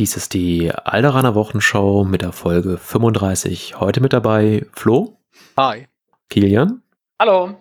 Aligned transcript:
Dies 0.00 0.16
ist 0.16 0.32
die 0.32 0.72
Alderaner 0.72 1.34
Wochenshow 1.34 2.04
mit 2.04 2.22
der 2.22 2.32
Folge 2.32 2.78
35. 2.78 3.78
Heute 3.78 4.00
mit 4.00 4.14
dabei 4.14 4.64
Flo. 4.72 5.18
Hi. 5.58 5.88
Kilian. 6.30 6.80
Hallo. 7.18 7.58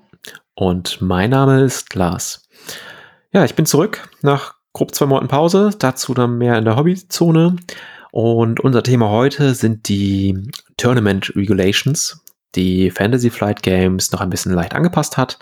Und 0.55 1.01
mein 1.01 1.31
Name 1.31 1.59
ist 1.65 1.93
Lars. 1.95 2.47
Ja, 3.33 3.43
ich 3.43 3.55
bin 3.55 3.65
zurück 3.65 4.07
nach 4.21 4.55
grob 4.71 4.95
zwei 4.95 5.05
Monaten 5.07 5.27
Pause, 5.27 5.71
dazu 5.77 6.13
dann 6.13 6.37
mehr 6.37 6.57
in 6.57 6.63
der 6.63 6.77
Hobbyzone. 6.77 7.57
Und 8.11 8.61
unser 8.61 8.83
Thema 8.83 9.09
heute 9.09 9.53
sind 9.53 9.89
die 9.89 10.41
Tournament 10.77 11.35
Regulations, 11.35 12.23
die 12.55 12.89
Fantasy 12.89 13.31
Flight 13.31 13.63
Games 13.63 14.13
noch 14.13 14.21
ein 14.21 14.29
bisschen 14.29 14.53
leicht 14.53 14.75
angepasst 14.75 15.17
hat, 15.17 15.39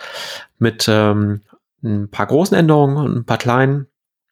mit 0.58 0.88
ähm, 0.90 1.44
ein 1.84 2.10
paar 2.10 2.26
großen 2.26 2.58
Änderungen 2.58 2.98
und 2.98 3.18
ein 3.18 3.26
paar 3.26 3.38
kleinen. 3.38 3.86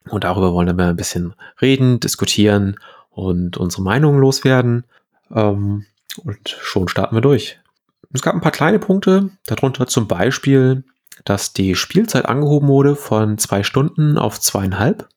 Und 0.09 0.23
darüber 0.23 0.53
wollen 0.53 0.77
wir 0.77 0.85
ein 0.85 0.95
bisschen 0.95 1.33
reden, 1.61 1.99
diskutieren 1.99 2.77
und 3.09 3.57
unsere 3.57 3.81
Meinungen 3.81 4.19
loswerden. 4.19 4.85
Ähm, 5.31 5.85
und 6.23 6.49
schon 6.49 6.87
starten 6.87 7.15
wir 7.15 7.21
durch. 7.21 7.59
Es 8.13 8.21
gab 8.21 8.33
ein 8.33 8.41
paar 8.41 8.51
kleine 8.51 8.79
Punkte, 8.79 9.31
darunter 9.45 9.87
zum 9.87 10.07
Beispiel, 10.07 10.83
dass 11.23 11.53
die 11.53 11.75
Spielzeit 11.75 12.25
angehoben 12.25 12.67
wurde 12.67 12.95
von 12.95 13.37
zwei 13.37 13.63
Stunden 13.63 14.17
auf 14.17 14.39
zweieinhalb. 14.39 15.09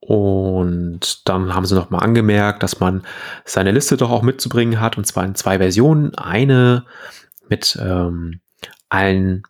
Und 0.00 1.26
dann 1.28 1.54
haben 1.54 1.64
sie 1.64 1.74
nochmal 1.74 2.04
angemerkt, 2.04 2.62
dass 2.62 2.78
man 2.78 3.04
seine 3.44 3.72
Liste 3.72 3.96
doch 3.96 4.10
auch 4.10 4.22
mitzubringen 4.22 4.80
hat, 4.80 4.98
und 4.98 5.06
zwar 5.06 5.24
in 5.24 5.34
zwei 5.34 5.58
Versionen. 5.58 6.14
Eine 6.14 6.84
mit 7.48 7.78
ähm, 7.80 8.40
allen 8.90 9.44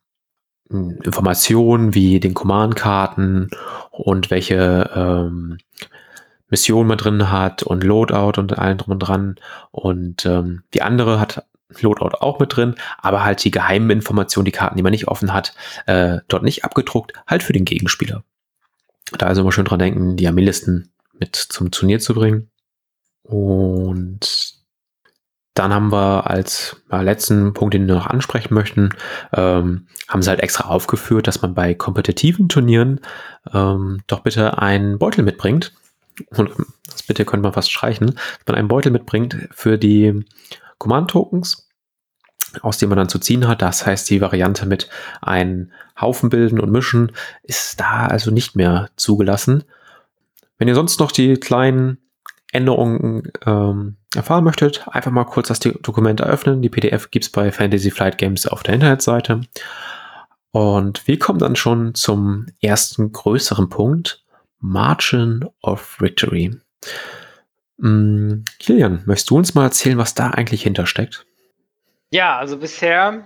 Informationen 0.70 1.95
wie 1.95 2.20
den 2.20 2.34
Command-Karten 2.34 3.50
und 3.91 4.30
welche 4.30 4.90
ähm, 4.95 5.59
Mission 6.48 6.87
man 6.87 6.98
drin 6.98 7.30
hat 7.30 7.62
und 7.62 7.84
Loadout 7.84 8.40
und 8.40 8.59
allen 8.59 8.78
drum 8.78 8.92
und 8.92 8.98
dran. 9.00 9.37
Und 9.70 10.24
ähm, 10.27 10.62
die 10.73 10.82
andere 10.82 11.20
hat 11.20 11.45
Loadout 11.80 12.16
auch 12.20 12.38
mit 12.38 12.57
drin, 12.57 12.76
aber 12.98 13.24
halt 13.24 13.42
die 13.45 13.51
geheimen 13.51 13.90
Informationen, 13.90 14.45
die 14.45 14.52
Karten, 14.52 14.76
die 14.76 14.82
man 14.82 14.92
nicht 14.92 15.09
offen 15.09 15.32
hat, 15.32 15.54
äh, 15.87 16.18
dort 16.29 16.42
nicht 16.42 16.65
abgedruckt, 16.65 17.12
halt 17.26 17.42
für 17.42 17.52
den 17.52 17.65
Gegenspieler. 17.65 18.23
Da 19.18 19.26
also 19.26 19.42
immer 19.42 19.52
schön 19.52 19.65
dran 19.65 19.79
denken, 19.79 20.16
die 20.16 20.26
Armeelisten 20.26 20.92
mit 21.18 21.37
zum 21.37 21.70
Turnier 21.70 22.01
zu 22.01 22.15
bringen. 22.15 22.51
Und 23.23 24.54
dann 25.55 25.73
haben 25.73 25.93
wir 25.93 26.29
als 26.29 26.83
äh, 26.91 27.02
letzten 27.02 27.55
Punkt, 27.55 27.74
den 27.74 27.87
wir 27.87 27.95
noch 27.95 28.09
ansprechen 28.09 28.55
möchten, 28.55 28.91
ähm, 29.33 29.87
haben 30.09 30.23
sie 30.23 30.29
halt 30.29 30.41
extra 30.41 30.69
aufgeführt, 30.69 31.29
dass 31.29 31.43
man 31.43 31.55
bei 31.55 31.74
kompetitiven 31.74 32.49
Turnieren 32.49 33.01
ähm, 33.52 34.02
doch 34.09 34.21
bitte 34.21 34.59
einen 34.59 34.99
Beutel 34.99 35.25
mitbringt. 35.25 35.73
Und 36.37 36.51
das 36.91 37.05
bitte 37.05 37.25
könnte 37.25 37.43
man 37.43 37.52
fast 37.52 37.71
streichen, 37.71 38.09
dass 38.09 38.47
man 38.47 38.57
einen 38.57 38.69
Beutel 38.69 38.91
mitbringt 38.91 39.49
für 39.52 39.79
die 39.79 40.25
Command-Tokens, 40.79 41.69
aus 42.60 42.79
dem 42.79 42.88
man 42.88 42.99
dann 42.99 43.09
zu 43.09 43.21
ziehen 43.21 43.47
hat. 43.47 43.63
Das 43.63 43.87
heißt, 43.87 44.10
die 44.10 44.21
Variante 44.21 44.66
mit 44.66 44.88
einen 45.23 45.73
Haufen 46.01 46.30
bilden 46.30 46.59
und 46.59 46.73
mischen 46.73 47.13
ist 47.45 47.79
da 47.79 48.07
also 48.07 48.32
nicht 48.32 48.57
mehr 48.57 48.91
zugelassen. 48.97 49.63
Wenn 50.59 50.69
ihr 50.69 50.75
sonst 50.75 50.99
noch 50.99 51.13
die 51.13 51.35
kleinen 51.35 51.99
Änderungen 52.55 53.33
ähm, 53.45 53.97
erfahren 54.15 54.45
möchtet, 54.45 54.87
einfach 54.88 55.10
mal 55.10 55.24
kurz 55.24 55.49
das 55.49 55.60
Dokument 55.60 56.21
eröffnen. 56.21 56.63
Die 56.63 56.69
PDF 56.69 57.10
gibt 57.10 57.24
es 57.24 57.30
bei 57.33 57.51
Fantasy 57.51 57.91
Flight 57.91 58.19
Games 58.19 58.47
auf 58.47 58.63
der 58.63 58.74
Internetseite. 58.74 59.41
Und 60.52 61.09
wir 61.09 61.19
kommen 61.19 61.41
dann 61.41 61.57
schon 61.57 61.95
zum 61.95 62.47
ersten 62.60 63.10
größeren 63.10 63.69
Punkt, 63.69 64.25
Margin 64.60 65.44
of 65.62 66.00
Victory. 66.00 66.56
Hm, 67.81 68.44
Kilian, 68.60 69.03
möchtest 69.05 69.31
du 69.31 69.37
uns 69.37 69.55
mal 69.55 69.65
erzählen, 69.65 69.99
was 69.99 70.15
da 70.15 70.31
eigentlich 70.31 70.62
hintersteckt? 70.62 71.27
Ja, 72.10 72.38
also 72.38 72.56
bisher 72.56 73.25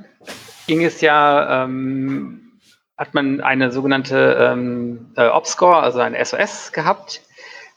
ging 0.66 0.82
es 0.82 1.02
ja, 1.02 1.64
ähm, 1.64 2.60
hat 2.96 3.12
man 3.12 3.42
eine 3.42 3.70
sogenannte 3.70 4.38
ähm, 4.40 5.12
äh, 5.16 5.28
Op-Score, 5.28 5.76
also 5.76 5.98
ein 6.00 6.16
SOS 6.24 6.72
gehabt. 6.72 7.20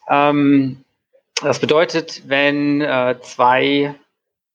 Ähm, 0.10 0.84
das 1.42 1.60
bedeutet, 1.60 2.24
wenn 2.28 2.82
äh, 2.82 3.16
zwei 3.22 3.96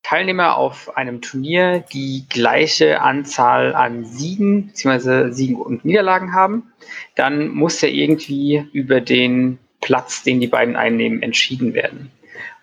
Teilnehmer 0.02 0.56
auf 0.56 0.96
einem 0.96 1.20
Turnier 1.20 1.84
die 1.92 2.26
gleiche 2.28 3.00
Anzahl 3.00 3.74
an 3.74 4.04
Siegen 4.04 4.68
bzw. 4.68 5.32
Siegen 5.32 5.56
und 5.56 5.84
Niederlagen 5.84 6.32
haben, 6.32 6.72
dann 7.16 7.48
muss 7.48 7.80
ja 7.80 7.88
irgendwie 7.88 8.68
über 8.72 9.00
den 9.00 9.58
Platz, 9.80 10.22
den 10.22 10.40
die 10.40 10.46
beiden 10.46 10.76
einnehmen, 10.76 11.22
entschieden 11.22 11.74
werden. 11.74 12.12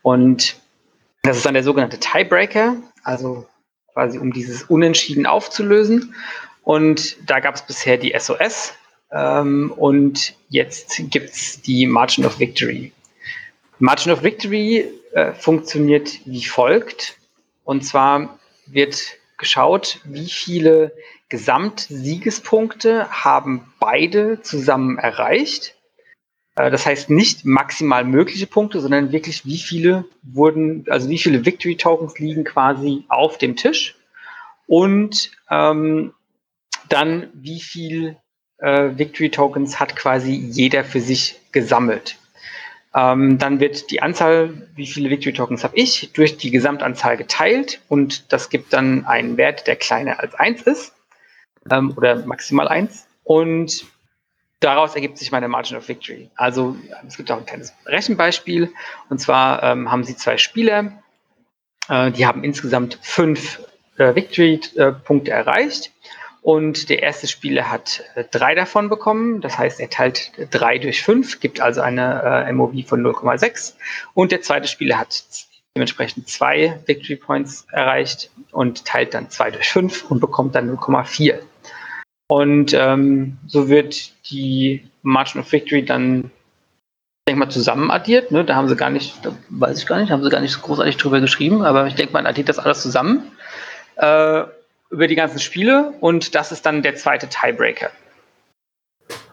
Und 0.04 0.56
das 1.24 1.38
ist 1.38 1.46
dann 1.46 1.54
der 1.54 1.64
sogenannte 1.64 2.00
Tiebreaker, 2.00 2.78
also 3.04 3.46
quasi 3.92 4.18
um 4.18 4.32
dieses 4.32 4.64
Unentschieden 4.64 5.26
aufzulösen. 5.26 6.16
Und 6.64 7.18
da 7.30 7.40
gab 7.40 7.56
es 7.56 7.62
bisher 7.62 7.98
die 7.98 8.16
SOS 8.18 8.74
ähm, 9.12 9.74
und 9.76 10.34
jetzt 10.50 11.02
gibt 11.12 11.30
es 11.32 11.62
die 11.62 11.86
Margin 11.86 12.26
of 12.26 12.40
Victory. 12.40 12.94
Margin 13.80 14.12
of 14.12 14.24
Victory 14.24 14.90
äh, 15.14 15.34
funktioniert 15.34 16.20
wie 16.26 16.44
folgt. 16.44 17.18
Und 17.64 17.86
zwar 17.86 18.40
wird 18.68 19.18
geschaut, 19.38 20.00
wie 20.04 20.30
viele 20.30 20.94
Gesamtsiegespunkte 21.30 23.10
haben 23.10 23.74
beide 23.80 24.42
zusammen 24.42 24.98
erreicht. 24.98 25.76
Äh, 26.56 26.72
das 26.72 26.86
heißt 26.86 27.10
nicht 27.10 27.46
maximal 27.46 28.04
mögliche 28.04 28.48
Punkte, 28.48 28.80
sondern 28.80 29.12
wirklich 29.12 29.46
wie 29.46 29.58
viele 29.58 30.06
wurden, 30.22 30.86
also 30.90 31.10
wie 31.10 31.18
viele 31.18 31.46
Victory 31.46 31.76
Tokens 31.76 32.20
liegen 32.20 32.44
quasi 32.44 33.06
auf 33.10 33.38
dem 33.38 33.56
Tisch. 33.56 33.96
Und 34.68 35.32
ähm, 35.50 36.14
dann 36.90 37.30
wie 37.34 37.60
viel 37.60 38.18
äh, 38.60 38.92
Victory 38.98 39.30
Tokens 39.30 39.80
hat 39.80 39.96
quasi 39.96 40.34
jeder 40.34 40.84
für 40.84 41.02
sich 41.02 41.40
gesammelt. 41.52 42.18
Ähm, 42.96 43.40
dann 43.40 43.60
wird 43.60 43.90
die 43.90 44.02
Anzahl, 44.02 44.68
wie 44.76 44.86
viele 44.86 45.10
Victory 45.10 45.34
Tokens 45.34 45.64
habe 45.64 45.76
ich, 45.76 46.12
durch 46.14 46.38
die 46.38 46.52
Gesamtanzahl 46.52 47.18
geteilt 47.18 47.82
und 47.90 48.32
das 48.32 48.50
gibt 48.50 48.72
dann 48.72 49.06
einen 49.06 49.38
Wert, 49.38 49.66
der 49.66 49.76
kleiner 49.76 50.20
als 50.20 50.36
1 50.36 50.62
ist 50.64 50.94
ähm, 51.72 51.94
oder 51.98 52.24
maximal 52.26 52.68
1. 52.68 53.08
Und 53.24 53.86
daraus 54.60 54.94
ergibt 54.94 55.18
sich 55.18 55.32
meine 55.32 55.48
Margin 55.48 55.78
of 55.78 55.88
Victory. 55.88 56.30
Also 56.36 56.76
es 57.08 57.18
gibt 57.18 57.32
auch 57.32 57.38
ein 57.38 57.46
kleines 57.46 57.74
Rechenbeispiel 57.88 58.72
und 59.10 59.20
zwar 59.20 59.64
ähm, 59.64 59.92
haben 59.92 60.04
Sie 60.04 60.16
zwei 60.16 60.38
Spieler, 60.38 60.92
äh, 61.90 62.12
die 62.12 62.28
haben 62.28 62.44
insgesamt 62.44 63.00
fünf 63.02 63.60
äh, 63.98 64.14
Victory-Punkte 64.14 65.32
äh, 65.32 65.34
erreicht 65.34 65.92
und 66.44 66.90
der 66.90 67.02
erste 67.02 67.28
Spieler 67.28 67.72
hat 67.72 68.04
äh, 68.16 68.26
drei 68.30 68.54
davon 68.54 68.90
bekommen. 68.90 69.40
Das 69.40 69.58
heißt, 69.58 69.80
er 69.80 69.90
teilt 69.90 70.34
drei 70.52 70.78
durch 70.78 71.02
fünf, 71.02 71.40
gibt 71.40 71.62
also 71.62 71.80
eine 71.80 72.46
äh, 72.46 72.52
MOV 72.52 72.86
von 72.86 73.02
0,6. 73.02 73.76
Und 74.14 74.34
der 74.34 74.42
zweite 74.42 74.68
Spieler 74.68 75.00
hat 75.00 75.24
dementsprechend 75.76 76.28
zwei 76.28 76.78
Victory 76.86 77.16
Points 77.16 77.66
erreicht 77.72 78.30
und 78.52 78.84
teilt 78.84 79.14
dann 79.14 79.30
zwei 79.30 79.52
durch 79.52 79.70
fünf 79.70 80.12
und 80.12 80.20
bekommt 80.20 80.54
dann 80.54 80.70
0,4. 80.70 81.40
Und 82.28 82.74
ähm, 82.74 83.38
so 83.48 83.70
wird 83.70 84.12
die 84.30 84.86
Margin 85.02 85.40
of 85.40 85.52
Victory 85.52 85.86
dann, 85.86 86.26
ich 86.26 87.30
denke 87.30 87.40
mal, 87.40 87.50
zusammen 87.50 87.90
addiert. 87.90 88.32
Ne? 88.32 88.44
Da 88.44 88.56
haben 88.56 88.68
sie 88.68 88.76
gar 88.76 88.90
nicht, 88.90 89.16
weiß 89.48 89.80
ich 89.80 89.88
gar 89.88 89.98
nicht, 90.02 90.12
haben 90.12 90.24
sie 90.24 90.30
gar 90.30 90.42
nicht 90.42 90.52
so 90.52 90.60
großartig 90.60 90.98
drüber 90.98 91.22
geschrieben, 91.22 91.62
aber 91.62 91.88
ich 91.88 91.96
denke, 91.96 92.12
man 92.12 92.26
addiert 92.26 92.50
das 92.50 92.60
alles 92.60 92.82
zusammen. 92.82 93.32
Äh, 93.96 94.44
über 94.94 95.08
die 95.08 95.16
ganzen 95.16 95.40
Spiele 95.40 95.94
und 96.00 96.36
das 96.36 96.52
ist 96.52 96.66
dann 96.66 96.84
der 96.84 96.96
zweite 96.96 97.28
Tiebreaker. 97.28 97.90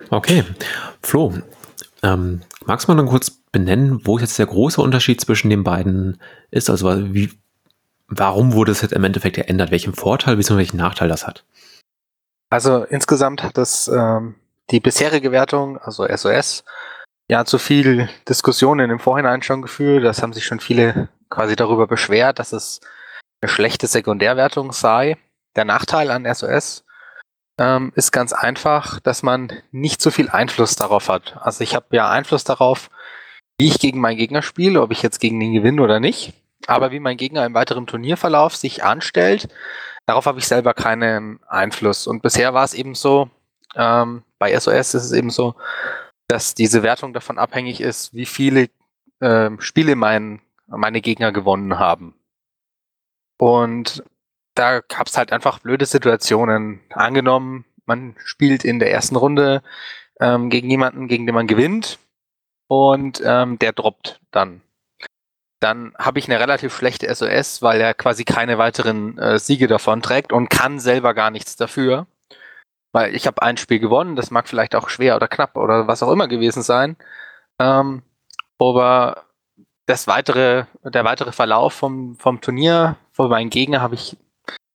Okay, 0.08 0.42
Flo, 1.02 1.34
ähm, 2.02 2.40
magst 2.64 2.88
du 2.88 2.92
mal 2.92 2.96
dann 2.96 3.10
kurz 3.10 3.30
benennen, 3.30 4.00
wo 4.04 4.18
jetzt 4.18 4.38
der 4.38 4.46
große 4.46 4.80
Unterschied 4.80 5.20
zwischen 5.20 5.50
den 5.50 5.62
beiden 5.62 6.20
ist? 6.50 6.70
Also 6.70 7.14
wie, 7.14 7.30
warum 8.08 8.54
wurde 8.54 8.72
es 8.72 8.80
jetzt 8.80 8.92
im 8.92 9.04
Endeffekt 9.04 9.36
geändert? 9.36 9.70
Welchen 9.70 9.94
Vorteil 9.94 10.36
bzw. 10.36 10.56
welchen 10.56 10.78
Nachteil 10.78 11.08
das 11.08 11.26
hat? 11.26 11.44
Also 12.48 12.84
insgesamt 12.84 13.42
hat 13.42 13.56
das 13.56 13.86
ähm, 13.88 14.34
die 14.70 14.80
bisherige 14.80 15.30
Wertung, 15.30 15.78
also 15.78 16.06
SOS, 16.08 16.64
ja 17.28 17.44
zu 17.44 17.58
viel 17.58 18.08
Diskussionen 18.28 18.90
im 18.90 18.98
Vorhinein 18.98 19.42
schon 19.42 19.62
geführt. 19.62 20.04
Das 20.04 20.22
haben 20.22 20.32
sich 20.32 20.44
schon 20.44 20.60
viele 20.60 21.08
quasi 21.28 21.54
darüber 21.54 21.86
beschwert, 21.86 22.38
dass 22.38 22.52
es 22.52 22.80
eine 23.40 23.50
schlechte 23.50 23.86
Sekundärwertung 23.86 24.72
sei. 24.72 25.16
Der 25.56 25.64
Nachteil 25.64 26.10
an 26.10 26.32
SOS 26.32 26.84
ähm, 27.58 27.92
ist 27.94 28.12
ganz 28.12 28.32
einfach, 28.32 29.00
dass 29.00 29.22
man 29.22 29.52
nicht 29.70 30.00
so 30.00 30.10
viel 30.10 30.28
Einfluss 30.28 30.76
darauf 30.76 31.08
hat. 31.08 31.36
Also 31.40 31.62
ich 31.62 31.74
habe 31.74 31.94
ja 31.96 32.10
Einfluss 32.10 32.44
darauf, 32.44 32.90
wie 33.58 33.68
ich 33.68 33.78
gegen 33.78 34.00
meinen 34.00 34.16
Gegner 34.16 34.42
spiele, 34.42 34.80
ob 34.80 34.90
ich 34.90 35.02
jetzt 35.02 35.20
gegen 35.20 35.38
den 35.38 35.52
gewinne 35.52 35.82
oder 35.82 36.00
nicht. 36.00 36.32
Aber 36.66 36.90
wie 36.90 37.00
mein 37.00 37.16
Gegner 37.16 37.44
im 37.44 37.54
weiteren 37.54 37.86
Turnierverlauf 37.86 38.56
sich 38.56 38.84
anstellt, 38.84 39.48
darauf 40.06 40.26
habe 40.26 40.38
ich 40.38 40.46
selber 40.46 40.74
keinen 40.74 41.40
Einfluss. 41.48 42.06
Und 42.06 42.22
bisher 42.22 42.54
war 42.54 42.64
es 42.64 42.74
eben 42.74 42.94
so, 42.94 43.30
ähm, 43.74 44.22
bei 44.38 44.58
SOS 44.58 44.94
ist 44.94 45.04
es 45.04 45.12
eben 45.12 45.30
so, 45.30 45.54
dass 46.28 46.54
diese 46.54 46.82
Wertung 46.82 47.12
davon 47.12 47.38
abhängig 47.38 47.80
ist, 47.80 48.14
wie 48.14 48.26
viele 48.26 48.68
äh, 49.20 49.50
Spiele 49.58 49.96
mein, 49.96 50.40
meine 50.66 51.00
Gegner 51.00 51.32
gewonnen 51.32 51.78
haben. 51.78 52.14
Und 53.36 54.04
da 54.54 54.80
gab 54.80 55.06
es 55.06 55.16
halt 55.16 55.32
einfach 55.32 55.60
blöde 55.60 55.86
Situationen. 55.86 56.80
Angenommen, 56.90 57.64
man 57.86 58.14
spielt 58.24 58.64
in 58.64 58.78
der 58.78 58.92
ersten 58.92 59.16
Runde 59.16 59.62
ähm, 60.20 60.50
gegen 60.50 60.70
jemanden, 60.70 61.08
gegen 61.08 61.26
den 61.26 61.34
man 61.34 61.46
gewinnt 61.46 61.98
und 62.68 63.22
ähm, 63.24 63.58
der 63.58 63.72
droppt 63.72 64.20
dann. 64.30 64.62
Dann 65.60 65.92
habe 65.98 66.18
ich 66.18 66.28
eine 66.28 66.40
relativ 66.40 66.74
schlechte 66.74 67.14
SOS, 67.14 67.62
weil 67.62 67.80
er 67.80 67.92
quasi 67.94 68.24
keine 68.24 68.56
weiteren 68.58 69.18
äh, 69.18 69.38
Siege 69.38 69.66
davon 69.66 70.00
trägt 70.02 70.32
und 70.32 70.48
kann 70.48 70.80
selber 70.80 71.12
gar 71.12 71.30
nichts 71.30 71.56
dafür. 71.56 72.06
Weil 72.92 73.14
ich 73.14 73.26
habe 73.26 73.42
ein 73.42 73.56
Spiel 73.56 73.78
gewonnen, 73.78 74.16
das 74.16 74.30
mag 74.30 74.48
vielleicht 74.48 74.74
auch 74.74 74.88
schwer 74.88 75.16
oder 75.16 75.28
knapp 75.28 75.56
oder 75.56 75.86
was 75.86 76.02
auch 76.02 76.10
immer 76.10 76.28
gewesen 76.28 76.62
sein. 76.62 76.96
Ähm, 77.60 78.02
aber 78.58 79.26
das 79.86 80.06
weitere, 80.06 80.64
der 80.84 81.04
weitere 81.04 81.32
Verlauf 81.32 81.74
vom, 81.74 82.16
vom 82.16 82.40
Turnier, 82.40 82.96
von 83.12 83.28
meinen 83.28 83.50
Gegner 83.50 83.80
habe 83.80 83.96
ich, 83.96 84.16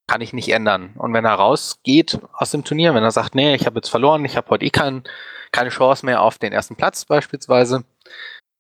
kann 0.08 0.22
ich 0.22 0.34
nicht 0.34 0.50
ändern. 0.50 0.94
Und 0.98 1.14
wenn 1.14 1.26
er 1.26 1.34
rausgeht 1.34 2.20
aus 2.34 2.52
dem 2.52 2.64
Turnier, 2.64 2.94
wenn 2.94 3.04
er 3.04 3.12
sagt, 3.12 3.36
nee, 3.36 3.56
ich 3.56 3.66
habe 3.66 3.78
jetzt 3.78 3.90
verloren, 3.90 4.26
ich 4.26 4.38
habe 4.38 4.50
heute 4.50 4.66
eh 4.66 4.70
kein, 4.70 5.04
keine 5.52 5.70
Chance 5.70 6.06
mehr 6.06 6.22
auf 6.22 6.38
den 6.38 6.54
ersten 6.54 6.76
Platz 6.76 7.06
beispielsweise, 7.06 7.84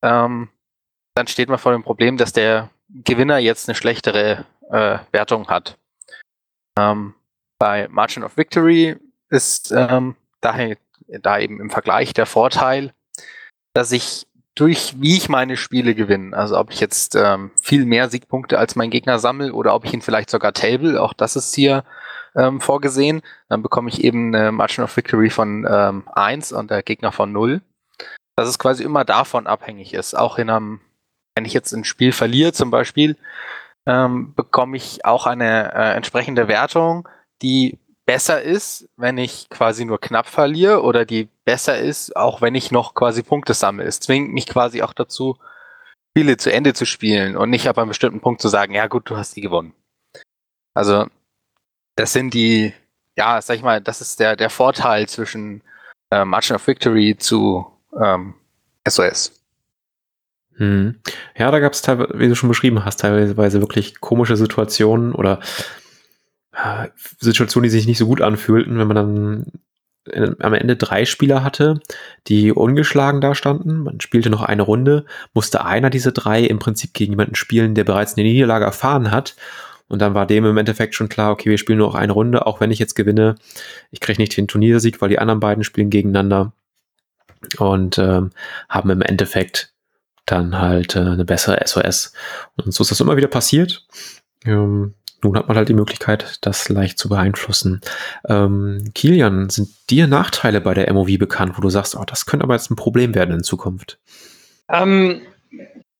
ähm, 0.03 0.50
dann 1.15 1.27
steht 1.27 1.50
man 1.50 1.59
vor 1.59 1.71
dem 1.71 1.83
Problem, 1.83 2.18
dass 2.18 2.33
der 2.33 2.69
Gewinner 2.89 3.38
jetzt 3.38 3.69
eine 3.69 3.75
schlechtere 3.75 4.45
äh, 4.69 5.00
Wertung 5.12 5.47
hat. 5.47 5.77
Ähm, 6.77 7.13
bei 7.59 7.88
Margin 7.89 8.24
of 8.24 8.38
Victory 8.38 8.98
ist 9.30 9.71
ähm, 9.71 10.15
daher 10.41 10.77
da 11.07 11.39
eben 11.39 11.59
im 11.59 11.69
Vergleich 11.69 12.13
der 12.13 12.25
Vorteil, 12.25 12.94
dass 13.74 13.91
ich 13.91 14.27
durch 14.56 14.96
wie 15.00 15.18
ich 15.18 15.30
meine 15.30 15.57
Spiele 15.57 15.96
gewinne, 15.96 16.36
also 16.36 16.57
ob 16.57 16.72
ich 16.72 16.80
jetzt 16.80 17.16
ähm, 17.16 17.52
viel 17.62 17.86
mehr 17.86 18.10
Siegpunkte 18.10 18.57
als 18.57 18.75
mein 18.75 18.90
Gegner 18.90 19.19
sammle 19.19 19.54
oder 19.54 19.75
ob 19.75 19.86
ich 19.86 19.94
ihn 19.94 20.02
vielleicht 20.02 20.30
sogar 20.30 20.54
table, 20.54 21.02
auch 21.02 21.13
das 21.13 21.36
ist 21.36 21.54
hier 21.54 21.84
ähm, 22.36 22.62
vorgesehen, 22.62 23.22
dann 23.50 23.62
bekomme 23.62 23.90
ich 23.90 24.04
eben 24.04 24.34
eine 24.34 24.52
Margin 24.52 24.84
of 24.84 24.96
Victory 24.96 25.30
von 25.30 25.66
ähm, 25.69 26.04
1 26.13 26.52
und 26.52 26.72
der 26.72 26.84
Gegner 26.84 27.12
von 27.12 27.31
0. 27.31 27.62
Dass 28.36 28.50
es 28.50 28.60
quasi 28.60 28.84
immer 28.84 29.06
davon 29.06 29.48
abhängig 29.48 29.94
ist. 29.94 30.13
Auch 30.13 30.38
in 30.38 30.50
einem, 30.50 30.81
wenn 31.36 31.46
ich 31.46 31.54
jetzt 31.54 31.72
ein 31.72 31.86
Spiel 31.86 32.12
verliere 32.12 32.51
zum 32.51 32.69
Beispiel, 32.69 33.16
ähm, 33.86 34.34
bekomme 34.36 34.75
ich 34.75 35.06
auch 35.06 35.25
eine 35.25 35.74
äh, 35.74 35.94
entsprechende 35.96 36.48
Wertung, 36.48 37.08
die 37.42 37.80
besser 38.06 38.42
ist, 38.42 38.88
wenn 38.98 39.18
ich 39.18 39.50
quasi 39.50 39.86
nur 39.86 40.00
knapp 40.00 40.28
verliere 40.28 40.84
oder 40.84 41.06
die 41.06 41.30
besser 41.44 41.78
ist, 41.78 42.16
auch 42.16 42.42
wenn 42.42 42.56
ich 42.56 42.72
noch 42.72 42.94
quasi 42.94 43.24
Punkte 43.24 43.54
sammle. 43.54 43.86
Es 43.86 44.00
zwingt 44.00 44.34
mich 44.34 44.46
quasi 44.46 44.81
auch 44.81 44.94
dazu, 44.94 45.38
Spiele 46.12 46.38
zu 46.38 46.52
Ende 46.52 46.74
zu 46.74 46.86
spielen 46.86 47.36
und 47.36 47.50
nicht 47.50 47.68
ab 47.68 47.78
einem 47.78 47.90
bestimmten 47.90 48.22
Punkt 48.22 48.42
zu 48.42 48.48
sagen, 48.48 48.74
ja 48.74 48.88
gut, 48.88 49.10
du 49.10 49.18
hast 49.18 49.36
die 49.36 49.42
gewonnen. 49.42 49.74
Also, 50.74 51.07
das 51.96 52.13
sind 52.13 52.34
die, 52.34 52.74
ja, 53.18 53.42
sag 53.42 53.57
ich 53.57 53.63
mal, 53.63 53.81
das 53.81 54.02
ist 54.02 54.19
der, 54.19 54.36
der 54.36 54.50
Vorteil 54.50 55.10
zwischen 55.10 55.62
äh, 56.12 56.24
Margin 56.24 56.56
of 56.56 56.68
Victory 56.68 57.18
zu 57.18 57.66
ähm, 58.01 58.36
SOS. 58.88 59.42
Hm. 60.58 61.01
Ja, 61.36 61.51
da 61.51 61.60
gab 61.60 61.74
es 61.74 61.86
wie 61.86 62.30
du 62.30 62.36
schon 62.36 62.50
beschrieben 62.50 62.86
hast, 62.86 63.01
teilweise 63.01 63.60
wirklich 63.60 64.00
komische 64.00 64.38
Situationen 64.38 65.13
oder 65.13 65.42
Situationen, 67.19 67.63
die 67.63 67.69
sich 67.69 67.88
nicht 67.88 67.98
so 67.98 68.07
gut 68.07 68.22
anfühlten, 68.22 68.78
wenn 68.78 68.88
man 68.88 68.96
dann 68.96 69.46
am 70.13 70.54
Ende 70.54 70.75
drei 70.75 71.06
Spieler 71.06 71.44
hatte, 71.44 71.81
die 72.28 72.52
ungeschlagen 72.52 73.22
dastanden. 73.22 73.84
Man 73.84 74.00
spielte 74.02 74.30
noch 74.30 74.44
eine 74.44 74.62
Runde, 74.62 75.06
musste 75.34 75.66
einer 75.66 75.90
dieser 75.90 76.12
drei 76.12 76.44
im 76.44 76.60
Prinzip 76.60 76.94
gegen 76.94 77.13
jemanden 77.13 77.36
spielen, 77.36 77.74
der 77.74 77.86
bereits 77.86 78.16
eine 78.16 78.28
Niederlage 78.28 78.66
erfahren 78.66 79.12
hat. 79.12 79.36
Und 79.88 80.02
dann 80.02 80.13
war 80.13 80.25
dem 80.25 80.46
im 80.46 80.57
Endeffekt 80.57 80.96
schon 80.96 81.10
klar, 81.10 81.31
okay, 81.31 81.50
wir 81.50 81.57
spielen 81.57 81.80
nur 81.80 81.88
noch 81.88 81.96
eine 81.96 82.13
Runde, 82.13 82.46
auch 82.46 82.60
wenn 82.60 82.72
ich 82.72 82.80
jetzt 82.80 82.96
gewinne. 82.96 83.36
Ich 83.92 84.00
kriege 84.00 84.22
nicht 84.22 84.36
den 84.36 84.48
Turniersieg, 84.48 85.01
weil 85.01 85.10
die 85.10 85.19
anderen 85.19 85.40
beiden 85.40 85.63
spielen 85.63 85.90
gegeneinander 85.90 86.54
und 87.58 87.98
ähm, 87.98 88.31
haben 88.69 88.90
im 88.90 89.01
Endeffekt 89.01 89.74
dann 90.25 90.60
halt 90.60 90.96
äh, 90.96 91.00
eine 91.00 91.25
bessere 91.25 91.60
SOS. 91.66 92.13
Und 92.56 92.74
so 92.74 92.84
ist 92.84 92.92
das 92.92 93.00
immer 93.00 93.18
wieder 93.18 93.28
passiert. 93.28 93.86
Ähm, 94.44 94.96
nun 95.25 95.38
hat 95.38 95.48
man 95.48 95.57
halt 95.57 95.69
die 95.69 95.74
Möglichkeit, 95.74 96.38
das 96.42 96.69
leicht 96.69 96.98
zu 96.98 97.10
beeinflussen. 97.10 97.81
Ähm, 98.30 98.92
Kilian, 98.94 99.50
sind 99.50 99.69
dir 99.89 100.07
Nachteile 100.07 100.62
bei 100.62 100.74
der 100.74 100.92
MOV 100.94 101.18
bekannt, 101.18 101.57
wo 101.57 101.62
du 101.62 101.69
sagst, 101.69 101.95
oh, 101.95 102.04
das 102.06 102.25
könnte 102.25 102.44
aber 102.44 102.54
jetzt 102.54 102.72
ein 102.72 102.75
Problem 102.75 103.16
werden 103.16 103.36
in 103.36 103.44
Zukunft? 103.44 103.98
Ähm, 104.69 105.22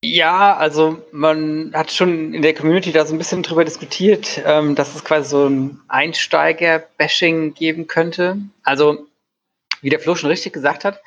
ja, 0.04 0.56
also 0.56 1.04
man 1.12 1.72
hat 1.74 1.92
schon 1.92 2.34
in 2.34 2.42
der 2.44 2.54
Community 2.54 2.92
da 2.92 3.06
so 3.06 3.16
ein 3.16 3.18
bisschen 3.18 3.44
drüber 3.44 3.66
diskutiert, 3.66 4.42
ähm, 4.46 4.76
dass 4.76 4.96
es 4.96 5.04
quasi 5.04 5.30
so 5.30 5.48
ein 5.48 5.80
Einsteiger-Bashing 5.88 7.56
geben 7.56 7.88
könnte. 7.88 8.38
Also, 8.64 9.08
wie 9.82 9.90
der 9.90 10.00
Flo 10.00 10.16
schon 10.16 10.30
richtig 10.30 10.54
gesagt 10.54 10.86
hat, 10.86 11.02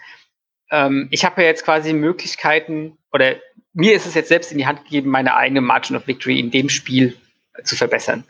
ähm, 0.71 1.07
ich 1.11 1.25
habe 1.25 1.41
ja 1.43 1.47
jetzt 1.49 1.65
quasi 1.65 1.93
Möglichkeiten, 1.93 2.99
oder 3.13 3.37
mir 3.73 3.95
ist 3.95 4.07
es 4.07 4.15
jetzt 4.15 4.29
selbst 4.29 4.51
in 4.51 4.59
die 4.59 4.67
Hand 4.67 4.85
gegeben, 4.85 5.11
meine 5.11 5.37
eigene 5.37 5.61
Margin 5.61 5.97
of 5.97 6.09
Victory 6.09 6.41
in 6.41 6.51
dem 6.51 6.69
Spiel 6.69 7.17
zu 7.65 7.77
verbessern. 7.77 8.25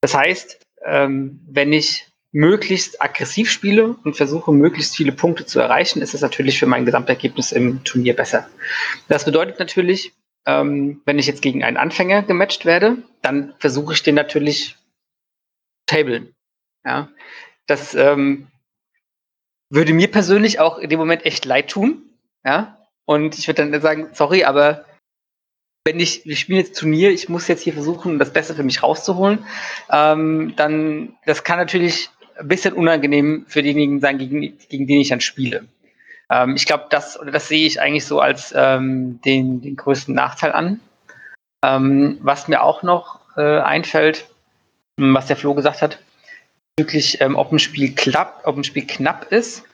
Das 0.00 0.14
heißt, 0.14 0.60
ähm, 0.84 1.40
wenn 1.48 1.72
ich 1.72 2.06
möglichst 2.32 3.00
aggressiv 3.00 3.50
spiele 3.50 3.94
und 4.04 4.16
versuche, 4.16 4.52
möglichst 4.52 4.96
viele 4.96 5.12
Punkte 5.12 5.46
zu 5.46 5.60
erreichen, 5.60 6.02
ist 6.02 6.14
es 6.14 6.20
natürlich 6.20 6.58
für 6.58 6.66
mein 6.66 6.84
Gesamtergebnis 6.84 7.52
im 7.52 7.84
Turnier 7.84 8.14
besser. 8.16 8.48
Das 9.08 9.24
bedeutet 9.24 9.60
natürlich, 9.60 10.12
ähm, 10.46 11.00
wenn 11.04 11.18
ich 11.18 11.26
jetzt 11.26 11.42
gegen 11.42 11.62
einen 11.62 11.76
Anfänger 11.76 12.22
gematcht 12.22 12.64
werde, 12.64 12.98
dann 13.22 13.54
versuche 13.58 13.94
ich 13.94 14.02
den 14.02 14.16
natürlich 14.16 14.76
tablen. 15.86 16.34
Ja, 16.84 17.08
das 17.66 17.94
ähm, 17.94 18.48
würde 19.70 19.94
mir 19.94 20.10
persönlich 20.10 20.60
auch 20.60 20.78
in 20.78 20.90
dem 20.90 20.98
Moment 20.98 21.24
echt 21.24 21.44
leid 21.44 21.70
tun. 21.70 22.02
Ja, 22.44 22.78
und 23.06 23.38
ich 23.38 23.46
würde 23.46 23.70
dann 23.70 23.80
sagen, 23.80 24.08
sorry, 24.12 24.44
aber 24.44 24.84
wenn 25.84 26.00
ich, 26.00 26.24
wir 26.24 26.36
spielen 26.36 26.60
jetzt 26.60 26.78
Turnier, 26.78 27.10
ich 27.10 27.28
muss 27.28 27.46
jetzt 27.46 27.62
hier 27.62 27.74
versuchen, 27.74 28.18
das 28.18 28.32
Beste 28.32 28.54
für 28.54 28.62
mich 28.62 28.82
rauszuholen, 28.82 29.44
ähm, 29.90 30.54
dann, 30.56 31.14
das 31.26 31.44
kann 31.44 31.58
natürlich 31.58 32.10
ein 32.38 32.48
bisschen 32.48 32.72
unangenehm 32.72 33.44
für 33.46 33.62
diejenigen 33.62 34.00
sein, 34.00 34.18
gegen, 34.18 34.40
gegen 34.40 34.86
den 34.86 35.00
ich 35.00 35.10
dann 35.10 35.20
spiele. 35.20 35.66
Ähm, 36.30 36.56
ich 36.56 36.64
glaube, 36.64 36.86
das, 36.88 37.18
das 37.30 37.48
sehe 37.48 37.66
ich 37.66 37.80
eigentlich 37.80 38.06
so 38.06 38.20
als 38.20 38.52
ähm, 38.56 39.20
den, 39.24 39.60
den 39.60 39.76
größten 39.76 40.14
Nachteil 40.14 40.52
an. 40.52 40.80
Ähm, 41.62 42.18
was 42.22 42.48
mir 42.48 42.62
auch 42.62 42.82
noch 42.82 43.20
äh, 43.36 43.60
einfällt, 43.60 44.26
was 44.96 45.26
der 45.26 45.36
Flo 45.36 45.54
gesagt 45.54 45.82
hat, 45.82 45.98
wirklich, 46.78 47.20
ähm, 47.20 47.36
ob 47.36 47.52
ein 47.52 47.58
Spiel 47.58 47.94
klappt, 47.94 48.46
ob 48.46 48.56
ein 48.56 48.64
Spiel 48.64 48.86
knapp 48.86 49.30
ist, 49.30 49.64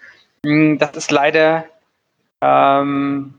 mh, 0.44 0.78
das 0.78 0.96
ist 0.96 1.10
leider 1.10 1.66
ähm, 2.42 3.34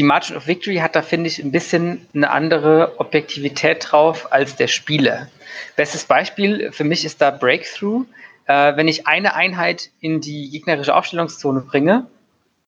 die 0.00 0.06
Margin 0.06 0.38
of 0.38 0.46
Victory 0.46 0.76
hat 0.76 0.96
da, 0.96 1.02
finde 1.02 1.28
ich, 1.28 1.44
ein 1.44 1.52
bisschen 1.52 2.06
eine 2.14 2.30
andere 2.30 2.98
Objektivität 3.00 3.88
drauf 3.90 4.32
als 4.32 4.56
der 4.56 4.66
Spieler. 4.66 5.28
Bestes 5.76 6.06
Beispiel 6.06 6.72
für 6.72 6.84
mich 6.84 7.04
ist 7.04 7.20
da 7.20 7.30
Breakthrough. 7.30 8.06
Äh, 8.46 8.76
wenn 8.76 8.88
ich 8.88 9.06
eine 9.06 9.34
Einheit 9.34 9.90
in 10.00 10.22
die 10.22 10.48
gegnerische 10.48 10.94
Aufstellungszone 10.94 11.60
bringe, 11.60 12.06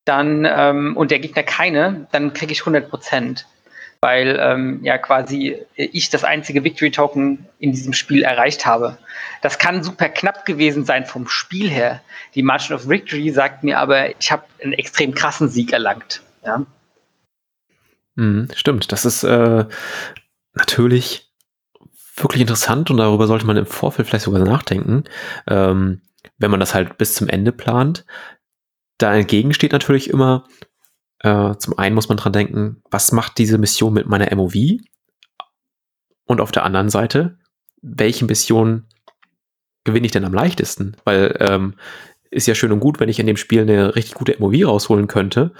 dann 0.05 0.45
ähm, 0.47 0.95
und 0.95 1.09
der 1.09 1.17
Gegner 1.17 1.41
keine, 1.41 2.05
dann 2.11 2.33
kriege 2.33 2.51
ich 2.51 2.59
100 2.59 2.87
Prozent, 2.87 3.47
weil 3.99 4.37
ähm, 4.39 4.81
ja 4.83 4.99
quasi 4.99 5.57
ich 5.73 6.11
das 6.11 6.23
einzige 6.23 6.63
Victory 6.63 6.91
Token 6.91 7.47
in 7.57 7.71
diesem 7.71 7.93
Spiel 7.93 8.21
erreicht 8.21 8.67
habe. 8.67 8.99
Das 9.41 9.57
kann 9.57 9.83
super 9.83 10.07
knapp 10.07 10.45
gewesen 10.45 10.85
sein 10.85 11.07
vom 11.07 11.27
Spiel 11.27 11.67
her. 11.67 11.99
Die 12.35 12.43
Margin 12.43 12.75
of 12.75 12.87
Victory 12.87 13.31
sagt 13.31 13.63
mir 13.63 13.79
aber, 13.79 14.15
ich 14.19 14.31
habe 14.31 14.43
einen 14.61 14.73
extrem 14.73 15.15
krassen 15.15 15.49
Sieg 15.49 15.73
erlangt. 15.73 16.21
Ja. 16.45 16.63
Mhm, 18.15 18.47
stimmt, 18.55 18.91
das 18.91 19.05
ist 19.05 19.23
äh, 19.23 19.65
natürlich 20.53 21.31
wirklich 22.15 22.41
interessant 22.41 22.91
und 22.91 22.97
darüber 22.97 23.27
sollte 23.27 23.45
man 23.45 23.57
im 23.57 23.65
Vorfeld 23.65 24.07
vielleicht 24.07 24.25
sogar 24.25 24.43
nachdenken, 24.43 25.03
ähm, 25.47 26.01
wenn 26.37 26.51
man 26.51 26.59
das 26.59 26.73
halt 26.73 26.97
bis 26.97 27.15
zum 27.15 27.27
Ende 27.27 27.51
plant. 27.51 28.05
Da 28.99 29.15
entgegen 29.15 29.53
steht 29.53 29.71
natürlich 29.71 30.09
immer, 30.09 30.45
äh, 31.19 31.55
zum 31.55 31.77
einen 31.77 31.95
muss 31.95 32.09
man 32.09 32.17
dran 32.17 32.33
denken, 32.33 32.83
was 32.91 33.11
macht 33.11 33.37
diese 33.37 33.57
Mission 33.57 33.93
mit 33.93 34.07
meiner 34.07 34.33
MOV? 34.35 34.55
Und 36.25 36.39
auf 36.39 36.51
der 36.51 36.63
anderen 36.63 36.89
Seite, 36.89 37.37
welche 37.81 38.25
Mission 38.25 38.85
gewinne 39.83 40.05
ich 40.05 40.11
denn 40.11 40.25
am 40.25 40.33
leichtesten? 40.33 40.95
Weil 41.03 41.35
ähm, 41.39 41.75
ist 42.29 42.47
ja 42.47 42.55
schön 42.55 42.71
und 42.71 42.79
gut, 42.79 42.99
wenn 42.99 43.09
ich 43.09 43.19
in 43.19 43.27
dem 43.27 43.37
Spiel 43.37 43.61
eine 43.61 43.95
richtig 43.95 44.15
gute 44.15 44.35
MOV 44.39 44.67
rausholen 44.67 45.07
könnte. 45.07 45.53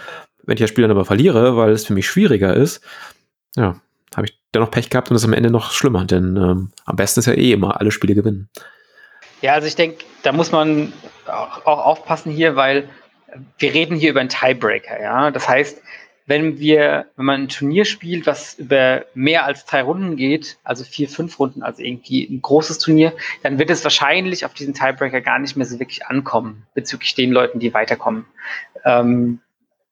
Wenn 0.44 0.56
ich 0.56 0.62
das 0.62 0.70
Spiel 0.70 0.84
dann 0.84 0.92
aber 0.92 1.06
verliere, 1.06 1.58
weil 1.58 1.72
es 1.72 1.86
für 1.86 1.94
mich 1.94 2.08
schwieriger 2.08 2.54
ist, 2.56 2.82
ja, 3.56 3.80
habe 4.16 4.28
ich 4.28 4.38
dennoch 4.54 4.72
Pech 4.72 4.90
gehabt 4.90 5.10
und 5.10 5.16
das 5.16 5.24
ist 5.24 5.28
am 5.28 5.34
Ende 5.34 5.50
noch 5.50 5.72
schlimmer, 5.72 6.06
denn 6.06 6.38
ähm, 6.38 6.72
am 6.86 6.96
besten 6.96 7.20
ist 7.20 7.26
ja 7.26 7.34
eh 7.34 7.52
immer 7.52 7.80
alle 7.80 7.92
Spiele 7.92 8.16
gewinnen. 8.16 8.50
Ja, 9.42 9.54
also 9.54 9.68
ich 9.68 9.76
denke, 9.76 10.06
da 10.24 10.32
muss 10.32 10.52
man 10.52 10.94
auch, 11.28 11.66
auch, 11.66 11.86
aufpassen 11.86 12.32
hier, 12.32 12.56
weil 12.56 12.90
wir 13.58 13.74
reden 13.74 13.98
hier 13.98 14.12
über 14.12 14.20
einen 14.20 14.30
Tiebreaker, 14.30 15.02
ja. 15.02 15.32
Das 15.32 15.50
heißt, 15.50 15.82
wenn 16.26 16.60
wir, 16.60 17.08
wenn 17.18 17.26
man 17.26 17.42
ein 17.42 17.50
Turnier 17.50 17.84
spielt, 17.84 18.26
was 18.28 18.54
über 18.56 19.06
mehr 19.14 19.46
als 19.46 19.66
drei 19.66 19.82
Runden 19.82 20.16
geht, 20.16 20.58
also 20.64 20.84
vier, 20.86 21.10
fünf 21.10 21.38
Runden, 21.40 21.64
also 21.64 21.82
irgendwie 21.82 22.24
ein 22.24 22.42
großes 22.42 22.80
Turnier, 22.80 23.14
dann 23.42 23.60
wird 23.60 23.70
es 23.70 23.84
wahrscheinlich 23.84 24.46
auf 24.46 24.54
diesen 24.54 24.74
Tiebreaker 24.74 25.20
gar 25.20 25.40
nicht 25.40 25.58
mehr 25.58 25.66
so 25.66 25.80
wirklich 25.80 26.06
ankommen, 26.06 26.66
bezüglich 26.74 27.16
den 27.16 27.32
Leuten, 27.32 27.60
die 27.60 27.74
weiterkommen. 27.74 28.26
Ähm, 28.86 29.40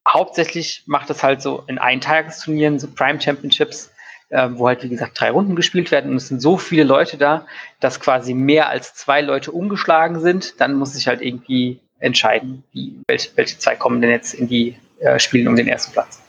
hauptsächlich 0.07 0.83
macht 0.85 1.09
es 1.09 1.23
halt 1.23 1.41
so 1.41 1.63
in 1.67 1.77
Eintagesturnieren, 1.77 2.79
so 2.79 2.87
Prime 2.87 3.21
Championships, 3.21 3.91
äh, 4.29 4.49
wo 4.53 4.67
halt, 4.67 4.83
wie 4.83 4.89
gesagt, 4.89 5.19
drei 5.19 5.31
Runden 5.31 5.55
gespielt 5.55 5.91
werden 5.91 6.11
und 6.11 6.17
es 6.17 6.27
sind 6.27 6.41
so 6.41 6.57
viele 6.57 6.83
Leute 6.83 7.17
da, 7.17 7.45
dass 7.79 7.99
quasi 7.99 8.33
mehr 8.33 8.69
als 8.69 8.93
zwei 8.93 9.21
Leute 9.21 9.51
umgeschlagen 9.51 10.19
sind. 10.19 10.59
Dann 10.59 10.73
muss 10.73 10.95
ich 10.95 11.07
halt 11.07 11.21
irgendwie 11.21 11.79
entscheiden, 11.99 12.63
wie, 12.71 12.95
welche, 13.07 13.29
welche 13.35 13.59
zwei 13.59 13.75
kommen 13.75 14.01
denn 14.01 14.09
jetzt 14.09 14.33
in 14.33 14.47
die 14.47 14.75
äh, 14.99 15.19
Spielen 15.19 15.47
um 15.47 15.55
den 15.55 15.67
ersten 15.67 15.91
Platz. 15.91 16.21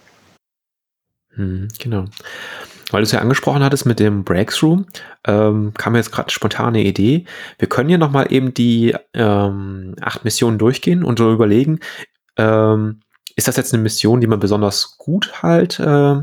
Hm, 1.35 1.69
genau. 1.79 2.05
Weil 2.91 3.01
du 3.01 3.05
es 3.05 3.13
ja 3.13 3.21
angesprochen 3.21 3.63
hattest 3.63 3.87
mit 3.87 4.01
dem 4.01 4.23
Breakthrough, 4.23 4.85
ähm, 5.27 5.73
kam 5.79 5.93
mir 5.93 5.99
jetzt 5.99 6.13
gerade 6.13 6.31
spontane 6.31 6.83
Idee. 6.83 7.25
Wir 7.59 7.69
können 7.69 7.89
ja 7.89 7.97
nochmal 7.97 8.31
eben 8.31 8.53
die 8.53 8.95
ähm, 9.15 9.95
acht 10.03 10.25
Missionen 10.25 10.59
durchgehen 10.59 11.03
und 11.03 11.19
so 11.19 11.33
überlegen, 11.33 11.81
ähm, 12.37 13.01
ist 13.37 13.49
das 13.49 13.57
jetzt 13.57 13.73
eine 13.73 13.83
Mission, 13.83 14.21
die 14.21 14.27
man 14.27 14.41
besonders 14.41 14.97
gut 14.99 15.43
halt 15.43 15.79
äh, 15.81 16.21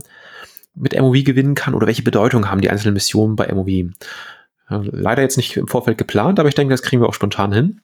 mit 0.75 1.00
MOV 1.00 1.24
gewinnen 1.24 1.56
kann 1.56 1.74
oder 1.74 1.88
welche 1.88 2.04
Bedeutung 2.04 2.50
haben 2.50 2.62
die 2.62 2.70
einzelnen 2.70 2.94
Missionen 2.94 3.36
bei 3.36 3.51
MOV? 3.54 3.68
Äh, 3.68 3.92
leider 4.70 5.22
jetzt 5.22 5.38
nicht 5.38 5.58
im 5.58 5.68
Vorfeld 5.68 5.98
geplant, 5.98 6.39
aber 6.39 6.50
ich 6.50 6.56
denke, 6.56 6.74
das 6.74 6.82
kriegen 6.82 7.01
wir 7.01 7.10
auch 7.10 7.13
spontan 7.13 7.51
hin. 7.51 7.82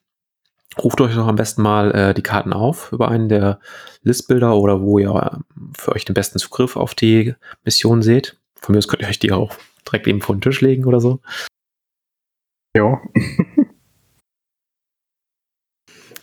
Ruft 0.77 0.99
euch 0.99 1.15
doch 1.15 1.27
am 1.27 1.37
besten 1.37 1.61
mal 1.61 1.91
äh, 1.91 2.13
die 2.13 2.23
Karten 2.23 2.51
auf 2.51 2.91
über 2.91 3.07
einen 3.07 3.29
der 3.29 3.59
Listbilder 4.01 4.55
oder 4.55 4.81
wo 4.81 4.99
ihr 4.99 5.39
für 5.77 5.93
euch 5.93 6.05
den 6.05 6.13
besten 6.13 6.39
Zugriff 6.39 6.75
auf 6.75 6.93
die 6.93 7.33
Mission 7.63 8.01
seht. 8.01 8.37
Von 8.55 8.73
mir 8.73 8.79
aus 8.79 8.87
könnt 8.87 9.01
ihr 9.01 9.07
euch 9.07 9.19
die 9.19 9.31
auch 9.31 9.55
direkt 9.87 10.07
eben 10.07 10.21
vor 10.21 10.35
den 10.35 10.41
Tisch 10.41 10.61
legen 10.61 10.85
oder 10.85 10.99
so. 10.99 11.21
Jo. 12.75 12.99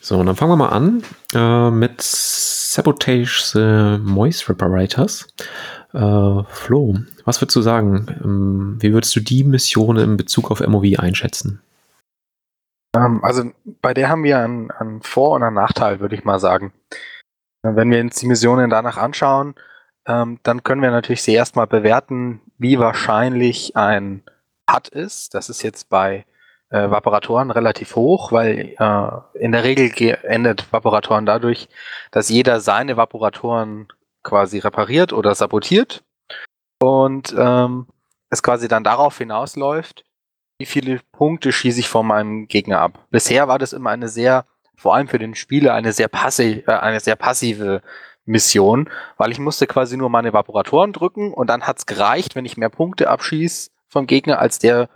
so, 0.02 0.18
und 0.18 0.26
dann 0.26 0.34
fangen 0.34 0.50
wir 0.50 0.56
mal 0.56 0.70
an 0.70 1.04
äh, 1.32 1.70
mit 1.70 2.02
Sabotage 2.02 3.40
the 3.52 4.02
Moist 4.02 4.48
Reparators. 4.48 5.28
Äh, 5.92 6.42
Flo, 6.48 6.96
was 7.24 7.40
würdest 7.40 7.54
du 7.54 7.62
sagen? 7.62 8.06
Ähm, 8.24 8.76
wie 8.80 8.92
würdest 8.92 9.14
du 9.14 9.20
die 9.20 9.44
Mission 9.44 9.96
in 9.98 10.16
Bezug 10.16 10.50
auf 10.50 10.58
MOV 10.60 10.98
einschätzen? 10.98 11.62
Ähm, 12.96 13.22
also 13.22 13.52
bei 13.80 13.94
der 13.94 14.08
haben 14.08 14.24
wir 14.24 14.40
einen, 14.40 14.72
einen 14.72 15.02
Vor- 15.02 15.36
und 15.36 15.44
einen 15.44 15.54
Nachteil, 15.54 16.00
würde 16.00 16.16
ich 16.16 16.24
mal 16.24 16.40
sagen. 16.40 16.72
Wenn 17.62 17.90
wir 17.92 18.00
uns 18.00 18.16
die 18.16 18.26
Missionen 18.26 18.70
danach 18.70 18.96
anschauen, 18.96 19.54
ähm, 20.06 20.40
dann 20.42 20.64
können 20.64 20.82
wir 20.82 20.90
natürlich 20.90 21.22
sie 21.22 21.34
erstmal 21.34 21.68
bewerten, 21.68 22.40
wie 22.58 22.80
wahrscheinlich 22.80 23.76
ein 23.76 24.24
Putt 24.66 24.88
ist. 24.88 25.34
Das 25.34 25.48
ist 25.48 25.62
jetzt 25.62 25.88
bei 25.88 26.24
äh, 26.72 26.90
Vaporatoren 26.90 27.50
relativ 27.50 27.96
hoch, 27.96 28.32
weil 28.32 28.74
äh, 28.78 29.38
in 29.38 29.52
der 29.52 29.62
Regel 29.62 30.18
endet 30.22 30.72
Vaporatoren 30.72 31.26
dadurch, 31.26 31.68
dass 32.10 32.28
jeder 32.28 32.60
seine 32.60 32.96
Vaporatoren 32.96 33.88
quasi 34.22 34.58
repariert 34.58 35.12
oder 35.12 35.34
sabotiert 35.34 36.02
und 36.80 37.34
ähm, 37.38 37.86
es 38.30 38.42
quasi 38.42 38.68
dann 38.68 38.84
darauf 38.84 39.18
hinausläuft, 39.18 40.04
wie 40.58 40.66
viele 40.66 41.00
Punkte 41.12 41.52
schieße 41.52 41.80
ich 41.80 41.88
von 41.88 42.06
meinem 42.06 42.48
Gegner 42.48 42.80
ab. 42.80 43.06
Bisher 43.10 43.48
war 43.48 43.58
das 43.58 43.72
immer 43.72 43.90
eine 43.90 44.08
sehr, 44.08 44.46
vor 44.76 44.94
allem 44.94 45.08
für 45.08 45.18
den 45.18 45.34
Spieler, 45.34 45.74
eine 45.74 45.92
sehr, 45.92 46.08
passi 46.08 46.64
äh, 46.66 46.72
eine 46.72 47.00
sehr 47.00 47.16
passive 47.16 47.82
Mission, 48.24 48.88
weil 49.16 49.32
ich 49.32 49.38
musste 49.38 49.66
quasi 49.66 49.96
nur 49.96 50.08
meine 50.08 50.28
Evaporatoren 50.28 50.92
drücken 50.92 51.34
und 51.34 51.48
dann 51.48 51.66
hat 51.66 51.78
es 51.78 51.86
gereicht, 51.86 52.34
wenn 52.34 52.46
ich 52.46 52.56
mehr 52.56 52.70
Punkte 52.70 53.10
abschieße 53.10 53.70
vom 53.88 54.06
Gegner, 54.06 54.38
als 54.38 54.58
der 54.58 54.88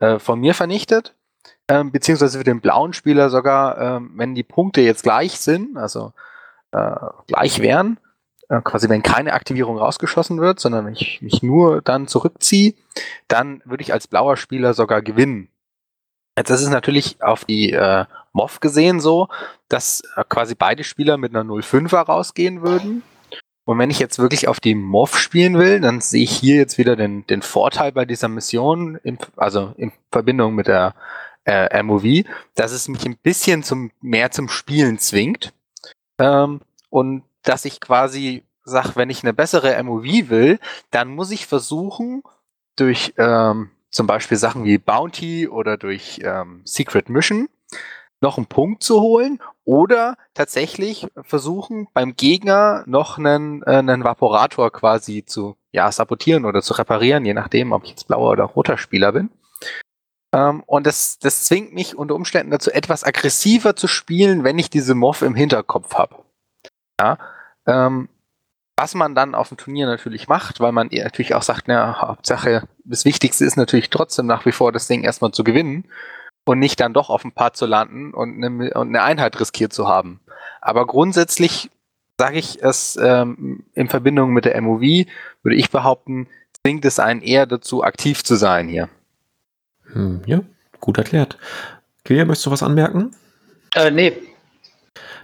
äh, 0.00 0.18
von 0.18 0.40
mir 0.40 0.54
vernichtet. 0.54 1.14
Ähm, 1.70 1.92
beziehungsweise 1.92 2.38
für 2.38 2.44
den 2.44 2.60
blauen 2.60 2.92
Spieler 2.92 3.30
sogar, 3.30 3.78
ähm, 3.78 4.10
wenn 4.16 4.34
die 4.34 4.42
Punkte 4.42 4.80
jetzt 4.80 5.04
gleich 5.04 5.38
sind, 5.38 5.76
also 5.76 6.12
äh, 6.72 6.96
gleich 7.28 7.60
wären, 7.60 8.00
äh, 8.48 8.60
quasi 8.60 8.88
wenn 8.88 9.04
keine 9.04 9.34
Aktivierung 9.34 9.78
rausgeschossen 9.78 10.40
wird, 10.40 10.58
sondern 10.58 10.88
ich 10.88 11.22
mich 11.22 11.44
nur 11.44 11.80
dann 11.80 12.08
zurückziehe, 12.08 12.74
dann 13.28 13.62
würde 13.64 13.84
ich 13.84 13.92
als 13.92 14.08
blauer 14.08 14.36
Spieler 14.36 14.74
sogar 14.74 15.00
gewinnen. 15.00 15.48
Jetzt 16.36 16.50
ist 16.50 16.62
es 16.62 16.70
natürlich 16.70 17.22
auf 17.22 17.44
die 17.44 17.72
äh, 17.72 18.04
MOV 18.32 18.58
gesehen 18.58 18.98
so, 18.98 19.28
dass 19.68 20.02
äh, 20.16 20.24
quasi 20.28 20.56
beide 20.56 20.82
Spieler 20.82 21.18
mit 21.18 21.36
einer 21.36 21.48
0-5er 21.48 22.00
rausgehen 22.00 22.62
würden. 22.62 23.04
Und 23.64 23.78
wenn 23.78 23.90
ich 23.90 24.00
jetzt 24.00 24.18
wirklich 24.18 24.48
auf 24.48 24.58
die 24.58 24.74
MOV 24.74 25.16
spielen 25.16 25.56
will, 25.56 25.80
dann 25.80 26.00
sehe 26.00 26.24
ich 26.24 26.32
hier 26.32 26.56
jetzt 26.56 26.78
wieder 26.78 26.96
den, 26.96 27.24
den 27.28 27.42
Vorteil 27.42 27.92
bei 27.92 28.06
dieser 28.06 28.26
Mission, 28.26 28.96
in, 29.04 29.18
also 29.36 29.72
in 29.76 29.92
Verbindung 30.10 30.56
mit 30.56 30.66
der 30.66 30.96
äh, 31.44 31.82
MOV, 31.82 32.24
dass 32.54 32.72
es 32.72 32.88
mich 32.88 33.04
ein 33.06 33.16
bisschen 33.16 33.62
zum, 33.62 33.90
mehr 34.00 34.30
zum 34.30 34.48
Spielen 34.48 34.98
zwingt. 34.98 35.52
Ähm, 36.18 36.60
und 36.90 37.24
dass 37.42 37.64
ich 37.64 37.80
quasi 37.80 38.44
sage, 38.64 38.92
wenn 38.94 39.10
ich 39.10 39.22
eine 39.22 39.32
bessere 39.32 39.82
MOV 39.82 40.28
will, 40.28 40.58
dann 40.90 41.08
muss 41.08 41.30
ich 41.30 41.46
versuchen, 41.46 42.22
durch 42.76 43.14
ähm, 43.18 43.70
zum 43.90 44.06
Beispiel 44.06 44.36
Sachen 44.36 44.64
wie 44.64 44.78
Bounty 44.78 45.48
oder 45.48 45.76
durch 45.76 46.20
ähm, 46.22 46.62
Secret 46.64 47.08
Mission 47.08 47.48
noch 48.20 48.36
einen 48.36 48.46
Punkt 48.46 48.82
zu 48.82 49.00
holen 49.00 49.40
oder 49.64 50.16
tatsächlich 50.34 51.06
versuchen, 51.22 51.88
beim 51.94 52.16
Gegner 52.16 52.84
noch 52.86 53.18
einen, 53.18 53.62
äh, 53.62 53.76
einen 53.76 54.04
Vaporator 54.04 54.70
quasi 54.70 55.24
zu 55.24 55.56
ja, 55.72 55.90
sabotieren 55.90 56.44
oder 56.44 56.62
zu 56.62 56.74
reparieren, 56.74 57.24
je 57.24 57.34
nachdem, 57.34 57.72
ob 57.72 57.84
ich 57.84 57.90
jetzt 57.90 58.08
blauer 58.08 58.30
oder 58.32 58.44
roter 58.44 58.76
Spieler 58.76 59.12
bin. 59.12 59.30
Ähm, 60.32 60.62
und 60.66 60.86
das, 60.86 61.18
das 61.18 61.44
zwingt 61.44 61.72
mich 61.74 61.96
unter 61.96 62.14
Umständen 62.14 62.50
dazu, 62.50 62.70
etwas 62.70 63.04
aggressiver 63.04 63.76
zu 63.76 63.88
spielen, 63.88 64.44
wenn 64.44 64.58
ich 64.58 64.70
diese 64.70 64.94
Moff 64.94 65.22
im 65.22 65.34
Hinterkopf 65.34 65.94
habe. 65.94 66.16
Ja, 67.00 67.18
ähm, 67.66 68.08
was 68.76 68.94
man 68.94 69.14
dann 69.14 69.34
auf 69.34 69.48
dem 69.48 69.58
Turnier 69.58 69.86
natürlich 69.86 70.26
macht, 70.28 70.60
weil 70.60 70.72
man 70.72 70.88
natürlich 70.90 71.34
auch 71.34 71.42
sagt, 71.42 71.64
na, 71.66 72.00
Hauptsache, 72.00 72.66
das 72.84 73.04
Wichtigste 73.04 73.44
ist 73.44 73.56
natürlich 73.56 73.90
trotzdem 73.90 74.26
nach 74.26 74.46
wie 74.46 74.52
vor 74.52 74.72
das 74.72 74.86
Ding 74.86 75.02
erstmal 75.02 75.32
zu 75.32 75.44
gewinnen 75.44 75.84
und 76.46 76.58
nicht 76.58 76.80
dann 76.80 76.94
doch 76.94 77.10
auf 77.10 77.24
ein 77.24 77.32
Paar 77.32 77.52
zu 77.52 77.66
landen 77.66 78.14
und 78.14 78.42
eine, 78.42 78.72
und 78.72 78.88
eine 78.88 79.02
Einheit 79.02 79.38
riskiert 79.38 79.72
zu 79.72 79.86
haben. 79.86 80.20
Aber 80.62 80.86
grundsätzlich 80.86 81.70
sage 82.18 82.38
ich 82.38 82.62
es 82.62 82.96
ähm, 82.96 83.64
in 83.74 83.88
Verbindung 83.88 84.32
mit 84.32 84.46
der 84.46 84.60
MOV, 84.60 84.80
würde 85.42 85.56
ich 85.56 85.70
behaupten, 85.70 86.26
zwingt 86.62 86.84
es 86.84 86.98
einen 86.98 87.22
eher 87.22 87.46
dazu, 87.46 87.84
aktiv 87.84 88.24
zu 88.24 88.36
sein 88.36 88.68
hier. 88.68 88.88
Hm, 89.92 90.22
ja, 90.26 90.40
gut 90.80 90.98
erklärt. 90.98 91.38
Kilian, 92.04 92.26
möchtest 92.26 92.46
du 92.46 92.50
was 92.50 92.62
anmerken? 92.62 93.14
Äh, 93.74 93.90
nee. 93.90 94.12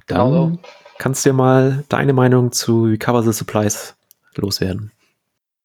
Dann 0.07 0.31
genau 0.31 0.59
kannst 0.99 1.25
du 1.25 1.31
dir 1.31 1.35
mal 1.35 1.85
deine 1.89 2.13
Meinung 2.13 2.53
zu 2.53 2.85
Recover 2.85 3.23
the 3.23 3.33
Supplies 3.33 3.97
loswerden. 4.37 4.93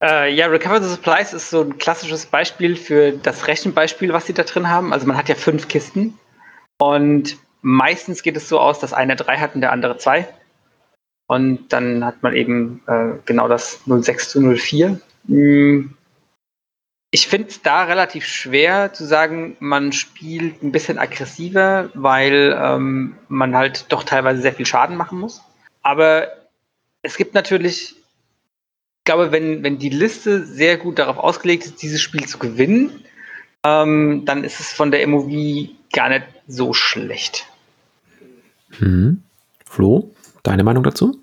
Äh, 0.02 0.34
ja, 0.34 0.48
Recover 0.48 0.82
the 0.82 0.90
Supplies 0.90 1.34
ist 1.34 1.50
so 1.50 1.62
ein 1.62 1.78
klassisches 1.78 2.26
Beispiel 2.26 2.76
für 2.76 3.12
das 3.12 3.48
Rechenbeispiel, 3.48 4.14
was 4.14 4.26
sie 4.26 4.34
da 4.34 4.44
drin 4.44 4.70
haben. 4.70 4.94
Also 4.94 5.06
man 5.08 5.18
hat 5.18 5.30
ja 5.30 5.36
fünf 5.36 5.68
Kisten 5.68 6.18
und 6.80 7.38
meistens 7.62 8.24
geht 8.24 8.38
es 8.38 8.50
so 8.50 8.60
aus, 8.60 8.80
dass 8.80 8.94
einer 8.94 9.16
drei 9.16 9.38
hat 9.38 9.56
und 9.56 9.62
der 9.62 9.72
andere 9.72 9.98
zwei. 9.98 10.28
Und 11.28 11.72
dann 11.72 12.04
hat 12.04 12.24
man 12.24 12.34
eben 12.36 12.82
äh, 12.88 13.14
genau 13.26 13.48
das 13.48 13.80
06 13.86 14.30
zu 14.30 14.42
04. 14.42 15.00
Hm, 15.28 15.94
ich 17.12 17.28
finde 17.28 17.50
es 17.50 17.62
da 17.62 17.84
relativ 17.84 18.26
schwer 18.26 18.94
zu 18.94 19.06
sagen, 19.06 19.58
man 19.60 19.92
spielt 19.92 20.64
ein 20.64 20.72
bisschen 20.72 20.98
aggressiver, 20.98 21.90
weil 21.94 22.58
ähm, 22.58 23.18
man 23.28 23.56
halt 23.56 23.86
doch 23.90 24.04
teilweise 24.04 24.42
sehr 24.42 24.54
viel 24.54 24.66
Schaden 24.66 24.96
machen 24.96 25.20
muss. 25.20 25.42
Aber 25.84 26.30
es 27.02 27.18
gibt 27.18 27.34
natürlich, 27.34 27.96
ich 27.98 29.04
glaube, 29.04 29.34
wenn, 29.34 29.62
wenn 29.62 29.78
die 29.78 29.90
Liste 29.90 30.46
sehr 30.46 30.78
gut 30.78 31.00
darauf 31.00 31.18
ausgelegt 31.18 31.66
ist, 31.66 31.82
dieses 31.82 32.02
Spiel 32.02 32.28
zu 32.28 32.40
gewinnen, 32.40 33.04
ähm, 33.64 34.24
dann 34.24 34.46
ist 34.46 34.62
es 34.62 34.72
von 34.72 34.90
der 34.90 35.06
MOV 35.06 35.70
gar 35.92 36.08
nicht 36.08 36.28
so 36.48 36.74
schlecht. 36.74 37.46
Hm. 38.78 39.22
Flo, 39.66 40.12
deine 40.44 40.64
Meinung 40.64 40.84
dazu? 40.84 41.20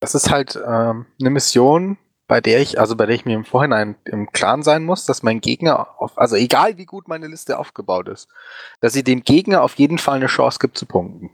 Das 0.00 0.16
ist 0.16 0.30
halt 0.30 0.56
ähm, 0.56 1.06
eine 1.20 1.30
Mission, 1.30 1.98
bei 2.26 2.40
der 2.40 2.60
ich, 2.60 2.80
also 2.80 2.96
bei 2.96 3.06
der 3.06 3.14
ich 3.14 3.24
mir 3.24 3.34
im 3.34 3.44
Vorhinein 3.44 3.96
im 4.04 4.30
Klaren 4.32 4.62
sein 4.62 4.84
muss, 4.84 5.04
dass 5.04 5.22
mein 5.22 5.40
Gegner, 5.40 6.00
auf, 6.00 6.18
also 6.18 6.36
egal 6.36 6.78
wie 6.78 6.86
gut 6.86 7.08
meine 7.08 7.26
Liste 7.26 7.58
aufgebaut 7.58 8.08
ist, 8.08 8.28
dass 8.80 8.94
sie 8.94 9.04
dem 9.04 9.22
Gegner 9.22 9.62
auf 9.62 9.74
jeden 9.74 9.98
Fall 9.98 10.16
eine 10.16 10.26
Chance 10.26 10.58
gibt 10.58 10.78
zu 10.78 10.86
punkten. 10.86 11.30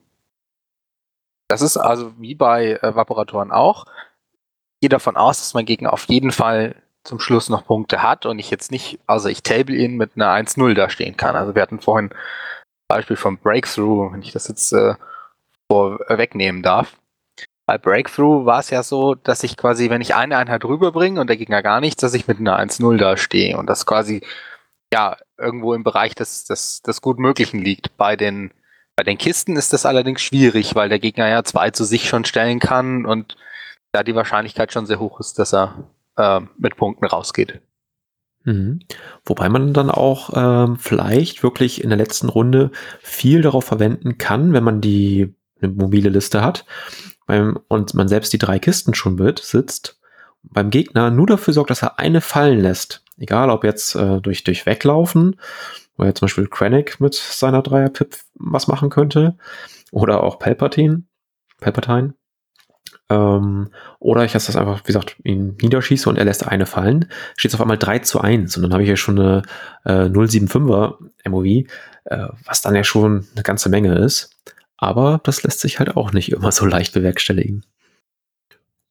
Das 1.49 1.63
ist 1.63 1.77
also 1.77 2.13
wie 2.19 2.35
bei 2.35 2.79
äh, 2.83 2.95
Vaporatoren 2.95 3.53
auch. 3.53 3.87
Ich 4.77 4.83
gehe 4.83 4.89
davon 4.89 5.17
aus, 5.17 5.39
dass 5.39 5.55
mein 5.55 5.67
Gegner 5.67 5.93
auf 5.93 6.05
jeden 6.05 6.33
Fall 6.33 6.77
zum 7.05 7.19
Schluss 7.19 7.49
noch 7.49 7.67
Punkte 7.67 8.03
hat 8.03 8.27
und 8.27 8.39
ich 8.39 8.51
jetzt 8.51 8.71
nicht, 8.71 8.99
also 9.07 9.29
ich 9.29 9.43
table 9.43 9.75
ihn 9.77 9.97
mit 9.97 10.13
einer 10.17 10.33
1-0 10.33 10.75
da 10.75 10.91
stehen 10.91 11.17
kann. 11.17 11.37
Also 11.37 11.55
wir 11.55 11.63
hatten 11.63 11.81
vorhin 11.81 12.11
Beispiel 12.89 13.17
vom 13.17 13.39
Breakthrough, 13.39 14.13
wenn 14.13 14.23
ich 14.23 14.33
das 14.33 14.49
jetzt 14.49 14.73
äh, 14.73 14.95
vorwegnehmen 15.71 16.63
darf. 16.63 17.00
Bei 17.71 17.79
Breakthrough 17.79 18.47
war 18.47 18.59
es 18.59 18.71
ja 18.71 18.83
so, 18.83 19.15
dass 19.15 19.45
ich 19.45 19.57
quasi, 19.57 19.91
wenn 19.91 20.01
ich 20.01 20.17
eine 20.17 20.37
Einheit 20.37 20.65
rüberbringe 20.65 21.21
und 21.21 21.29
der 21.29 21.37
Gegner 21.37 21.63
gar 21.63 21.81
nichts, 21.81 22.01
dass 22.01 22.15
ich 22.15 22.27
mit 22.27 22.41
einer 22.41 22.59
1-0 22.59 22.97
da 22.97 23.17
stehe 23.17 23.57
und 23.57 23.71
das 23.71 23.87
quasi 23.87 24.23
ja 24.93 25.17
irgendwo 25.39 25.73
im 25.75 25.85
Bereich 25.85 26.17
des, 26.17 26.47
des, 26.47 26.83
des 26.83 27.01
gut 27.01 27.21
Möglichen 27.21 27.61
liegt. 27.61 27.97
Bei 27.97 28.17
den, 28.17 28.51
bei 28.97 29.05
den 29.05 29.19
Kisten 29.19 29.55
ist 29.55 29.73
das 29.73 29.87
allerdings 29.87 30.21
schwierig, 30.21 30.75
weil 30.75 30.89
der 30.89 30.99
Gegner 30.99 31.29
ja 31.29 31.45
zwei 31.45 31.71
zu 31.71 31.85
sich 31.85 32.09
schon 32.09 32.25
stellen 32.25 32.59
kann 32.59 33.07
und 33.07 33.37
da 33.93 34.03
die 34.03 34.17
Wahrscheinlichkeit 34.17 34.73
schon 34.73 34.87
sehr 34.87 34.99
hoch 34.99 35.21
ist, 35.21 35.39
dass 35.39 35.55
er 35.55 35.85
äh, 36.17 36.41
mit 36.59 36.77
Punkten 36.77 37.05
rausgeht. 37.05 37.61
Mhm. 38.43 38.81
Wobei 39.25 39.49
man 39.49 39.73
dann 39.75 39.91
auch 39.91 40.31
ähm, 40.35 40.77
vielleicht 40.77 41.45
wirklich 41.45 41.85
in 41.85 41.91
der 41.91 41.99
letzten 41.99 42.31
Runde 42.31 42.73
viel 42.99 43.43
darauf 43.43 43.65
verwenden 43.65 44.19
kann, 44.19 44.55
wenn 44.55 44.65
man 44.65 44.81
die 44.81 45.37
eine 45.63 45.71
mobile 45.71 46.09
Liste 46.09 46.43
hat 46.43 46.65
beim, 47.31 47.61
und 47.69 47.95
man 47.95 48.09
selbst 48.09 48.33
die 48.33 48.39
drei 48.39 48.59
Kisten 48.59 48.93
schon 48.93 49.15
besitzt, 49.15 50.01
beim 50.43 50.71
Gegner 50.71 51.11
nur 51.11 51.29
dafür 51.29 51.55
sorgt, 51.55 51.71
dass 51.71 51.83
er 51.83 52.01
eine 52.01 52.21
fallen 52.21 52.59
lässt. 52.59 53.05
Egal, 53.19 53.51
ob 53.51 53.63
jetzt 53.63 53.95
äh, 53.95 54.21
durch, 54.21 54.43
durch 54.43 54.67
Weglaufen, 54.67 55.37
wo 55.97 56.05
ja 56.05 56.13
zum 56.13 56.27
Beispiel 56.27 56.49
Krennic 56.49 56.99
mit 57.01 57.15
seiner 57.15 57.63
Dreier-Pip 57.63 58.17
was 58.35 58.67
machen 58.67 58.91
könnte, 58.91 59.37
oder 59.93 60.25
auch 60.25 60.41
Palpatine, 60.41 61.05
Palpatine, 61.61 62.15
ähm, 63.11 63.69
oder 64.01 64.25
ich 64.25 64.35
lasse 64.35 64.49
das 64.49 64.57
einfach, 64.57 64.81
wie 64.81 64.87
gesagt, 64.93 65.17
ihn 65.23 65.57
niederschieße 65.63 66.09
und 66.09 66.17
er 66.17 66.25
lässt 66.25 66.49
eine 66.49 66.67
fallen, 66.67 67.07
steht 67.37 67.51
es 67.51 67.55
auf 67.55 67.61
einmal 67.61 67.79
3 67.79 68.01
zu 68.01 68.21
1 68.21 68.57
und 68.57 68.65
dann 68.65 68.73
habe 68.73 68.83
ich 68.83 68.89
ja 68.89 68.97
schon 68.97 69.21
eine 69.21 69.43
äh, 69.85 70.09
075er 70.09 70.97
MOV, 71.29 71.45
äh, 72.07 72.29
was 72.45 72.63
dann 72.63 72.75
ja 72.75 72.83
schon 72.83 73.29
eine 73.35 73.45
ganze 73.45 73.69
Menge 73.69 73.97
ist. 73.99 74.40
Aber 74.81 75.21
das 75.23 75.43
lässt 75.43 75.61
sich 75.61 75.79
halt 75.79 75.97
auch 75.97 76.13
nicht 76.13 76.33
immer 76.33 76.51
so 76.53 76.65
leicht 76.65 76.95
bewerkstelligen. 76.95 77.65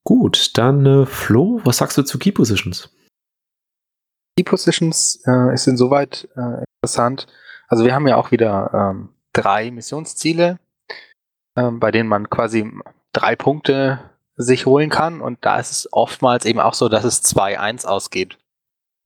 Gut, 0.04 0.58
dann 0.58 0.86
äh, 0.86 1.06
Flo, 1.06 1.62
was 1.64 1.78
sagst 1.78 1.98
du 1.98 2.04
zu 2.04 2.20
Key 2.20 2.32
Positions? 2.32 2.90
Key 4.38 4.44
Positions 4.44 5.22
äh, 5.26 5.54
ist 5.54 5.68
insoweit 5.68 6.30
äh, 6.36 6.64
interessant. 6.82 7.28
Also 7.68 7.84
wir 7.86 7.94
haben 7.94 8.08
ja 8.08 8.16
auch 8.16 8.32
wieder 8.32 8.72
ähm, 8.74 9.10
drei 9.34 9.72
Missionsziele, 9.72 10.60
ähm, 11.56 11.80
bei 11.80 11.92
denen 11.92 12.08
man 12.08 12.30
quasi 12.30 12.72
drei 13.12 13.36
Punkte 13.36 14.00
sich 14.36 14.68
holen 14.68 14.90
kann. 14.90 15.22
Und 15.22 15.40
da 15.42 15.60
ist 15.60 15.72
es 15.72 15.92
oftmals 15.92 16.46
eben 16.46 16.60
auch 16.60 16.76
so, 16.76 16.88
dass 16.88 17.04
es 17.04 17.24
2-1 17.24 17.86
ausgeht. 17.86 18.38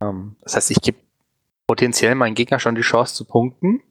Ähm, 0.02 0.36
das 0.42 0.56
heißt, 0.56 0.72
ich 0.72 0.82
gebe 0.82 1.00
potenziell 1.66 2.16
meinen 2.16 2.36
Gegner 2.36 2.60
schon 2.60 2.76
die 2.76 2.82
Chance 2.82 3.16
zu 3.16 3.26
punkten. 3.26 3.82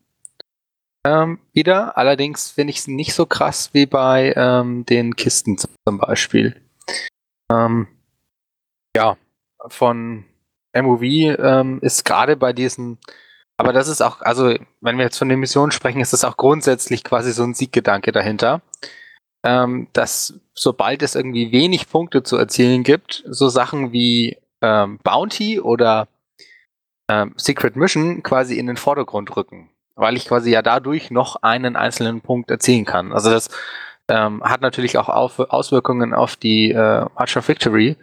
Ähm, 1.05 1.41
wieder. 1.53 1.97
Allerdings 1.97 2.51
finde 2.51 2.71
ich 2.71 2.79
es 2.79 2.89
nicht 2.89 3.15
so 3.15 3.27
krass 3.27 3.71
wie 3.73 3.87
bei 3.87 4.33
ähm, 4.37 4.87
den 4.87 5.17
Kisten 5.17 5.59
zum 5.59 5.99
Beispiel. 5.99 6.61
Ähm, 7.51 7.89
ja, 8.97 9.17
von 9.69 10.25
MOV 10.75 11.03
ähm, 11.03 11.81
ist 11.83 12.05
gerade 12.05 12.37
bei 12.37 12.53
diesen, 12.53 12.99
aber 13.57 13.73
das 13.73 13.89
ist 13.89 14.01
auch, 14.01 14.21
also 14.23 14.55
wenn 14.81 14.97
wir 14.97 15.05
jetzt 15.05 15.19
von 15.19 15.29
den 15.29 15.41
Missionen 15.41 15.73
sprechen, 15.73 16.01
ist 16.01 16.13
das 16.13 16.25
auch 16.25 16.37
grundsätzlich 16.37 17.05
quasi 17.05 17.33
so 17.33 17.43
ein 17.43 17.55
Sieggedanke 17.55 18.13
dahinter 18.13 18.63
ähm, 19.45 19.89
dass 19.93 20.41
sobald 20.55 21.03
es 21.03 21.15
irgendwie 21.15 21.53
wenig 21.53 21.89
Punkte 21.89 22.23
zu 22.23 22.37
erzielen 22.37 22.83
gibt, 22.83 23.25
so 23.27 23.49
Sachen 23.49 23.93
wie 23.93 24.39
ähm, 24.61 24.99
Bounty 25.03 25.61
oder 25.61 26.09
Secret 27.37 27.77
Mission 27.77 28.23
quasi 28.23 28.59
in 28.59 28.67
den 28.67 28.79
Vordergrund 28.79 29.37
rücken, 29.37 29.69
weil 29.95 30.17
ich 30.17 30.27
quasi 30.27 30.51
ja 30.51 30.63
dadurch 30.63 31.11
noch 31.11 31.37
einen 31.43 31.77
einzelnen 31.77 32.21
Punkt 32.21 32.51
erzielen 32.51 32.85
kann. 32.85 33.13
Also 33.13 33.31
das 33.31 33.49
ähm, 34.09 34.43
hat 34.43 34.61
natürlich 34.61 34.99
auch 34.99 35.09
auf, 35.09 35.39
Auswirkungen 35.39 36.15
auf 36.15 36.37
die 36.37 36.71
äh, 36.71 37.07
March 37.15 37.37
of 37.37 37.49
Victory. 37.49 37.97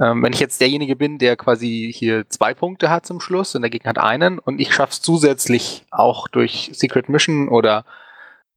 Ähm, 0.00 0.22
wenn 0.22 0.32
ich 0.32 0.40
jetzt 0.40 0.60
derjenige 0.60 0.96
bin, 0.96 1.18
der 1.18 1.36
quasi 1.36 1.92
hier 1.94 2.28
zwei 2.28 2.54
Punkte 2.54 2.90
hat 2.90 3.06
zum 3.06 3.20
Schluss 3.20 3.54
und 3.54 3.62
der 3.62 3.70
Gegner 3.70 3.90
hat 3.90 3.98
einen 3.98 4.38
und 4.38 4.60
ich 4.60 4.72
schaffe 4.72 4.92
es 4.92 5.02
zusätzlich 5.02 5.84
auch 5.90 6.28
durch 6.28 6.70
Secret 6.72 7.08
Mission 7.08 7.48
oder 7.48 7.84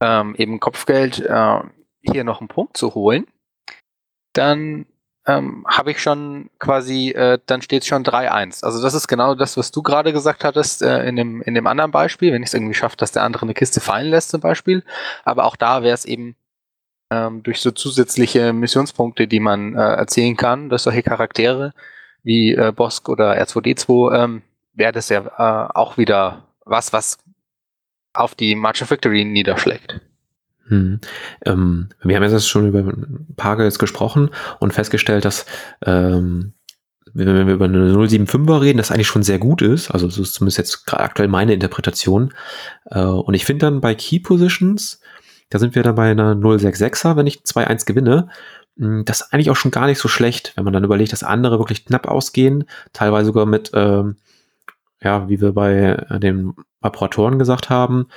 ähm, 0.00 0.34
eben 0.36 0.60
Kopfgeld 0.60 1.20
äh, 1.20 1.60
hier 2.02 2.24
noch 2.24 2.40
einen 2.40 2.48
Punkt 2.48 2.76
zu 2.76 2.94
holen, 2.94 3.26
dann 4.32 4.86
ähm, 5.26 5.64
habe 5.66 5.90
ich 5.90 6.02
schon 6.02 6.50
quasi, 6.58 7.10
äh, 7.10 7.38
dann 7.46 7.62
steht 7.62 7.82
es 7.82 7.88
schon 7.88 8.04
3-1. 8.04 8.64
Also 8.64 8.82
das 8.82 8.94
ist 8.94 9.08
genau 9.08 9.34
das, 9.34 9.56
was 9.56 9.70
du 9.70 9.82
gerade 9.82 10.12
gesagt 10.12 10.44
hattest 10.44 10.82
äh, 10.82 11.06
in, 11.06 11.16
dem, 11.16 11.40
in 11.42 11.54
dem 11.54 11.66
anderen 11.66 11.90
Beispiel, 11.90 12.32
wenn 12.32 12.42
ich 12.42 12.48
es 12.48 12.54
irgendwie 12.54 12.74
schaffe, 12.74 12.96
dass 12.96 13.12
der 13.12 13.22
andere 13.22 13.42
eine 13.42 13.54
Kiste 13.54 13.80
fallen 13.80 14.08
lässt 14.08 14.30
zum 14.30 14.40
Beispiel. 14.40 14.84
Aber 15.24 15.44
auch 15.44 15.56
da 15.56 15.82
wäre 15.82 15.94
es 15.94 16.04
eben 16.04 16.36
ähm, 17.10 17.42
durch 17.42 17.60
so 17.60 17.70
zusätzliche 17.70 18.52
Missionspunkte, 18.52 19.26
die 19.26 19.40
man 19.40 19.74
äh, 19.74 19.80
erzielen 19.80 20.36
kann, 20.36 20.68
durch 20.68 20.82
solche 20.82 21.02
Charaktere 21.02 21.72
wie 22.22 22.54
äh, 22.54 22.72
Bosk 22.72 23.08
oder 23.08 23.40
R2D2, 23.40 24.14
ähm, 24.14 24.42
wäre 24.74 24.92
das 24.92 25.08
ja 25.08 25.20
äh, 25.20 25.72
auch 25.74 25.96
wieder 25.96 26.48
was, 26.64 26.92
was 26.92 27.18
auf 28.12 28.34
die 28.34 28.54
March 28.54 28.82
of 28.82 28.90
Victory 28.90 29.24
niederschlägt. 29.24 30.00
Hm. 30.68 31.00
Ähm, 31.44 31.88
wir 32.02 32.16
haben 32.16 32.22
jetzt 32.22 32.48
schon 32.48 32.68
über 32.68 32.92
Pargels 33.36 33.78
gesprochen 33.78 34.30
und 34.60 34.72
festgestellt, 34.72 35.24
dass 35.24 35.46
ähm, 35.84 36.54
wenn 37.14 37.46
wir 37.46 37.54
über 37.54 37.66
eine 37.66 37.92
075er 37.92 38.60
reden, 38.60 38.78
das 38.78 38.90
eigentlich 38.90 39.06
schon 39.06 39.22
sehr 39.22 39.38
gut 39.38 39.62
ist. 39.62 39.90
Also 39.90 40.06
das 40.06 40.18
ist 40.18 40.34
zumindest 40.34 40.58
jetzt 40.58 40.84
gerade 40.86 41.04
aktuell 41.04 41.28
meine 41.28 41.54
Interpretation. 41.54 42.34
Äh, 42.86 43.00
und 43.00 43.34
ich 43.34 43.44
finde 43.44 43.66
dann 43.66 43.80
bei 43.80 43.94
Key 43.94 44.18
Positions, 44.18 45.00
da 45.50 45.58
sind 45.58 45.74
wir 45.76 45.82
dann 45.84 45.94
bei 45.94 46.10
einer 46.10 46.34
066er, 46.34 47.16
wenn 47.16 47.28
ich 47.28 47.42
2-1 47.42 47.86
gewinne. 47.86 48.28
Hm, 48.76 49.04
das 49.04 49.20
ist 49.20 49.32
eigentlich 49.32 49.50
auch 49.50 49.56
schon 49.56 49.70
gar 49.70 49.86
nicht 49.86 49.98
so 49.98 50.08
schlecht, 50.08 50.52
wenn 50.56 50.64
man 50.64 50.72
dann 50.72 50.84
überlegt, 50.84 51.12
dass 51.12 51.22
andere 51.22 51.58
wirklich 51.58 51.84
knapp 51.84 52.08
ausgehen, 52.08 52.64
teilweise 52.92 53.26
sogar 53.26 53.46
mit, 53.46 53.70
ähm, 53.74 54.16
ja, 55.00 55.28
wie 55.28 55.40
wir 55.40 55.52
bei 55.52 56.04
den 56.18 56.54
Apparatoren 56.80 57.38
gesagt 57.38 57.70
haben, 57.70 58.08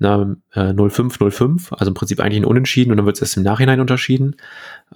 einer 0.00 0.36
äh, 0.52 0.72
0505, 0.72 1.72
also 1.72 1.90
im 1.90 1.94
Prinzip 1.94 2.20
eigentlich 2.20 2.40
ein 2.40 2.46
Unentschieden 2.46 2.90
und 2.90 2.96
dann 2.96 3.06
wird 3.06 3.16
es 3.16 3.22
erst 3.22 3.36
im 3.36 3.42
Nachhinein 3.42 3.80
unterschieden. 3.80 4.36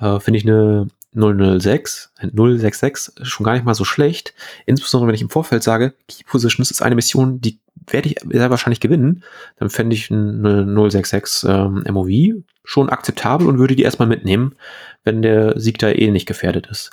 Äh, 0.00 0.20
Finde 0.20 0.38
ich 0.38 0.46
eine 0.46 0.88
006, 1.14 2.12
066 2.20 3.26
schon 3.26 3.44
gar 3.44 3.54
nicht 3.54 3.64
mal 3.64 3.74
so 3.74 3.84
schlecht. 3.84 4.34
Insbesondere 4.66 5.08
wenn 5.08 5.14
ich 5.14 5.22
im 5.22 5.30
Vorfeld 5.30 5.62
sage, 5.62 5.94
Key 6.08 6.24
Positions 6.24 6.70
ist 6.70 6.82
eine 6.82 6.94
Mission, 6.94 7.40
die 7.40 7.58
werde 7.86 8.08
ich 8.08 8.16
sehr 8.28 8.50
wahrscheinlich 8.50 8.80
gewinnen, 8.80 9.22
dann 9.58 9.70
fände 9.70 9.94
ich 9.94 10.10
eine 10.10 10.64
066 10.64 11.48
ähm, 11.48 11.84
MOV 11.88 12.42
schon 12.64 12.88
akzeptabel 12.88 13.46
und 13.46 13.58
würde 13.58 13.76
die 13.76 13.82
erstmal 13.82 14.08
mitnehmen, 14.08 14.56
wenn 15.04 15.22
der 15.22 15.58
Sieg 15.60 15.78
da 15.78 15.90
eh 15.90 16.10
nicht 16.10 16.26
gefährdet 16.26 16.66
ist. 16.66 16.90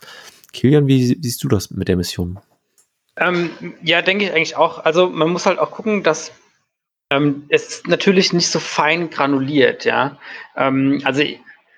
Kilian, 0.52 0.88
wie 0.88 1.18
siehst 1.22 1.44
du 1.44 1.48
das 1.48 1.72
mit 1.72 1.88
der 1.88 1.96
Mission? 1.96 2.40
Ähm, 3.18 3.52
ja, 3.82 4.02
denke 4.02 4.26
ich 4.26 4.34
eigentlich 4.34 4.58
auch. 4.58 4.84
Also 4.84 5.10
man 5.10 5.30
muss 5.30 5.46
halt 5.46 5.60
auch 5.60 5.72
gucken, 5.72 6.04
dass 6.04 6.32
ähm, 7.12 7.44
es 7.50 7.68
ist 7.68 7.88
natürlich 7.88 8.34
nicht 8.34 8.48
so 8.48 8.60
fein 8.60 9.10
granuliert, 9.10 9.86
ja. 9.86 10.18
Ähm, 10.56 11.02
also 11.04 11.24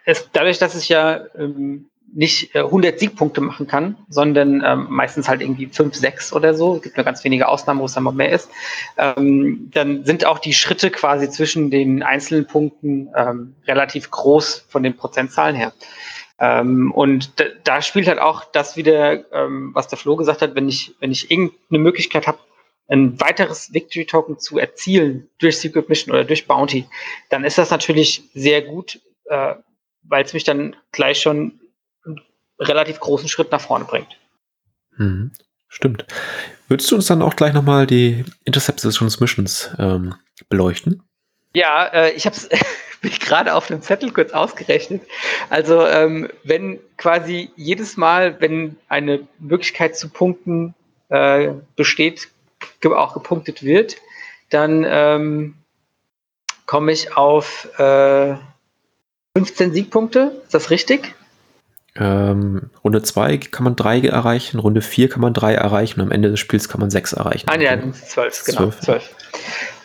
es, 0.05 0.29
dadurch, 0.31 0.59
dass 0.59 0.75
ich 0.75 0.89
ja 0.89 1.21
ähm, 1.35 1.89
nicht 2.13 2.53
äh, 2.55 2.59
100 2.59 2.99
Siegpunkte 2.99 3.41
machen 3.41 3.65
kann, 3.65 3.97
sondern 4.07 4.63
ähm, 4.63 4.87
meistens 4.89 5.27
halt 5.27 5.41
irgendwie 5.41 5.65
5, 5.65 5.95
6 5.95 6.33
oder 6.33 6.53
so, 6.53 6.75
es 6.75 6.83
gibt 6.83 6.97
nur 6.97 7.03
ganz 7.03 7.23
wenige 7.23 7.47
Ausnahmen, 7.47 7.79
wo 7.79 7.85
es 7.85 7.93
dann 7.93 8.03
noch 8.03 8.13
mehr 8.13 8.31
ist, 8.31 8.49
ähm, 8.97 9.71
dann 9.73 10.05
sind 10.05 10.25
auch 10.25 10.37
die 10.37 10.53
Schritte 10.53 10.91
quasi 10.91 11.29
zwischen 11.29 11.71
den 11.71 12.03
einzelnen 12.03 12.45
Punkten 12.45 13.09
ähm, 13.15 13.55
relativ 13.67 14.11
groß 14.11 14.67
von 14.69 14.83
den 14.83 14.95
Prozentzahlen 14.95 15.55
her. 15.55 15.73
Ähm, 16.39 16.91
und 16.91 17.39
da, 17.39 17.45
da, 17.63 17.81
spielt 17.81 18.07
halt 18.07 18.19
auch 18.19 18.43
das 18.43 18.77
wieder, 18.77 19.31
ähm, 19.33 19.71
was 19.73 19.87
der 19.87 19.97
Flo 19.97 20.15
gesagt 20.15 20.41
hat, 20.43 20.55
wenn 20.55 20.69
ich, 20.69 20.93
wenn 20.99 21.11
ich 21.11 21.31
irgendeine 21.31 21.79
Möglichkeit 21.79 22.27
habe, 22.27 22.37
ein 22.87 23.19
weiteres 23.19 23.73
Victory 23.73 24.05
Token 24.05 24.39
zu 24.39 24.57
erzielen 24.57 25.29
durch 25.39 25.59
Secret 25.59 25.89
Mission 25.89 26.13
oder 26.13 26.25
durch 26.25 26.47
Bounty, 26.47 26.85
dann 27.29 27.43
ist 27.43 27.57
das 27.57 27.71
natürlich 27.71 28.23
sehr 28.33 28.61
gut, 28.61 28.99
äh, 29.25 29.55
weil 30.03 30.25
es 30.25 30.33
mich 30.33 30.43
dann 30.43 30.75
gleich 30.91 31.21
schon 31.21 31.59
einen 32.05 32.21
relativ 32.59 32.99
großen 32.99 33.29
Schritt 33.29 33.51
nach 33.51 33.61
vorne 33.61 33.85
bringt. 33.85 34.17
Mhm. 34.97 35.31
Stimmt. 35.69 36.05
Würdest 36.67 36.91
du 36.91 36.95
uns 36.95 37.07
dann 37.07 37.23
auch 37.23 37.35
gleich 37.35 37.51
nochmal 37.53 37.87
die 37.87 38.23
Interceptions 38.45 39.19
Missions 39.19 39.71
ähm, 39.79 40.13
beleuchten? 40.47 41.01
Ja, 41.55 41.85
äh, 41.87 42.11
ich 42.11 42.27
habe 42.27 42.35
es 42.35 42.47
gerade 43.19 43.55
auf 43.55 43.67
dem 43.67 43.81
Zettel 43.81 44.11
kurz 44.11 44.33
ausgerechnet. 44.33 45.01
Also 45.49 45.87
ähm, 45.87 46.29
wenn 46.43 46.79
quasi 46.97 47.49
jedes 47.55 47.97
Mal, 47.97 48.39
wenn 48.39 48.77
eine 48.87 49.27
Möglichkeit 49.39 49.97
zu 49.97 50.09
punkten 50.09 50.75
äh, 51.09 51.53
besteht, 51.75 52.29
auch 52.91 53.13
gepunktet 53.13 53.63
wird, 53.63 53.97
dann 54.49 54.85
ähm, 54.87 55.55
komme 56.65 56.91
ich 56.91 57.15
auf 57.15 57.67
äh, 57.79 58.35
15 59.35 59.73
Siegpunkte. 59.73 60.41
Ist 60.43 60.53
das 60.53 60.69
richtig? 60.69 61.15
Ähm, 61.95 62.71
Runde 62.83 63.03
2 63.03 63.37
kann 63.37 63.63
man 63.63 63.75
3 63.75 64.01
erreichen, 64.01 64.59
Runde 64.59 64.81
4 64.81 65.09
kann 65.09 65.21
man 65.21 65.33
3 65.33 65.53
erreichen 65.53 66.01
und 66.01 66.07
am 66.07 66.11
Ende 66.11 66.31
des 66.31 66.39
Spiels 66.39 66.67
kann 66.67 66.81
man 66.81 66.89
6 66.89 67.13
erreichen. 67.13 67.47
Ah, 67.49 67.59
ja, 67.59 67.77
12, 67.91 68.45
genau. 68.45 68.71
12. 68.71 68.79
12. 68.79 69.15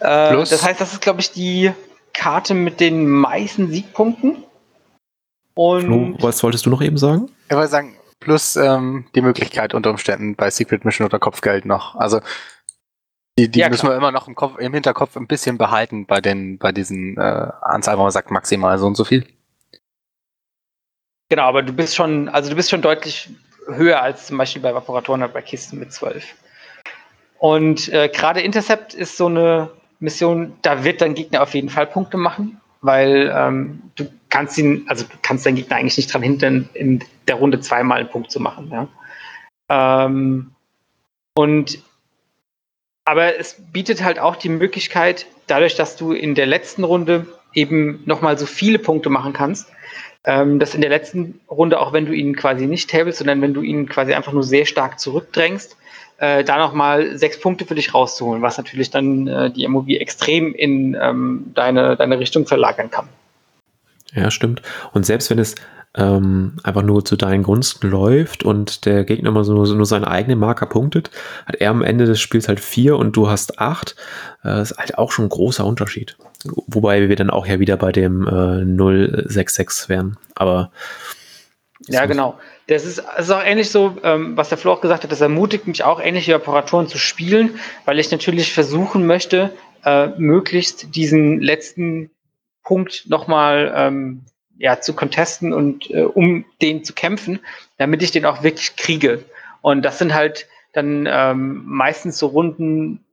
Äh, 0.01 0.05
das 0.37 0.63
heißt, 0.65 0.81
das 0.81 0.95
ist, 0.95 1.03
glaube 1.03 1.21
ich, 1.21 1.33
die 1.33 1.73
Karte 2.15 2.55
mit 2.55 2.81
den 2.81 3.07
meisten 3.07 3.71
Siegpunkten. 3.71 4.45
Und 5.55 5.85
Flo, 5.85 6.15
was 6.21 6.43
wolltest 6.43 6.65
du 6.67 6.71
noch 6.71 6.81
eben 6.81 6.97
sagen? 6.97 7.31
Ich 7.49 7.57
wollte 7.57 7.71
sagen, 7.71 7.97
plus 8.21 8.57
ähm, 8.57 9.07
die 9.15 9.21
Möglichkeit 9.21 9.75
unter 9.75 9.91
Umständen 9.91 10.35
bei 10.35 10.51
Secret 10.51 10.85
Mission 10.85 11.05
oder 11.05 11.19
Kopfgeld 11.19 11.67
noch. 11.67 11.95
Also 11.97 12.21
die, 13.39 13.49
die 13.49 13.61
ja, 13.61 13.69
müssen 13.69 13.89
wir 13.89 13.95
immer 13.95 14.11
noch 14.11 14.27
im, 14.27 14.35
Kopf, 14.35 14.59
im 14.59 14.75
Hinterkopf 14.75 15.17
ein 15.17 15.29
bisschen 15.29 15.59
behalten 15.59 16.07
bei 16.07 16.21
den, 16.21 16.59
bei 16.59 16.73
diesen 16.73 17.17
äh, 17.17 17.21
Anzahl, 17.63 17.97
wo 17.97 18.03
man 18.03 18.11
sagt 18.11 18.33
maximal 18.33 18.77
so 18.79 18.87
und 18.87 18.97
so 18.97 19.05
viel. 19.05 19.27
Genau, 21.29 21.45
aber 21.45 21.63
du 21.63 21.73
bist 21.73 21.95
schon, 21.95 22.29
also 22.29 22.51
du 22.51 22.57
bist 22.57 22.69
schon 22.69 22.83
deutlich 22.83 23.31
höher 23.69 24.03
als 24.03 24.27
zum 24.27 24.39
Beispiel 24.39 24.61
bei 24.61 24.75
Vaporatoren 24.75 25.23
oder 25.23 25.33
bei 25.33 25.43
Kisten 25.43 25.79
mit 25.79 25.93
12. 25.93 26.35
Und 27.39 27.89
äh, 27.93 28.09
gerade 28.09 28.41
Intercept 28.41 28.93
ist 28.95 29.17
so 29.17 29.27
eine 29.27 29.71
Mission, 30.01 30.57
da 30.63 30.83
wird 30.83 31.01
dein 31.01 31.15
Gegner 31.15 31.43
auf 31.43 31.55
jeden 31.55 31.69
Fall 31.69 31.87
Punkte 31.87 32.17
machen, 32.17 32.61
weil 32.81 33.33
ähm, 33.33 33.83
du 33.95 34.11
kannst 34.31 34.59
ihn, 34.59 34.85
also 34.89 35.05
du 35.05 35.17
kannst 35.23 35.47
deinen 35.47 35.55
Gegner 35.55 35.77
eigentlich 35.77 35.97
nicht 35.97 36.13
dran 36.13 36.23
hindern, 36.23 36.69
in 36.75 37.05
der 37.29 37.37
Runde 37.37 37.61
zweimal 37.61 38.01
einen 38.01 38.09
Punkt 38.09 38.33
zu 38.33 38.41
machen. 38.41 38.69
Ja? 38.73 38.89
Ähm, 40.07 40.51
und 41.35 41.79
aber 43.09 43.39
es 43.39 43.57
bietet 43.73 44.05
halt 44.05 44.19
auch 44.19 44.37
die 44.37 44.51
Möglichkeit, 44.51 45.25
dadurch, 45.47 45.77
dass 45.77 45.97
du 45.97 46.13
in 46.13 46.35
der 46.35 46.45
letzten 46.45 46.85
Runde 46.85 47.27
eben 47.55 48.03
nochmal 48.05 48.37
so 48.37 48.45
viele 48.45 48.79
Punkte 48.79 49.09
machen 49.09 49.33
kannst, 49.33 49.67
ähm, 50.25 50.59
dass 50.59 50.75
in 50.75 50.83
der 50.83 50.91
letzten 50.91 51.41
Runde, 51.51 51.81
auch 51.81 51.95
wenn 51.95 52.05
du 52.05 52.13
ihn 52.13 52.37
quasi 52.37 52.67
nicht 52.67 52.91
tablest, 52.91 53.21
sondern 53.21 53.41
wenn 53.41 53.55
du 53.55 53.63
ihn 53.63 53.89
quasi 53.89 54.13
einfach 54.13 54.33
nur 54.33 54.43
sehr 54.43 54.67
stark 54.67 55.01
zurückdrängst, 55.01 55.79
äh, 56.19 56.45
da 56.45 56.59
nochmal 56.59 57.17
sechs 57.17 57.41
Punkte 57.41 57.65
für 57.65 57.75
dich 57.75 57.95
rauszuholen, 57.95 58.43
was 58.43 58.59
natürlich 58.59 58.91
dann 58.91 59.27
äh, 59.27 59.51
die 59.51 59.67
MOV 59.67 59.89
extrem 59.89 60.55
in 60.55 60.95
ähm, 61.01 61.53
deine, 61.55 61.97
deine 61.97 62.19
Richtung 62.19 62.47
verlagern 62.47 62.91
kann. 62.91 63.09
Ja, 64.13 64.31
stimmt. 64.31 64.61
Und 64.93 65.07
selbst 65.07 65.31
wenn 65.31 65.39
es 65.39 65.55
ähm, 65.97 66.57
einfach 66.63 66.83
nur 66.83 67.05
zu 67.05 67.17
deinen 67.17 67.43
Gunsten 67.43 67.89
läuft 67.89 68.45
und 68.45 68.85
der 68.85 69.05
Gegner 69.05 69.31
immer 69.31 69.45
so 69.45 69.65
nur 69.65 69.87
seine 69.87 70.09
eigenen 70.09 70.39
Marker 70.39 70.67
punktet, 70.67 71.11
hat 71.47 71.57
er 71.57 71.71
am 71.71 71.83
Ende 71.83 72.07
des 72.07 72.21
Spiels 72.21 72.49
halt 72.49 72.61
vier 72.61 72.97
und 72.97 73.17
du 73.17 73.29
hast 73.29 73.59
acht. 73.59 73.97
Äh, 74.45 74.63
ist 74.63 74.77
halt 74.79 74.99
auch 74.99 75.11
schon 75.11 75.27
ein 75.27 75.31
großer 75.31 75.65
Unterschied. 75.65 76.17
Wobei 76.45 77.09
wir 77.09 77.17
dann 77.17 77.31
auch 77.31 77.47
ja 77.47 77.59
wieder 77.59 77.77
bei 77.77 77.93
dem 77.93 78.27
äh, 78.27 78.65
066 79.27 79.89
wären. 79.89 80.17
Aber 80.35 80.71
ja, 81.87 82.07
genau. 82.07 82.39
Das 82.67 82.85
ist, 82.85 82.99
das 82.99 83.27
ist 83.27 83.31
auch 83.31 83.43
ähnlich 83.43 83.71
so, 83.71 83.97
ähm, 84.03 84.37
was 84.37 84.51
der 84.51 84.59
Flo 84.59 84.73
auch 84.73 84.81
gesagt 84.81 85.05
hat, 85.05 85.13
das 85.13 85.21
ermutigt 85.21 85.67
mich 85.67 85.85
auch, 85.85 86.01
ähnliche 86.01 86.37
Operatoren 86.37 86.87
zu 86.87 86.99
spielen, 86.99 87.59
weil 87.87 87.99
ich 87.99 88.11
natürlich 88.11 88.53
versuchen 88.53 89.07
möchte, 89.07 89.53
äh, 89.85 90.09
möglichst 90.19 90.95
diesen 90.95 91.41
letzten 91.41 92.11
Punkt 92.63 93.05
nochmal 93.09 93.73
ähm, 93.75 94.27
ja, 94.59 94.81
zu 94.81 94.93
contesten 94.93 95.53
und 95.53 95.91
äh, 95.91 96.03
um 96.03 96.45
den 96.61 96.85
zu 96.85 96.93
kämpfen, 96.93 97.41
damit 97.79 98.03
ich 98.03 98.11
den 98.11 98.27
auch 98.27 98.43
wirklich 98.43 98.77
kriege. 98.77 99.25
Und 99.63 99.83
das 99.83 99.99
sind 99.99 100.15
halt 100.15 100.47
dann 100.73 101.07
ähm, 101.11 101.63
meistens 101.65 102.19
so 102.19 102.27
Runden 102.27 103.05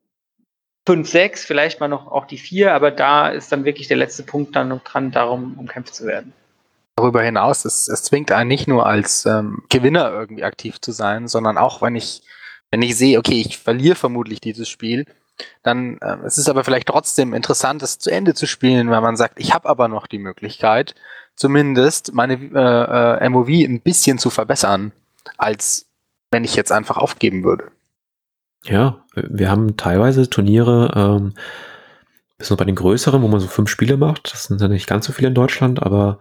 5, 0.87 1.09
6, 1.09 1.45
vielleicht 1.45 1.79
mal 1.79 1.87
noch 1.87 2.07
auch 2.07 2.25
die 2.25 2.37
4, 2.37 2.73
aber 2.73 2.91
da 2.91 3.29
ist 3.29 3.51
dann 3.51 3.65
wirklich 3.65 3.87
der 3.87 3.97
letzte 3.97 4.23
Punkt 4.23 4.55
dann 4.55 4.69
noch 4.69 4.83
dran, 4.83 5.11
darum 5.11 5.57
umkämpft 5.57 5.95
zu 5.95 6.05
werden. 6.05 6.33
Darüber 6.95 7.23
hinaus, 7.23 7.65
es, 7.65 7.87
es 7.87 8.03
zwingt 8.03 8.31
einen 8.31 8.47
nicht 8.47 8.67
nur 8.67 8.85
als 8.85 9.25
ähm, 9.25 9.63
Gewinner 9.69 10.11
irgendwie 10.11 10.43
aktiv 10.43 10.79
zu 10.79 10.91
sein, 10.91 11.27
sondern 11.27 11.57
auch 11.57 11.81
wenn 11.81 11.95
ich, 11.95 12.21
wenn 12.71 12.81
ich 12.81 12.95
sehe, 12.95 13.17
okay, 13.17 13.41
ich 13.41 13.57
verliere 13.57 13.95
vermutlich 13.95 14.39
dieses 14.39 14.69
Spiel, 14.69 15.05
dann 15.63 15.97
äh, 15.97 16.17
es 16.25 16.37
ist 16.37 16.47
aber 16.47 16.63
vielleicht 16.63 16.87
trotzdem 16.87 17.33
interessant, 17.33 17.83
es 17.83 17.99
zu 17.99 18.11
Ende 18.11 18.33
zu 18.33 18.45
spielen, 18.45 18.89
weil 18.89 19.01
man 19.01 19.17
sagt, 19.17 19.39
ich 19.39 19.53
habe 19.53 19.67
aber 19.67 19.87
noch 19.87 20.07
die 20.07 20.19
Möglichkeit, 20.19 20.95
zumindest 21.35 22.13
meine 22.13 22.33
äh, 22.33 23.25
äh, 23.25 23.29
MOV 23.29 23.49
ein 23.49 23.81
bisschen 23.81 24.17
zu 24.17 24.29
verbessern, 24.29 24.91
als 25.37 25.87
wenn 26.31 26.43
ich 26.43 26.55
jetzt 26.55 26.71
einfach 26.71 26.97
aufgeben 26.97 27.43
würde. 27.43 27.71
Ja, 28.63 29.03
wir 29.15 29.49
haben 29.49 29.77
teilweise 29.77 30.29
Turniere, 30.29 30.91
ähm, 30.95 31.33
bis 32.37 32.49
nur 32.49 32.57
bei 32.57 32.65
den 32.65 32.75
größeren, 32.75 33.21
wo 33.21 33.27
man 33.27 33.39
so 33.39 33.47
fünf 33.47 33.69
Spiele 33.69 33.95
macht. 33.95 34.33
Das 34.33 34.45
sind 34.45 34.59
ja 34.59 34.67
nicht 34.67 34.87
ganz 34.87 35.05
so 35.05 35.13
viele 35.13 35.29
in 35.29 35.35
Deutschland, 35.35 35.81
aber 35.81 36.19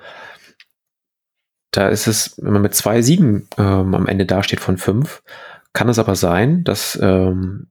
da 1.70 1.88
ist 1.88 2.06
es, 2.06 2.36
wenn 2.40 2.52
man 2.52 2.62
mit 2.62 2.74
zwei 2.74 3.02
Siegen 3.02 3.48
ähm, 3.58 3.94
am 3.94 4.06
Ende 4.06 4.26
dasteht 4.26 4.60
von 4.60 4.78
fünf, 4.78 5.22
kann 5.72 5.88
es 5.88 5.98
aber 5.98 6.14
sein, 6.14 6.62
dass 6.62 6.98
ähm, 7.02 7.68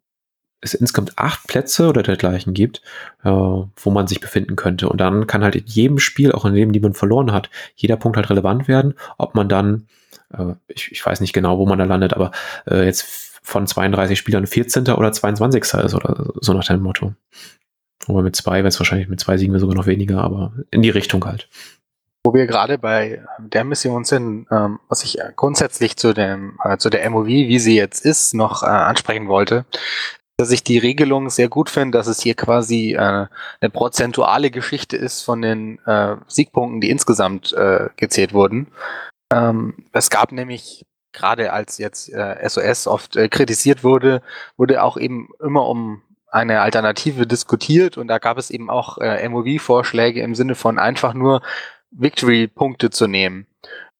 es 0.63 0.73
insgesamt 0.73 1.17
acht 1.17 1.47
Plätze 1.47 1.88
oder 1.88 2.04
dergleichen 2.04 2.54
gibt, 2.54 2.82
äh, 3.23 3.30
wo 3.30 3.91
man 3.91 4.08
sich 4.08 4.19
befinden 4.19 4.56
könnte. 4.56 4.89
Und 4.89 4.99
dann 4.99 5.28
kann 5.28 5.43
halt 5.43 5.56
in 5.56 5.65
jedem 5.65 5.99
Spiel, 5.99 6.32
auch 6.32 6.45
in 6.45 6.54
dem, 6.54 6.71
die 6.71 6.80
man 6.80 6.93
verloren 6.93 7.32
hat, 7.32 7.49
jeder 7.76 7.97
Punkt 7.97 8.17
halt 8.17 8.30
relevant 8.30 8.67
werden, 8.67 8.93
ob 9.17 9.36
man 9.36 9.49
dann, 9.49 9.88
äh, 10.34 10.54
ich, 10.67 10.91
ich 10.91 11.06
weiß 11.06 11.21
nicht 11.21 11.34
genau, 11.34 11.58
wo 11.58 11.65
man 11.65 11.80
da 11.80 11.86
landet, 11.86 12.13
aber 12.13 12.32
äh, 12.69 12.86
jetzt 12.86 13.32
von 13.43 13.67
32 13.67 14.17
Spielern 14.17 14.47
14. 14.47 14.88
oder 14.89 15.12
22. 15.12 15.62
ist 15.62 15.93
oder 15.93 16.34
so 16.39 16.54
nach 16.54 16.65
dem 16.65 16.82
Motto. 16.82 17.13
Aber 18.08 18.21
mit 18.21 18.36
zwei 18.36 18.58
wäre 18.58 18.67
es 18.67 18.80
wahrscheinlich 18.80 19.10
mit 19.10 19.19
zwei 19.19 19.38
Siegen 19.38 19.58
sogar 19.60 19.76
noch 19.76 19.86
weniger, 19.86 20.21
aber 20.21 20.54
in 20.71 20.82
die 20.82 20.89
Richtung 20.89 21.23
halt. 21.26 21.49
Wo 22.26 22.34
wir 22.34 22.47
gerade 22.47 22.78
bei 22.78 23.21
der 23.38 23.65
Mission 23.65 24.06
sind, 24.06 24.47
ähm, 24.49 24.80
was 24.88 25.04
ich 25.04 25.17
grundsätzlich 25.36 25.97
zu 25.97 26.13
dem 26.13 26.58
äh, 26.63 26.78
zu 26.78 26.89
der 26.89 27.10
MOV, 27.10 27.28
wie 27.28 27.60
sie 27.60 27.76
jetzt 27.76 28.06
ist, 28.06 28.34
noch 28.34 28.63
äh, 28.63 28.67
ansprechen 28.67 29.28
wollte, 29.28 29.65
dass 30.38 30.52
ich 30.52 30.63
die 30.63 30.78
Regelung 30.78 31.30
sehr 31.30 31.48
gut 31.48 31.69
finde, 31.69 31.98
dass 31.98 32.08
es 32.08 32.22
hier 32.22 32.36
quasi 32.36 32.93
äh, 32.93 32.98
eine 32.98 33.69
prozentuale 33.72 34.52
Geschichte 34.52 34.98
ist 34.98 35.22
von 35.22 35.41
den 35.41 35.80
äh, 35.86 36.15
Siegpunkten, 36.28 36.82
die 36.82 36.89
insgesamt 36.89 37.54
äh, 37.54 37.89
gezählt 37.98 38.34
wurden. 38.34 38.67
Ähm, 39.32 39.86
es 39.91 40.10
gab 40.10 40.32
nämlich 40.32 40.86
gerade 41.12 41.54
als 41.54 41.78
jetzt 41.78 42.12
äh, 42.12 42.38
SOS 42.48 42.88
oft 42.88 43.15
äh, 43.15 43.30
kritisiert 43.30 43.84
wurde, 43.84 44.22
wurde 44.58 44.84
auch 44.84 44.98
eben 44.98 45.30
immer 45.39 45.67
um 45.67 46.02
eine 46.28 46.62
Alternative 46.62 47.28
diskutiert 47.28 47.98
und 47.98 48.08
da 48.08 48.17
gab 48.17 48.39
es 48.39 48.50
eben 48.50 48.72
auch 48.72 48.98
äh, 48.98 49.28
MOV-Vorschläge 49.30 50.22
im 50.22 50.34
Sinne 50.34 50.56
von 50.56 50.80
einfach 50.80 51.13
nur 51.13 51.43
Victory-Punkte 51.91 52.89
zu 52.89 53.08
nehmen. 53.08 53.46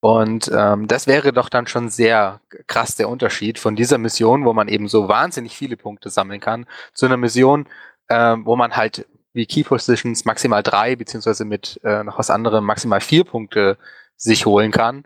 Und 0.04 0.52
ähm, 0.54 0.88
das 0.88 1.08
wäre 1.08 1.32
doch 1.32 1.48
dann 1.48 1.66
schon 1.66 1.88
sehr 1.88 2.42
krass 2.68 2.96
der 2.96 3.08
Unterschied 3.08 3.58
von 3.58 3.78
dieser 3.78 3.98
Mission, 3.98 4.44
wo 4.44 4.52
man 4.52 4.68
eben 4.68 4.90
so 4.90 5.08
wahnsinnig 5.08 5.56
viele 5.56 5.78
Punkte 5.78 6.10
sammeln 6.10 6.42
kann, 6.42 6.66
zu 6.94 7.06
einer 7.06 7.16
Mission, 7.16 7.68
ähm, 8.10 8.46
wo 8.46 8.58
man 8.58 8.76
halt 8.76 9.08
wie 9.32 9.46
Key 9.46 9.64
Positions 9.64 10.26
maximal 10.26 10.62
drei, 10.62 10.98
beziehungsweise 10.98 11.46
mit 11.46 11.80
äh, 11.86 12.04
noch 12.04 12.20
was 12.20 12.30
anderem 12.30 12.66
maximal 12.66 13.00
vier 13.00 13.24
Punkte 13.24 13.78
sich 14.18 14.46
holen 14.46 14.72
kann. 14.72 15.06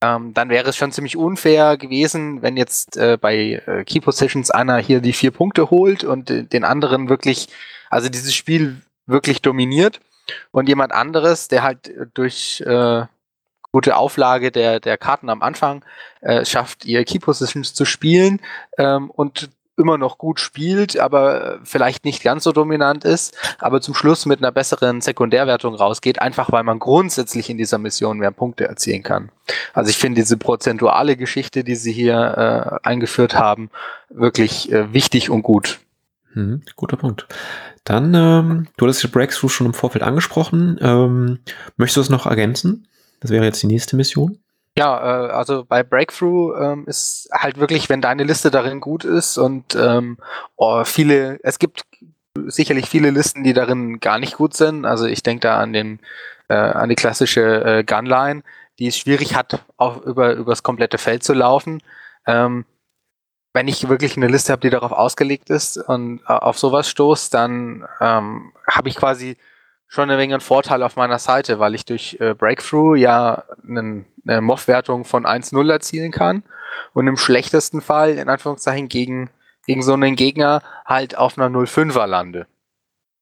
Ähm, 0.00 0.32
dann 0.32 0.48
wäre 0.48 0.70
es 0.70 0.76
schon 0.76 0.90
ziemlich 0.90 1.18
unfair 1.18 1.76
gewesen, 1.76 2.40
wenn 2.40 2.56
jetzt 2.56 2.96
äh, 2.96 3.18
bei 3.20 3.62
äh, 3.66 3.84
Key 3.84 4.00
Positions 4.00 4.50
einer 4.50 4.78
hier 4.78 5.02
die 5.02 5.12
vier 5.12 5.32
Punkte 5.32 5.68
holt 5.68 6.02
und 6.02 6.30
äh, 6.30 6.44
den 6.44 6.64
anderen 6.64 7.10
wirklich, 7.10 7.48
also 7.90 8.08
dieses 8.08 8.34
Spiel 8.34 8.80
wirklich 9.04 9.42
dominiert 9.42 10.00
und 10.50 10.66
jemand 10.66 10.92
anderes, 10.92 11.48
der 11.48 11.62
halt 11.62 11.92
durch 12.14 12.62
äh, 12.62 13.04
gute 13.72 13.96
Auflage 13.96 14.50
der, 14.50 14.80
der 14.80 14.98
Karten 14.98 15.28
am 15.28 15.42
Anfang, 15.42 15.84
äh, 16.20 16.44
schafft 16.44 16.84
ihr 16.84 17.04
Key 17.04 17.18
Positions 17.18 17.74
zu 17.74 17.84
spielen 17.84 18.40
ähm, 18.78 19.10
und 19.10 19.50
immer 19.80 19.98
noch 19.98 20.18
gut 20.18 20.38
spielt, 20.38 20.98
aber 20.98 21.58
vielleicht 21.64 22.04
nicht 22.04 22.22
ganz 22.22 22.44
so 22.44 22.52
dominant 22.52 23.04
ist, 23.04 23.36
aber 23.58 23.80
zum 23.80 23.94
Schluss 23.94 24.26
mit 24.26 24.40
einer 24.40 24.52
besseren 24.52 25.00
Sekundärwertung 25.00 25.74
rausgeht, 25.74 26.20
einfach 26.20 26.52
weil 26.52 26.62
man 26.62 26.78
grundsätzlich 26.78 27.50
in 27.50 27.56
dieser 27.56 27.78
Mission 27.78 28.18
mehr 28.18 28.30
Punkte 28.30 28.68
erzielen 28.68 29.02
kann. 29.02 29.30
Also 29.72 29.90
ich 29.90 29.96
finde 29.96 30.20
diese 30.20 30.36
prozentuale 30.36 31.16
Geschichte, 31.16 31.64
die 31.64 31.74
sie 31.74 31.92
hier 31.92 32.80
äh, 32.84 32.88
eingeführt 32.88 33.34
haben, 33.34 33.70
wirklich 34.10 34.70
äh, 34.70 34.92
wichtig 34.92 35.30
und 35.30 35.42
gut. 35.42 35.80
Hm, 36.34 36.62
guter 36.76 36.96
Punkt. 36.96 37.26
Dann, 37.84 38.14
ähm, 38.14 38.68
du 38.76 38.84
hattest 38.84 39.02
die 39.02 39.08
Breakthrough 39.08 39.50
schon 39.50 39.66
im 39.66 39.74
Vorfeld 39.74 40.04
angesprochen. 40.04 40.78
Ähm, 40.80 41.40
möchtest 41.76 41.96
du 41.96 42.00
es 42.02 42.10
noch 42.10 42.26
ergänzen? 42.26 42.86
Das 43.20 43.30
wäre 43.30 43.44
jetzt 43.44 43.62
die 43.62 43.66
nächste 43.66 43.96
Mission. 43.96 44.38
Ja, 44.78 45.26
äh, 45.26 45.30
also 45.30 45.64
bei 45.64 45.82
Breakthrough 45.82 46.56
ähm, 46.58 46.84
ist 46.86 47.28
halt 47.32 47.58
wirklich, 47.58 47.88
wenn 47.88 48.00
deine 48.00 48.24
Liste 48.24 48.50
darin 48.50 48.80
gut 48.80 49.04
ist 49.04 49.36
und 49.36 49.74
ähm, 49.74 50.18
oh, 50.56 50.84
viele, 50.84 51.38
es 51.42 51.58
gibt 51.58 51.84
sicherlich 52.46 52.88
viele 52.88 53.10
Listen, 53.10 53.44
die 53.44 53.52
darin 53.52 54.00
gar 54.00 54.18
nicht 54.18 54.36
gut 54.36 54.54
sind. 54.54 54.84
Also 54.86 55.06
ich 55.06 55.22
denke 55.22 55.40
da 55.40 55.58
an 55.58 55.72
den 55.72 56.00
äh, 56.48 56.54
an 56.54 56.88
die 56.88 56.94
klassische 56.94 57.64
äh, 57.64 57.84
Gunline, 57.84 58.42
die 58.78 58.86
es 58.86 58.96
schwierig 58.96 59.34
hat, 59.34 59.64
auch 59.76 60.02
über 60.02 60.34
übers 60.34 60.62
komplette 60.62 60.98
Feld 60.98 61.22
zu 61.24 61.34
laufen. 61.34 61.82
Ähm, 62.26 62.64
wenn 63.52 63.68
ich 63.68 63.88
wirklich 63.88 64.16
eine 64.16 64.28
Liste 64.28 64.52
habe, 64.52 64.62
die 64.62 64.70
darauf 64.70 64.92
ausgelegt 64.92 65.50
ist 65.50 65.76
und 65.76 66.20
äh, 66.28 66.32
auf 66.32 66.58
sowas 66.58 66.88
stoßt, 66.88 67.34
dann 67.34 67.86
ähm, 68.00 68.52
habe 68.68 68.88
ich 68.88 68.96
quasi 68.96 69.36
schon 69.90 70.08
ein 70.08 70.18
wenig 70.18 70.34
einen 70.34 70.40
Vorteil 70.40 70.84
auf 70.84 70.94
meiner 70.94 71.18
Seite, 71.18 71.58
weil 71.58 71.74
ich 71.74 71.84
durch 71.84 72.16
äh, 72.20 72.32
Breakthrough 72.32 72.96
ja 72.96 73.42
einen, 73.66 74.06
eine 74.26 74.40
MOV-Wertung 74.40 75.04
von 75.04 75.26
1-0 75.26 75.70
erzielen 75.70 76.12
kann 76.12 76.44
und 76.94 77.08
im 77.08 77.16
schlechtesten 77.16 77.80
Fall, 77.80 78.10
in 78.10 78.28
Anführungszeichen, 78.28 78.88
gegen, 78.88 79.30
gegen 79.66 79.82
so 79.82 79.92
einen 79.92 80.14
Gegner 80.14 80.62
halt 80.86 81.18
auf 81.18 81.36
einer 81.36 81.48
0-5er 81.48 82.06
lande. 82.06 82.46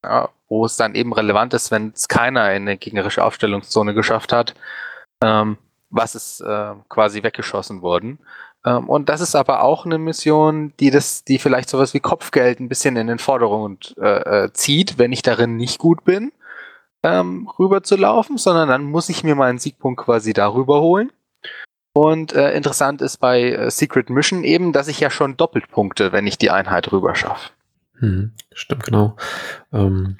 Ja, 0.03 0.29
wo 0.47 0.63
es 0.63 0.77
dann 0.77 0.93
eben 0.93 1.11
relevant 1.11 1.55
ist, 1.55 1.71
wenn 1.71 1.91
es 1.93 2.07
keiner 2.07 2.53
in 2.53 2.61
eine 2.61 2.77
gegnerische 2.77 3.23
Aufstellungszone 3.23 3.95
geschafft 3.95 4.31
hat, 4.31 4.53
ähm, 5.23 5.57
was 5.89 6.13
ist 6.13 6.39
äh, 6.41 6.73
quasi 6.87 7.23
weggeschossen 7.23 7.81
worden. 7.81 8.19
Ähm, 8.63 8.87
und 8.87 9.09
das 9.09 9.21
ist 9.21 9.35
aber 9.35 9.63
auch 9.63 9.85
eine 9.85 9.97
Mission, 9.97 10.71
die 10.79 10.91
das, 10.91 11.23
die 11.23 11.39
vielleicht 11.39 11.69
sowas 11.69 11.95
wie 11.95 11.99
Kopfgeld 11.99 12.59
ein 12.59 12.69
bisschen 12.69 12.95
in 12.95 13.07
den 13.07 13.19
Vordergrund 13.19 13.95
äh, 13.99 14.45
äh, 14.45 14.53
zieht, 14.53 14.99
wenn 14.99 15.11
ich 15.11 15.23
darin 15.23 15.57
nicht 15.57 15.79
gut 15.79 16.03
bin, 16.05 16.31
ähm, 17.03 17.49
rüber 17.59 17.83
zu 17.83 17.95
laufen, 17.95 18.37
sondern 18.37 18.67
dann 18.69 18.83
muss 18.83 19.09
ich 19.09 19.23
mir 19.23 19.35
meinen 19.35 19.59
Siegpunkt 19.59 20.01
quasi 20.01 20.33
darüber 20.33 20.81
holen. 20.81 21.11
Und 21.93 22.33
äh, 22.33 22.53
interessant 22.53 23.01
ist 23.01 23.17
bei 23.17 23.51
äh, 23.51 23.71
Secret 23.71 24.09
Mission 24.09 24.43
eben, 24.43 24.73
dass 24.73 24.87
ich 24.87 24.99
ja 24.99 25.09
schon 25.09 25.37
doppelt 25.37 25.69
punkte, 25.69 26.11
wenn 26.11 26.27
ich 26.27 26.37
die 26.37 26.51
Einheit 26.51 26.91
rüber 26.91 27.15
schaffe. 27.15 27.51
Hm, 27.95 28.31
stimmt, 28.53 28.83
genau. 28.83 29.17
Ähm, 29.73 30.17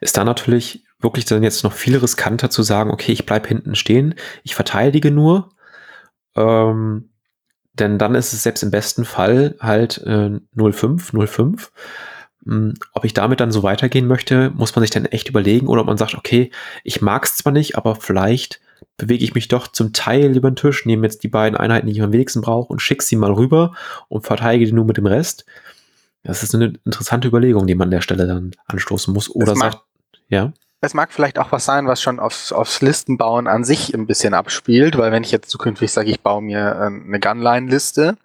ist 0.00 0.16
da 0.16 0.24
natürlich 0.24 0.84
wirklich 1.00 1.24
dann 1.24 1.42
jetzt 1.42 1.64
noch 1.64 1.72
viel 1.72 1.96
riskanter 1.96 2.50
zu 2.50 2.62
sagen, 2.62 2.90
okay, 2.90 3.12
ich 3.12 3.26
bleib 3.26 3.46
hinten 3.46 3.74
stehen, 3.74 4.14
ich 4.44 4.54
verteidige 4.54 5.10
nur, 5.10 5.50
ähm, 6.36 7.10
denn 7.74 7.98
dann 7.98 8.14
ist 8.14 8.32
es 8.32 8.42
selbst 8.42 8.62
im 8.62 8.70
besten 8.70 9.04
Fall 9.04 9.56
halt 9.60 9.98
äh, 10.06 10.40
05, 10.54 11.12
05. 11.12 11.72
Hm, 12.46 12.74
ob 12.92 13.04
ich 13.04 13.12
damit 13.12 13.40
dann 13.40 13.50
so 13.52 13.62
weitergehen 13.62 14.06
möchte, 14.06 14.50
muss 14.54 14.74
man 14.74 14.82
sich 14.82 14.90
dann 14.90 15.04
echt 15.04 15.28
überlegen 15.28 15.66
oder 15.66 15.80
ob 15.82 15.86
man 15.88 15.98
sagt, 15.98 16.14
okay, 16.14 16.50
ich 16.84 17.02
mag 17.02 17.24
es 17.24 17.36
zwar 17.36 17.52
nicht, 17.52 17.76
aber 17.76 17.96
vielleicht 17.96 18.60
bewege 18.96 19.24
ich 19.24 19.34
mich 19.34 19.48
doch 19.48 19.66
zum 19.68 19.92
Teil 19.92 20.36
über 20.36 20.50
den 20.50 20.56
Tisch, 20.56 20.86
nehme 20.86 21.06
jetzt 21.06 21.22
die 21.22 21.28
beiden 21.28 21.56
Einheiten, 21.58 21.86
die 21.86 21.92
ich 21.92 22.02
am 22.02 22.12
wenigsten 22.12 22.40
brauche 22.40 22.72
und 22.72 22.80
schicke 22.80 23.04
sie 23.04 23.16
mal 23.16 23.32
rüber 23.32 23.74
und 24.08 24.24
verteidige 24.26 24.66
die 24.66 24.72
nur 24.72 24.84
mit 24.84 24.96
dem 24.96 25.06
Rest. 25.06 25.44
Das 26.22 26.42
ist 26.42 26.54
eine 26.54 26.72
interessante 26.84 27.28
Überlegung, 27.28 27.66
die 27.66 27.74
man 27.74 27.86
an 27.86 27.92
der 27.92 28.00
Stelle 28.00 28.26
dann 28.26 28.52
anstoßen 28.66 29.12
muss. 29.12 29.28
Oder 29.30 29.52
Es 29.52 29.58
mag- 29.58 29.72
sagt, 29.72 29.84
ja. 30.28 30.52
Es 30.80 30.92
mag 30.92 31.12
vielleicht 31.12 31.38
auch 31.38 31.52
was 31.52 31.64
sein, 31.64 31.86
was 31.86 32.02
schon 32.02 32.20
aufs, 32.20 32.52
aufs 32.52 32.80
Listenbauen 32.82 33.46
an 33.46 33.64
sich 33.64 33.94
ein 33.94 34.06
bisschen 34.06 34.34
abspielt, 34.34 34.98
weil 34.98 35.10
wenn 35.10 35.24
ich 35.24 35.30
jetzt 35.32 35.50
zukünftig 35.50 35.90
sage, 35.90 36.10
ich 36.10 36.20
baue 36.20 36.42
mir 36.42 36.58
äh, 36.58 36.86
eine 36.86 37.18
Gunline-Liste 37.18 38.16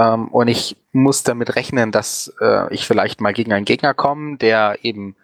ähm, 0.00 0.28
und 0.28 0.48
ich 0.48 0.76
muss 0.92 1.22
damit 1.24 1.56
rechnen, 1.56 1.92
dass 1.92 2.32
äh, 2.40 2.72
ich 2.72 2.86
vielleicht 2.86 3.20
mal 3.20 3.32
gegen 3.32 3.52
einen 3.52 3.66
Gegner 3.66 3.92
komme, 3.92 4.38
der 4.38 4.78
eben 4.82 5.14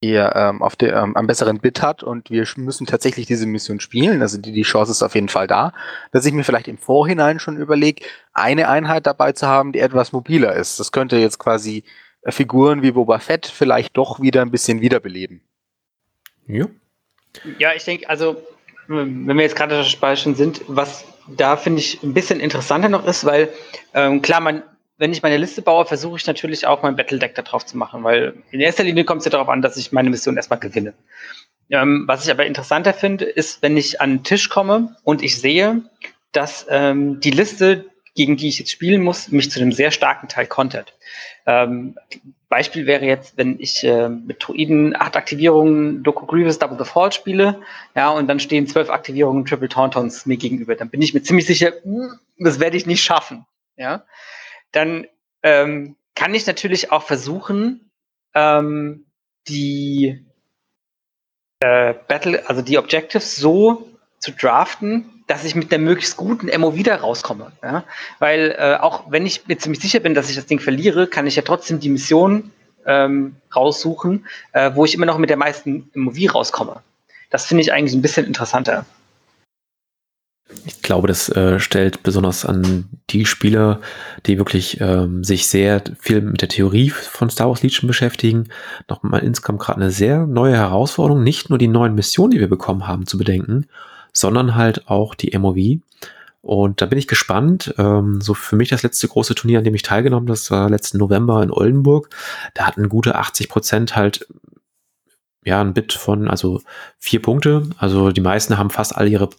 eher 0.00 0.34
ähm, 0.34 0.62
auf 0.62 0.74
der, 0.74 0.96
ähm, 0.96 1.16
am 1.16 1.26
besseren 1.26 1.60
Bit 1.60 1.82
hat 1.82 2.02
und 2.02 2.30
wir 2.30 2.46
müssen 2.56 2.86
tatsächlich 2.86 3.26
diese 3.26 3.46
Mission 3.46 3.78
spielen, 3.78 4.22
also 4.22 4.38
die, 4.38 4.52
die 4.52 4.62
Chance 4.62 4.90
ist 4.90 5.02
auf 5.02 5.14
jeden 5.14 5.28
Fall 5.28 5.46
da, 5.46 5.72
dass 6.10 6.24
ich 6.24 6.32
mir 6.32 6.44
vielleicht 6.44 6.66
im 6.66 6.78
Vorhinein 6.78 7.38
schon 7.38 7.56
überlege, 7.56 8.04
eine 8.32 8.68
Einheit 8.68 9.06
dabei 9.06 9.32
zu 9.32 9.46
haben, 9.46 9.72
die 9.72 9.78
etwas 9.78 10.12
mobiler 10.12 10.54
ist. 10.54 10.80
Das 10.80 10.90
könnte 10.90 11.18
jetzt 11.18 11.38
quasi 11.38 11.84
äh, 12.22 12.32
Figuren 12.32 12.82
wie 12.82 12.92
Boba 12.92 13.18
Fett 13.18 13.46
vielleicht 13.46 13.96
doch 13.96 14.20
wieder 14.20 14.42
ein 14.42 14.50
bisschen 14.50 14.80
wiederbeleben. 14.80 15.42
ja. 16.46 16.66
Ja, 17.58 17.72
ich 17.74 17.82
denke, 17.84 18.10
also, 18.10 18.36
wenn 18.88 19.26
wir 19.26 19.42
jetzt 19.42 19.56
gerade 19.56 19.82
dabei 19.82 20.16
schon 20.16 20.34
sind, 20.34 20.62
was 20.66 21.04
da 21.28 21.56
finde 21.56 21.80
ich 21.80 22.02
ein 22.02 22.14
bisschen 22.14 22.40
interessanter 22.40 22.88
noch 22.88 23.06
ist, 23.06 23.24
weil 23.24 23.48
ähm, 23.94 24.22
klar, 24.22 24.40
man, 24.40 24.62
wenn 24.98 25.12
ich 25.12 25.22
meine 25.22 25.36
Liste 25.36 25.62
baue, 25.62 25.84
versuche 25.84 26.16
ich 26.16 26.26
natürlich 26.26 26.66
auch 26.66 26.82
mein 26.82 26.96
Battle 26.96 27.18
Deck 27.18 27.34
da 27.34 27.42
drauf 27.42 27.64
zu 27.64 27.76
machen, 27.76 28.04
weil 28.04 28.34
in 28.50 28.60
erster 28.60 28.84
Linie 28.84 29.04
kommt 29.04 29.20
es 29.20 29.24
ja 29.24 29.30
darauf 29.30 29.48
an, 29.48 29.62
dass 29.62 29.76
ich 29.76 29.92
meine 29.92 30.10
Mission 30.10 30.36
erstmal 30.36 30.58
gewinne. 30.58 30.94
Ähm, 31.70 32.04
was 32.06 32.24
ich 32.24 32.30
aber 32.30 32.46
interessanter 32.46 32.92
finde, 32.92 33.24
ist, 33.24 33.62
wenn 33.62 33.76
ich 33.76 34.00
an 34.00 34.10
den 34.10 34.24
Tisch 34.24 34.48
komme 34.48 34.96
und 35.04 35.22
ich 35.22 35.40
sehe, 35.40 35.82
dass 36.32 36.66
ähm, 36.68 37.20
die 37.20 37.30
Liste, 37.30 37.86
gegen 38.14 38.36
die 38.36 38.48
ich 38.48 38.58
jetzt 38.58 38.70
spielen 38.70 39.02
muss, 39.02 39.28
mich 39.28 39.50
zu 39.50 39.60
einem 39.60 39.72
sehr 39.72 39.90
starken 39.90 40.28
Teil 40.28 40.46
kontert. 40.46 40.94
Ähm, 41.46 41.96
Beispiel 42.52 42.84
wäre 42.84 43.06
jetzt, 43.06 43.38
wenn 43.38 43.58
ich 43.58 43.82
äh, 43.82 44.10
mit 44.10 44.46
Druiden 44.46 44.94
acht 44.94 45.16
Aktivierungen 45.16 46.02
Doku 46.02 46.26
Grievous 46.26 46.58
Double 46.58 46.76
the 46.76 46.84
Fall 46.84 47.10
spiele, 47.10 47.62
ja, 47.96 48.10
und 48.10 48.26
dann 48.26 48.40
stehen 48.40 48.66
zwölf 48.66 48.90
Aktivierungen 48.90 49.46
Triple 49.46 49.70
Tauntauns 49.70 50.26
mir 50.26 50.36
gegenüber, 50.36 50.74
dann 50.74 50.90
bin 50.90 51.00
ich 51.00 51.14
mir 51.14 51.22
ziemlich 51.22 51.46
sicher, 51.46 51.72
"Hm, 51.82 52.18
das 52.36 52.60
werde 52.60 52.76
ich 52.76 52.84
nicht 52.84 53.02
schaffen, 53.02 53.46
ja. 53.76 54.04
Dann 54.70 55.06
ähm, 55.42 55.96
kann 56.14 56.34
ich 56.34 56.46
natürlich 56.46 56.92
auch 56.92 57.04
versuchen, 57.04 57.90
ähm, 58.34 59.06
die 59.48 60.26
äh, 61.60 61.94
Battle, 62.06 62.46
also 62.50 62.60
die 62.60 62.76
Objectives 62.76 63.34
so 63.36 63.88
zu 64.22 64.30
draften, 64.30 65.04
dass 65.26 65.44
ich 65.44 65.54
mit 65.54 65.72
der 65.72 65.78
möglichst 65.78 66.16
guten 66.16 66.48
MO 66.60 66.74
wieder 66.74 66.96
rauskomme. 66.96 67.52
Ja? 67.62 67.84
Weil 68.20 68.54
äh, 68.56 68.76
auch 68.76 69.10
wenn 69.10 69.26
ich 69.26 69.46
mir 69.48 69.58
ziemlich 69.58 69.82
sicher 69.82 70.00
bin, 70.00 70.14
dass 70.14 70.30
ich 70.30 70.36
das 70.36 70.46
Ding 70.46 70.60
verliere, 70.60 71.08
kann 71.08 71.26
ich 71.26 71.36
ja 71.36 71.42
trotzdem 71.42 71.80
die 71.80 71.90
Mission 71.90 72.52
ähm, 72.86 73.36
raussuchen, 73.54 74.26
äh, 74.52 74.70
wo 74.74 74.84
ich 74.84 74.94
immer 74.94 75.06
noch 75.06 75.18
mit 75.18 75.28
der 75.28 75.36
meisten 75.36 75.90
MOV 75.94 76.34
rauskomme. 76.34 76.82
Das 77.30 77.46
finde 77.46 77.62
ich 77.62 77.72
eigentlich 77.72 77.94
ein 77.94 78.02
bisschen 78.02 78.26
interessanter. 78.26 78.86
Ich 80.66 80.82
glaube, 80.82 81.08
das 81.08 81.28
äh, 81.30 81.58
stellt 81.58 82.02
besonders 82.02 82.44
an 82.44 82.84
die 83.10 83.24
Spieler, 83.24 83.80
die 84.26 84.38
wirklich 84.38 84.80
ähm, 84.80 85.24
sich 85.24 85.48
sehr 85.48 85.82
viel 85.98 86.20
mit 86.20 86.42
der 86.42 86.48
Theorie 86.48 86.90
von 86.90 87.30
Star 87.30 87.48
Wars 87.48 87.62
Legion 87.62 87.88
beschäftigen, 87.88 88.48
nochmal 88.88 89.22
insgesamt 89.22 89.60
gerade 89.60 89.80
eine 89.80 89.90
sehr 89.90 90.26
neue 90.26 90.56
Herausforderung, 90.56 91.24
nicht 91.24 91.48
nur 91.48 91.58
die 91.58 91.68
neuen 91.68 91.94
Missionen, 91.94 92.32
die 92.32 92.40
wir 92.40 92.50
bekommen 92.50 92.86
haben, 92.86 93.06
zu 93.06 93.16
bedenken, 93.16 93.66
sondern 94.12 94.54
halt 94.54 94.88
auch 94.88 95.14
die 95.14 95.36
MOV. 95.36 95.80
Und 96.42 96.82
da 96.82 96.86
bin 96.86 96.98
ich 96.98 97.06
gespannt. 97.06 97.74
Ähm, 97.78 98.20
so 98.20 98.34
für 98.34 98.56
mich 98.56 98.68
das 98.68 98.82
letzte 98.82 99.08
große 99.08 99.34
Turnier, 99.34 99.58
an 99.58 99.64
dem 99.64 99.74
ich 99.74 99.82
teilgenommen 99.82 100.26
habe, 100.26 100.32
das 100.32 100.50
war 100.50 100.68
letzten 100.68 100.98
November 100.98 101.42
in 101.42 101.52
Oldenburg. 101.52 102.10
Da 102.54 102.66
hatten 102.66 102.88
gute 102.88 103.14
80 103.14 103.48
Prozent 103.48 103.96
halt 103.96 104.26
ja 105.44 105.60
ein 105.60 105.72
Bit 105.72 105.92
von, 105.92 106.28
also 106.28 106.60
vier 106.98 107.22
Punkte. 107.22 107.70
Also 107.78 108.10
die 108.10 108.20
meisten 108.20 108.58
haben 108.58 108.70
fast 108.70 108.96
alle 108.96 109.08
ihre 109.08 109.30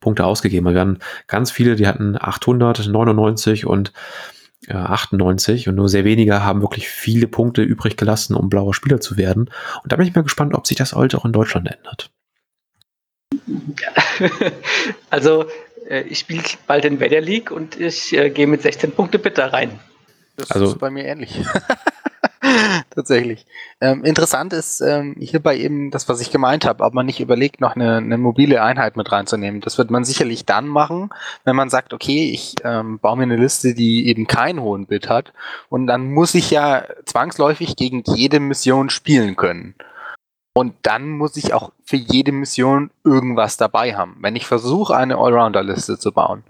Punkte 0.00 0.24
ausgegeben. 0.24 0.72
Wir 0.72 0.80
hatten 0.80 0.98
ganz 1.26 1.50
viele, 1.50 1.76
die 1.76 1.86
hatten 1.86 2.16
899 2.18 3.66
und 3.66 3.92
äh, 4.66 4.74
98 4.74 5.68
und 5.68 5.74
nur 5.74 5.88
sehr 5.88 6.04
wenige 6.04 6.42
haben 6.42 6.62
wirklich 6.62 6.88
viele 6.88 7.28
Punkte 7.28 7.62
übrig 7.62 7.96
gelassen, 7.96 8.34
um 8.34 8.48
blauer 8.48 8.74
Spieler 8.74 9.00
zu 9.00 9.16
werden. 9.16 9.50
Und 9.82 9.92
da 9.92 9.96
bin 9.96 10.06
ich 10.06 10.14
mal 10.14 10.22
gespannt, 10.22 10.54
ob 10.54 10.66
sich 10.66 10.76
das 10.76 10.94
heute 10.94 11.18
auch 11.18 11.24
in 11.24 11.32
Deutschland 11.32 11.68
ändert. 11.70 12.10
also, 15.10 15.46
äh, 15.88 16.02
ich 16.02 16.20
spiele 16.20 16.42
bald 16.66 16.84
in 16.84 17.00
Weather 17.00 17.20
League 17.20 17.50
und 17.50 17.78
ich 17.78 18.16
äh, 18.16 18.30
gehe 18.30 18.46
mit 18.46 18.62
16 18.62 18.92
Punkte 18.92 19.18
bitte 19.18 19.52
rein. 19.52 19.78
Das 20.36 20.50
Also- 20.50 20.66
ist 20.66 20.78
bei 20.78 20.90
mir 20.90 21.04
ähnlich. 21.04 21.40
Tatsächlich. 22.94 23.46
Ähm, 23.80 24.04
interessant 24.04 24.52
ist 24.52 24.80
ähm, 24.80 25.16
hierbei 25.18 25.58
eben 25.58 25.90
das, 25.90 26.08
was 26.08 26.20
ich 26.20 26.30
gemeint 26.30 26.64
habe, 26.64 26.84
ob 26.84 26.94
man 26.94 27.04
nicht 27.04 27.20
überlegt, 27.20 27.60
noch 27.60 27.74
eine, 27.74 27.96
eine 27.96 28.16
mobile 28.16 28.62
Einheit 28.62 28.96
mit 28.96 29.10
reinzunehmen. 29.12 29.60
Das 29.60 29.76
wird 29.76 29.90
man 29.90 30.04
sicherlich 30.04 30.46
dann 30.46 30.66
machen, 30.66 31.10
wenn 31.44 31.56
man 31.56 31.68
sagt, 31.68 31.92
okay, 31.92 32.30
ich 32.32 32.54
ähm, 32.64 32.98
baue 33.00 33.16
mir 33.16 33.24
eine 33.24 33.36
Liste, 33.36 33.74
die 33.74 34.06
eben 34.08 34.26
keinen 34.26 34.60
hohen 34.60 34.86
Bit 34.86 35.08
hat. 35.08 35.32
Und 35.68 35.86
dann 35.88 36.12
muss 36.12 36.34
ich 36.34 36.50
ja 36.50 36.84
zwangsläufig 37.04 37.76
gegen 37.76 38.02
jede 38.06 38.40
Mission 38.40 38.88
spielen 38.88 39.36
können. 39.36 39.74
Und 40.58 40.74
dann 40.82 41.10
muss 41.10 41.36
ich 41.36 41.54
auch 41.54 41.70
für 41.84 41.94
jede 41.94 42.32
Mission 42.32 42.90
irgendwas 43.04 43.56
dabei 43.56 43.94
haben, 43.94 44.16
wenn 44.22 44.34
ich 44.34 44.44
versuche, 44.44 44.96
eine 44.96 45.16
Allrounder-Liste 45.16 46.00
zu 46.00 46.10
bauen. 46.10 46.42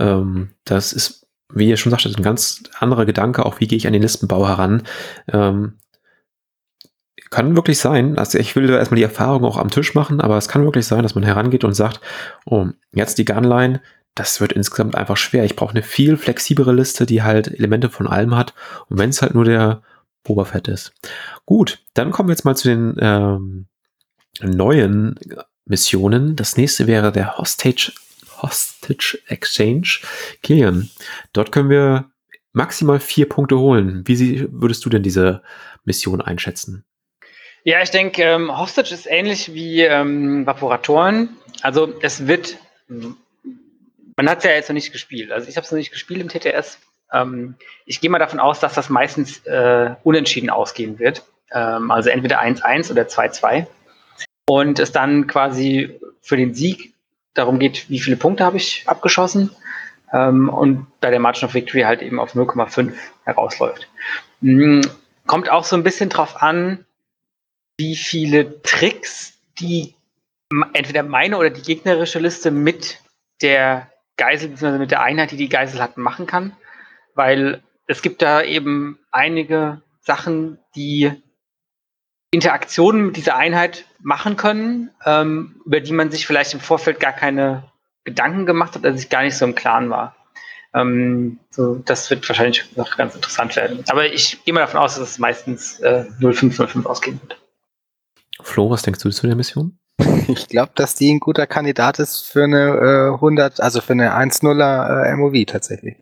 Ähm, 0.00 0.50
das 0.64 0.92
ist, 0.92 1.28
wie 1.52 1.68
ihr 1.68 1.76
schon 1.76 1.90
sagtet, 1.90 2.16
ein 2.16 2.24
ganz 2.24 2.64
anderer 2.78 3.06
Gedanke, 3.06 3.46
auch 3.46 3.60
wie 3.60 3.68
gehe 3.68 3.76
ich 3.76 3.86
an 3.86 3.92
den 3.92 4.02
Listenbau 4.02 4.48
heran. 4.48 4.82
Ähm, 5.32 5.74
kann 7.30 7.54
wirklich 7.54 7.78
sein, 7.78 8.18
also 8.18 8.38
ich 8.38 8.56
will 8.56 8.70
erstmal 8.70 8.96
die 8.96 9.04
Erfahrung 9.04 9.44
auch 9.44 9.58
am 9.58 9.70
Tisch 9.70 9.94
machen, 9.94 10.20
aber 10.20 10.36
es 10.36 10.48
kann 10.48 10.64
wirklich 10.64 10.86
sein, 10.86 11.04
dass 11.04 11.14
man 11.14 11.22
herangeht 11.22 11.62
und 11.62 11.74
sagt, 11.74 12.00
oh, 12.44 12.66
jetzt 12.92 13.18
die 13.18 13.24
Gunline, 13.24 13.82
das 14.16 14.40
wird 14.40 14.52
insgesamt 14.52 14.96
einfach 14.96 15.16
schwer. 15.16 15.44
Ich 15.44 15.54
brauche 15.54 15.70
eine 15.70 15.82
viel 15.84 16.16
flexiblere 16.16 16.72
Liste, 16.72 17.06
die 17.06 17.22
halt 17.22 17.46
Elemente 17.48 17.88
von 17.88 18.08
allem 18.08 18.34
hat. 18.34 18.54
Und 18.88 18.98
wenn 18.98 19.10
es 19.10 19.22
halt 19.22 19.34
nur 19.34 19.44
der 19.44 19.82
Boba 20.28 20.44
Fett 20.44 20.68
ist. 20.68 20.92
Gut, 21.46 21.80
dann 21.94 22.10
kommen 22.10 22.28
wir 22.28 22.34
jetzt 22.34 22.44
mal 22.44 22.56
zu 22.56 22.68
den 22.68 22.96
ähm, 23.00 23.66
neuen 24.40 25.18
Missionen. 25.64 26.36
Das 26.36 26.56
nächste 26.56 26.86
wäre 26.86 27.10
der 27.12 27.38
Hostage, 27.38 27.92
Hostage 28.42 29.18
Exchange. 29.26 30.00
Kilian, 30.42 30.90
dort 31.32 31.50
können 31.50 31.70
wir 31.70 32.10
maximal 32.52 33.00
vier 33.00 33.28
Punkte 33.28 33.58
holen. 33.58 34.02
Wie 34.06 34.16
sie, 34.16 34.48
würdest 34.50 34.84
du 34.84 34.90
denn 34.90 35.02
diese 35.02 35.42
Mission 35.84 36.20
einschätzen? 36.20 36.84
Ja, 37.64 37.82
ich 37.82 37.90
denke, 37.90 38.22
ähm, 38.22 38.56
Hostage 38.56 38.92
ist 38.92 39.06
ähnlich 39.06 39.54
wie 39.54 39.82
ähm, 39.82 40.46
Vaporatoren. 40.46 41.36
Also 41.62 41.94
es 42.02 42.26
wird, 42.26 42.58
man 42.88 44.28
hat 44.28 44.38
es 44.38 44.44
ja 44.44 44.50
jetzt 44.50 44.68
noch 44.68 44.74
nicht 44.74 44.92
gespielt. 44.92 45.32
Also 45.32 45.48
ich 45.48 45.56
habe 45.56 45.64
es 45.64 45.70
noch 45.70 45.78
nicht 45.78 45.90
gespielt 45.90 46.20
im 46.20 46.28
TTS. 46.28 46.78
Ähm, 47.12 47.54
ich 47.86 48.00
gehe 48.00 48.10
mal 48.10 48.18
davon 48.18 48.40
aus, 48.40 48.60
dass 48.60 48.74
das 48.74 48.88
meistens 48.88 49.44
äh, 49.46 49.94
unentschieden 50.02 50.50
ausgehen 50.50 50.98
wird. 50.98 51.24
Ähm, 51.52 51.90
also 51.90 52.10
entweder 52.10 52.40
1-1 52.40 52.90
oder 52.90 53.02
2-2. 53.02 53.66
Und 54.46 54.78
es 54.78 54.92
dann 54.92 55.26
quasi 55.26 55.98
für 56.20 56.36
den 56.36 56.54
Sieg 56.54 56.94
darum 57.34 57.58
geht, 57.58 57.88
wie 57.90 58.00
viele 58.00 58.16
Punkte 58.16 58.44
habe 58.44 58.56
ich 58.56 58.84
abgeschossen. 58.86 59.50
Ähm, 60.12 60.48
und 60.48 60.86
bei 61.00 61.10
der 61.10 61.20
Margin 61.20 61.44
of 61.44 61.54
Victory 61.54 61.82
halt 61.82 62.02
eben 62.02 62.18
auf 62.18 62.34
0,5 62.34 62.92
herausläuft. 63.24 63.88
Mm, 64.40 64.80
Kommt 65.28 65.50
auch 65.50 65.64
so 65.64 65.76
ein 65.76 65.82
bisschen 65.82 66.08
drauf 66.08 66.40
an, 66.40 66.86
wie 67.76 67.96
viele 67.96 68.62
Tricks 68.62 69.34
die 69.60 69.94
entweder 70.72 71.02
meine 71.02 71.36
oder 71.36 71.50
die 71.50 71.60
gegnerische 71.60 72.18
Liste 72.18 72.50
mit 72.50 72.98
der 73.42 73.92
Geisel, 74.16 74.48
beziehungsweise 74.48 74.78
mit 74.78 74.90
der 74.90 75.02
Einheit, 75.02 75.30
die 75.30 75.36
die 75.36 75.50
Geisel 75.50 75.82
hat, 75.82 75.98
machen 75.98 76.26
kann. 76.26 76.56
Weil 77.18 77.64
es 77.88 78.00
gibt 78.00 78.22
da 78.22 78.42
eben 78.42 79.00
einige 79.10 79.82
Sachen, 79.98 80.58
die 80.76 81.10
Interaktionen 82.30 83.06
mit 83.06 83.16
dieser 83.16 83.34
Einheit 83.34 83.86
machen 84.00 84.36
können, 84.36 84.90
ähm, 85.04 85.60
über 85.64 85.80
die 85.80 85.90
man 85.90 86.12
sich 86.12 86.28
vielleicht 86.28 86.54
im 86.54 86.60
Vorfeld 86.60 87.00
gar 87.00 87.12
keine 87.12 87.64
Gedanken 88.04 88.46
gemacht 88.46 88.76
hat, 88.76 88.84
also 88.84 88.96
sich 88.96 89.08
gar 89.08 89.24
nicht 89.24 89.36
so 89.36 89.44
im 89.44 89.56
Klaren 89.56 89.90
war. 89.90 90.14
Ähm, 90.72 91.40
so, 91.50 91.74
das 91.74 92.08
wird 92.08 92.28
wahrscheinlich 92.28 92.76
noch 92.76 92.96
ganz 92.96 93.16
interessant 93.16 93.56
werden. 93.56 93.82
Aber 93.88 94.06
ich 94.06 94.44
gehe 94.44 94.54
mal 94.54 94.60
davon 94.60 94.78
aus, 94.78 94.94
dass 94.94 95.10
es 95.10 95.18
meistens 95.18 95.80
äh, 95.80 96.04
0505 96.20 96.86
ausgehen 96.86 97.20
wird. 97.20 97.42
Flo, 98.42 98.70
was 98.70 98.82
denkst 98.82 99.00
du 99.00 99.10
zu 99.10 99.26
der 99.26 99.34
Mission? 99.34 99.76
Ich 100.28 100.46
glaube, 100.46 100.70
dass 100.76 100.94
die 100.94 101.12
ein 101.12 101.18
guter 101.18 101.48
Kandidat 101.48 101.98
ist 101.98 102.20
für 102.20 102.44
eine 102.44 103.08
äh, 103.10 103.14
100, 103.14 103.60
also 103.60 103.80
für 103.80 103.94
eine 103.94 104.14
1-0er 104.14 105.06
äh, 105.06 105.16
MOV 105.16 105.46
tatsächlich. 105.46 105.96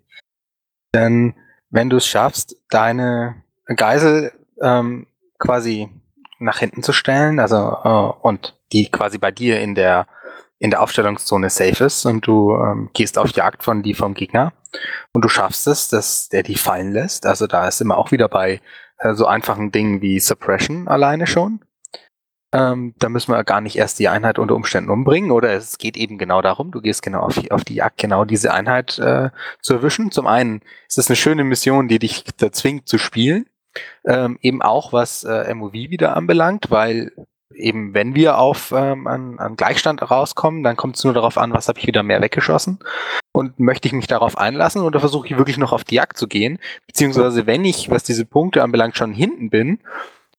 Denn 0.94 1.35
wenn 1.70 1.90
du 1.90 1.96
es 1.96 2.07
schaffst, 2.07 2.57
deine 2.70 3.42
Geisel 3.66 4.33
ähm, 4.61 5.07
quasi 5.38 5.88
nach 6.38 6.59
hinten 6.59 6.83
zu 6.83 6.92
stellen, 6.92 7.38
also 7.40 7.57
äh, 7.57 8.27
und 8.27 8.59
die 8.72 8.90
quasi 8.90 9.18
bei 9.18 9.31
dir 9.31 9.61
in 9.61 9.75
der 9.75 10.07
in 10.59 10.70
der 10.70 10.81
Aufstellungszone 10.81 11.51
safe 11.51 11.85
ist 11.85 12.07
und 12.07 12.27
du 12.27 12.55
ähm, 12.55 12.90
gehst 12.94 13.18
auf 13.18 13.31
Jagd 13.33 13.62
von 13.62 13.83
die 13.83 13.92
vom 13.92 14.14
Gegner 14.14 14.55
und 15.12 15.22
du 15.22 15.29
schaffst 15.29 15.66
es, 15.66 15.88
dass 15.88 16.31
der 16.31 16.42
die 16.42 16.57
fallen 16.57 16.92
lässt. 16.92 17.27
Also 17.27 17.46
da 17.46 17.68
ist 17.68 17.81
immer 17.81 17.99
auch 17.99 18.11
wieder 18.11 18.29
bei 18.29 18.61
äh, 18.99 19.12
so 19.14 19.27
einfachen 19.27 19.70
Dingen 19.70 20.01
wie 20.01 20.18
Suppression 20.18 20.88
alleine 20.88 21.27
schon. 21.27 21.61
Ähm, 22.57 22.95
da 22.99 23.11
müssen 23.11 23.33
wir 23.33 23.45
gar 23.45 23.61
nicht 23.61 23.77
erst 23.77 23.99
die 23.99 24.09
Einheit 24.09 24.38
unter 24.38 24.55
Umständen 24.55 24.88
umbringen 24.88 25.31
oder 25.31 25.53
es 25.53 25.77
geht 25.77 25.99
eben 25.99 26.16
genau 26.16 26.40
darum, 26.40 26.71
du 26.71 26.81
gehst 26.81 27.03
genau 27.03 27.21
auf 27.21 27.35
die, 27.35 27.53
auf 27.53 27.64
die 27.64 27.75
Jagd, 27.75 27.99
genau 27.99 28.25
diese 28.25 28.55
Einheit 28.55 28.99
äh, 28.99 29.29
zu 29.61 29.75
erwischen. 29.75 30.11
Zum 30.11 30.27
einen 30.27 30.62
ist 30.88 30.97
es 30.97 31.09
eine 31.09 31.16
schöne 31.16 31.45
Mission, 31.45 31.87
die 31.87 31.99
dich 31.99 32.25
da 32.38 32.51
zwingt 32.51 32.88
zu 32.88 32.97
spielen. 32.97 33.45
Ähm, 34.07 34.38
eben 34.40 34.62
auch 34.62 34.95
was 34.95 35.23
äh, 35.25 35.53
MOV 35.53 35.75
wieder 35.75 36.16
anbelangt, 36.16 36.71
weil 36.71 37.12
eben 37.55 37.92
wenn 37.92 38.14
wir 38.14 38.38
auf 38.38 38.73
ähm, 38.75 39.07
an, 39.07 39.38
an 39.38 39.57
Gleichstand 39.57 40.11
rauskommen, 40.11 40.62
dann 40.62 40.77
kommt 40.77 40.97
es 40.97 41.05
nur 41.05 41.12
darauf 41.12 41.37
an, 41.37 41.53
was 41.53 41.69
habe 41.69 41.79
ich 41.79 41.87
wieder 41.87 42.03
mehr 42.03 42.23
weggeschossen 42.23 42.79
und 43.33 43.61
möchte 43.61 43.87
ich 43.87 43.92
mich 43.92 44.07
darauf 44.07 44.38
einlassen 44.38 44.81
oder 44.81 44.99
versuche 44.99 45.27
ich 45.27 45.37
wirklich 45.37 45.59
noch 45.59 45.73
auf 45.73 45.85
die 45.85 45.97
Jagd 45.97 46.16
zu 46.16 46.27
gehen, 46.27 46.59
beziehungsweise 46.87 47.47
wenn 47.47 47.66
ich, 47.66 47.90
was 47.90 48.03
diese 48.03 48.25
Punkte 48.25 48.62
anbelangt, 48.62 48.97
schon 48.97 49.12
hinten 49.12 49.51
bin, 49.51 49.79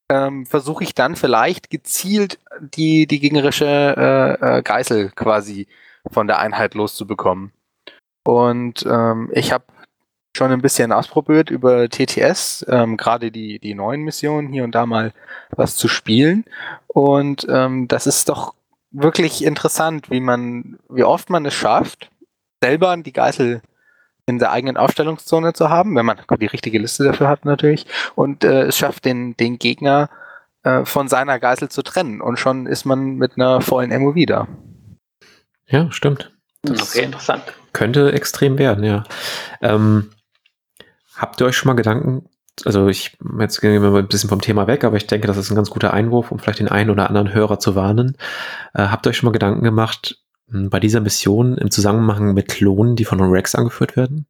ähm, 0.09 0.45
versuche 0.45 0.83
ich 0.83 0.95
dann 0.95 1.15
vielleicht 1.15 1.69
gezielt 1.69 2.39
die, 2.61 3.07
die 3.07 3.19
gegnerische 3.19 3.65
äh, 3.65 4.57
äh, 4.57 4.61
Geißel 4.63 5.11
quasi 5.11 5.67
von 6.11 6.27
der 6.27 6.39
Einheit 6.39 6.73
loszubekommen. 6.73 7.51
Und 8.23 8.85
ähm, 8.85 9.29
ich 9.33 9.51
habe 9.51 9.65
schon 10.35 10.51
ein 10.51 10.61
bisschen 10.61 10.91
ausprobiert 10.91 11.49
über 11.49 11.89
TTS, 11.89 12.65
ähm, 12.69 12.95
gerade 12.95 13.31
die, 13.31 13.59
die 13.59 13.73
neuen 13.73 14.03
Missionen 14.03 14.49
hier 14.49 14.63
und 14.63 14.75
da 14.75 14.85
mal 14.85 15.13
was 15.49 15.75
zu 15.75 15.87
spielen. 15.87 16.45
Und 16.87 17.47
ähm, 17.49 17.87
das 17.87 18.07
ist 18.07 18.29
doch 18.29 18.53
wirklich 18.91 19.43
interessant, 19.43 20.09
wie 20.11 20.19
man, 20.19 20.79
wie 20.89 21.03
oft 21.03 21.29
man 21.29 21.45
es 21.45 21.53
schafft, 21.53 22.11
selber 22.61 22.95
die 22.97 23.13
Geißel 23.13 23.61
in 24.27 24.37
der 24.39 24.51
eigenen 24.51 24.77
Aufstellungszone 24.77 25.53
zu 25.53 25.69
haben, 25.69 25.95
wenn 25.95 26.05
man 26.05 26.19
die 26.39 26.45
richtige 26.45 26.77
Liste 26.77 27.03
dafür 27.03 27.27
hat 27.27 27.45
natürlich, 27.45 27.87
und 28.13 28.43
äh, 28.43 28.63
es 28.63 28.77
schafft 28.77 29.05
den, 29.05 29.35
den 29.37 29.57
Gegner 29.57 30.09
äh, 30.63 30.85
von 30.85 31.07
seiner 31.07 31.39
Geißel 31.39 31.69
zu 31.69 31.81
trennen 31.81 32.21
und 32.21 32.37
schon 32.37 32.67
ist 32.67 32.85
man 32.85 33.15
mit 33.15 33.37
einer 33.37 33.61
vollen 33.61 33.97
MOV 33.99 34.25
da. 34.27 34.47
Ja, 35.65 35.91
stimmt. 35.91 36.31
Das 36.61 36.95
okay, 36.95 37.05
interessant. 37.05 37.43
Könnte 37.73 38.11
extrem 38.11 38.57
werden, 38.57 38.83
ja. 38.83 39.03
Ähm, 39.61 40.11
Habt 41.17 41.41
ihr 41.41 41.47
euch 41.47 41.57
schon 41.57 41.67
mal 41.67 41.73
Gedanken, 41.73 42.29
also 42.63 42.87
ich, 42.87 43.17
jetzt 43.39 43.59
gehen 43.59 43.81
wir 43.81 43.89
mal 43.89 43.99
ein 43.99 44.07
bisschen 44.07 44.29
vom 44.29 44.41
Thema 44.41 44.67
weg, 44.67 44.83
aber 44.83 44.97
ich 44.97 45.07
denke, 45.07 45.27
das 45.27 45.37
ist 45.37 45.49
ein 45.49 45.55
ganz 45.55 45.71
guter 45.71 45.93
Einwurf, 45.93 46.31
um 46.31 46.37
vielleicht 46.37 46.59
den 46.59 46.69
einen 46.69 46.91
oder 46.91 47.07
anderen 47.07 47.33
Hörer 47.33 47.59
zu 47.59 47.75
warnen. 47.75 48.17
Äh, 48.75 48.83
habt 48.83 49.05
ihr 49.05 49.09
euch 49.09 49.17
schon 49.17 49.27
mal 49.27 49.33
Gedanken 49.33 49.63
gemacht, 49.63 50.19
bei 50.49 50.79
dieser 50.79 51.01
Mission 51.01 51.57
im 51.57 51.71
Zusammenhang 51.71 52.33
mit 52.33 52.47
Klonen, 52.47 52.95
die 52.95 53.05
von 53.05 53.19
Rex 53.21 53.55
angeführt 53.55 53.97
werden? 53.97 54.25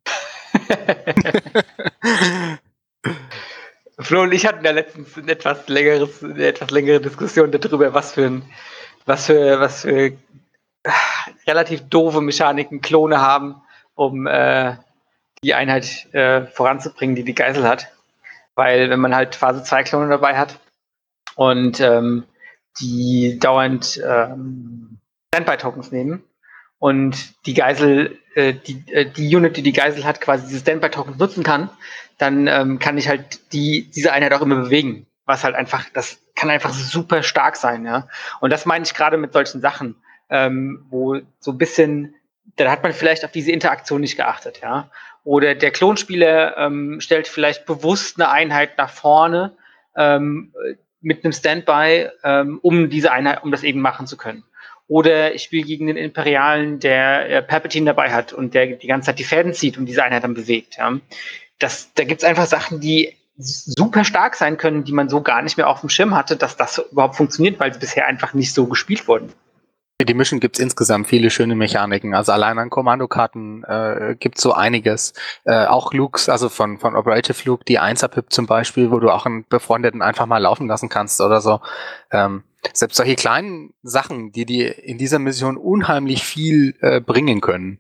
Flo 4.00 4.24
und 4.24 4.32
ich 4.32 4.46
hatten 4.46 4.64
ja 4.64 4.72
letztens 4.72 5.18
eine 5.18 5.32
etwas, 5.32 5.68
längeres, 5.68 6.24
eine 6.24 6.46
etwas 6.46 6.72
längere 6.72 7.02
Diskussion 7.02 7.52
darüber, 7.52 7.94
was 7.94 8.14
für 8.14 8.26
ein, 8.26 8.44
was 9.06 9.28
für, 9.28 9.60
was 9.60 9.82
für 9.82 10.14
ah, 10.84 10.92
relativ 11.48 11.88
doofe 11.90 12.22
Mechaniken 12.22 12.82
Klone 12.82 13.22
haben, 13.22 13.62
um 13.96 14.28
äh, 14.28 14.76
die 15.44 15.54
Einheit 15.54 16.14
äh, 16.14 16.46
voranzubringen, 16.46 17.16
die 17.16 17.24
die 17.24 17.36
Geisel 17.36 17.68
hat. 17.68 17.88
Weil 18.56 18.90
wenn 18.90 19.00
man 19.00 19.16
halt 19.16 19.36
Phase 19.36 19.64
2 19.64 19.84
Klone 19.84 20.10
dabei 20.10 20.38
hat 20.38 20.60
und 21.36 21.80
ähm, 21.80 22.24
die 22.80 23.38
dauernd 23.40 24.02
ähm, 24.04 24.97
Standby-Tokens 25.34 25.92
nehmen 25.92 26.24
und 26.80 27.46
die 27.46 27.54
Geisel, 27.54 28.20
äh, 28.36 28.54
die, 28.54 28.84
äh, 28.92 29.06
die 29.06 29.36
Unit, 29.36 29.58
die 29.58 29.64
die 29.64 29.74
Geisel 29.74 30.06
hat, 30.06 30.22
quasi 30.22 30.48
diese 30.48 30.62
Standby-Tokens 30.62 31.18
nutzen 31.18 31.44
kann, 31.44 31.70
dann 32.18 32.48
ähm, 32.48 32.80
kann 32.80 32.98
ich 32.98 33.08
halt 33.08 33.54
die, 33.54 33.90
diese 33.92 34.12
Einheit 34.14 34.34
auch 34.34 34.42
immer 34.42 34.56
bewegen. 34.56 35.08
Was 35.26 35.44
halt 35.44 35.56
einfach, 35.56 35.86
das 35.94 36.20
kann 36.36 36.50
einfach 36.50 36.72
super 36.72 37.22
stark 37.22 37.58
sein, 37.58 37.86
ja. 37.86 38.08
Und 38.40 38.52
das 38.52 38.66
meine 38.66 38.86
ich 38.86 38.94
gerade 38.94 39.18
mit 39.18 39.34
solchen 39.34 39.60
Sachen, 39.60 39.96
ähm, 40.30 40.86
wo 40.90 41.20
so 41.40 41.52
ein 41.52 41.58
bisschen, 41.58 42.16
da 42.56 42.72
hat 42.72 42.84
man 42.84 42.94
vielleicht 42.94 43.26
auf 43.26 43.32
diese 43.32 43.52
Interaktion 43.52 44.02
nicht 44.02 44.16
geachtet, 44.16 44.62
ja. 44.62 44.90
Oder 45.24 45.56
der 45.56 45.72
Klonspieler 45.72 46.58
ähm, 46.58 47.02
stellt 47.02 47.28
vielleicht 47.28 47.66
bewusst 47.66 48.18
eine 48.18 48.30
Einheit 48.30 48.78
nach 48.78 48.90
vorne 48.90 49.58
ähm, 49.98 50.54
mit 51.02 51.26
einem 51.26 51.34
Standby, 51.34 52.10
ähm, 52.24 52.60
um 52.62 52.90
diese 52.90 53.12
Einheit, 53.12 53.44
um 53.44 53.52
das 53.52 53.64
eben 53.64 53.82
machen 53.82 54.08
zu 54.08 54.16
können. 54.16 54.46
Oder 54.88 55.36
ich 55.36 55.44
spiele 55.44 55.66
gegen 55.66 55.88
den 55.88 55.98
Imperialen, 55.98 56.80
der 56.80 57.30
äh, 57.30 57.42
Palpatine 57.42 57.88
dabei 57.88 58.12
hat 58.12 58.32
und 58.34 58.54
der 58.54 58.68
die 58.68 58.88
ganze 58.88 59.08
Zeit 59.08 59.20
die 59.20 59.26
Fäden 59.26 59.54
zieht 59.54 59.78
und 59.78 59.86
diese 59.86 60.04
Einheit 60.04 60.24
dann 60.24 60.34
bewegt. 60.34 60.78
Ja. 60.78 60.98
Das, 61.60 61.92
da 61.96 62.04
gibt's 62.04 62.24
einfach 62.24 62.46
Sachen, 62.46 62.80
die 62.80 63.16
super 63.38 64.04
stark 64.04 64.36
sein 64.36 64.58
können, 64.58 64.84
die 64.84 64.94
man 64.94 65.10
so 65.10 65.22
gar 65.22 65.42
nicht 65.42 65.58
mehr 65.58 65.70
auf 65.70 65.82
dem 65.82 65.90
Schirm 65.90 66.16
hatte, 66.16 66.38
dass 66.38 66.58
das 66.58 66.82
überhaupt 66.92 67.16
funktioniert, 67.16 67.60
weil 67.60 67.74
sie 67.74 67.80
bisher 67.80 68.08
einfach 68.08 68.34
nicht 68.34 68.54
so 68.54 68.66
gespielt 68.66 69.08
wurden. 69.08 69.32
Für 70.00 70.06
die 70.06 70.14
Mission 70.14 70.40
gibt's 70.40 70.60
insgesamt 70.60 71.08
viele 71.08 71.32
schöne 71.32 71.56
Mechaniken. 71.56 72.14
Also 72.14 72.32
allein 72.32 72.60
an 72.60 72.70
Kommandokarten 72.70 73.64
äh, 73.64 74.16
gibt's 74.20 74.44
so 74.44 74.54
einiges. 74.54 75.14
Äh, 75.44 75.66
auch 75.66 75.92
Lukes, 75.92 76.30
also 76.30 76.50
von, 76.50 76.78
von 76.78 76.96
Operative 76.96 77.38
Luke, 77.46 77.66
die 77.66 77.80
1er-Pip 77.80 78.32
zum 78.32 78.46
Beispiel, 78.46 78.92
wo 78.92 79.00
du 79.00 79.10
auch 79.10 79.26
einen 79.26 79.46
Befreundeten 79.48 80.04
einfach 80.04 80.28
mal 80.28 80.38
laufen 80.38 80.68
lassen 80.68 80.90
kannst 80.90 81.20
oder 81.20 81.42
so. 81.42 81.62
Ähm, 82.12 82.44
selbst 82.74 82.98
solche 82.98 83.16
kleinen 83.16 83.74
Sachen, 83.82 84.32
die 84.32 84.46
dir 84.46 84.84
in 84.84 84.98
dieser 84.98 85.20
Mission 85.20 85.58
unheimlich 85.58 86.24
viel 86.24 86.76
äh, 86.82 87.00
bringen 87.00 87.42
können. 87.42 87.80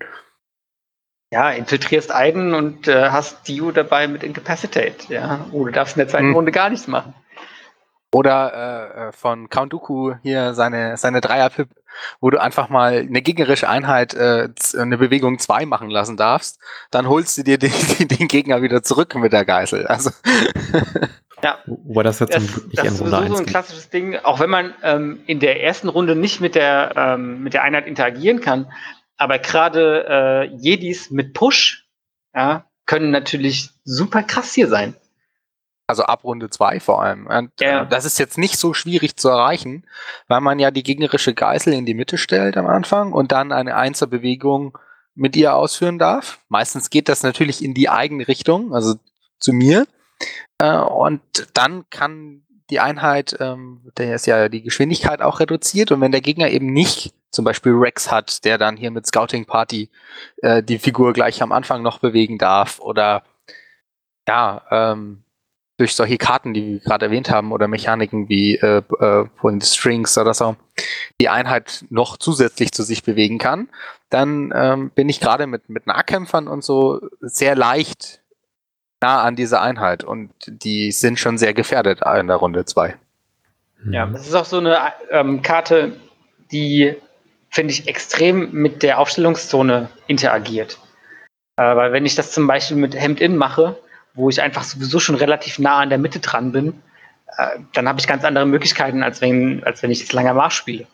Ja, 1.32 1.52
infiltrierst 1.52 2.13
Aiden 2.13 2.54
und 2.54 2.88
äh, 2.88 3.10
hast 3.10 3.48
Dio 3.48 3.72
dabei 3.72 4.08
mit 4.08 4.24
Incapacitate, 4.24 5.13
ja. 5.13 5.46
Oder 5.52 5.72
du 5.72 5.76
darfst 5.76 5.98
in 5.98 6.00
der 6.00 6.08
zweiten 6.08 6.28
hm. 6.28 6.36
Runde 6.36 6.52
gar 6.52 6.70
nichts 6.70 6.88
machen. 6.88 7.13
Oder 8.12 8.54
äh, 8.54 9.08
äh, 9.08 9.12
von 9.12 9.50
Count 9.50 9.74
Dooku 9.74 10.15
hier 10.22 10.54
seine, 10.54 10.96
seine 10.96 11.20
Dreier-Pip, 11.20 11.70
wo 12.22 12.30
du 12.30 12.41
einfach 12.41 12.70
mal 12.70 13.00
eine 13.00 13.22
gegnerische 13.22 13.67
Einheit 13.67 14.13
äh, 14.13 14.50
eine 14.78 14.98
Bewegung 14.98 15.39
2 15.39 15.65
machen 15.65 15.89
lassen 15.89 16.15
darfst, 16.15 16.60
dann 16.89 17.10
holst 17.10 17.38
du 17.38 17.43
dir 17.43 17.58
den, 17.60 17.72
den 18.00 18.28
Gegner 18.28 18.62
wieder 18.62 18.82
zurück 18.82 19.13
mit 19.15 19.34
der 19.34 19.43
Geißel. 19.43 19.88
Also 19.88 20.12
ja, 21.43 21.58
Wobei 21.65 22.04
das 22.04 22.20
jetzt 22.20 22.34
das, 22.34 22.41
nicht 22.43 22.78
das 22.78 23.02
in 23.02 23.08
Runde 23.08 23.26
ist 23.26 23.32
so 23.32 23.38
ein 23.39 23.46
klassisches 23.46 23.89
Ding, 23.89 24.15
auch 24.17 24.39
wenn 24.39 24.50
man 24.50 24.74
ähm, 24.84 25.20
in 25.28 25.39
der 25.39 25.62
ersten 25.62 25.89
Runde 25.89 26.16
nicht 26.16 26.39
mit 26.39 26.55
der, 26.55 26.93
ähm, 26.95 27.43
mit 27.43 27.53
der 27.53 27.64
Einheit 27.64 27.88
interagieren 27.88 28.39
kann, 28.39 28.72
aber 29.18 29.39
gerade 29.39 30.05
äh, 30.08 30.55
Jedis 30.55 31.12
mit 31.12 31.34
Push 31.34 31.88
ja, 32.34 32.66
können 32.86 33.12
natürlich 33.12 33.72
super 33.84 34.24
krass 34.24 34.53
hier 34.53 34.68
sein. 34.68 34.95
Also 35.88 36.04
ab 36.04 36.26
Runde 36.26 36.50
2 36.50 36.82
vor 36.82 37.02
allem. 37.02 37.28
Und, 37.28 37.52
ja. 37.62 37.84
äh, 37.84 37.88
das 37.88 38.04
ist 38.04 38.20
jetzt 38.20 38.38
nicht 38.38 38.58
so 38.58 38.74
schwierig 38.74 39.16
zu 39.16 39.30
erreichen, 39.30 39.86
weil 40.28 40.42
man 40.42 40.60
ja 40.60 40.70
die 40.70 40.84
gegnerische 40.84 41.34
Geißel 41.34 41.74
in 41.74 41.86
die 41.86 41.94
Mitte 41.94 42.18
stellt 42.18 42.58
am 42.58 42.68
Anfang 42.68 43.14
und 43.14 43.32
dann 43.32 43.54
eine 43.54 43.76
Einzelbewegung 43.76 44.78
mit 45.16 45.36
ihr 45.36 45.56
ausführen 45.56 45.98
darf. 45.98 46.40
Meistens 46.50 46.90
geht 46.90 47.08
das 47.10 47.24
natürlich 47.24 47.64
in 47.64 47.74
die 47.74 47.90
eigene 47.90 48.28
Richtung, 48.28 48.74
also 48.74 48.96
zu 49.40 49.54
mir. 49.54 49.88
Äh, 50.58 50.78
und 50.78 51.22
dann 51.54 51.90
kann 51.90 52.44
die 52.70 52.80
Einheit, 52.80 53.38
ähm, 53.40 53.90
der 53.98 54.16
ist 54.16 54.28
ja 54.28 54.50
die 54.50 54.62
Geschwindigkeit 54.62 55.22
auch 55.22 55.40
reduziert 55.40 55.92
und 55.92 56.02
wenn 56.02 56.12
der 56.12 56.22
Gegner 56.22 56.50
eben 56.50 56.74
nicht 56.74 57.14
zum 57.32 57.46
Beispiel 57.46 57.74
Rex 57.74 58.12
hat, 58.12 58.44
der 58.46 58.58
dann 58.58 58.78
hier 58.78 58.92
mit 58.92 59.06
Scouting 59.06 59.46
Party 59.46 59.90
äh, 60.42 60.62
die 60.64 60.80
Figur 60.80 61.14
gleich 61.14 61.42
am 61.42 61.52
Anfang 61.52 61.82
noch 61.82 62.00
bewegen 62.00 62.38
darf 62.38 62.80
oder 62.80 63.24
ja, 64.28 64.64
ähm, 64.70 65.24
durch 65.78 65.95
solche 65.95 66.17
Karten, 66.17 66.53
die 66.53 66.73
wir 66.73 66.80
gerade 66.80 67.05
erwähnt 67.05 67.30
haben, 67.30 67.51
oder 67.51 67.67
Mechaniken 67.67 68.30
wie 68.30 68.55
äh, 68.55 68.82
äh, 68.99 69.61
Strings 69.61 70.17
oder 70.17 70.34
so, 70.34 70.55
die 71.21 71.30
Einheit 71.30 71.86
noch 71.89 72.17
zusätzlich 72.17 72.71
zu 72.71 72.84
sich 72.84 73.03
bewegen 73.03 73.38
kann, 73.38 73.69
dann 74.09 74.51
ähm, 74.55 74.89
bin 74.89 75.07
ich 75.07 75.19
gerade 75.19 75.47
mit, 75.47 75.69
mit 75.69 75.88
Nahkämpfern 75.88 76.47
und 76.47 76.63
so 76.63 76.99
sehr 77.21 77.55
leicht 77.55 78.21
nah 79.01 79.21
an 79.21 79.36
dieser 79.36 79.61
Einheit 79.61 80.03
und 80.03 80.32
die 80.47 80.91
sind 80.91 81.19
schon 81.19 81.38
sehr 81.38 81.53
gefährdet 81.53 82.01
in 82.19 82.28
der 82.28 82.38
Runde 82.38 82.65
2. 82.65 82.95
Ja, 83.91 84.07
das 84.07 84.28
ist 84.28 84.34
auch 84.34 84.45
so 84.45 84.57
eine 84.57 84.80
ähm, 85.11 85.43
Karte, 85.43 85.93
die, 86.51 86.95
finde 87.49 87.73
ich, 87.73 87.88
extrem 87.88 88.51
mit 88.51 88.82
der 88.82 88.99
Aufstellungszone 88.99 89.89
interagiert. 90.07 90.80
Äh, 91.57 91.75
weil 91.75 91.91
wenn 91.91 92.05
ich 92.05 92.15
das 92.15 92.32
zum 92.32 92.47
Beispiel 92.47 92.78
mit 92.78 92.95
Hemd-In 92.95 93.38
mache, 93.38 93.78
wo 94.18 94.30
ich 94.30 94.41
einfach 94.41 94.63
sowieso 94.63 94.99
schon 94.99 95.15
relativ 95.15 95.59
nah 95.59 95.78
an 95.78 95.89
der 95.89 95.97
Mitte 95.97 96.20
dran 96.20 96.51
bin, 96.51 96.82
äh, 97.38 97.59
dann 97.74 97.88
habe 97.88 97.99
ich 97.99 98.07
ganz 98.07 98.26
andere 98.26 98.45
Möglichkeiten, 98.45 99.03
als 99.03 99.22
wenn, 99.22 99.63
als 99.63 99.82
wenn 99.82 99.91
ich 99.91 99.99
jetzt 99.99 100.13
langer 100.13 100.34
Marsch 100.34 100.55
spiele. 100.55 100.88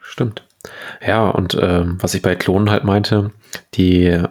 Stimmt. 0.00 0.46
Ja, 1.04 1.28
und 1.28 1.58
ähm, 1.60 1.98
was 2.00 2.14
ich 2.14 2.22
bei 2.22 2.36
Klonen 2.36 2.70
halt 2.70 2.84
meinte, 2.84 3.32
die 3.74 4.04
äh, 4.06 4.22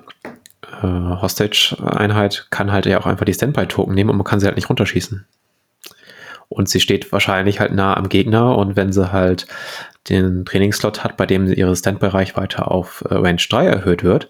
Hostage-Einheit 0.82 2.48
kann 2.50 2.72
halt 2.72 2.86
ja 2.86 3.00
auch 3.00 3.06
einfach 3.06 3.26
die 3.26 3.34
Standby-Token 3.34 3.94
nehmen 3.94 4.10
und 4.10 4.18
man 4.18 4.26
kann 4.26 4.40
sie 4.40 4.46
halt 4.46 4.56
nicht 4.56 4.70
runterschießen. 4.70 5.26
Und 6.50 6.70
sie 6.70 6.80
steht 6.80 7.12
wahrscheinlich 7.12 7.60
halt 7.60 7.74
nah 7.74 7.96
am 7.98 8.10
Gegner 8.10 8.58
und 8.58 8.76
wenn 8.76 8.94
sie 8.94 9.12
halt 9.12 9.48
den 10.10 10.46
Trainingsslot 10.46 11.04
hat, 11.04 11.18
bei 11.18 11.26
dem 11.26 11.52
ihre 11.52 11.76
Standby-Reichweite 11.76 12.68
auf 12.68 13.04
äh, 13.10 13.16
Range 13.16 13.42
3 13.50 13.66
erhöht 13.66 14.04
wird, 14.04 14.30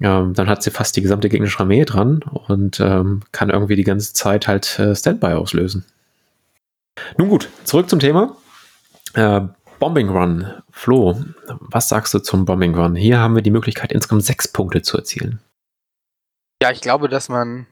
ähm, 0.00 0.34
dann 0.34 0.48
hat 0.48 0.62
sie 0.62 0.70
fast 0.70 0.96
die 0.96 1.02
gesamte 1.02 1.28
gegnerische 1.28 1.60
Armee 1.60 1.84
dran 1.84 2.22
und 2.22 2.80
ähm, 2.80 3.22
kann 3.32 3.50
irgendwie 3.50 3.76
die 3.76 3.84
ganze 3.84 4.12
Zeit 4.12 4.46
halt 4.46 4.78
äh, 4.78 4.94
Standby 4.94 5.32
auslösen. 5.32 5.84
Nun 7.16 7.28
gut, 7.28 7.48
zurück 7.64 7.88
zum 7.88 7.98
Thema. 7.98 8.36
Äh, 9.14 9.40
Bombing 9.78 10.08
Run. 10.08 10.62
Flo, 10.70 11.20
was 11.46 11.88
sagst 11.88 12.14
du 12.14 12.18
zum 12.18 12.44
Bombing 12.44 12.74
Run? 12.74 12.94
Hier 12.94 13.18
haben 13.18 13.34
wir 13.34 13.42
die 13.42 13.50
Möglichkeit, 13.50 13.92
insgesamt 13.92 14.24
sechs 14.24 14.48
Punkte 14.48 14.82
zu 14.82 14.96
erzielen. 14.96 15.40
Ja, 16.62 16.72
ich 16.72 16.80
glaube, 16.80 17.08
dass 17.08 17.28
man 17.28 17.66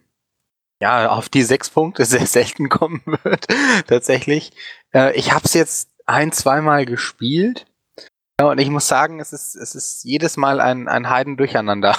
ja 0.81 1.11
auf 1.11 1.29
die 1.29 1.43
sechs 1.43 1.71
Punkte 1.71 2.05
sehr 2.07 2.27
selten 2.27 2.69
kommen 2.69 3.03
wird, 3.23 3.47
tatsächlich. 3.87 4.53
Äh, 4.95 5.17
ich 5.17 5.33
habe 5.33 5.45
es 5.45 5.55
jetzt 5.55 5.91
ein, 6.07 6.33
zweimal 6.33 6.87
gespielt. 6.87 7.67
Ja, 8.39 8.51
und 8.51 8.59
ich 8.59 8.69
muss 8.69 8.87
sagen, 8.87 9.19
es 9.19 9.33
ist, 9.33 9.55
es 9.55 9.75
ist 9.75 10.05
jedes 10.05 10.37
Mal 10.37 10.61
ein, 10.61 10.89
ein 10.89 11.09
Heiden 11.09 11.39
durcheinander. 11.39 11.97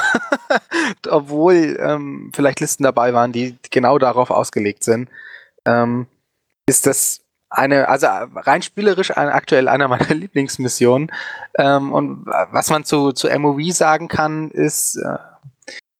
Obwohl 1.09 1.77
ähm, 1.79 2.31
vielleicht 2.35 2.59
Listen 2.59 2.83
dabei 2.83 3.13
waren, 3.13 3.31
die 3.31 3.57
genau 3.71 3.97
darauf 3.97 4.29
ausgelegt 4.29 4.83
sind, 4.83 5.09
ähm, 5.65 6.05
ist 6.67 6.85
das 6.85 7.21
eine, 7.49 7.87
also 7.89 8.07
rein 8.35 8.61
spielerisch 8.61 9.15
ein, 9.17 9.29
aktuell 9.29 9.67
einer 9.67 9.87
meiner 9.87 10.13
Lieblingsmissionen. 10.13 11.11
Ähm, 11.57 11.91
und 11.91 12.27
was 12.27 12.69
man 12.69 12.83
zu, 12.83 13.13
zu 13.13 13.27
MOV 13.39 13.73
sagen 13.73 14.07
kann, 14.07 14.51
ist, 14.51 14.97
äh, 14.97 15.17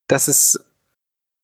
dass 0.08 0.28
es 0.28 0.64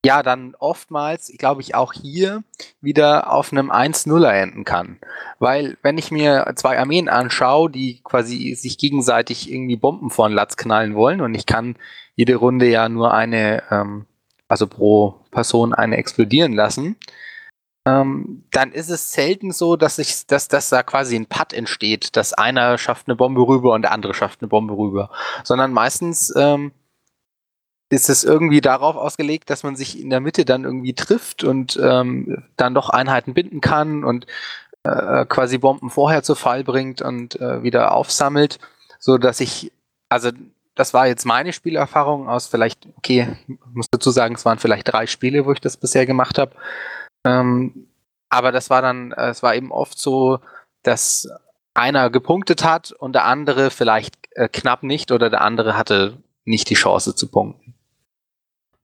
ja 0.06 0.22
dann 0.22 0.56
oftmals, 0.60 1.32
glaube 1.38 1.62
ich, 1.62 1.76
auch 1.76 1.93
hier 1.93 2.43
wieder 2.82 3.32
auf 3.32 3.51
einem 3.51 3.72
1-0er 3.72 4.32
enden 4.32 4.66
kann. 4.66 4.99
Weil 5.39 5.78
wenn 5.82 5.97
ich 5.97 6.12
mir 6.12 6.51
zwei 6.56 6.78
Armeen 6.78 7.10
anschaue, 7.10 7.70
die 7.70 8.01
quasi 8.04 8.54
sich 8.56 8.78
gegenseitig 8.78 9.51
irgendwie 9.51 9.78
Bomben 9.78 10.10
vor 10.10 10.28
den 10.28 10.36
Latz 10.36 10.58
knallen 10.58 10.95
wollen 10.95 11.22
und 11.22 11.34
ich 11.36 11.45
kann 11.45 11.76
jede 12.16 12.36
Runde 12.36 12.68
ja 12.68 12.89
nur 12.89 13.14
eine, 13.14 13.64
ähm, 13.72 14.06
also 14.47 14.68
pro 14.68 15.22
Person 15.32 15.74
eine 15.74 15.97
explodieren 15.97 16.54
lassen, 16.54 16.97
ähm, 17.86 18.45
dann 18.51 18.72
ist 18.72 18.89
es 18.89 19.12
selten 19.12 19.51
so, 19.51 19.76
dass 19.76 19.99
ich, 19.99 20.26
dass, 20.28 20.47
dass 20.47 20.70
da 20.70 20.84
quasi 20.84 21.16
ein 21.16 21.26
Putt 21.26 21.51
entsteht, 21.54 22.16
dass 22.16 22.34
einer 22.34 22.78
schafft 22.78 23.08
eine 23.08 23.16
Bombe 23.16 23.41
rüber 23.41 23.74
und 23.74 23.82
der 23.82 23.91
andere 23.91 24.14
schafft 24.14 24.41
eine 24.41 24.47
Bombe 24.47 24.78
rüber. 24.78 25.10
Sondern 25.43 25.74
meistens 25.74 26.34
ähm, 26.38 26.72
ist 27.93 28.09
es 28.09 28.23
irgendwie 28.23 28.61
darauf 28.61 28.95
ausgelegt, 28.95 29.49
dass 29.49 29.63
man 29.63 29.75
sich 29.75 29.99
in 30.01 30.09
der 30.09 30.19
Mitte 30.19 30.45
dann 30.45 30.63
irgendwie 30.63 30.93
trifft 30.93 31.43
und 31.43 31.79
ähm, 31.81 32.43
dann 32.57 32.73
doch 32.73 32.89
Einheiten 32.89 33.33
binden 33.33 33.61
kann 33.61 34.03
und 34.03 34.25
äh, 34.83 35.25
quasi 35.25 35.57
Bomben 35.59 35.89
vorher 35.89 36.23
zu 36.23 36.35
Fall 36.35 36.63
bringt 36.63 37.01
und 37.01 37.39
äh, 37.39 37.63
wieder 37.63 37.93
aufsammelt, 37.93 38.59
so 38.99 39.17
dass 39.17 39.39
ich, 39.39 39.71
also 40.09 40.31
das 40.75 40.93
war 40.93 41.07
jetzt 41.07 41.25
meine 41.25 41.53
Spielerfahrung 41.53 42.27
aus 42.27 42.47
vielleicht, 42.47 42.87
okay, 42.97 43.37
muss 43.73 43.87
dazu 43.91 44.11
sagen, 44.11 44.35
es 44.35 44.45
waren 44.45 44.59
vielleicht 44.59 44.91
drei 44.91 45.05
Spiele, 45.05 45.45
wo 45.45 45.51
ich 45.51 45.61
das 45.61 45.77
bisher 45.77 46.05
gemacht 46.05 46.39
habe. 46.39 46.53
Ähm, 47.23 47.87
aber 48.29 48.51
das 48.51 48.69
war 48.69 48.81
dann, 48.81 49.11
äh, 49.11 49.29
es 49.29 49.43
war 49.43 49.55
eben 49.55 49.71
oft 49.71 49.99
so, 49.99 50.39
dass 50.81 51.29
einer 51.75 52.09
gepunktet 52.09 52.63
hat 52.63 52.91
und 52.91 53.13
der 53.13 53.25
andere 53.25 53.69
vielleicht 53.69 54.15
äh, 54.31 54.49
knapp 54.49 54.83
nicht 54.83 55.11
oder 55.11 55.29
der 55.29 55.41
andere 55.41 55.77
hatte 55.77 56.17
nicht 56.45 56.69
die 56.69 56.75
Chance 56.75 57.15
zu 57.15 57.29
punkten. 57.29 57.72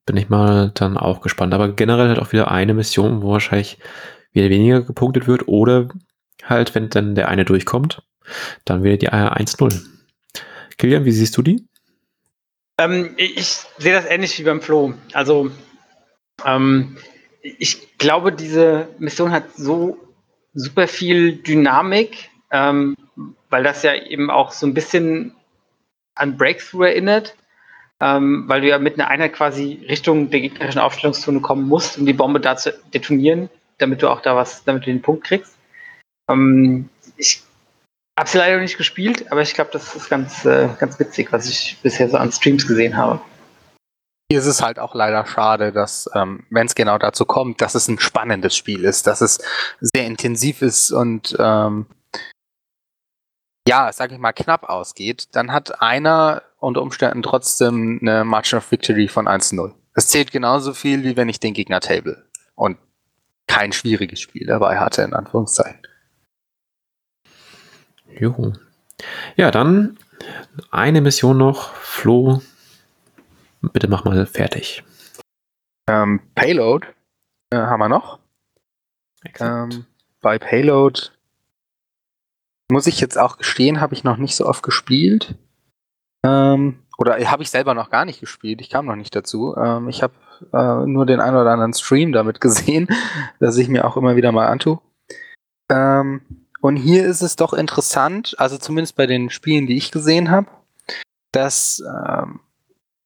Bin 0.10 0.18
ich 0.18 0.28
mal 0.28 0.72
dann 0.74 0.97
auch 0.97 1.22
gespannt. 1.22 1.53
Aber 1.53 1.72
generell 1.72 2.07
halt 2.07 2.18
auch 2.18 2.32
wieder 2.32 2.49
eine 2.49 2.74
Mission, 2.74 3.22
wo 3.22 3.30
wahrscheinlich 3.30 3.78
wieder 4.32 4.49
weniger 4.49 4.82
gepunktet 4.82 5.28
wird 5.28 5.47
oder 5.47 5.89
halt, 6.43 6.74
wenn 6.74 6.89
dann 6.89 7.14
der 7.14 7.28
eine 7.28 7.45
durchkommt, 7.45 8.01
dann 8.66 8.82
wieder 8.82 8.97
die 8.97 9.12
1-0. 9.12 9.86
Kilian, 10.80 11.05
wie 11.05 11.12
siehst 11.12 11.38
du 11.38 11.43
die? 11.43 11.64
Ähm, 12.80 13.14
ich 13.18 13.45
sehe 13.78 13.93
das 13.93 14.07
ähnlich 14.07 14.39
wie 14.39 14.43
beim 14.45 14.64
Flo. 14.64 14.95
Also 15.14 15.51
ähm, 16.43 16.97
ich 17.43 17.95
glaube, 17.99 18.32
diese 18.32 18.88
Mission 18.97 19.30
hat 19.30 19.55
so 19.55 19.95
super 20.55 20.88
viel 20.88 21.34
Dynamik, 21.34 22.32
ähm, 22.49 22.95
weil 23.51 23.62
das 23.62 23.84
ja 23.84 23.93
eben 23.93 24.32
auch 24.32 24.53
so 24.53 24.66
ein 24.66 24.74
bisschen 24.74 25.36
an 26.16 26.36
Breakthrough 26.36 26.86
erinnert, 26.86 27.36
ähm, 28.02 28.45
weil 28.47 28.62
du 28.62 28.68
ja 28.68 28.80
mit 28.80 29.00
einer 29.00 29.10
Einheit 29.10 29.34
quasi 29.34 29.86
Richtung 29.88 30.30
der 30.30 30.41
gegnerischen 30.41 30.80
Aufstellungszone 30.80 31.41
kommen 31.41 31.68
musst, 31.68 31.97
um 31.97 32.06
die 32.06 32.14
Bombe 32.14 32.39
da 32.39 32.56
zu 32.56 32.74
detonieren, 32.93 33.50
damit 33.78 34.02
du 34.02 34.10
auch 34.10 34.22
da 34.22 34.36
was, 34.36 34.64
damit 34.64 34.84
du 34.84 34.88
den 34.88 35.02
Punkt 35.02 35.26
kriegst. 35.26 35.56
Ähm, 36.30 36.89
ich 37.18 37.43
habe 38.18 38.30
sie 38.30 38.38
leider 38.38 38.60
nicht 38.60 38.78
gespielt, 38.78 39.32
aber 39.32 39.41
ich 39.41 39.54
glaube, 39.54 39.72
das 39.74 39.95
ist 39.95 40.10
ganz, 40.10 40.45
äh, 40.45 40.70
ganz 40.80 41.00
witzig, 41.00 41.32
was 41.32 41.50
ich 41.50 41.78
bisher 41.82 42.10
so 42.10 42.18
an 42.18 42.32
Streams 42.32 42.68
gesehen 42.68 42.97
habe. 42.97 43.22
Hier 44.32 44.39
ist 44.39 44.45
es 44.45 44.62
halt 44.62 44.78
auch 44.78 44.93
leider 44.93 45.26
schade, 45.26 45.72
dass, 45.72 46.08
ähm, 46.14 46.45
wenn 46.52 46.68
es 46.68 46.76
genau 46.76 47.00
dazu 47.00 47.26
kommt, 47.26 47.62
dass 47.62 47.74
es 47.74 47.88
ein 47.88 48.00
spannendes 48.00 48.56
Spiel 48.56 48.84
ist, 48.84 49.08
dass 49.08 49.22
es 49.22 49.39
sehr 49.82 50.06
intensiv 50.06 50.62
ist 50.62 50.91
und 50.91 51.36
ähm, 51.39 51.88
ja, 53.70 53.92
sag 53.94 54.12
ich 54.12 54.18
mal, 54.18 54.34
knapp 54.34 54.64
ausgeht, 54.64 55.28
dann 55.34 55.52
hat 55.52 55.80
einer 55.82 56.42
unter 56.58 56.82
Umständen 56.82 57.22
trotzdem 57.22 58.00
eine 58.02 58.24
Margin 58.24 58.58
of 58.58 58.72
Victory 58.72 59.08
von 59.08 59.28
1-0. 59.28 59.74
Das 59.94 60.08
zählt 60.08 60.32
genauso 60.32 60.74
viel, 60.74 61.04
wie 61.04 61.16
wenn 61.16 61.30
ich 61.30 61.40
den 61.40 61.54
Gegner 61.54 61.80
table 61.80 62.26
und 62.56 62.78
kein 63.48 63.72
schwieriges 63.72 64.20
Spiel 64.20 64.48
dabei 64.48 64.80
hatte, 64.80 65.04
in 65.04 65.14
Anführungszeichen. 65.14 65.82
Juhu. 68.08 68.54
Ja, 69.36 69.52
dann 69.52 69.98
eine 70.72 71.02
Mission 71.02 71.38
noch. 71.38 71.74
Flo, 71.76 72.42
Bitte 73.62 73.88
mach 73.88 74.04
mal 74.04 74.26
fertig. 74.26 74.84
Ähm, 75.90 76.22
Payload 76.34 76.88
äh, 77.52 77.58
haben 77.58 77.80
wir 77.80 77.90
noch. 77.90 78.20
Ähm, 79.40 79.86
bei 80.22 80.40
Payload 80.40 81.12
muss 82.72 82.88
ich 82.88 83.00
jetzt 83.00 83.18
auch 83.18 83.38
gestehen, 83.38 83.82
habe 83.82 83.94
ich 83.94 84.04
noch 84.04 84.18
nicht 84.18 84.36
so 84.36 84.46
oft 84.46 84.64
gespielt. 84.64 85.36
Ähm, 86.26 86.80
oder 86.98 87.18
habe 87.32 87.44
ich 87.44 87.50
selber 87.50 87.74
noch 87.74 87.90
gar 87.90 88.06
nicht 88.06 88.20
gespielt. 88.20 88.62
Ich 88.62 88.70
kam 88.70 88.86
noch 88.86 88.96
nicht 88.96 89.16
dazu. 89.16 89.56
Ähm, 89.56 89.88
ich 89.90 90.04
habe 90.04 90.14
äh, 90.54 90.86
nur 90.86 91.06
den 91.06 91.20
einen 91.20 91.38
oder 91.38 91.52
anderen 91.52 91.74
Stream 91.74 92.12
damit 92.12 92.42
gesehen, 92.42 92.88
dass 93.40 93.58
ich 93.58 93.70
mir 93.70 93.86
auch 93.86 93.98
immer 93.98 94.16
wieder 94.16 94.32
mal 94.32 94.48
antue. 94.48 94.80
Ähm, 95.72 96.22
und 96.62 96.76
hier 96.76 97.06
ist 97.06 97.22
es 97.22 97.36
doch 97.36 97.54
interessant, 97.54 98.36
also 98.38 98.58
zumindest 98.58 98.98
bei 98.98 99.08
den 99.08 99.30
Spielen, 99.30 99.66
die 99.66 99.78
ich 99.78 99.92
gesehen 99.92 100.30
habe, 100.30 100.48
dass 101.32 101.82
ähm, 102.06 102.42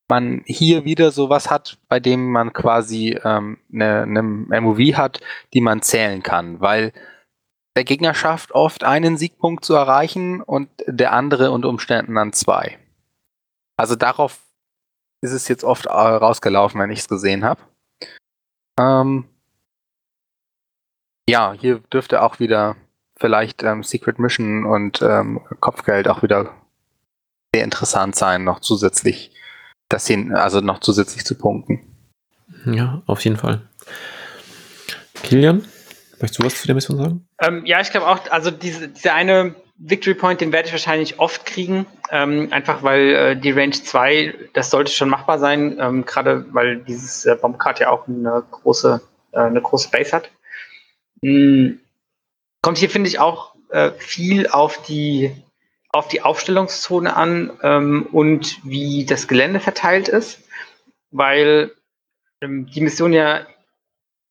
man 0.09 0.41
hier 0.45 0.85
wieder 0.85 1.11
sowas 1.11 1.51
hat, 1.51 1.77
bei 1.87 1.99
dem 1.99 2.31
man 2.31 2.51
quasi 2.51 3.19
ähm, 3.23 3.57
eine, 3.71 4.01
eine 4.01 4.23
MOV 4.61 4.79
hat, 4.95 5.21
die 5.53 5.61
man 5.61 5.81
zählen 5.81 6.23
kann, 6.23 6.61
weil 6.61 6.93
der 7.75 7.83
Gegner 7.83 8.13
schafft 8.13 8.51
oft 8.51 8.83
einen 8.83 9.17
Siegpunkt 9.17 9.65
zu 9.65 9.73
erreichen 9.73 10.41
und 10.41 10.69
der 10.85 11.13
andere 11.13 11.51
unter 11.51 11.69
Umständen 11.69 12.15
dann 12.15 12.33
zwei. 12.33 12.77
Also 13.77 13.95
darauf 13.95 14.39
ist 15.21 15.31
es 15.31 15.47
jetzt 15.47 15.63
oft 15.63 15.87
äh, 15.87 15.89
rausgelaufen, 15.89 16.79
wenn 16.79 16.91
ich 16.91 16.99
es 16.99 17.07
gesehen 17.07 17.43
habe. 17.43 17.61
Ähm 18.79 19.25
ja, 21.27 21.53
hier 21.53 21.79
dürfte 21.79 22.21
auch 22.21 22.39
wieder 22.39 22.75
vielleicht 23.17 23.63
ähm, 23.63 23.83
Secret 23.83 24.19
Mission 24.19 24.65
und 24.65 25.01
ähm, 25.01 25.41
Kopfgeld 25.59 26.07
auch 26.07 26.21
wieder 26.21 26.53
sehr 27.55 27.63
interessant 27.63 28.15
sein, 28.15 28.43
noch 28.43 28.59
zusätzlich 28.59 29.31
das 29.89 30.07
hin, 30.07 30.33
also 30.33 30.59
noch 30.59 30.79
zusätzlich 30.79 31.23
zu 31.25 31.35
punkten. 31.35 31.79
Ja, 32.65 33.01
auf 33.05 33.23
jeden 33.23 33.37
Fall. 33.37 33.61
Kilian, 35.23 35.65
möchtest 36.23 36.39
du 36.39 36.45
was 36.45 36.61
zu 36.61 36.67
der 36.67 36.75
Mission 36.75 36.97
sagen? 36.97 37.27
Ähm, 37.41 37.65
ja, 37.65 37.81
ich 37.81 37.91
glaube 37.91 38.07
auch, 38.07 38.31
also 38.31 38.49
diese, 38.49 38.87
dieser 38.87 39.13
eine 39.13 39.55
Victory 39.77 40.15
Point, 40.15 40.39
den 40.39 40.53
werde 40.53 40.67
ich 40.67 40.71
wahrscheinlich 40.71 41.19
oft 41.19 41.45
kriegen, 41.45 41.85
ähm, 42.11 42.47
einfach 42.51 42.81
weil 42.81 43.13
äh, 43.13 43.35
die 43.35 43.51
Range 43.51 43.71
2, 43.71 44.33
das 44.53 44.69
sollte 44.69 44.91
schon 44.91 45.09
machbar 45.09 45.37
sein, 45.37 45.77
ähm, 45.79 46.05
gerade 46.05 46.45
weil 46.53 46.77
dieses 46.77 47.25
äh, 47.25 47.35
Bombcard 47.35 47.81
ja 47.81 47.89
auch 47.89 48.07
eine 48.07 48.41
große, 48.49 49.01
äh, 49.33 49.39
eine 49.39 49.61
große 49.61 49.89
Base 49.89 50.13
hat. 50.13 50.31
Mhm. 51.21 51.79
Kommt 52.61 52.77
hier, 52.77 52.89
finde 52.89 53.09
ich, 53.09 53.19
auch 53.19 53.55
äh, 53.69 53.91
viel 53.91 54.47
auf 54.47 54.81
die, 54.81 55.35
auf 55.89 56.07
die 56.07 56.21
Aufstellungszone 56.21 57.13
an 57.13 57.51
ähm, 57.61 58.07
und 58.13 58.59
wie 58.63 59.05
das 59.05 59.27
Gelände 59.27 59.59
verteilt 59.59 60.07
ist, 60.07 60.39
weil 61.11 61.71
ähm, 62.41 62.67
die 62.67 62.79
Mission 62.79 63.11
ja 63.11 63.45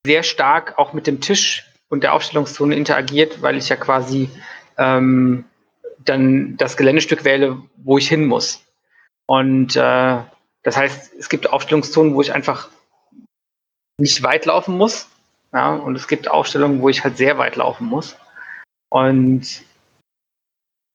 sehr 0.06 0.22
stark 0.22 0.78
auch 0.78 0.94
mit 0.94 1.06
dem 1.06 1.20
Tisch 1.20 1.66
und 1.92 2.02
der 2.02 2.14
Aufstellungszone 2.14 2.74
interagiert, 2.74 3.42
weil 3.42 3.58
ich 3.58 3.68
ja 3.68 3.76
quasi 3.76 4.30
ähm, 4.78 5.44
dann 5.98 6.56
das 6.56 6.78
Geländestück 6.78 7.22
wähle, 7.22 7.60
wo 7.76 7.98
ich 7.98 8.08
hin 8.08 8.24
muss. 8.24 8.64
Und 9.26 9.76
äh, 9.76 10.20
das 10.62 10.76
heißt, 10.78 11.12
es 11.18 11.28
gibt 11.28 11.50
Aufstellungszonen, 11.50 12.14
wo 12.14 12.22
ich 12.22 12.32
einfach 12.32 12.70
nicht 13.98 14.22
weit 14.22 14.46
laufen 14.46 14.78
muss. 14.78 15.06
Ja, 15.52 15.74
und 15.74 15.94
es 15.94 16.08
gibt 16.08 16.30
Aufstellungen, 16.30 16.80
wo 16.80 16.88
ich 16.88 17.04
halt 17.04 17.18
sehr 17.18 17.36
weit 17.36 17.56
laufen 17.56 17.88
muss. 17.88 18.16
Und 18.88 19.62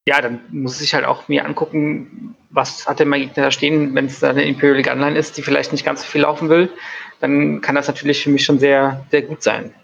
ja, 0.07 0.19
dann 0.19 0.41
muss 0.49 0.81
ich 0.81 0.95
halt 0.95 1.05
auch 1.05 1.27
mir 1.27 1.45
angucken, 1.45 2.35
was 2.49 2.87
hat 2.87 2.99
denn 2.99 3.09
mein 3.09 3.21
Gegner 3.21 3.43
da 3.43 3.51
stehen, 3.51 3.93
wenn 3.93 4.07
es 4.07 4.23
eine 4.23 4.45
Imperial 4.45 4.97
Online 4.97 5.15
ist, 5.15 5.37
die 5.37 5.43
vielleicht 5.43 5.73
nicht 5.73 5.85
ganz 5.85 6.01
so 6.01 6.07
viel 6.07 6.21
laufen 6.21 6.49
will, 6.49 6.71
dann 7.19 7.61
kann 7.61 7.75
das 7.75 7.87
natürlich 7.87 8.23
für 8.23 8.31
mich 8.31 8.45
schon 8.45 8.57
sehr, 8.57 9.05
sehr 9.11 9.21
gut 9.21 9.43
sein. 9.43 9.75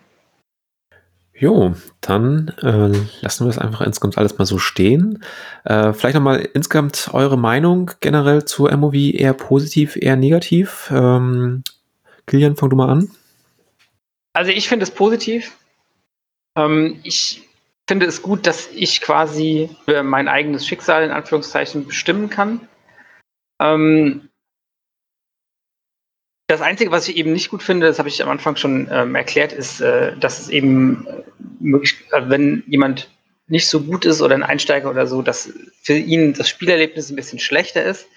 Jo, 1.36 1.74
dann 2.00 2.50
äh, 2.62 2.92
lassen 3.22 3.46
wir 3.46 3.50
es 3.50 3.58
einfach 3.58 3.82
insgesamt 3.82 4.18
alles 4.18 4.38
mal 4.38 4.46
so 4.46 4.60
stehen. 4.60 5.24
Äh, 5.66 5.94
vielleicht 5.94 6.16
nochmal 6.16 6.48
insgesamt 6.54 7.10
eure 7.12 7.38
Meinung 7.38 7.92
generell 8.02 8.46
zu 8.46 8.66
MOV, 8.66 8.94
eher 8.94 9.34
positiv, 9.34 9.96
eher 9.96 10.16
negativ. 10.16 10.92
Ähm, 10.94 11.64
Kilian, 12.28 12.56
fang 12.56 12.70
du 12.70 12.76
mal 12.76 12.90
an. 12.90 13.12
Also 14.34 14.52
ich 14.52 14.68
finde 14.68 14.84
es 14.84 14.92
positiv. 14.92 15.58
Ähm, 16.56 17.00
ich 17.04 17.50
finde 17.88 18.06
es 18.06 18.22
gut, 18.22 18.46
dass 18.46 18.70
ich 18.72 19.02
quasi 19.02 19.70
mein 20.04 20.28
eigenes 20.28 20.68
Schicksal 20.68 21.04
in 21.04 21.12
Anführungszeichen 21.12 21.88
bestimmen 21.88 22.30
kann. 22.30 22.68
Ähm, 23.60 24.30
das 26.48 26.62
Einzige, 26.62 26.92
was 26.92 27.08
ich 27.08 27.18
eben 27.18 27.32
nicht 27.32 27.50
gut 27.50 27.64
finde, 27.64 27.88
das 27.88 28.00
habe 28.00 28.10
ich 28.10 28.22
am 28.22 28.30
Anfang 28.30 28.56
schon 28.56 28.88
ähm, 28.92 29.16
erklärt, 29.16 29.54
ist, 29.54 29.82
äh, 29.82 30.16
dass 30.18 30.40
es 30.40 30.50
eben 30.50 31.08
äh, 31.08 31.24
möglich, 31.60 31.96
äh, 32.12 32.22
wenn 32.28 32.64
jemand 32.68 33.10
nicht 33.48 33.68
so 33.68 33.82
gut 33.82 34.06
ist 34.06 34.22
oder 34.22 34.36
ein 34.36 34.44
Einsteiger 34.44 34.90
oder 34.90 35.08
so, 35.08 35.22
dass 35.22 35.54
für 35.82 35.94
ihn 35.94 36.34
das 36.34 36.50
Spielerlebnis 36.50 37.10
ein 37.10 37.16
bisschen 37.16 37.40
schlechter 37.40 37.84
ist. 37.84 38.08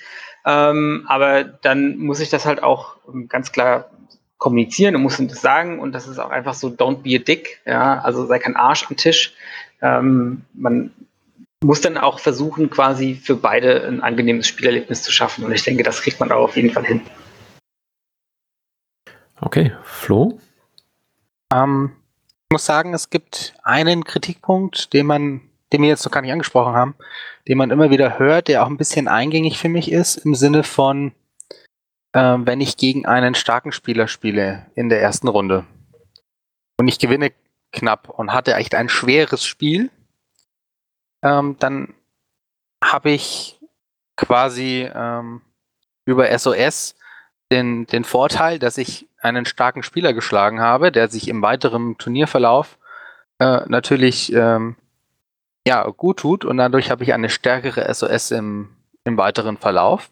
Ähm, 0.44 1.04
aber 1.08 1.44
dann 1.44 1.96
muss 1.98 2.20
ich 2.20 2.30
das 2.30 2.46
halt 2.46 2.62
auch 2.62 2.96
ähm, 3.12 3.28
ganz 3.28 3.52
klar 3.52 3.90
kommunizieren 4.38 4.94
und 4.94 5.02
muss 5.02 5.18
ihm 5.18 5.28
das 5.28 5.40
sagen 5.40 5.80
und 5.80 5.92
das 5.92 6.06
ist 6.06 6.18
auch 6.18 6.30
einfach 6.30 6.54
so, 6.54 6.68
don't 6.68 7.02
be 7.02 7.16
a 7.16 7.18
dick, 7.18 7.60
ja, 7.64 8.00
also 8.00 8.26
sei 8.26 8.38
kein 8.38 8.54
Arsch 8.54 8.86
am 8.88 8.96
Tisch. 8.96 9.34
Ähm, 9.80 10.42
man 10.52 10.90
muss 11.62 11.80
dann 11.80 11.96
auch 11.96 12.20
versuchen, 12.20 12.70
quasi 12.70 13.14
für 13.14 13.34
beide 13.34 13.86
ein 13.86 14.02
angenehmes 14.02 14.46
Spielerlebnis 14.46 15.02
zu 15.02 15.10
schaffen 15.10 15.44
und 15.44 15.52
ich 15.52 15.62
denke, 15.62 15.82
das 15.82 16.02
kriegt 16.02 16.20
man 16.20 16.30
auch 16.30 16.44
auf 16.44 16.56
jeden 16.56 16.70
Fall 16.70 16.84
hin. 16.84 17.00
Okay, 19.40 19.72
Flo? 19.82 20.38
Ähm, 21.52 21.96
ich 22.48 22.54
muss 22.54 22.64
sagen, 22.64 22.94
es 22.94 23.10
gibt 23.10 23.54
einen 23.62 24.04
Kritikpunkt, 24.04 24.92
den 24.92 25.06
man, 25.06 25.42
den 25.72 25.82
wir 25.82 25.88
jetzt 25.88 26.04
noch 26.04 26.12
gar 26.12 26.22
nicht 26.22 26.32
angesprochen 26.32 26.74
haben, 26.74 26.94
den 27.46 27.58
man 27.58 27.70
immer 27.70 27.90
wieder 27.90 28.18
hört, 28.18 28.48
der 28.48 28.62
auch 28.62 28.68
ein 28.68 28.78
bisschen 28.78 29.08
eingängig 29.08 29.58
für 29.58 29.68
mich 29.68 29.92
ist, 29.92 30.16
im 30.16 30.34
Sinne 30.34 30.62
von, 30.62 31.12
äh, 32.12 32.36
wenn 32.38 32.60
ich 32.60 32.76
gegen 32.76 33.04
einen 33.04 33.34
starken 33.34 33.72
Spieler 33.72 34.08
spiele 34.08 34.66
in 34.74 34.88
der 34.88 35.02
ersten 35.02 35.28
Runde 35.28 35.66
und 36.78 36.88
ich 36.88 36.98
gewinne 36.98 37.32
knapp 37.72 38.08
und 38.08 38.32
hatte 38.32 38.54
echt 38.54 38.74
ein 38.74 38.88
schweres 38.88 39.44
Spiel, 39.44 39.90
ähm, 41.22 41.56
dann 41.58 41.94
habe 42.82 43.10
ich 43.10 43.60
quasi 44.16 44.88
ähm, 44.94 45.42
über 46.06 46.36
SOS 46.38 46.94
den, 47.50 47.86
den 47.86 48.04
Vorteil, 48.04 48.58
dass 48.58 48.78
ich 48.78 49.08
einen 49.26 49.44
starken 49.44 49.82
Spieler 49.82 50.12
geschlagen 50.12 50.60
habe, 50.60 50.92
der 50.92 51.08
sich 51.08 51.28
im 51.28 51.42
weiteren 51.42 51.98
Turnierverlauf 51.98 52.78
äh, 53.38 53.60
natürlich 53.66 54.32
ähm, 54.32 54.76
ja, 55.66 55.84
gut 55.88 56.18
tut 56.18 56.44
und 56.44 56.56
dadurch 56.58 56.90
habe 56.90 57.02
ich 57.04 57.12
eine 57.12 57.28
stärkere 57.28 57.92
SOS 57.92 58.30
im, 58.30 58.70
im 59.04 59.16
weiteren 59.18 59.56
Verlauf. 59.56 60.10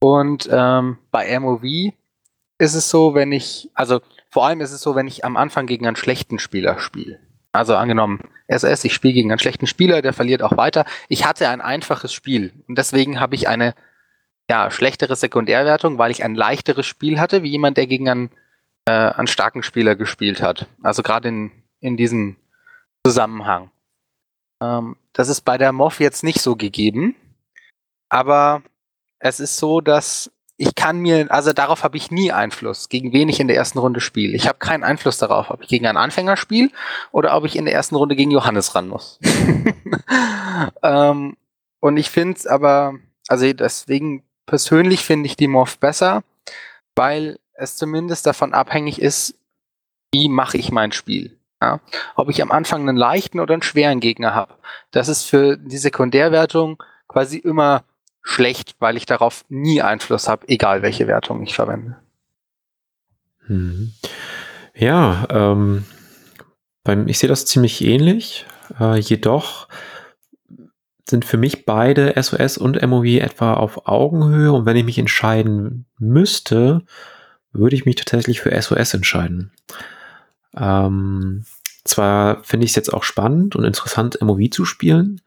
Und 0.00 0.48
ähm, 0.50 0.98
bei 1.10 1.38
MOV 1.38 1.92
ist 2.58 2.74
es 2.74 2.90
so, 2.90 3.14
wenn 3.14 3.32
ich, 3.32 3.70
also 3.74 4.00
vor 4.30 4.46
allem 4.46 4.60
ist 4.60 4.72
es 4.72 4.80
so, 4.80 4.94
wenn 4.94 5.06
ich 5.06 5.24
am 5.24 5.36
Anfang 5.36 5.66
gegen 5.66 5.86
einen 5.86 5.96
schlechten 5.96 6.38
Spieler 6.38 6.78
spiele. 6.78 7.20
Also 7.52 7.76
angenommen, 7.76 8.20
SS, 8.48 8.84
ich 8.84 8.94
spiele 8.94 9.14
gegen 9.14 9.30
einen 9.30 9.38
schlechten 9.38 9.66
Spieler, 9.66 10.02
der 10.02 10.12
verliert 10.12 10.42
auch 10.42 10.56
weiter. 10.56 10.84
Ich 11.08 11.24
hatte 11.26 11.48
ein 11.48 11.60
einfaches 11.60 12.12
Spiel 12.12 12.52
und 12.66 12.76
deswegen 12.78 13.20
habe 13.20 13.34
ich 13.34 13.48
eine 13.48 13.74
ja, 14.50 14.70
schlechtere 14.70 15.16
Sekundärwertung, 15.16 15.98
weil 15.98 16.10
ich 16.10 16.24
ein 16.24 16.34
leichteres 16.34 16.86
Spiel 16.86 17.18
hatte, 17.18 17.42
wie 17.42 17.50
jemand, 17.50 17.76
der 17.76 17.86
gegen 17.86 18.08
einen, 18.08 18.30
äh, 18.86 18.92
einen 18.92 19.26
starken 19.26 19.62
Spieler 19.62 19.96
gespielt 19.96 20.42
hat. 20.42 20.66
Also 20.82 21.02
gerade 21.02 21.28
in, 21.28 21.50
in 21.80 21.96
diesem 21.96 22.36
Zusammenhang. 23.06 23.70
Ähm, 24.62 24.96
das 25.12 25.28
ist 25.28 25.42
bei 25.42 25.58
der 25.58 25.72
MOV 25.72 26.00
jetzt 26.00 26.24
nicht 26.24 26.40
so 26.40 26.56
gegeben, 26.56 27.16
aber 28.08 28.62
es 29.18 29.40
ist 29.40 29.56
so, 29.56 29.80
dass 29.80 30.30
ich 30.56 30.74
kann 30.74 30.98
mir, 30.98 31.30
also 31.30 31.52
darauf 31.52 31.82
habe 31.82 31.96
ich 31.96 32.10
nie 32.10 32.30
Einfluss, 32.30 32.88
gegen 32.88 33.12
wen 33.12 33.28
ich 33.28 33.40
in 33.40 33.48
der 33.48 33.56
ersten 33.56 33.78
Runde 33.78 34.00
spiele. 34.00 34.36
Ich 34.36 34.46
habe 34.46 34.58
keinen 34.58 34.84
Einfluss 34.84 35.18
darauf, 35.18 35.50
ob 35.50 35.62
ich 35.62 35.68
gegen 35.68 35.86
einen 35.86 35.98
Anfänger 35.98 36.36
spiele 36.36 36.70
oder 37.10 37.36
ob 37.36 37.44
ich 37.44 37.56
in 37.56 37.64
der 37.64 37.74
ersten 37.74 37.96
Runde 37.96 38.14
gegen 38.14 38.30
Johannes 38.30 38.74
ran 38.74 38.88
muss. 38.88 39.18
ähm, 40.82 41.36
und 41.80 41.96
ich 41.96 42.08
finde 42.08 42.36
es 42.36 42.46
aber, 42.46 42.94
also 43.26 43.52
deswegen 43.52 44.22
persönlich 44.46 45.04
finde 45.04 45.26
ich 45.26 45.36
die 45.36 45.48
Morph 45.48 45.78
besser, 45.78 46.22
weil 46.94 47.38
es 47.54 47.76
zumindest 47.76 48.26
davon 48.26 48.52
abhängig 48.52 49.00
ist, 49.00 49.36
wie 50.12 50.28
mache 50.28 50.58
ich 50.58 50.70
mein 50.70 50.92
Spiel. 50.92 51.36
Ja? 51.60 51.80
Ob 52.14 52.28
ich 52.28 52.42
am 52.42 52.52
Anfang 52.52 52.82
einen 52.82 52.96
leichten 52.96 53.40
oder 53.40 53.54
einen 53.54 53.62
schweren 53.62 54.00
Gegner 54.00 54.34
habe. 54.34 54.54
Das 54.90 55.08
ist 55.08 55.24
für 55.24 55.56
die 55.56 55.78
Sekundärwertung 55.78 56.82
quasi 57.08 57.38
immer 57.38 57.84
schlecht, 58.22 58.76
weil 58.78 58.96
ich 58.96 59.06
darauf 59.06 59.44
nie 59.48 59.82
Einfluss 59.82 60.28
habe, 60.28 60.48
egal 60.48 60.82
welche 60.82 61.06
Wertung 61.06 61.42
ich 61.42 61.54
verwende. 61.54 61.96
Hm. 63.46 63.92
Ja, 64.74 65.26
ähm, 65.30 65.84
beim, 66.82 67.06
ich 67.08 67.18
sehe 67.18 67.28
das 67.28 67.46
ziemlich 67.46 67.84
ähnlich. 67.84 68.46
Äh, 68.80 68.98
jedoch 68.98 69.68
sind 71.08 71.24
für 71.24 71.36
mich 71.36 71.66
beide 71.66 72.14
SOS 72.20 72.58
und 72.58 72.80
MOV 72.86 73.04
etwa 73.20 73.54
auf 73.54 73.86
Augenhöhe 73.86 74.52
und 74.52 74.66
wenn 74.66 74.76
ich 74.76 74.84
mich 74.84 74.98
entscheiden 74.98 75.86
müsste, 75.98 76.82
würde 77.52 77.76
ich 77.76 77.84
mich 77.84 77.96
tatsächlich 77.96 78.40
für 78.40 78.60
SOS 78.60 78.94
entscheiden. 78.94 79.52
Ähm, 80.56 81.44
zwar 81.84 82.42
finde 82.42 82.64
ich 82.64 82.72
es 82.72 82.76
jetzt 82.76 82.92
auch 82.92 83.04
spannend 83.04 83.54
und 83.56 83.64
interessant, 83.64 84.18
MOV 84.20 84.50
zu 84.50 84.64
spielen, 84.64 85.20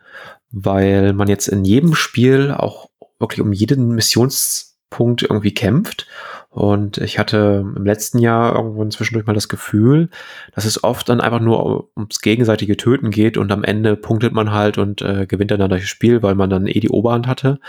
weil 0.51 1.13
man 1.13 1.27
jetzt 1.27 1.47
in 1.47 1.63
jedem 1.63 1.93
Spiel 1.93 2.51
auch 2.51 2.89
wirklich 3.19 3.41
um 3.41 3.53
jeden 3.53 3.89
Missionspunkt 3.89 5.23
irgendwie 5.23 5.53
kämpft 5.53 6.07
und 6.49 6.97
ich 6.97 7.19
hatte 7.19 7.65
im 7.75 7.85
letzten 7.85 8.19
Jahr 8.19 8.55
irgendwo 8.55 8.83
zwischendurch 8.85 9.27
mal 9.27 9.33
das 9.33 9.49
Gefühl, 9.49 10.09
dass 10.55 10.65
es 10.65 10.83
oft 10.83 11.07
dann 11.09 11.21
einfach 11.21 11.39
nur 11.39 11.89
ums 11.95 12.21
gegenseitige 12.21 12.77
Töten 12.77 13.11
geht 13.11 13.37
und 13.37 13.51
am 13.51 13.63
Ende 13.63 13.95
punktet 13.95 14.33
man 14.33 14.51
halt 14.51 14.77
und 14.77 15.01
äh, 15.01 15.27
gewinnt 15.27 15.51
dann 15.51 15.69
das 15.69 15.83
Spiel, 15.83 16.23
weil 16.23 16.35
man 16.35 16.49
dann 16.49 16.67
eh 16.67 16.79
die 16.79 16.89
Oberhand 16.89 17.27
hatte. 17.27 17.59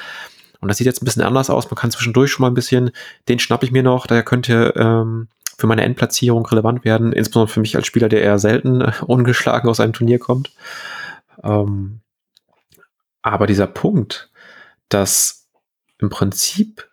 Und 0.60 0.68
das 0.68 0.78
sieht 0.78 0.86
jetzt 0.86 1.02
ein 1.02 1.04
bisschen 1.04 1.22
anders 1.22 1.50
aus. 1.50 1.70
Man 1.70 1.76
kann 1.76 1.90
zwischendurch 1.90 2.30
schon 2.30 2.42
mal 2.42 2.50
ein 2.50 2.54
bisschen, 2.54 2.90
den 3.28 3.38
schnapp 3.38 3.62
ich 3.62 3.72
mir 3.72 3.82
noch, 3.82 4.06
der 4.06 4.22
könnte 4.22 4.72
ähm, 4.76 5.28
für 5.56 5.66
meine 5.66 5.82
Endplatzierung 5.82 6.46
relevant 6.46 6.84
werden, 6.84 7.12
insbesondere 7.12 7.52
für 7.52 7.60
mich 7.60 7.76
als 7.76 7.86
Spieler, 7.86 8.08
der 8.08 8.22
eher 8.22 8.38
selten 8.38 8.80
äh, 8.80 8.92
ungeschlagen 9.06 9.68
aus 9.68 9.80
einem 9.80 9.92
Turnier 9.92 10.18
kommt. 10.18 10.52
Ähm, 11.42 12.00
aber 13.22 13.46
dieser 13.46 13.66
Punkt, 13.66 14.30
dass 14.88 15.46
im 15.98 16.08
Prinzip 16.08 16.87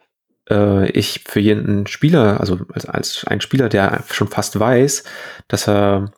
äh, 0.50 0.90
ich 0.92 1.22
für 1.26 1.40
jeden 1.40 1.88
Spieler, 1.88 2.40
also 2.40 2.60
als, 2.74 2.86
als 2.86 3.26
ein 3.28 3.42
Spieler, 3.42 3.70
der 3.70 4.04
schon 4.12 4.28
fast 4.28 4.60
weiß, 4.60 5.04
dass 5.48 5.68
er 5.68 6.12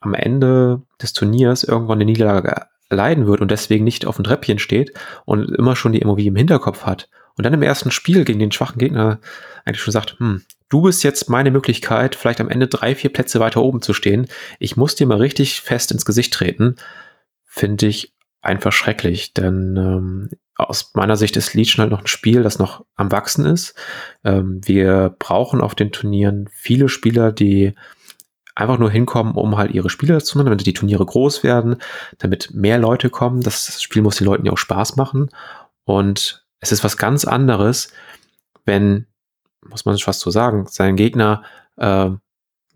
am 0.00 0.14
Ende 0.14 0.82
des 1.00 1.12
Turniers 1.12 1.64
irgendwann 1.64 1.98
eine 1.98 2.06
Niederlage 2.06 2.66
leiden 2.88 3.26
wird 3.26 3.40
und 3.40 3.50
deswegen 3.50 3.84
nicht 3.84 4.06
auf 4.06 4.16
dem 4.16 4.24
Treppchen 4.24 4.58
steht 4.58 4.92
und 5.24 5.50
immer 5.50 5.76
schon 5.76 5.92
die 5.92 6.04
MOV 6.04 6.18
im 6.18 6.36
Hinterkopf 6.36 6.84
hat 6.84 7.08
und 7.36 7.44
dann 7.44 7.54
im 7.54 7.62
ersten 7.62 7.90
Spiel 7.90 8.24
gegen 8.24 8.40
den 8.40 8.52
schwachen 8.52 8.78
Gegner 8.78 9.20
eigentlich 9.64 9.82
schon 9.82 9.92
sagt, 9.92 10.18
hm, 10.18 10.42
du 10.68 10.82
bist 10.82 11.04
jetzt 11.04 11.28
meine 11.28 11.50
Möglichkeit, 11.50 12.14
vielleicht 12.16 12.40
am 12.40 12.48
Ende 12.48 12.66
drei, 12.66 12.94
vier 12.94 13.12
Plätze 13.12 13.40
weiter 13.40 13.62
oben 13.62 13.82
zu 13.82 13.94
stehen. 13.94 14.26
Ich 14.58 14.76
muss 14.76 14.94
dir 14.94 15.06
mal 15.06 15.18
richtig 15.18 15.60
fest 15.60 15.92
ins 15.92 16.04
Gesicht 16.04 16.32
treten, 16.32 16.76
finde 17.44 17.86
ich 17.86 18.14
einfach 18.42 18.72
schrecklich, 18.72 19.34
denn 19.34 19.76
ähm, 19.76 20.30
aus 20.68 20.92
meiner 20.94 21.16
Sicht 21.16 21.36
ist 21.36 21.54
Legion 21.54 21.82
halt 21.82 21.90
noch 21.90 22.00
ein 22.00 22.06
Spiel, 22.06 22.42
das 22.42 22.58
noch 22.58 22.84
am 22.96 23.12
Wachsen 23.12 23.46
ist. 23.46 23.74
Ähm, 24.24 24.60
wir 24.64 25.14
brauchen 25.18 25.60
auf 25.60 25.74
den 25.74 25.92
Turnieren 25.92 26.48
viele 26.52 26.88
Spieler, 26.88 27.32
die 27.32 27.74
einfach 28.54 28.78
nur 28.78 28.90
hinkommen, 28.90 29.34
um 29.34 29.56
halt 29.56 29.72
ihre 29.72 29.90
Spiele 29.90 30.22
zu 30.22 30.36
machen, 30.36 30.46
damit 30.46 30.66
die 30.66 30.74
Turniere 30.74 31.04
groß 31.04 31.42
werden, 31.42 31.76
damit 32.18 32.50
mehr 32.52 32.78
Leute 32.78 33.10
kommen. 33.10 33.40
Das 33.42 33.82
Spiel 33.82 34.02
muss 34.02 34.16
den 34.16 34.26
Leuten 34.26 34.44
ja 34.44 34.52
auch 34.52 34.58
Spaß 34.58 34.96
machen. 34.96 35.30
Und 35.84 36.44
es 36.60 36.72
ist 36.72 36.84
was 36.84 36.96
ganz 36.96 37.24
anderes, 37.24 37.92
wenn, 38.64 39.06
muss 39.66 39.84
man 39.84 39.96
fast 39.98 40.20
so 40.20 40.30
sagen, 40.30 40.66
sein 40.68 40.96
Gegner 40.96 41.42
äh, 41.76 42.10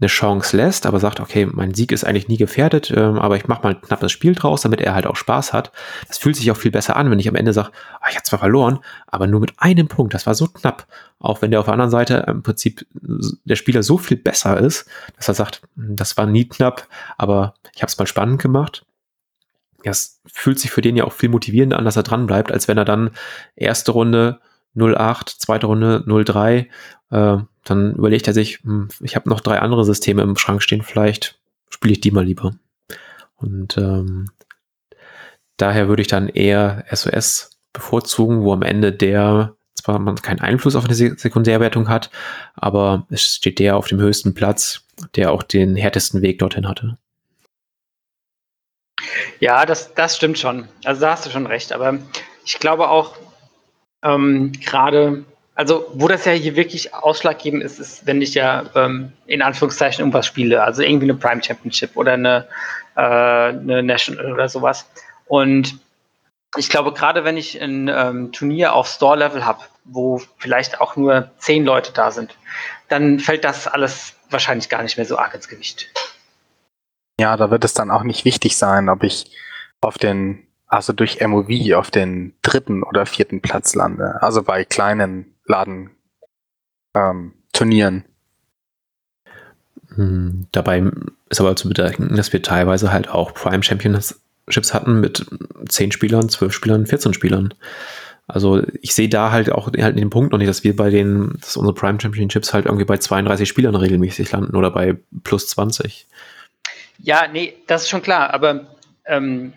eine 0.00 0.08
Chance 0.08 0.56
lässt, 0.56 0.86
aber 0.86 0.98
sagt, 0.98 1.20
okay, 1.20 1.46
mein 1.46 1.72
Sieg 1.72 1.92
ist 1.92 2.04
eigentlich 2.04 2.26
nie 2.26 2.36
gefährdet, 2.36 2.92
ähm, 2.94 3.18
aber 3.18 3.36
ich 3.36 3.46
mache 3.46 3.62
mal 3.62 3.74
ein 3.74 3.80
knappes 3.80 4.10
Spiel 4.10 4.34
draus, 4.34 4.62
damit 4.62 4.80
er 4.80 4.94
halt 4.94 5.06
auch 5.06 5.14
Spaß 5.14 5.52
hat. 5.52 5.70
Das 6.08 6.18
fühlt 6.18 6.34
sich 6.34 6.50
auch 6.50 6.56
viel 6.56 6.72
besser 6.72 6.96
an, 6.96 7.10
wenn 7.10 7.20
ich 7.20 7.28
am 7.28 7.36
Ende 7.36 7.52
sage, 7.52 7.70
ah, 8.00 8.08
ich 8.10 8.16
habe 8.16 8.24
zwar 8.24 8.40
verloren, 8.40 8.80
aber 9.06 9.28
nur 9.28 9.40
mit 9.40 9.52
einem 9.58 9.86
Punkt, 9.86 10.12
das 10.12 10.26
war 10.26 10.34
so 10.34 10.48
knapp. 10.48 10.86
Auch 11.20 11.42
wenn 11.42 11.52
der 11.52 11.60
auf 11.60 11.66
der 11.66 11.74
anderen 11.74 11.92
Seite 11.92 12.24
im 12.26 12.42
Prinzip 12.42 12.86
der 12.92 13.56
Spieler 13.56 13.84
so 13.84 13.96
viel 13.96 14.16
besser 14.16 14.58
ist, 14.58 14.88
dass 15.16 15.28
er 15.28 15.34
sagt, 15.34 15.62
hm, 15.76 15.96
das 15.96 16.16
war 16.16 16.26
nie 16.26 16.48
knapp, 16.48 16.88
aber 17.16 17.54
ich 17.74 17.82
habe 17.82 17.90
es 17.90 17.98
mal 17.98 18.06
spannend 18.06 18.42
gemacht. 18.42 18.84
Das 19.84 20.20
fühlt 20.26 20.58
sich 20.58 20.70
für 20.70 20.80
den 20.80 20.96
ja 20.96 21.04
auch 21.04 21.12
viel 21.12 21.28
motivierender 21.28 21.78
an, 21.78 21.84
dass 21.84 21.96
er 21.96 22.02
dran 22.02 22.26
bleibt, 22.26 22.50
als 22.50 22.66
wenn 22.66 22.78
er 22.78 22.84
dann 22.84 23.10
erste 23.54 23.92
Runde 23.92 24.40
08, 24.76 25.28
zweite 25.28 25.66
Runde 25.66 26.04
03 26.06 26.68
äh, 27.10 27.36
dann 27.64 27.94
überlegt 27.94 28.26
er 28.26 28.34
sich, 28.34 28.60
hm, 28.62 28.88
ich 29.00 29.16
habe 29.16 29.28
noch 29.28 29.40
drei 29.40 29.58
andere 29.58 29.84
Systeme 29.84 30.22
im 30.22 30.36
Schrank 30.36 30.62
stehen, 30.62 30.82
vielleicht 30.82 31.38
spiele 31.68 31.92
ich 31.92 32.00
die 32.00 32.10
mal 32.10 32.24
lieber. 32.24 32.54
Und 33.36 33.76
ähm, 33.76 34.30
daher 35.56 35.88
würde 35.88 36.02
ich 36.02 36.08
dann 36.08 36.28
eher 36.28 36.84
SOS 36.90 37.50
bevorzugen, 37.72 38.42
wo 38.42 38.52
am 38.52 38.62
Ende 38.62 38.92
der 38.92 39.56
zwar 39.74 39.98
man 39.98 40.16
keinen 40.16 40.40
Einfluss 40.40 40.76
auf 40.76 40.84
eine 40.84 40.94
Sekundärwertung 40.94 41.88
hat, 41.88 42.10
aber 42.54 43.06
es 43.10 43.22
steht 43.22 43.58
der 43.58 43.76
auf 43.76 43.86
dem 43.86 44.00
höchsten 44.00 44.32
Platz, 44.32 44.86
der 45.14 45.30
auch 45.30 45.42
den 45.42 45.76
härtesten 45.76 46.22
Weg 46.22 46.38
dorthin 46.38 46.68
hatte. 46.68 46.96
Ja, 49.40 49.66
das, 49.66 49.92
das 49.94 50.16
stimmt 50.16 50.38
schon. 50.38 50.68
Also 50.84 51.02
da 51.02 51.10
hast 51.12 51.26
du 51.26 51.30
schon 51.30 51.46
recht. 51.46 51.72
Aber 51.72 51.98
ich 52.44 52.58
glaube 52.60 52.88
auch, 52.88 53.16
ähm, 54.02 54.52
gerade 54.52 55.24
also, 55.54 55.86
wo 55.94 56.08
das 56.08 56.24
ja 56.24 56.32
hier 56.32 56.56
wirklich 56.56 56.94
ausschlaggebend 56.94 57.62
ist, 57.62 57.78
ist, 57.78 58.06
wenn 58.06 58.20
ich 58.20 58.34
ja 58.34 58.64
ähm, 58.74 59.12
in 59.26 59.40
Anführungszeichen 59.40 60.00
irgendwas 60.00 60.26
spiele, 60.26 60.64
also 60.64 60.82
irgendwie 60.82 61.06
eine 61.06 61.14
Prime 61.14 61.42
Championship 61.42 61.96
oder 61.96 62.14
eine, 62.14 62.48
äh, 62.96 63.00
eine 63.00 63.82
National 63.82 64.32
oder 64.32 64.48
sowas. 64.48 64.86
Und 65.26 65.78
ich 66.56 66.68
glaube, 66.68 66.92
gerade 66.92 67.24
wenn 67.24 67.36
ich 67.36 67.60
ein 67.60 67.88
ähm, 67.88 68.32
Turnier 68.32 68.74
auf 68.74 68.88
Store-Level 68.88 69.44
habe, 69.44 69.60
wo 69.84 70.20
vielleicht 70.38 70.80
auch 70.80 70.96
nur 70.96 71.30
zehn 71.38 71.64
Leute 71.64 71.92
da 71.92 72.10
sind, 72.10 72.36
dann 72.88 73.20
fällt 73.20 73.44
das 73.44 73.68
alles 73.68 74.14
wahrscheinlich 74.30 74.68
gar 74.68 74.82
nicht 74.82 74.96
mehr 74.96 75.06
so 75.06 75.18
arg 75.18 75.34
ins 75.34 75.48
Gewicht. 75.48 75.90
Ja, 77.20 77.36
da 77.36 77.50
wird 77.50 77.64
es 77.64 77.74
dann 77.74 77.90
auch 77.90 78.02
nicht 78.02 78.24
wichtig 78.24 78.56
sein, 78.56 78.88
ob 78.88 79.04
ich 79.04 79.30
auf 79.80 79.98
den, 79.98 80.46
also 80.66 80.92
durch 80.92 81.20
MOV 81.20 81.74
auf 81.76 81.90
den 81.92 82.34
dritten 82.42 82.82
oder 82.82 83.06
vierten 83.06 83.40
Platz 83.40 83.74
lande. 83.74 84.20
Also 84.20 84.42
bei 84.42 84.64
kleinen 84.64 85.33
Laden 85.46 85.90
ähm, 86.94 87.34
Turnieren. 87.52 88.04
Hm, 89.94 90.46
dabei 90.52 90.90
ist 91.28 91.40
aber 91.40 91.56
zu 91.56 91.68
bedenken, 91.68 92.16
dass 92.16 92.32
wir 92.32 92.42
teilweise 92.42 92.92
halt 92.92 93.08
auch 93.08 93.34
Prime 93.34 93.62
Championships 93.62 94.74
hatten 94.74 95.00
mit 95.00 95.24
10 95.68 95.92
Spielern, 95.92 96.28
12 96.28 96.52
Spielern, 96.52 96.86
14 96.86 97.14
Spielern. 97.14 97.54
Also 98.26 98.62
ich 98.80 98.94
sehe 98.94 99.08
da 99.08 99.30
halt 99.30 99.52
auch 99.52 99.66
halt 99.66 99.76
in 99.76 99.96
dem 99.96 100.10
Punkt 100.10 100.32
noch 100.32 100.38
nicht, 100.38 100.48
dass 100.48 100.64
wir 100.64 100.74
bei 100.74 100.90
den, 100.90 101.36
dass 101.40 101.56
unsere 101.56 101.74
Prime 101.74 102.00
Championships 102.00 102.54
halt 102.54 102.64
irgendwie 102.64 102.86
bei 102.86 102.96
32 102.96 103.48
Spielern 103.48 103.74
regelmäßig 103.74 104.32
landen 104.32 104.56
oder 104.56 104.70
bei 104.70 104.96
plus 105.24 105.48
20. 105.48 106.06
Ja, 106.98 107.28
nee, 107.30 107.54
das 107.66 107.82
ist 107.82 107.90
schon 107.90 108.02
klar, 108.02 108.32
aber 108.32 108.66
ähm, 109.04 109.52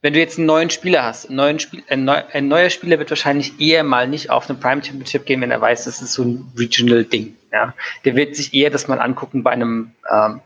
wenn 0.00 0.12
du 0.12 0.18
jetzt 0.20 0.38
einen 0.38 0.46
neuen 0.46 0.70
Spieler 0.70 1.02
hast, 1.02 1.30
neuen 1.30 1.58
Spiel, 1.58 1.82
ein, 1.88 2.04
neu, 2.04 2.22
ein, 2.32 2.48
neuer 2.48 2.70
Spieler 2.70 2.98
wird 2.98 3.10
wahrscheinlich 3.10 3.60
eher 3.60 3.82
mal 3.82 4.06
nicht 4.06 4.30
auf 4.30 4.48
eine 4.48 4.58
Prime 4.58 4.82
Championship 4.82 5.26
gehen, 5.26 5.40
wenn 5.40 5.50
er 5.50 5.60
weiß, 5.60 5.84
das 5.84 6.00
ist 6.00 6.12
so 6.12 6.22
ein 6.22 6.52
Regional-Ding. 6.56 7.34
Ja? 7.52 7.74
Der 8.04 8.14
wird 8.14 8.36
sich 8.36 8.54
eher 8.54 8.70
das 8.70 8.86
mal 8.86 9.00
angucken 9.00 9.42
bei 9.42 9.50
einem, 9.50 9.92
ähm, 10.10 10.40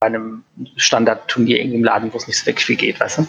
einem 0.00 0.42
Standard-Turnier 0.76 1.60
im 1.60 1.84
Laden, 1.84 2.12
wo 2.12 2.16
es 2.16 2.26
nicht 2.26 2.38
so 2.38 2.46
wirklich 2.46 2.66
viel 2.66 2.76
geht, 2.76 2.98
weißt 2.98 3.18
du? 3.18 3.26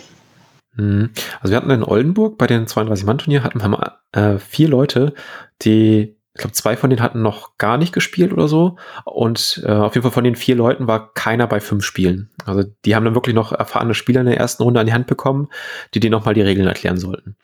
Mhm. 0.76 1.12
Also 1.42 1.52
wir 1.52 1.58
hatten 1.58 1.70
in 1.70 1.84
Oldenburg 1.84 2.38
bei 2.38 2.48
den 2.48 2.66
32-Mann-Turnier 2.66 3.44
hatten 3.44 3.62
wir 3.62 4.00
äh, 4.14 4.40
vier 4.40 4.68
Leute, 4.68 5.14
die 5.62 6.16
glaube, 6.42 6.54
zwei 6.54 6.76
von 6.76 6.90
denen 6.90 7.02
hatten 7.02 7.22
noch 7.22 7.58
gar 7.58 7.78
nicht 7.78 7.94
gespielt 7.94 8.34
oder 8.34 8.48
so. 8.48 8.78
Und 9.06 9.62
äh, 9.66 9.72
auf 9.72 9.96
jeden 9.96 10.04
Fall 10.04 10.12
von 10.12 10.24
den 10.24 10.36
vier 10.36 10.56
Leuten 10.56 10.88
war 10.88 11.14
keiner 11.14 11.48
bei 11.48 11.60
fünf 11.60 11.84
Spielen. 11.84 12.30
Also 12.46 12.64
die 12.86 12.96
haben 12.96 13.06
dann 13.06 13.16
wirklich 13.16 13.36
noch 13.36 13.52
erfahrene 13.52 13.94
Spieler 13.94 14.22
in 14.22 14.28
der 14.28 14.38
ersten 14.38 14.64
Runde 14.64 14.80
an 14.80 14.86
die 14.86 14.94
Hand 14.94 15.08
bekommen, 15.08 15.50
die 15.94 16.00
denen 16.00 16.12
nochmal 16.12 16.34
die 16.34 16.42
Regeln 16.42 16.68
erklären 16.68 16.98
sollten. 16.98 17.36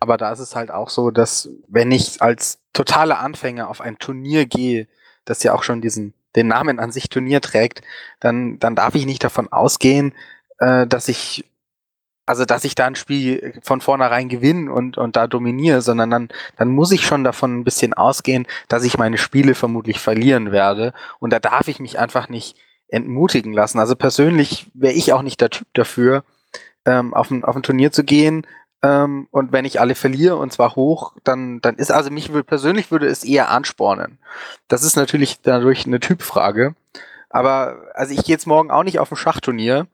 Aber 0.00 0.16
da 0.16 0.30
ist 0.32 0.38
es 0.38 0.54
halt 0.54 0.70
auch 0.70 0.90
so, 0.90 1.10
dass 1.10 1.48
wenn 1.66 1.90
ich 1.90 2.22
als 2.22 2.60
totaler 2.72 3.18
Anfänger 3.18 3.68
auf 3.68 3.80
ein 3.80 3.98
Turnier 3.98 4.46
gehe, 4.46 4.86
das 5.24 5.42
ja 5.42 5.54
auch 5.54 5.62
schon 5.62 5.80
diesen 5.80 6.14
den 6.36 6.48
Namen 6.48 6.78
an 6.78 6.92
sich 6.92 7.08
Turnier 7.08 7.40
trägt, 7.40 7.82
dann, 8.20 8.58
dann 8.58 8.76
darf 8.76 8.94
ich 8.94 9.06
nicht 9.06 9.24
davon 9.24 9.50
ausgehen, 9.50 10.14
äh, 10.58 10.86
dass 10.86 11.08
ich 11.08 11.44
also 12.28 12.44
dass 12.44 12.64
ich 12.64 12.74
da 12.74 12.86
ein 12.86 12.94
Spiel 12.94 13.54
von 13.62 13.80
vornherein 13.80 14.28
gewinne 14.28 14.70
und, 14.70 14.98
und 14.98 15.16
da 15.16 15.26
dominiere, 15.26 15.80
sondern 15.80 16.10
dann, 16.10 16.28
dann 16.58 16.68
muss 16.68 16.92
ich 16.92 17.06
schon 17.06 17.24
davon 17.24 17.58
ein 17.58 17.64
bisschen 17.64 17.94
ausgehen, 17.94 18.46
dass 18.68 18.84
ich 18.84 18.98
meine 18.98 19.16
Spiele 19.16 19.54
vermutlich 19.54 19.98
verlieren 19.98 20.52
werde. 20.52 20.92
Und 21.20 21.32
da 21.32 21.38
darf 21.38 21.68
ich 21.68 21.80
mich 21.80 21.98
einfach 21.98 22.28
nicht 22.28 22.58
entmutigen 22.88 23.54
lassen. 23.54 23.78
Also 23.78 23.96
persönlich 23.96 24.70
wäre 24.74 24.92
ich 24.92 25.14
auch 25.14 25.22
nicht 25.22 25.40
der 25.40 25.48
Typ 25.48 25.68
dafür, 25.72 26.22
ähm, 26.84 27.14
auf, 27.14 27.30
ein, 27.30 27.44
auf 27.44 27.56
ein 27.56 27.62
Turnier 27.62 27.92
zu 27.92 28.04
gehen. 28.04 28.46
Ähm, 28.82 29.26
und 29.30 29.52
wenn 29.52 29.64
ich 29.64 29.80
alle 29.80 29.94
verliere 29.94 30.36
und 30.36 30.52
zwar 30.52 30.76
hoch, 30.76 31.14
dann, 31.24 31.62
dann 31.62 31.76
ist, 31.76 31.90
also 31.90 32.10
mich 32.10 32.30
persönlich 32.46 32.90
würde 32.90 33.06
es 33.06 33.24
eher 33.24 33.48
anspornen. 33.50 34.18
Das 34.68 34.82
ist 34.82 34.96
natürlich 34.96 35.40
dadurch 35.40 35.86
eine 35.86 35.98
Typfrage. 35.98 36.74
Aber 37.30 37.86
also 37.94 38.12
ich 38.12 38.24
gehe 38.24 38.34
jetzt 38.34 38.46
morgen 38.46 38.70
auch 38.70 38.84
nicht 38.84 38.98
auf 38.98 39.10
ein 39.10 39.16
Schachturnier 39.16 39.86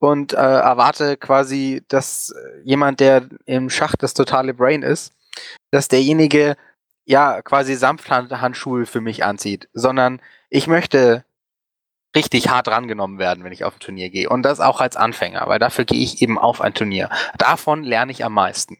und 0.00 0.32
äh, 0.32 0.36
erwarte 0.36 1.16
quasi, 1.16 1.84
dass 1.88 2.34
jemand, 2.64 3.00
der 3.00 3.28
im 3.44 3.70
Schach 3.70 3.94
das 3.96 4.14
totale 4.14 4.54
Brain 4.54 4.82
ist, 4.82 5.12
dass 5.70 5.88
derjenige 5.88 6.56
ja 7.04 7.42
quasi 7.42 7.74
Sanfthandschuhe 7.74 8.86
für 8.86 9.00
mich 9.00 9.24
anzieht, 9.24 9.68
sondern 9.72 10.20
ich 10.48 10.66
möchte 10.66 11.24
richtig 12.16 12.48
hart 12.48 12.66
rangenommen 12.68 13.18
werden, 13.18 13.44
wenn 13.44 13.52
ich 13.52 13.64
auf 13.64 13.76
ein 13.76 13.80
Turnier 13.80 14.10
gehe. 14.10 14.28
Und 14.28 14.42
das 14.42 14.58
auch 14.58 14.80
als 14.80 14.96
Anfänger, 14.96 15.44
weil 15.46 15.58
dafür 15.58 15.84
gehe 15.84 16.02
ich 16.02 16.22
eben 16.22 16.38
auf 16.38 16.60
ein 16.60 16.74
Turnier. 16.74 17.10
Davon 17.38 17.84
lerne 17.84 18.10
ich 18.10 18.24
am 18.24 18.32
meisten. 18.32 18.78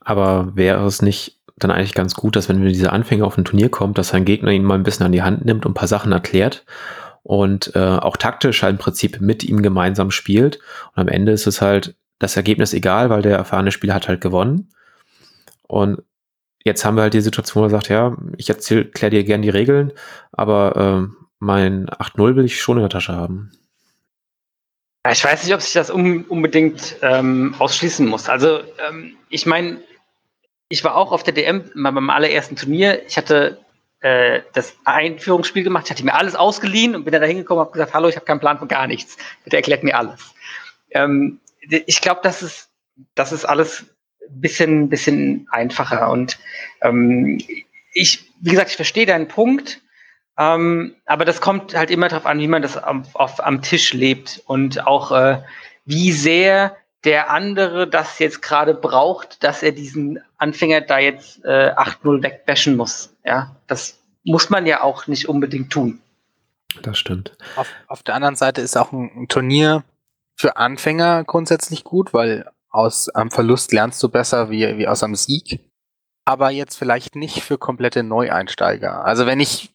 Aber 0.00 0.54
wäre 0.54 0.84
es 0.84 1.00
nicht 1.00 1.38
dann 1.56 1.70
eigentlich 1.70 1.94
ganz 1.94 2.14
gut, 2.14 2.36
dass 2.36 2.48
wenn 2.48 2.62
dieser 2.64 2.92
Anfänger 2.92 3.24
auf 3.24 3.38
ein 3.38 3.44
Turnier 3.44 3.70
kommt, 3.70 3.98
dass 3.98 4.08
sein 4.08 4.24
Gegner 4.24 4.50
ihn 4.50 4.64
mal 4.64 4.74
ein 4.74 4.82
bisschen 4.82 5.06
an 5.06 5.12
die 5.12 5.22
Hand 5.22 5.44
nimmt 5.44 5.64
und 5.64 5.72
ein 5.72 5.74
paar 5.74 5.88
Sachen 5.88 6.12
erklärt 6.12 6.64
und 7.28 7.76
äh, 7.76 7.78
auch 7.78 8.16
taktisch 8.16 8.62
halt 8.62 8.72
im 8.72 8.78
Prinzip 8.78 9.20
mit 9.20 9.44
ihm 9.44 9.60
gemeinsam 9.60 10.10
spielt. 10.10 10.56
Und 10.94 11.02
am 11.02 11.08
Ende 11.08 11.30
ist 11.32 11.46
es 11.46 11.60
halt 11.60 11.94
das 12.18 12.36
Ergebnis 12.36 12.72
egal, 12.72 13.10
weil 13.10 13.20
der 13.20 13.36
erfahrene 13.36 13.70
Spieler 13.70 13.92
hat 13.92 14.08
halt 14.08 14.22
gewonnen. 14.22 14.70
Und 15.66 16.02
jetzt 16.64 16.86
haben 16.86 16.96
wir 16.96 17.02
halt 17.02 17.12
die 17.12 17.20
Situation, 17.20 17.60
wo 17.60 17.66
er 17.66 17.70
sagt, 17.70 17.90
ja, 17.90 18.16
ich 18.38 18.48
erkläre 18.48 19.10
dir 19.10 19.24
gern 19.24 19.42
die 19.42 19.50
Regeln, 19.50 19.92
aber 20.32 21.10
äh, 21.10 21.22
mein 21.38 21.90
8-0 21.90 22.34
will 22.34 22.46
ich 22.46 22.62
schon 22.62 22.78
in 22.78 22.82
der 22.84 22.88
Tasche 22.88 23.12
haben. 23.12 23.52
Ich 25.12 25.22
weiß 25.22 25.44
nicht, 25.44 25.54
ob 25.54 25.60
sich 25.60 25.74
das 25.74 25.90
un 25.90 26.24
unbedingt 26.24 26.96
ähm, 27.02 27.54
ausschließen 27.58 28.06
muss. 28.06 28.30
Also 28.30 28.60
ähm, 28.88 29.16
ich 29.28 29.44
meine, 29.44 29.82
ich 30.70 30.82
war 30.82 30.96
auch 30.96 31.12
auf 31.12 31.24
der 31.24 31.34
DM 31.34 31.70
beim 31.74 32.08
allerersten 32.08 32.56
Turnier. 32.56 33.02
Ich 33.06 33.18
hatte 33.18 33.58
äh, 34.00 34.42
das 34.52 34.76
Einführungsspiel 34.84 35.64
gemacht. 35.64 35.86
Ich 35.86 35.90
hatte 35.90 36.04
mir 36.04 36.14
alles 36.14 36.34
ausgeliehen 36.34 36.94
und 36.94 37.04
bin 37.04 37.12
dann 37.12 37.22
da 37.22 37.26
hingekommen 37.28 37.60
und 37.60 37.66
habe 37.66 37.72
gesagt, 37.72 37.94
hallo, 37.94 38.08
ich 38.08 38.16
habe 38.16 38.26
keinen 38.26 38.40
Plan 38.40 38.58
von 38.58 38.68
gar 38.68 38.86
nichts. 38.86 39.16
Bitte 39.44 39.56
erklärt 39.56 39.82
mir 39.82 39.96
alles. 39.96 40.34
Ähm, 40.90 41.40
ich 41.60 42.00
glaube, 42.00 42.20
das 42.22 42.42
ist, 42.42 42.70
das 43.14 43.32
ist 43.32 43.44
alles 43.44 43.86
ein 44.28 44.40
bisschen, 44.40 44.88
bisschen 44.88 45.46
einfacher. 45.50 46.10
Und 46.10 46.38
ähm, 46.82 47.40
ich, 47.92 48.30
wie 48.40 48.50
gesagt, 48.50 48.70
ich 48.70 48.76
verstehe 48.76 49.06
deinen 49.06 49.28
Punkt, 49.28 49.80
ähm, 50.38 50.94
aber 51.04 51.24
das 51.24 51.40
kommt 51.40 51.74
halt 51.74 51.90
immer 51.90 52.08
darauf 52.08 52.26
an, 52.26 52.38
wie 52.38 52.48
man 52.48 52.62
das 52.62 52.76
am, 52.76 53.04
auf, 53.14 53.44
am 53.44 53.62
Tisch 53.62 53.92
lebt 53.92 54.42
und 54.46 54.86
auch 54.86 55.10
äh, 55.10 55.42
wie 55.84 56.12
sehr 56.12 56.76
der 57.04 57.30
andere 57.30 57.88
das 57.88 58.18
jetzt 58.18 58.42
gerade 58.42 58.74
braucht, 58.74 59.42
dass 59.42 59.62
er 59.62 59.72
diesen 59.72 60.20
Anfänger 60.36 60.80
da 60.80 60.98
jetzt 60.98 61.44
äh, 61.44 61.72
8-0 61.72 62.22
wegbashen 62.22 62.76
muss. 62.76 63.14
Ja, 63.28 63.54
das 63.66 63.98
muss 64.24 64.48
man 64.48 64.64
ja 64.64 64.80
auch 64.82 65.06
nicht 65.06 65.28
unbedingt 65.28 65.70
tun. 65.70 66.00
Das 66.80 66.96
stimmt. 66.96 67.36
Auf, 67.56 67.68
auf 67.86 68.02
der 68.02 68.14
anderen 68.14 68.36
Seite 68.36 68.62
ist 68.62 68.76
auch 68.76 68.90
ein, 68.90 69.10
ein 69.14 69.28
Turnier 69.28 69.84
für 70.34 70.56
Anfänger 70.56 71.24
grundsätzlich 71.24 71.84
gut, 71.84 72.14
weil 72.14 72.50
aus 72.70 73.10
einem 73.10 73.30
Verlust 73.30 73.72
lernst 73.72 74.02
du 74.02 74.08
besser 74.08 74.50
wie, 74.50 74.78
wie 74.78 74.88
aus 74.88 75.02
einem 75.02 75.14
Sieg. 75.14 75.60
Aber 76.24 76.50
jetzt 76.50 76.76
vielleicht 76.76 77.16
nicht 77.16 77.42
für 77.42 77.58
komplette 77.58 78.02
Neueinsteiger. 78.02 79.04
Also 79.04 79.26
wenn 79.26 79.40
ich, 79.40 79.74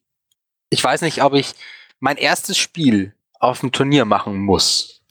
ich 0.72 0.84
weiß 0.84 1.01
nicht, 1.01 1.24
ob 1.24 1.36
ich 1.36 1.54
mein 1.99 2.18
erstes 2.18 2.58
Spiel 2.58 3.14
auf 3.39 3.60
dem 3.60 3.72
Turnier 3.72 4.06
machen 4.06 4.39
muss. 4.39 5.04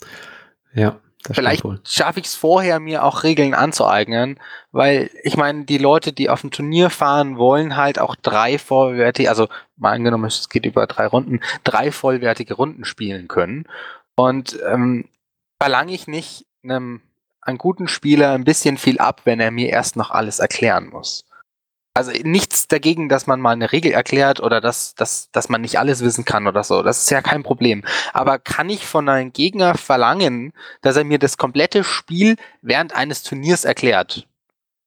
Ja. 0.74 0.99
Das 1.25 1.37
Vielleicht 1.37 1.64
schaffe 1.85 2.18
ich 2.18 2.27
es 2.27 2.35
vorher, 2.35 2.81
mir 2.81 3.05
auch 3.05 3.23
Regeln 3.23 3.55
anzueignen, 3.55 4.41
weil 4.73 5.09
ich 5.23 5.37
meine, 5.37 5.64
die 5.64 5.79
Leute, 5.79 6.12
die 6.12 6.29
auf 6.29 6.43
ein 6.43 6.51
Turnier 6.51 6.91
fahren, 6.91 7.39
wollen 7.39 7.77
halt 7.77 8.01
auch 8.01 8.16
drei 8.16 8.59
vollwertige, 8.59 9.29
also 9.29 9.49
mal 9.77 9.93
angenommen, 9.93 10.25
es 10.25 10.49
geht 10.49 10.66
über 10.66 10.87
drei 10.89 11.07
Runden, 11.07 11.41
drei 11.62 11.93
vollwertige 11.93 12.55
Runden 12.55 12.85
spielen 12.85 13.29
können. 13.29 13.66
Und 14.16 14.59
ähm, 14.66 15.09
verlange 15.61 15.93
ich 15.93 16.09
nicht 16.09 16.45
einem, 16.64 17.03
einem 17.41 17.59
guten 17.59 17.87
Spieler 17.87 18.33
ein 18.33 18.45
bisschen 18.45 18.77
viel 18.77 18.99
ab, 18.99 19.23
wenn 19.25 19.39
er 19.39 19.53
mir 19.53 19.68
erst 19.68 19.95
noch 19.95 20.11
alles 20.11 20.41
erklären 20.41 20.89
muss. 20.89 21.25
Also 21.95 22.11
nichts 22.22 22.68
dagegen, 22.68 23.11
dass 23.11 23.26
man 23.26 23.38
mal 23.40 23.51
eine 23.51 23.70
Regel 23.70 23.93
erklärt 23.93 24.40
oder 24.40 24.62
dass, 24.62 24.95
dass, 24.95 25.30
dass 25.30 25.51
man 25.51 25.61
nicht 25.61 25.78
alles 25.78 26.03
wissen 26.03 26.24
kann 26.24 26.47
oder 26.47 26.64
so. 26.64 26.82
Das 26.82 27.03
ist 27.03 27.11
ja 27.11 27.20
kein 27.20 27.43
Problem. 27.43 27.84
Aber 28.14 28.38
kann 28.38 28.70
ich 28.70 28.86
von 28.86 29.09
einem 29.11 29.32
Gegner 29.32 29.74
verlangen, 29.74 30.55
dass 30.80 30.97
er 30.97 31.05
mir 31.05 31.18
das 31.18 31.36
komplette 31.36 31.84
Spiel 31.84 32.36
während 32.62 32.95
eines 32.95 33.22
Turniers 33.22 33.66
erklärt? 33.66 34.26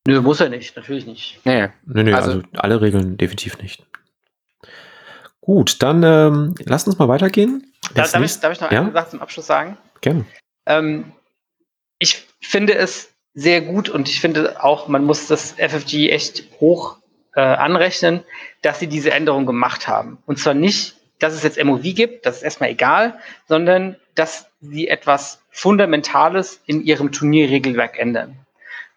Nö, 0.08 0.22
muss 0.22 0.40
er 0.40 0.50
nicht, 0.50 0.76
natürlich 0.76 1.06
nicht. 1.06 1.42
Nee, 1.46 1.70
nee, 1.86 2.04
nee 2.04 2.14
also, 2.14 2.32
also 2.32 2.44
alle 2.56 2.82
Regeln 2.82 3.18
definitiv 3.18 3.60
nicht. 3.60 3.86
Gut, 5.42 5.84
dann 5.84 6.02
ähm, 6.02 6.56
lasst 6.66 6.88
uns 6.88 6.98
mal 6.98 7.08
weitergehen. 7.08 7.72
Da, 7.94 8.08
darf, 8.08 8.22
ich, 8.24 8.40
darf 8.40 8.54
ich 8.54 8.62
noch 8.62 8.72
ja? 8.72 8.82
eine 8.82 8.92
Sache 8.92 9.12
zum 9.12 9.22
Abschluss 9.22 9.46
sagen? 9.46 9.78
Gerne. 10.02 10.26
Ähm, 10.66 11.12
ich 12.00 12.28
finde 12.42 12.76
es 12.76 13.15
sehr 13.36 13.62
gut 13.62 13.90
und 13.90 14.08
ich 14.08 14.22
finde 14.22 14.64
auch, 14.64 14.88
man 14.88 15.04
muss 15.04 15.28
das 15.28 15.52
FFG 15.52 16.10
echt 16.10 16.46
hoch 16.60 16.98
äh, 17.36 17.42
anrechnen, 17.42 18.24
dass 18.62 18.80
sie 18.80 18.88
diese 18.88 19.12
Änderung 19.12 19.46
gemacht 19.46 19.88
haben. 19.88 20.18
Und 20.26 20.40
zwar 20.40 20.54
nicht, 20.54 20.96
dass 21.20 21.34
es 21.34 21.44
jetzt 21.44 21.62
MOV 21.62 21.82
gibt, 21.84 22.26
das 22.26 22.38
ist 22.38 22.44
erstmal 22.44 22.70
egal, 22.70 23.20
sondern 23.48 23.98
dass 24.16 24.48
sie 24.62 24.88
etwas 24.88 25.42
Fundamentales 25.52 26.62
in 26.66 26.82
ihrem 26.82 27.12
Turnierregelwerk 27.12 28.00
ändern. 28.00 28.40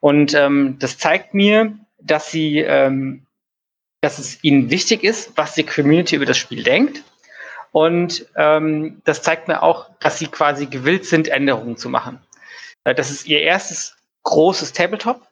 Und 0.00 0.34
ähm, 0.34 0.76
das 0.78 0.98
zeigt 0.98 1.34
mir, 1.34 1.76
dass 2.00 2.30
sie, 2.30 2.58
ähm, 2.58 3.26
dass 4.00 4.18
es 4.18 4.42
ihnen 4.44 4.70
wichtig 4.70 5.02
ist, 5.02 5.36
was 5.36 5.54
die 5.54 5.64
Community 5.64 6.14
über 6.14 6.26
das 6.26 6.38
Spiel 6.38 6.62
denkt. 6.62 7.02
Und 7.72 8.26
ähm, 8.36 9.02
das 9.04 9.22
zeigt 9.22 9.48
mir 9.48 9.62
auch, 9.62 9.90
dass 9.98 10.18
sie 10.18 10.28
quasi 10.28 10.66
gewillt 10.66 11.04
sind, 11.04 11.28
Änderungen 11.28 11.76
zu 11.76 11.88
machen. 11.88 12.20
Äh, 12.84 12.94
das 12.94 13.10
ist 13.10 13.26
ihr 13.26 13.40
erstes 13.40 13.97
großes 14.28 14.72
Tabletop. 14.72 15.26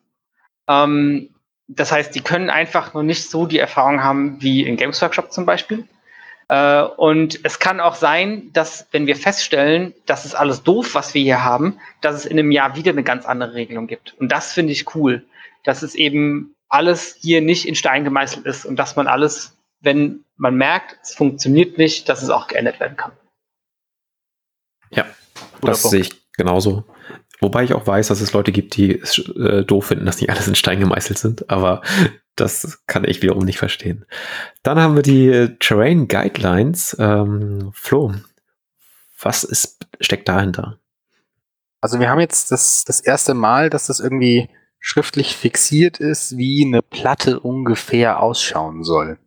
Ähm, 0.68 1.30
das 1.68 1.92
heißt, 1.92 2.14
die 2.14 2.20
können 2.20 2.48
einfach 2.48 2.94
nur 2.94 3.02
nicht 3.02 3.28
so 3.28 3.46
die 3.46 3.58
Erfahrung 3.58 4.02
haben 4.02 4.40
wie 4.40 4.62
in 4.62 4.76
Games 4.76 5.02
Workshop 5.02 5.32
zum 5.32 5.46
Beispiel. 5.46 5.86
Äh, 6.48 6.82
und 6.82 7.40
es 7.44 7.58
kann 7.58 7.80
auch 7.80 7.96
sein, 7.96 8.50
dass 8.52 8.86
wenn 8.92 9.06
wir 9.06 9.16
feststellen, 9.16 9.94
das 10.06 10.24
ist 10.24 10.34
alles 10.34 10.62
doof, 10.62 10.94
was 10.94 11.12
wir 11.12 11.22
hier 11.22 11.44
haben, 11.44 11.78
dass 12.00 12.14
es 12.14 12.24
in 12.24 12.38
einem 12.38 12.52
Jahr 12.52 12.76
wieder 12.76 12.92
eine 12.92 13.02
ganz 13.02 13.26
andere 13.26 13.54
Regelung 13.54 13.86
gibt. 13.86 14.14
Und 14.18 14.30
das 14.30 14.52
finde 14.52 14.72
ich 14.72 14.94
cool, 14.94 15.26
dass 15.64 15.82
es 15.82 15.94
eben 15.94 16.54
alles 16.68 17.18
hier 17.20 17.40
nicht 17.40 17.66
in 17.66 17.74
Stein 17.74 18.04
gemeißelt 18.04 18.46
ist 18.46 18.64
und 18.64 18.76
dass 18.76 18.96
man 18.96 19.08
alles, 19.08 19.56
wenn 19.80 20.24
man 20.36 20.54
merkt, 20.54 20.98
es 21.02 21.14
funktioniert 21.14 21.78
nicht, 21.78 22.08
dass 22.08 22.22
es 22.22 22.30
auch 22.30 22.46
geändert 22.46 22.80
werden 22.80 22.96
kann. 22.96 23.12
Ja, 24.90 25.04
das 25.60 25.82
sehe 25.82 26.00
ich 26.00 26.32
genauso. 26.32 26.84
Wobei 27.40 27.64
ich 27.64 27.74
auch 27.74 27.86
weiß, 27.86 28.08
dass 28.08 28.20
es 28.20 28.32
Leute 28.32 28.52
gibt, 28.52 28.76
die 28.76 28.98
es 28.98 29.18
äh, 29.36 29.64
doof 29.64 29.86
finden, 29.86 30.06
dass 30.06 30.20
nicht 30.20 30.30
alles 30.30 30.48
in 30.48 30.54
Stein 30.54 30.80
gemeißelt 30.80 31.18
sind, 31.18 31.50
aber 31.50 31.82
das 32.36 32.82
kann 32.86 33.04
ich 33.04 33.22
wiederum 33.22 33.44
nicht 33.44 33.58
verstehen. 33.58 34.04
Dann 34.62 34.78
haben 34.78 34.96
wir 34.96 35.02
die 35.02 35.28
äh, 35.28 35.56
Terrain 35.58 36.08
Guidelines. 36.08 36.96
Ähm, 36.98 37.70
Flo, 37.74 38.14
was 39.20 39.44
ist, 39.44 39.86
steckt 40.00 40.28
dahinter? 40.28 40.78
Also 41.80 42.00
wir 42.00 42.08
haben 42.08 42.20
jetzt 42.20 42.50
das, 42.50 42.84
das 42.84 43.00
erste 43.00 43.34
Mal, 43.34 43.70
dass 43.70 43.86
das 43.86 44.00
irgendwie 44.00 44.48
schriftlich 44.78 45.36
fixiert 45.36 45.98
ist, 45.98 46.36
wie 46.36 46.64
eine 46.64 46.82
Platte 46.82 47.40
ungefähr 47.40 48.20
ausschauen 48.20 48.84
soll. 48.84 49.18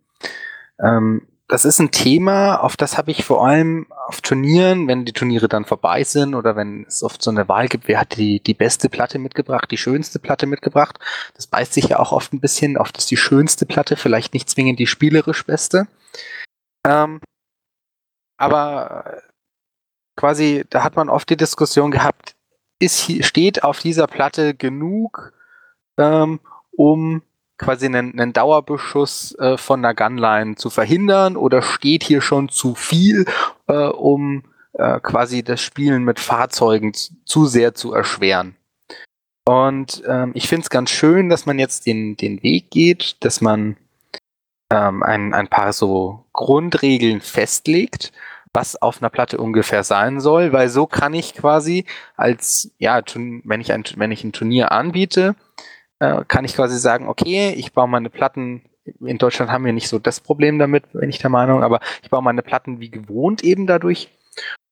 Ähm, 0.79 1.27
das 1.49 1.65
ist 1.65 1.79
ein 1.79 1.89
Thema, 1.89 2.57
auf 2.57 2.77
das 2.77 2.95
habe 2.95 3.09
ich 3.09 3.25
vor 3.25 3.45
allem 3.45 3.87
auf 4.07 4.21
Turnieren, 4.21 4.87
wenn 4.87 5.03
die 5.03 5.13
Turniere 5.13 5.47
dann 5.47 5.65
vorbei 5.65 6.03
sind 6.03 6.35
oder 6.35 6.55
wenn 6.55 6.85
es 6.87 7.01
oft 7.01 7.23
so 7.23 7.31
eine 7.31 7.49
Wahl 7.49 7.67
gibt, 7.67 7.87
wer 7.87 7.99
hat 7.99 8.17
die, 8.17 8.39
die 8.39 8.53
beste 8.53 8.87
Platte 8.87 9.17
mitgebracht, 9.17 9.71
die 9.71 9.77
schönste 9.77 10.19
Platte 10.19 10.45
mitgebracht. 10.45 10.99
Das 11.33 11.47
beißt 11.47 11.73
sich 11.73 11.85
ja 11.85 11.97
auch 11.97 12.11
oft 12.11 12.33
ein 12.33 12.39
bisschen. 12.39 12.77
Oft 12.77 12.99
ist 12.99 13.09
die 13.09 13.17
schönste 13.17 13.65
Platte 13.65 13.95
vielleicht 13.95 14.35
nicht 14.35 14.47
zwingend 14.47 14.77
die 14.77 14.85
spielerisch 14.85 15.43
beste. 15.43 15.87
Ähm, 16.85 17.19
aber 18.37 19.23
quasi, 20.15 20.65
da 20.69 20.83
hat 20.83 20.95
man 20.95 21.09
oft 21.09 21.31
die 21.31 21.37
Diskussion 21.37 21.89
gehabt, 21.89 22.35
ist, 22.77 23.25
steht 23.25 23.63
auf 23.63 23.79
dieser 23.79 24.05
Platte 24.05 24.53
genug, 24.53 25.33
ähm, 25.97 26.41
um 26.71 27.23
quasi 27.59 27.85
einen, 27.85 28.17
einen 28.19 28.33
Dauerbeschuss 28.33 29.35
äh, 29.37 29.57
von 29.57 29.85
einer 29.85 29.93
Gunline 29.93 30.55
zu 30.55 30.71
verhindern 30.71 31.35
oder 31.35 31.61
steht 31.61 32.03
hier 32.03 32.21
schon 32.21 32.49
zu 32.49 32.73
viel, 32.73 33.25
äh, 33.67 33.73
um 33.73 34.43
äh, 34.73 34.99
quasi 35.01 35.43
das 35.43 35.61
Spielen 35.61 36.03
mit 36.03 36.19
Fahrzeugen 36.19 36.93
zu 36.93 37.45
sehr 37.45 37.75
zu 37.75 37.93
erschweren. 37.93 38.55
Und 39.45 40.03
ähm, 40.07 40.31
ich 40.35 40.47
finde 40.47 40.63
es 40.63 40.69
ganz 40.69 40.89
schön, 40.89 41.29
dass 41.29 41.45
man 41.45 41.59
jetzt 41.59 41.85
den, 41.85 42.15
den 42.15 42.41
Weg 42.43 42.71
geht, 42.71 43.17
dass 43.23 43.41
man 43.41 43.77
ähm, 44.71 45.03
ein, 45.03 45.33
ein 45.33 45.47
paar 45.47 45.73
so 45.73 46.25
Grundregeln 46.33 47.19
festlegt, 47.19 48.11
was 48.53 48.81
auf 48.81 49.01
einer 49.01 49.09
Platte 49.09 49.37
ungefähr 49.37 49.83
sein 49.83 50.19
soll, 50.19 50.53
weil 50.53 50.69
so 50.69 50.85
kann 50.85 51.13
ich 51.13 51.33
quasi 51.33 51.85
als, 52.15 52.71
ja, 52.77 53.01
wenn 53.15 53.61
ich 53.61 53.71
ein, 53.71 53.83
wenn 53.95 54.11
ich 54.11 54.23
ein 54.23 54.33
Turnier 54.33 54.71
anbiete, 54.71 55.35
äh, 55.99 56.23
kann 56.27 56.45
ich 56.45 56.55
quasi 56.55 56.77
sagen, 56.77 57.07
okay, 57.07 57.53
ich 57.55 57.73
baue 57.73 57.87
meine 57.87 58.09
Platten, 58.09 58.63
in 59.01 59.17
Deutschland 59.17 59.51
haben 59.51 59.65
wir 59.65 59.73
nicht 59.73 59.89
so 59.89 59.99
das 59.99 60.19
Problem 60.19 60.57
damit, 60.59 60.91
bin 60.93 61.09
ich 61.09 61.19
der 61.19 61.29
Meinung, 61.29 61.63
aber 61.63 61.79
ich 62.01 62.09
baue 62.09 62.23
meine 62.23 62.41
Platten 62.41 62.79
wie 62.79 62.89
gewohnt 62.89 63.43
eben 63.43 63.67
dadurch. 63.67 64.09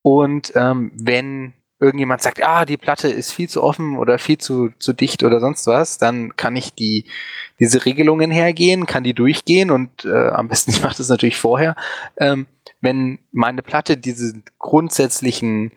Und 0.02 0.54
ähm, 0.56 0.92
wenn 0.96 1.54
irgendjemand 1.80 2.22
sagt, 2.22 2.44
ah, 2.44 2.66
die 2.66 2.78
Platte 2.78 3.08
ist 3.08 3.32
viel 3.32 3.50
zu 3.50 3.62
offen 3.64 3.98
oder 3.98 4.18
viel 4.18 4.38
zu, 4.38 4.70
zu 4.80 4.94
dicht 4.94 5.24
oder 5.24 5.40
sonst 5.40 5.68
was, 5.68 5.98
dann 5.98 6.36
kann 6.36 6.56
ich 6.56 6.74
die, 6.74 7.06
diese 7.60 7.86
Regelungen 7.86 8.32
hergehen, 8.32 8.88
kann 8.88 9.04
die 9.04 9.14
durchgehen 9.14 9.70
und 9.70 10.06
äh, 10.06 10.30
am 10.30 10.48
besten, 10.48 10.72
ich 10.72 10.82
mache 10.82 10.98
das 10.98 11.10
natürlich 11.10 11.38
vorher. 11.38 11.76
Ähm, 12.18 12.48
wenn 12.82 13.20
meine 13.32 13.62
Platte 13.62 13.98
diese 13.98 14.42
grundsätzlichen 14.60 15.72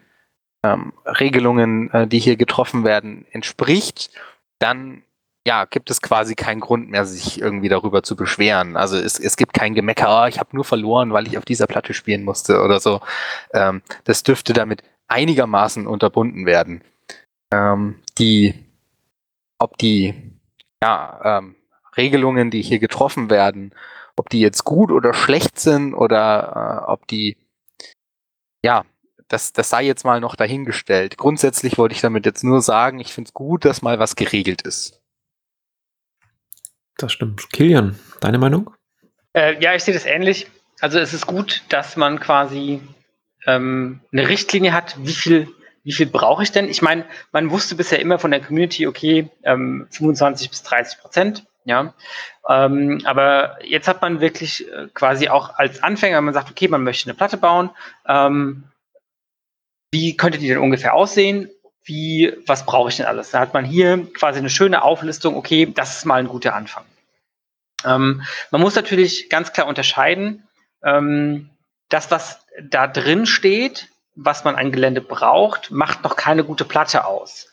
ähm, 0.62 0.92
Regelungen, 1.04 1.90
äh, 1.92 2.06
die 2.06 2.18
hier 2.18 2.36
getroffen 2.36 2.84
werden, 2.84 3.26
entspricht, 3.30 4.10
dann 4.58 5.02
ja, 5.46 5.64
gibt 5.64 5.90
es 5.90 6.02
quasi 6.02 6.34
keinen 6.34 6.60
Grund 6.60 6.90
mehr, 6.90 7.06
sich 7.06 7.40
irgendwie 7.40 7.68
darüber 7.68 8.02
zu 8.02 8.14
beschweren. 8.14 8.76
Also 8.76 8.96
es, 8.96 9.18
es 9.18 9.36
gibt 9.36 9.54
kein 9.54 9.74
Gemecker, 9.74 10.22
oh, 10.24 10.26
ich 10.26 10.38
habe 10.38 10.50
nur 10.52 10.64
verloren, 10.64 11.12
weil 11.12 11.26
ich 11.26 11.38
auf 11.38 11.44
dieser 11.44 11.66
Platte 11.66 11.94
spielen 11.94 12.24
musste 12.24 12.60
oder 12.62 12.80
so. 12.80 13.00
Ähm, 13.54 13.82
das 14.04 14.22
dürfte 14.22 14.52
damit 14.52 14.82
einigermaßen 15.08 15.86
unterbunden 15.86 16.46
werden. 16.46 16.82
Ähm, 17.52 18.00
die, 18.18 18.54
ob 19.58 19.78
die 19.78 20.14
ja, 20.82 21.38
ähm, 21.38 21.56
Regelungen, 21.96 22.50
die 22.50 22.62
hier 22.62 22.78
getroffen 22.78 23.30
werden, 23.30 23.74
ob 24.16 24.28
die 24.28 24.40
jetzt 24.40 24.64
gut 24.64 24.90
oder 24.90 25.14
schlecht 25.14 25.58
sind 25.58 25.94
oder 25.94 26.84
äh, 26.86 26.90
ob 26.90 27.06
die, 27.06 27.38
ja, 28.64 28.84
das, 29.28 29.52
das 29.52 29.70
sei 29.70 29.84
jetzt 29.84 30.04
mal 30.04 30.20
noch 30.20 30.36
dahingestellt. 30.36 31.16
Grundsätzlich 31.16 31.78
wollte 31.78 31.94
ich 31.94 32.00
damit 32.00 32.26
jetzt 32.26 32.44
nur 32.44 32.60
sagen, 32.62 32.98
ich 32.98 33.12
finde 33.12 33.28
es 33.28 33.34
gut, 33.34 33.64
dass 33.64 33.82
mal 33.82 33.98
was 33.98 34.16
geregelt 34.16 34.62
ist. 34.62 34.99
Das 37.00 37.12
stimmt. 37.12 37.50
Kilian, 37.50 37.98
deine 38.20 38.36
Meinung? 38.36 38.74
Äh, 39.32 39.58
ja, 39.62 39.74
ich 39.74 39.84
sehe 39.84 39.94
das 39.94 40.04
ähnlich. 40.04 40.48
Also 40.80 40.98
es 40.98 41.14
ist 41.14 41.26
gut, 41.26 41.62
dass 41.70 41.96
man 41.96 42.20
quasi 42.20 42.82
ähm, 43.46 44.00
eine 44.12 44.28
Richtlinie 44.28 44.74
hat, 44.74 44.96
wie 44.98 45.12
viel, 45.12 45.48
wie 45.82 45.92
viel 45.92 46.06
brauche 46.06 46.42
ich 46.42 46.52
denn? 46.52 46.68
Ich 46.68 46.82
meine, 46.82 47.06
man 47.32 47.50
wusste 47.50 47.74
bisher 47.74 48.00
immer 48.00 48.18
von 48.18 48.30
der 48.30 48.40
Community, 48.40 48.86
okay, 48.86 49.30
ähm, 49.44 49.86
25 49.90 50.50
bis 50.50 50.62
30 50.62 51.00
Prozent, 51.00 51.46
ja. 51.64 51.94
Ähm, 52.46 53.00
aber 53.04 53.58
jetzt 53.64 53.88
hat 53.88 54.02
man 54.02 54.20
wirklich 54.20 54.70
äh, 54.70 54.88
quasi 54.92 55.28
auch 55.28 55.54
als 55.58 55.82
Anfänger, 55.82 56.20
man 56.20 56.34
sagt, 56.34 56.50
okay, 56.50 56.68
man 56.68 56.82
möchte 56.82 57.08
eine 57.08 57.16
Platte 57.16 57.38
bauen. 57.38 57.70
Ähm, 58.06 58.64
wie 59.90 60.18
könnte 60.18 60.38
die 60.38 60.48
denn 60.48 60.58
ungefähr 60.58 60.92
aussehen? 60.92 61.48
Wie, 61.84 62.32
was 62.46 62.66
brauche 62.66 62.88
ich 62.88 62.96
denn 62.96 63.06
alles? 63.06 63.30
Da 63.30 63.40
hat 63.40 63.54
man 63.54 63.64
hier 63.64 64.06
quasi 64.12 64.38
eine 64.38 64.50
schöne 64.50 64.82
Auflistung, 64.82 65.36
okay, 65.36 65.70
das 65.72 65.98
ist 65.98 66.04
mal 66.04 66.20
ein 66.20 66.28
guter 66.28 66.54
Anfang. 66.54 66.84
Ähm, 67.84 68.22
man 68.50 68.60
muss 68.60 68.74
natürlich 68.74 69.30
ganz 69.30 69.52
klar 69.52 69.66
unterscheiden, 69.66 70.46
ähm, 70.84 71.50
das, 71.88 72.10
was 72.10 72.44
da 72.62 72.86
drin 72.86 73.26
steht, 73.26 73.88
was 74.14 74.44
man 74.44 74.56
an 74.56 74.72
Gelände 74.72 75.00
braucht, 75.00 75.70
macht 75.70 76.04
noch 76.04 76.16
keine 76.16 76.44
gute 76.44 76.64
Platte 76.64 77.06
aus. 77.06 77.48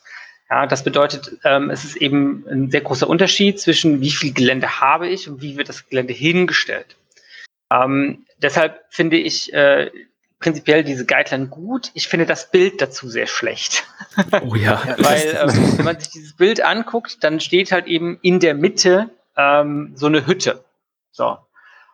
Ja, 0.50 0.66
das 0.66 0.82
bedeutet, 0.82 1.38
ähm, 1.44 1.70
es 1.70 1.84
ist 1.84 1.96
eben 1.96 2.46
ein 2.48 2.70
sehr 2.70 2.80
großer 2.80 3.08
Unterschied 3.08 3.60
zwischen 3.60 4.00
wie 4.00 4.10
viel 4.10 4.32
Gelände 4.32 4.80
habe 4.80 5.08
ich 5.08 5.28
und 5.28 5.42
wie 5.42 5.56
wird 5.56 5.68
das 5.68 5.88
Gelände 5.88 6.14
hingestellt. 6.14 6.96
Ähm, 7.70 8.26
deshalb 8.38 8.82
finde 8.88 9.18
ich 9.18 9.52
äh, 9.52 9.90
prinzipiell 10.38 10.84
diese 10.84 11.04
Guideline 11.04 11.48
gut. 11.48 11.90
Ich 11.94 12.08
finde 12.08 12.26
das 12.26 12.50
Bild 12.50 12.80
dazu 12.80 13.08
sehr 13.08 13.26
schlecht. 13.26 13.84
Oh 14.42 14.56
ja. 14.56 14.82
Weil 14.98 15.38
ähm, 15.40 15.78
wenn 15.78 15.84
man 15.84 16.00
sich 16.00 16.10
dieses 16.10 16.34
Bild 16.34 16.64
anguckt, 16.64 17.22
dann 17.22 17.38
steht 17.38 17.70
halt 17.70 17.86
eben 17.86 18.18
in 18.20 18.40
der 18.40 18.54
Mitte 18.54 19.10
ähm, 19.36 19.92
so 19.94 20.06
eine 20.06 20.26
Hütte. 20.26 20.64
So. 21.12 21.38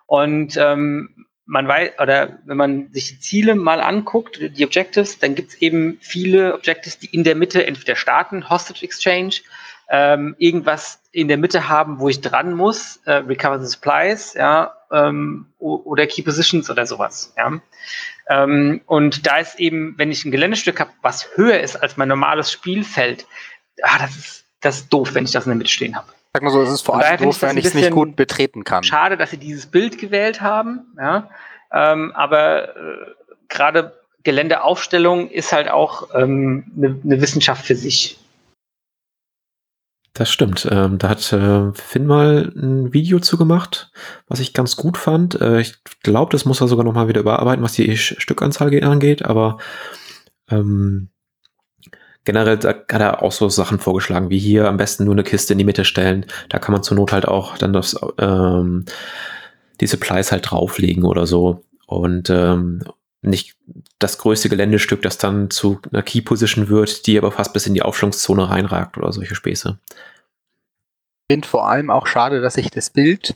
Und 0.07 0.57
ähm, 0.57 1.27
man 1.47 1.69
weiß, 1.69 1.99
oder 1.99 2.39
wenn 2.45 2.57
man 2.57 2.93
sich 2.93 3.09
die 3.09 3.21
Ziele 3.21 3.55
mal 3.55 3.81
anguckt, 3.81 4.41
die 4.41 4.65
Objectives, 4.65 5.19
dann 5.19 5.35
gibt 5.35 5.51
es 5.51 5.61
eben 5.61 5.99
viele 6.01 6.55
Objectives, 6.55 6.99
die 6.99 7.07
in 7.07 7.25
der 7.25 7.35
Mitte 7.35 7.67
entweder 7.67 7.97
starten, 7.97 8.49
Hostage 8.49 8.85
Exchange, 8.85 9.37
ähm, 9.91 10.35
irgendwas 10.39 11.03
in 11.13 11.29
der 11.29 11.37
Mitte 11.37 11.69
haben, 11.69 12.01
wo 12.01 12.09
ich 12.09 12.21
dran 12.21 12.55
muss, 12.55 13.01
äh, 13.05 13.13
Recover 13.13 13.61
the 13.61 13.67
Supplies, 13.67 14.35
ja, 14.35 14.75
ähm, 14.91 15.47
oder 15.59 16.07
Key 16.07 16.23
Positions 16.23 16.71
oder 16.71 16.87
sowas, 16.87 17.35
ja. 17.37 17.61
Ähm, 18.29 18.81
und 18.87 19.27
da 19.27 19.37
ist 19.37 19.59
eben, 19.59 19.95
wenn 19.99 20.11
ich 20.11 20.25
ein 20.25 20.31
Geländestück 20.31 20.81
habe, 20.81 20.91
was 21.03 21.29
höher 21.35 21.61
ist 21.61 21.77
als 21.77 21.97
mein 21.97 22.09
normales 22.09 22.51
Spielfeld, 22.51 23.27
ah, 23.83 23.99
das 23.99 24.17
ist, 24.17 24.45
das 24.61 24.77
ist 24.77 24.93
doof, 24.93 25.15
wenn 25.15 25.25
ich 25.25 25.33
das 25.33 25.45
in 25.45 25.51
der 25.51 25.57
Mitte 25.57 25.71
stehen 25.71 25.97
habe. 25.97 26.09
Sag 26.33 26.43
mal 26.43 26.51
so, 26.51 26.63
es 26.63 26.71
ist 26.71 26.83
vor 26.83 26.97
allem 26.99 27.19
doof, 27.19 27.43
wenn 27.43 27.59
ich 27.59 27.67
es 27.67 27.75
nicht 27.75 27.91
gut 27.91 28.17
betreten 28.17 28.65
kann. 28.65 28.83
Schade, 28.83 29.17
dass 29.17 29.31
sie 29.31 29.37
dieses 29.37 29.67
Bild 29.67 29.99
gewählt 29.99 30.41
haben, 30.41 30.81
ja. 30.99 31.29
Ähm, 31.73 32.13
aber 32.13 32.69
äh, 32.71 32.73
gerade 33.49 33.93
Geländeaufstellung 34.23 35.31
ist 35.31 35.53
halt 35.53 35.69
auch 35.69 36.11
eine 36.11 36.25
ähm, 36.25 36.65
ne, 36.75 37.01
ne 37.03 37.21
Wissenschaft 37.21 37.67
für 37.67 37.77
sich. 37.77 38.19
Das 40.15 40.31
stimmt. 40.31 40.69
Ähm, 40.71 40.99
da 40.99 41.09
hat 41.09 41.33
äh, 41.33 41.73
Finn 41.73 42.07
mal 42.07 42.53
ein 42.57 42.93
Video 42.93 43.19
zu 43.19 43.37
gemacht, 43.37 43.91
was 44.29 44.39
ich 44.39 44.55
ganz 44.55 44.77
gut 44.77 44.97
fand. 44.97 45.41
Äh, 45.41 45.61
ich 45.61 45.83
glaube, 46.05 46.31
das 46.31 46.45
muss 46.45 46.61
er 46.61 46.69
sogar 46.69 46.85
noch 46.85 46.95
mal 46.95 47.09
wieder 47.09 47.21
überarbeiten, 47.21 47.65
was 47.65 47.73
die 47.73 47.97
Stückanzahl 47.97 48.73
angeht, 48.85 49.25
aber 49.25 49.59
ähm, 50.49 51.09
generell 52.25 52.59
hat 52.59 52.93
er 52.93 53.23
auch 53.23 53.33
so 53.33 53.49
Sachen 53.49 53.81
vorgeschlagen, 53.81 54.31
wie 54.31 54.39
hier 54.39 54.69
am 54.69 54.77
besten 54.77 55.05
nur 55.05 55.15
eine 55.15 55.25
Kiste 55.25 55.53
in 55.55 55.59
die 55.59 55.65
Mitte 55.65 55.85
stellen. 55.85 56.27
Da 56.49 56.61
kann 56.61 56.73
man 56.73 56.85
zur 56.85 56.97
Not 56.97 57.13
halt 57.13 57.27
auch 57.27 57.59
dann 57.59 57.73
das, 57.73 57.99
ähm, 58.19 58.85
die 59.81 59.89
Supplies 59.89 60.31
halt 60.31 60.49
drauflegen 60.49 61.05
oder 61.05 61.27
so. 61.27 61.65
Und 61.89 62.31
ähm, 62.31 62.85
nicht 63.25 63.57
das 63.99 64.19
größte 64.19 64.49
Geländestück, 64.49 65.03
das 65.03 65.19
dann 65.19 65.51
zu 65.51 65.81
einer 65.91 66.03
Key 66.03 66.21
Position 66.21 66.69
wird, 66.69 67.07
die 67.07 67.19
aber 67.19 67.33
fast 67.33 67.53
bis 67.53 67.67
in 67.67 67.75
die 67.75 67.83
Aufschwungszone 67.83 68.49
reinragt 68.49 68.97
oder 68.99 69.13
solche 69.13 69.35
Späße. 69.35 69.79
Ich 69.89 71.35
finde 71.35 71.49
vor 71.49 71.69
allem 71.69 71.91
auch 71.91 72.07
schade, 72.07 72.41
dass 72.41 72.55
sich 72.55 72.71
das 72.71 72.91
Bild, 72.91 73.35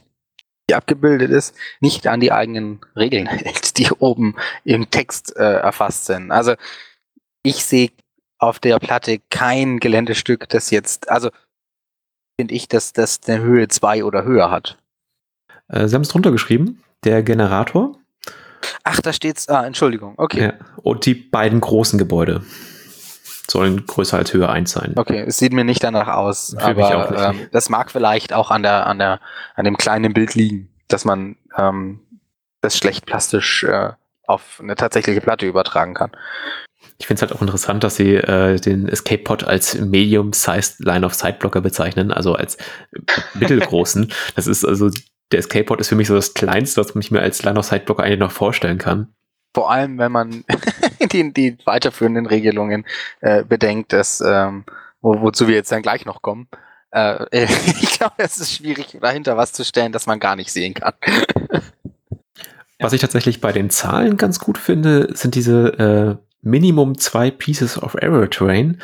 die 0.68 0.74
abgebildet 0.74 1.30
ist, 1.30 1.54
nicht 1.80 2.06
an 2.06 2.20
die 2.20 2.32
eigenen 2.32 2.80
Regeln 2.96 3.26
hält, 3.26 3.78
die 3.78 3.90
oben 3.90 4.36
im 4.64 4.90
Text 4.90 5.36
äh, 5.36 5.54
erfasst 5.54 6.06
sind. 6.06 6.30
Also 6.30 6.54
ich 7.42 7.64
sehe 7.64 7.90
auf 8.38 8.58
der 8.60 8.78
Platte 8.78 9.20
kein 9.30 9.80
Geländestück, 9.80 10.48
das 10.48 10.70
jetzt, 10.70 11.10
also 11.10 11.30
finde 12.38 12.54
ich, 12.54 12.68
dass 12.68 12.92
das 12.92 13.20
eine 13.26 13.42
Höhe 13.42 13.68
2 13.68 14.04
oder 14.04 14.24
höher 14.24 14.50
hat. 14.50 14.78
Äh, 15.68 15.88
Sie 15.88 15.94
haben 15.94 16.02
es 16.02 16.08
drunter 16.08 16.30
geschrieben, 16.30 16.82
der 17.04 17.22
Generator. 17.22 17.98
Ach, 18.84 19.00
da 19.00 19.12
steht's. 19.12 19.48
Ah, 19.48 19.66
Entschuldigung. 19.66 20.14
Okay. 20.16 20.42
Ja, 20.42 20.52
und 20.82 21.06
die 21.06 21.14
beiden 21.14 21.60
großen 21.60 21.98
Gebäude 21.98 22.42
sollen 23.50 23.86
größer 23.86 24.18
als 24.18 24.32
Höhe 24.34 24.48
1 24.48 24.70
sein. 24.70 24.92
Okay, 24.96 25.24
es 25.26 25.38
sieht 25.38 25.52
mir 25.52 25.64
nicht 25.64 25.82
danach 25.82 26.08
aus, 26.08 26.54
Für 26.58 26.66
aber 26.66 27.30
ähm, 27.30 27.48
das 27.50 27.70
mag 27.70 27.90
vielleicht 27.90 28.32
auch 28.32 28.50
an 28.50 28.62
der, 28.62 28.86
an 28.86 28.98
der, 28.98 29.20
an 29.54 29.64
dem 29.64 29.76
kleinen 29.76 30.12
Bild 30.12 30.34
liegen, 30.34 30.68
dass 30.88 31.04
man 31.04 31.36
ähm, 31.56 32.00
das 32.60 32.76
schlecht 32.76 33.06
plastisch 33.06 33.64
äh, 33.64 33.90
auf 34.26 34.60
eine 34.62 34.74
tatsächliche 34.74 35.20
Platte 35.20 35.46
übertragen 35.46 35.94
kann. 35.94 36.12
Ich 36.98 37.06
finde 37.06 37.18
es 37.18 37.22
halt 37.22 37.32
auch 37.32 37.42
interessant, 37.42 37.84
dass 37.84 37.96
sie 37.96 38.14
äh, 38.14 38.58
den 38.58 38.88
Escape 38.88 39.22
Pod 39.22 39.44
als 39.44 39.78
Medium-Sized 39.78 40.80
Line-of-Sight-Blocker 40.80 41.60
bezeichnen, 41.60 42.12
also 42.12 42.34
als 42.34 42.58
mittelgroßen. 43.34 44.12
das 44.36 44.46
ist 44.46 44.64
also, 44.64 44.90
der 45.32 45.40
Escape 45.40 45.64
Pod 45.64 45.80
ist 45.80 45.88
für 45.88 45.94
mich 45.94 46.08
so 46.08 46.14
das 46.14 46.34
Kleinste, 46.34 46.80
was 46.80 46.94
ich 46.94 47.10
mir 47.10 47.20
als 47.20 47.42
Line-of-Sight-Blocker 47.42 48.02
eigentlich 48.02 48.18
noch 48.18 48.32
vorstellen 48.32 48.78
kann. 48.78 49.12
Vor 49.54 49.70
allem, 49.70 49.98
wenn 49.98 50.12
man 50.12 50.44
die, 51.12 51.32
die 51.32 51.58
weiterführenden 51.64 52.26
Regelungen 52.26 52.86
äh, 53.20 53.44
bedenkt, 53.44 53.92
dass, 53.92 54.20
ähm, 54.20 54.64
wo, 55.00 55.20
wozu 55.20 55.48
wir 55.48 55.54
jetzt 55.54 55.72
dann 55.72 55.82
gleich 55.82 56.04
noch 56.04 56.22
kommen. 56.22 56.48
Äh, 56.90 57.24
ich 57.80 57.98
glaube, 57.98 58.14
es 58.18 58.38
ist 58.38 58.54
schwierig, 58.54 58.98
dahinter 59.00 59.36
was 59.36 59.52
zu 59.52 59.64
stellen, 59.64 59.92
das 59.92 60.06
man 60.06 60.20
gar 60.20 60.36
nicht 60.36 60.52
sehen 60.52 60.74
kann. 60.74 60.94
Was 62.80 62.92
ich 62.92 63.00
tatsächlich 63.00 63.40
bei 63.40 63.50
den 63.50 63.70
Zahlen 63.70 64.16
ganz 64.16 64.38
gut 64.38 64.56
finde, 64.56 65.08
sind 65.12 65.34
diese 65.34 66.18
äh, 66.20 66.24
Minimum 66.42 66.96
zwei 66.96 67.32
Pieces 67.32 67.82
of 67.82 67.94
Error 67.94 68.30
Terrain. 68.30 68.80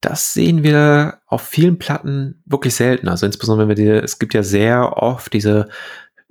Das 0.00 0.32
sehen 0.32 0.62
wir 0.62 1.20
auf 1.26 1.42
vielen 1.42 1.78
Platten 1.78 2.42
wirklich 2.46 2.74
selten. 2.74 3.08
Also 3.08 3.26
insbesondere 3.26 3.68
wenn 3.68 3.76
wir 3.76 3.84
die, 3.84 4.04
es 4.04 4.18
gibt 4.18 4.34
ja 4.34 4.42
sehr 4.42 4.96
oft 4.96 5.32
diese, 5.32 5.68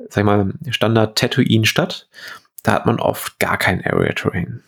sag 0.10 0.18
ich 0.18 0.24
mal, 0.24 0.54
Standard 0.70 1.18
Tatooine 1.18 1.66
Stadt. 1.66 2.08
Da 2.64 2.74
hat 2.74 2.86
man 2.86 3.00
oft 3.00 3.40
gar 3.40 3.58
kein 3.58 3.84
Area 3.86 4.14
Terrain. 4.14 4.64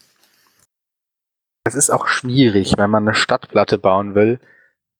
Es 1.65 1.75
ist 1.75 1.89
auch 1.89 2.07
schwierig, 2.07 2.73
wenn 2.77 2.89
man 2.89 3.07
eine 3.07 3.15
Stadtplatte 3.15 3.77
bauen 3.77 4.15
will, 4.15 4.39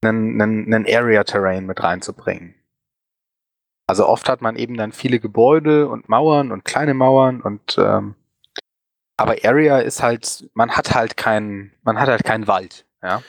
einen, 0.01 0.41
einen, 0.41 0.73
einen 0.73 0.85
Area 0.87 1.23
Terrain 1.23 1.65
mit 1.65 1.81
reinzubringen. 1.81 2.55
Also 3.87 4.07
oft 4.07 4.29
hat 4.29 4.41
man 4.41 4.55
eben 4.55 4.77
dann 4.77 4.91
viele 4.91 5.19
Gebäude 5.19 5.87
und 5.87 6.09
Mauern 6.09 6.51
und 6.51 6.63
kleine 6.63 6.93
Mauern 6.93 7.41
und 7.41 7.77
ähm, 7.79 8.15
aber 9.17 9.35
Area 9.43 9.79
ist 9.79 10.01
halt, 10.01 10.49
man 10.53 10.71
hat 10.71 10.93
halt 10.93 11.17
keinen, 11.17 11.73
man 11.81 11.99
hat 11.99 12.07
halt 12.07 12.23
keinen 12.23 12.47
Wald, 12.47 12.85
ja. 13.01 13.21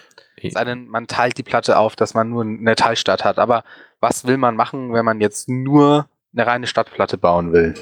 Es 0.48 0.54
sei 0.54 0.64
denn, 0.64 0.88
man 0.88 1.06
teilt 1.06 1.38
die 1.38 1.42
Platte 1.42 1.78
auf, 1.78 1.96
dass 1.96 2.14
man 2.14 2.28
nur 2.30 2.42
eine 2.42 2.74
Teilstadt 2.76 3.24
hat. 3.24 3.38
Aber 3.38 3.64
was 4.00 4.26
will 4.26 4.36
man 4.36 4.56
machen, 4.56 4.92
wenn 4.92 5.04
man 5.04 5.20
jetzt 5.20 5.48
nur 5.48 6.06
eine 6.32 6.46
reine 6.46 6.66
Stadtplatte 6.66 7.18
bauen 7.18 7.52
will? 7.52 7.74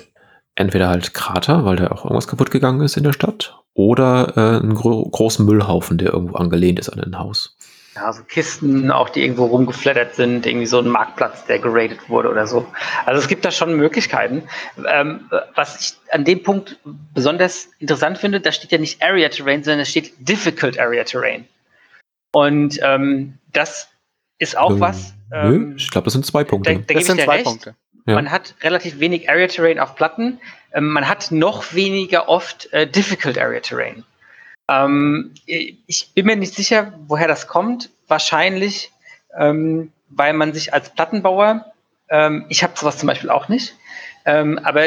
Entweder 0.54 0.88
halt 0.88 1.14
Krater, 1.14 1.64
weil 1.64 1.76
da 1.76 1.88
auch 1.88 2.04
irgendwas 2.04 2.26
kaputt 2.26 2.50
gegangen 2.50 2.80
ist 2.80 2.96
in 2.96 3.04
der 3.04 3.12
Stadt, 3.12 3.60
oder 3.74 4.32
äh, 4.36 4.60
einen 4.60 4.74
gro 4.74 5.08
großen 5.08 5.46
Müllhaufen, 5.46 5.98
der 5.98 6.12
irgendwo 6.12 6.36
angelehnt 6.36 6.80
ist 6.80 6.88
an 6.88 7.00
ein 7.00 7.18
Haus 7.18 7.56
ja, 7.98 8.12
so 8.12 8.22
Kisten 8.22 8.90
auch, 8.90 9.08
die 9.08 9.22
irgendwo 9.22 9.46
rumgeflattert 9.46 10.14
sind, 10.14 10.46
irgendwie 10.46 10.66
so 10.66 10.78
ein 10.78 10.88
Marktplatz, 10.88 11.46
der 11.46 11.58
geradet 11.58 12.08
wurde 12.08 12.30
oder 12.30 12.46
so. 12.46 12.66
Also 13.06 13.20
es 13.20 13.28
gibt 13.28 13.44
da 13.44 13.50
schon 13.50 13.74
Möglichkeiten. 13.74 14.44
Ähm, 14.88 15.28
was 15.54 15.80
ich 15.80 16.12
an 16.12 16.24
dem 16.24 16.42
Punkt 16.42 16.78
besonders 17.14 17.68
interessant 17.78 18.18
finde, 18.18 18.40
da 18.40 18.52
steht 18.52 18.72
ja 18.72 18.78
nicht 18.78 19.02
Area 19.02 19.28
Terrain, 19.28 19.64
sondern 19.64 19.80
da 19.80 19.84
steht 19.84 20.12
Difficult 20.18 20.78
Area 20.78 21.04
Terrain. 21.04 21.46
Und 22.32 22.78
ähm, 22.82 23.38
das 23.52 23.88
ist 24.38 24.56
auch 24.56 24.72
ähm, 24.72 24.80
was. 24.80 25.14
Ähm, 25.32 25.74
ich 25.76 25.90
glaube, 25.90 26.06
das 26.06 26.12
sind 26.14 26.26
zwei 26.26 26.44
Punkte. 26.44 26.74
Da, 26.74 26.80
da 26.80 26.94
das 26.94 27.06
sind 27.06 27.20
zwei 27.20 27.36
recht. 27.36 27.44
Punkte. 27.44 27.74
Ja. 28.06 28.14
Man 28.14 28.30
hat 28.30 28.54
relativ 28.62 29.00
wenig 29.00 29.28
Area 29.28 29.46
Terrain 29.46 29.78
auf 29.78 29.94
Platten. 29.94 30.40
Ähm, 30.72 30.88
man 30.90 31.08
hat 31.08 31.30
noch 31.30 31.74
weniger 31.74 32.28
oft 32.28 32.72
äh, 32.72 32.86
Difficult 32.86 33.38
Area 33.38 33.60
Terrain. 33.60 34.04
Ähm, 34.68 35.32
ich 35.46 36.10
bin 36.14 36.26
mir 36.26 36.36
nicht 36.36 36.54
sicher, 36.54 36.92
woher 37.06 37.28
das 37.28 37.46
kommt. 37.48 37.90
Wahrscheinlich, 38.06 38.92
ähm, 39.38 39.92
weil 40.08 40.32
man 40.32 40.52
sich 40.52 40.72
als 40.72 40.90
Plattenbauer, 40.90 41.66
ähm, 42.08 42.46
ich 42.48 42.62
habe 42.62 42.74
sowas 42.76 42.98
zum 42.98 43.06
Beispiel 43.06 43.30
auch 43.30 43.48
nicht, 43.48 43.74
ähm, 44.24 44.58
aber 44.62 44.84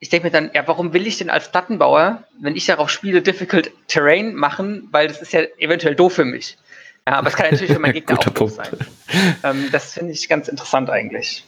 ich 0.00 0.10
denke 0.10 0.26
mir 0.26 0.30
dann, 0.30 0.50
ja, 0.54 0.66
warum 0.66 0.92
will 0.92 1.06
ich 1.06 1.18
denn 1.18 1.30
als 1.30 1.50
Plattenbauer, 1.50 2.24
wenn 2.40 2.56
ich 2.56 2.66
darauf 2.66 2.90
spiele, 2.90 3.22
Difficult 3.22 3.70
Terrain 3.88 4.34
machen, 4.34 4.88
weil 4.92 5.08
das 5.08 5.20
ist 5.20 5.32
ja 5.32 5.40
eventuell 5.58 5.94
doof 5.94 6.14
für 6.14 6.24
mich. 6.24 6.56
Ja, 7.08 7.14
aber 7.14 7.28
es 7.28 7.36
kann 7.36 7.50
natürlich 7.50 7.72
für 7.72 7.78
meinen 7.78 7.92
Gegner 7.94 8.18
auch 8.18 8.24
doof 8.24 8.50
sein. 8.50 8.68
Ähm, 9.42 9.70
das 9.72 9.94
finde 9.94 10.12
ich 10.12 10.28
ganz 10.28 10.46
interessant 10.46 10.90
eigentlich. 10.90 11.46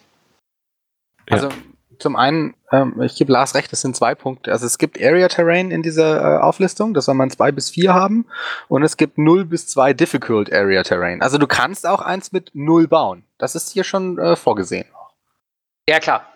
Also 1.28 1.50
zum 1.98 2.16
einen, 2.16 2.54
ähm, 2.72 3.02
ich 3.02 3.14
gebe 3.16 3.30
Lars 3.30 3.54
recht, 3.54 3.70
es 3.70 3.82
sind 3.82 3.94
zwei 3.94 4.14
Punkte. 4.14 4.52
Also 4.52 4.64
es 4.64 4.78
gibt 4.78 4.98
Area 4.98 5.28
Terrain 5.28 5.70
in 5.70 5.82
dieser 5.82 6.38
äh, 6.38 6.38
Auflistung, 6.38 6.94
das 6.94 7.04
soll 7.04 7.14
man 7.14 7.28
zwei 7.28 7.52
bis 7.52 7.68
vier 7.68 7.92
haben. 7.92 8.24
Und 8.68 8.82
es 8.84 8.96
gibt 8.96 9.18
0 9.18 9.44
bis 9.44 9.66
2 9.66 9.92
Difficult 9.92 10.50
Area 10.50 10.82
Terrain. 10.82 11.20
Also 11.20 11.36
du 11.36 11.46
kannst 11.46 11.86
auch 11.86 12.00
eins 12.00 12.32
mit 12.32 12.52
0 12.54 12.88
bauen. 12.88 13.24
Das 13.36 13.54
ist 13.54 13.70
hier 13.70 13.84
schon 13.84 14.18
äh, 14.18 14.36
vorgesehen. 14.36 14.86
Ja, 15.86 16.00
klar. 16.00 16.26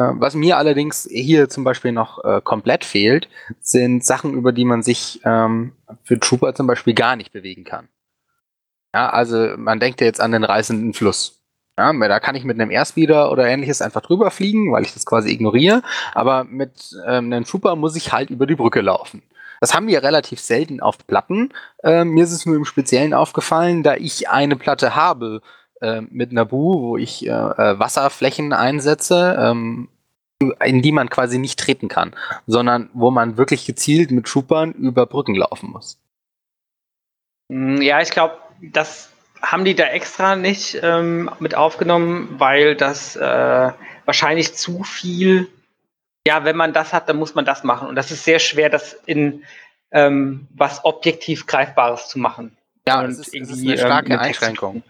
Äh, 0.00 0.20
was 0.20 0.34
mir 0.34 0.56
allerdings 0.56 1.06
hier 1.10 1.48
zum 1.48 1.64
Beispiel 1.64 1.92
noch 1.92 2.24
äh, 2.24 2.40
komplett 2.42 2.84
fehlt, 2.84 3.28
sind 3.60 4.04
Sachen, 4.04 4.34
über 4.34 4.52
die 4.52 4.64
man 4.64 4.82
sich 4.82 5.20
ähm, 5.24 5.72
für 6.04 6.18
Trooper 6.18 6.54
zum 6.54 6.66
Beispiel 6.66 6.94
gar 6.94 7.16
nicht 7.16 7.32
bewegen 7.32 7.64
kann. 7.64 7.88
Ja, 8.94 9.10
also 9.10 9.54
man 9.56 9.78
denkt 9.78 10.00
ja 10.00 10.06
jetzt 10.06 10.20
an 10.20 10.32
den 10.32 10.44
reißenden 10.44 10.94
Fluss. 10.94 11.36
Ja, 11.78 11.92
da 11.92 12.20
kann 12.20 12.34
ich 12.34 12.44
mit 12.44 12.60
einem 12.60 12.70
Airspeeder 12.70 13.30
oder 13.30 13.46
ähnliches 13.46 13.80
einfach 13.80 14.00
drüber 14.00 14.30
fliegen, 14.30 14.72
weil 14.72 14.82
ich 14.82 14.92
das 14.92 15.06
quasi 15.06 15.30
ignoriere. 15.30 15.82
Aber 16.14 16.44
mit 16.44 16.94
ähm, 17.06 17.26
einem 17.26 17.44
Trooper 17.44 17.76
muss 17.76 17.96
ich 17.96 18.12
halt 18.12 18.30
über 18.30 18.46
die 18.46 18.56
Brücke 18.56 18.80
laufen. 18.80 19.22
Das 19.60 19.74
haben 19.74 19.86
wir 19.86 20.02
relativ 20.02 20.40
selten 20.40 20.80
auf 20.80 21.06
Platten. 21.06 21.52
Ähm, 21.84 22.10
mir 22.10 22.24
ist 22.24 22.32
es 22.32 22.46
nur 22.46 22.56
im 22.56 22.64
Speziellen 22.64 23.14
aufgefallen, 23.14 23.82
da 23.82 23.94
ich 23.94 24.28
eine 24.30 24.56
Platte 24.56 24.94
habe 24.96 25.42
äh, 25.80 26.02
mit 26.02 26.32
Nabu, 26.32 26.80
wo 26.80 26.96
ich 26.96 27.26
äh, 27.26 27.30
äh, 27.30 27.78
Wasserflächen 27.78 28.52
einsetze, 28.52 29.36
ähm, 29.38 29.88
in 30.64 30.82
die 30.82 30.92
man 30.92 31.10
quasi 31.10 31.38
nicht 31.38 31.58
treten 31.58 31.88
kann, 31.88 32.14
sondern 32.46 32.88
wo 32.94 33.10
man 33.10 33.36
wirklich 33.36 33.66
gezielt 33.66 34.10
mit 34.10 34.26
Troopern 34.26 34.72
über 34.72 35.06
Brücken 35.06 35.34
laufen 35.34 35.70
muss. 35.70 35.98
Mm, 37.48 37.82
ja, 37.82 38.00
ich 38.00 38.10
glaube, 38.10 38.36
das 38.60 39.10
haben 39.42 39.64
die 39.64 39.74
da 39.74 39.84
extra 39.84 40.36
nicht 40.36 40.78
ähm, 40.82 41.30
mit 41.40 41.54
aufgenommen, 41.54 42.36
weil 42.38 42.74
das 42.74 43.16
äh, 43.16 43.72
wahrscheinlich 44.04 44.54
zu 44.54 44.82
viel, 44.82 45.48
ja, 46.26 46.44
wenn 46.44 46.56
man 46.56 46.72
das 46.72 46.92
hat, 46.92 47.08
dann 47.08 47.16
muss 47.16 47.34
man 47.34 47.44
das 47.44 47.64
machen. 47.64 47.88
Und 47.88 47.96
das 47.96 48.10
ist 48.10 48.24
sehr 48.24 48.38
schwer, 48.38 48.70
das 48.70 48.94
in 49.06 49.44
ähm, 49.92 50.46
was 50.54 50.84
objektiv 50.84 51.46
Greifbares 51.46 52.08
zu 52.08 52.18
machen. 52.18 52.56
Ja, 52.86 53.00
und 53.00 53.08
das 53.08 53.18
ist, 53.18 53.34
irgendwie, 53.34 53.52
ist 53.52 53.68
eine 53.68 53.78
starke 53.78 54.12
ähm, 54.12 54.18
Einschränkung. 54.18 54.82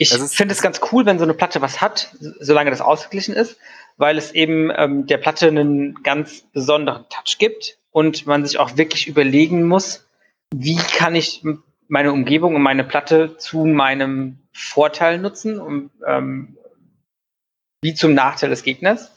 Ich 0.00 0.10
finde 0.10 0.54
es 0.54 0.62
ganz 0.62 0.80
cool, 0.92 1.06
wenn 1.06 1.18
so 1.18 1.24
eine 1.24 1.34
Platte 1.34 1.60
was 1.60 1.80
hat, 1.80 2.14
solange 2.20 2.70
das 2.70 2.80
ausgeglichen 2.80 3.34
ist, 3.34 3.58
weil 3.96 4.16
es 4.16 4.32
eben 4.32 4.70
ähm, 4.74 5.06
der 5.06 5.18
Platte 5.18 5.48
einen 5.48 6.02
ganz 6.04 6.42
besonderen 6.52 7.04
Touch 7.08 7.38
gibt 7.38 7.78
und 7.90 8.26
man 8.26 8.46
sich 8.46 8.58
auch 8.58 8.76
wirklich 8.76 9.08
überlegen 9.08 9.66
muss, 9.66 10.06
wie 10.54 10.76
kann 10.76 11.16
ich 11.16 11.42
meine 11.88 12.12
Umgebung 12.12 12.54
und 12.54 12.62
meine 12.62 12.84
Platte 12.84 13.36
zu 13.38 13.64
meinem 13.64 14.38
Vorteil 14.52 15.18
nutzen 15.18 15.58
und 15.58 15.90
ähm, 16.06 16.56
wie 17.82 17.94
zum 17.94 18.14
Nachteil 18.14 18.50
des 18.50 18.62
Gegners. 18.62 19.10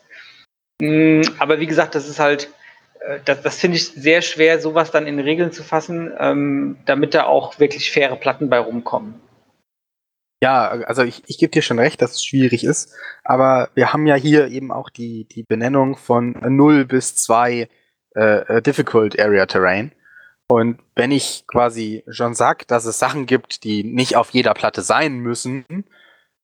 Mm, 0.82 1.22
aber 1.38 1.60
wie 1.60 1.68
gesagt, 1.68 1.94
das 1.94 2.08
ist 2.08 2.20
halt, 2.20 2.50
äh, 3.02 3.20
das, 3.26 3.42
das 3.44 3.60
finde 3.60 3.78
ich 3.78 3.88
sehr 3.90 4.22
schwer, 4.22 4.60
sowas 4.60 4.90
dann 4.90 5.06
in 5.06 5.20
Regeln 5.20 5.52
zu 5.52 5.64
fassen, 5.64 6.12
ähm, 6.18 6.78
damit 6.86 7.14
da 7.14 7.26
auch 7.26 7.60
wirklich 7.60 7.92
faire 7.92 8.16
Platten 8.16 8.50
bei 8.50 8.58
rumkommen. 8.58 9.20
Ja, 10.44 10.70
also 10.70 11.04
ich, 11.04 11.22
ich 11.28 11.38
gebe 11.38 11.52
dir 11.52 11.62
schon 11.62 11.78
recht, 11.78 12.02
dass 12.02 12.12
es 12.12 12.24
schwierig 12.26 12.64
ist, 12.64 12.94
aber 13.24 13.70
wir 13.76 13.94
haben 13.94 14.08
ja 14.08 14.16
hier 14.16 14.48
eben 14.48 14.72
auch 14.72 14.90
die, 14.90 15.26
die 15.26 15.44
Benennung 15.44 15.98
von 15.98 16.32
0 16.32 16.86
bis 16.86 17.16
2 17.16 17.70
äh, 18.16 18.20
äh, 18.20 18.62
Difficult 18.62 19.20
Area 19.20 19.46
Terrain. 19.46 19.92
Und 20.48 20.80
wenn 20.96 21.12
ich 21.12 21.46
quasi 21.48 22.04
schon 22.10 22.34
sag, 22.34 22.68
dass 22.68 22.86
es 22.86 23.00
Sachen 23.00 23.26
gibt, 23.28 23.64
die 23.64 23.84
nicht 23.84 24.18
auf 24.18 24.32
jeder 24.32 24.54
Platte 24.54 24.82
sein 24.82 25.20
müssen, 25.20 25.66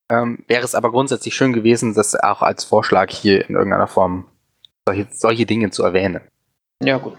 ähm, 0.10 0.45
wäre 0.48 0.64
es 0.64 0.76
aber 0.76 0.91
grundsätzlich 0.91 1.36
schön 1.36 1.52
gewesen, 1.52 1.93
das 1.93 2.16
auch 2.16 2.41
als 2.41 2.64
Vorschlag 2.64 3.12
hier 3.12 3.50
in 3.50 3.56
irgendeiner 3.56 3.88
Form 3.88 4.28
solche, 4.88 5.08
solche 5.12 5.45
Dinge 5.45 5.72
zu 5.72 5.84
erwähnen. 5.84 6.22
Ja, 6.82 7.00
gut. 7.00 7.18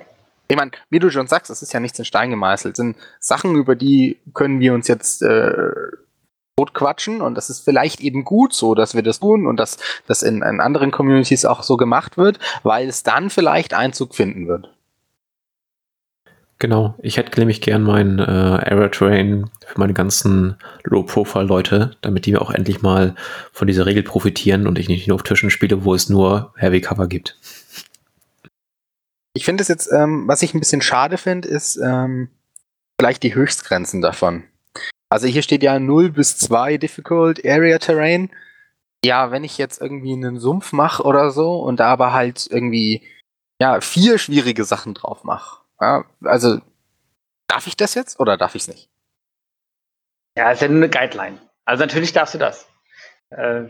Ich 0.50 0.56
meine, 0.56 0.70
wie 0.88 0.98
du 0.98 1.10
schon 1.10 1.26
sagst, 1.26 1.50
es 1.50 1.60
ist 1.60 1.74
ja 1.74 1.80
nichts 1.80 1.98
in 1.98 2.06
Stein 2.06 2.30
gemeißelt. 2.30 2.72
Es 2.72 2.78
sind 2.78 2.96
Sachen, 3.20 3.54
über 3.56 3.76
die 3.76 4.18
können 4.32 4.60
wir 4.60 4.72
uns 4.72 4.88
jetzt 4.88 5.20
äh, 5.20 5.70
quatschen 6.66 7.20
und 7.20 7.34
das 7.34 7.50
ist 7.50 7.64
vielleicht 7.64 8.00
eben 8.00 8.24
gut 8.24 8.52
so, 8.52 8.74
dass 8.74 8.94
wir 8.94 9.02
das 9.02 9.20
tun 9.20 9.46
und 9.46 9.58
dass 9.58 9.78
das 10.06 10.22
in, 10.22 10.42
in 10.42 10.60
anderen 10.60 10.90
Communities 10.90 11.44
auch 11.44 11.62
so 11.62 11.76
gemacht 11.76 12.16
wird, 12.16 12.38
weil 12.62 12.88
es 12.88 13.02
dann 13.02 13.30
vielleicht 13.30 13.74
Einzug 13.74 14.14
finden 14.14 14.48
wird. 14.48 14.70
Genau, 16.60 16.96
ich 16.98 17.18
hätte 17.18 17.38
nämlich 17.38 17.60
gern 17.60 17.84
meinen 17.84 18.18
äh, 18.18 18.22
Error 18.22 18.90
Train 18.90 19.48
für 19.64 19.78
meine 19.78 19.94
ganzen 19.94 20.56
Low-Profile-Leute, 20.82 21.92
damit 22.00 22.26
die 22.26 22.36
auch 22.36 22.50
endlich 22.50 22.82
mal 22.82 23.14
von 23.52 23.68
dieser 23.68 23.86
Regel 23.86 24.02
profitieren 24.02 24.66
und 24.66 24.76
ich 24.76 24.88
nicht 24.88 25.06
nur 25.06 25.14
auf 25.14 25.22
Tischen 25.22 25.50
spiele, 25.50 25.84
wo 25.84 25.94
es 25.94 26.08
nur 26.08 26.52
Heavy 26.56 26.80
Cover 26.80 27.06
gibt. 27.06 27.38
Ich 29.34 29.44
finde 29.44 29.62
es 29.62 29.68
jetzt, 29.68 29.88
ähm, 29.92 30.26
was 30.26 30.42
ich 30.42 30.52
ein 30.52 30.58
bisschen 30.58 30.82
schade 30.82 31.16
finde, 31.16 31.46
ist 31.46 31.76
ähm, 31.76 32.28
vielleicht 32.98 33.22
die 33.22 33.36
Höchstgrenzen 33.36 34.00
davon. 34.00 34.42
Also 35.08 35.26
hier 35.26 35.42
steht 35.42 35.62
ja 35.62 35.78
0 35.78 36.10
bis 36.10 36.36
2 36.38 36.76
Difficult 36.76 37.44
Area 37.44 37.78
Terrain. 37.78 38.30
Ja, 39.04 39.30
wenn 39.30 39.44
ich 39.44 39.58
jetzt 39.58 39.80
irgendwie 39.80 40.12
einen 40.12 40.38
Sumpf 40.40 40.72
mache 40.72 41.02
oder 41.04 41.30
so 41.30 41.60
und 41.60 41.80
da 41.80 41.86
aber 41.86 42.12
halt 42.12 42.46
irgendwie 42.50 43.02
ja, 43.60 43.80
vier 43.80 44.18
schwierige 44.18 44.64
Sachen 44.64 44.94
drauf 44.94 45.24
mache 45.24 45.58
ja, 45.80 46.04
also, 46.24 46.60
darf 47.46 47.66
ich 47.66 47.76
das 47.76 47.94
jetzt 47.94 48.18
oder 48.20 48.36
darf 48.36 48.54
ich 48.54 48.62
es 48.62 48.68
nicht? 48.68 48.88
Ja, 50.36 50.50
ist 50.50 50.62
ja 50.62 50.68
nur 50.68 50.78
eine 50.78 50.88
Guideline. 50.88 51.38
Also 51.64 51.84
natürlich 51.84 52.12
darfst 52.12 52.34
du 52.34 52.38
das. 52.38 52.68
Äh, 53.30 53.64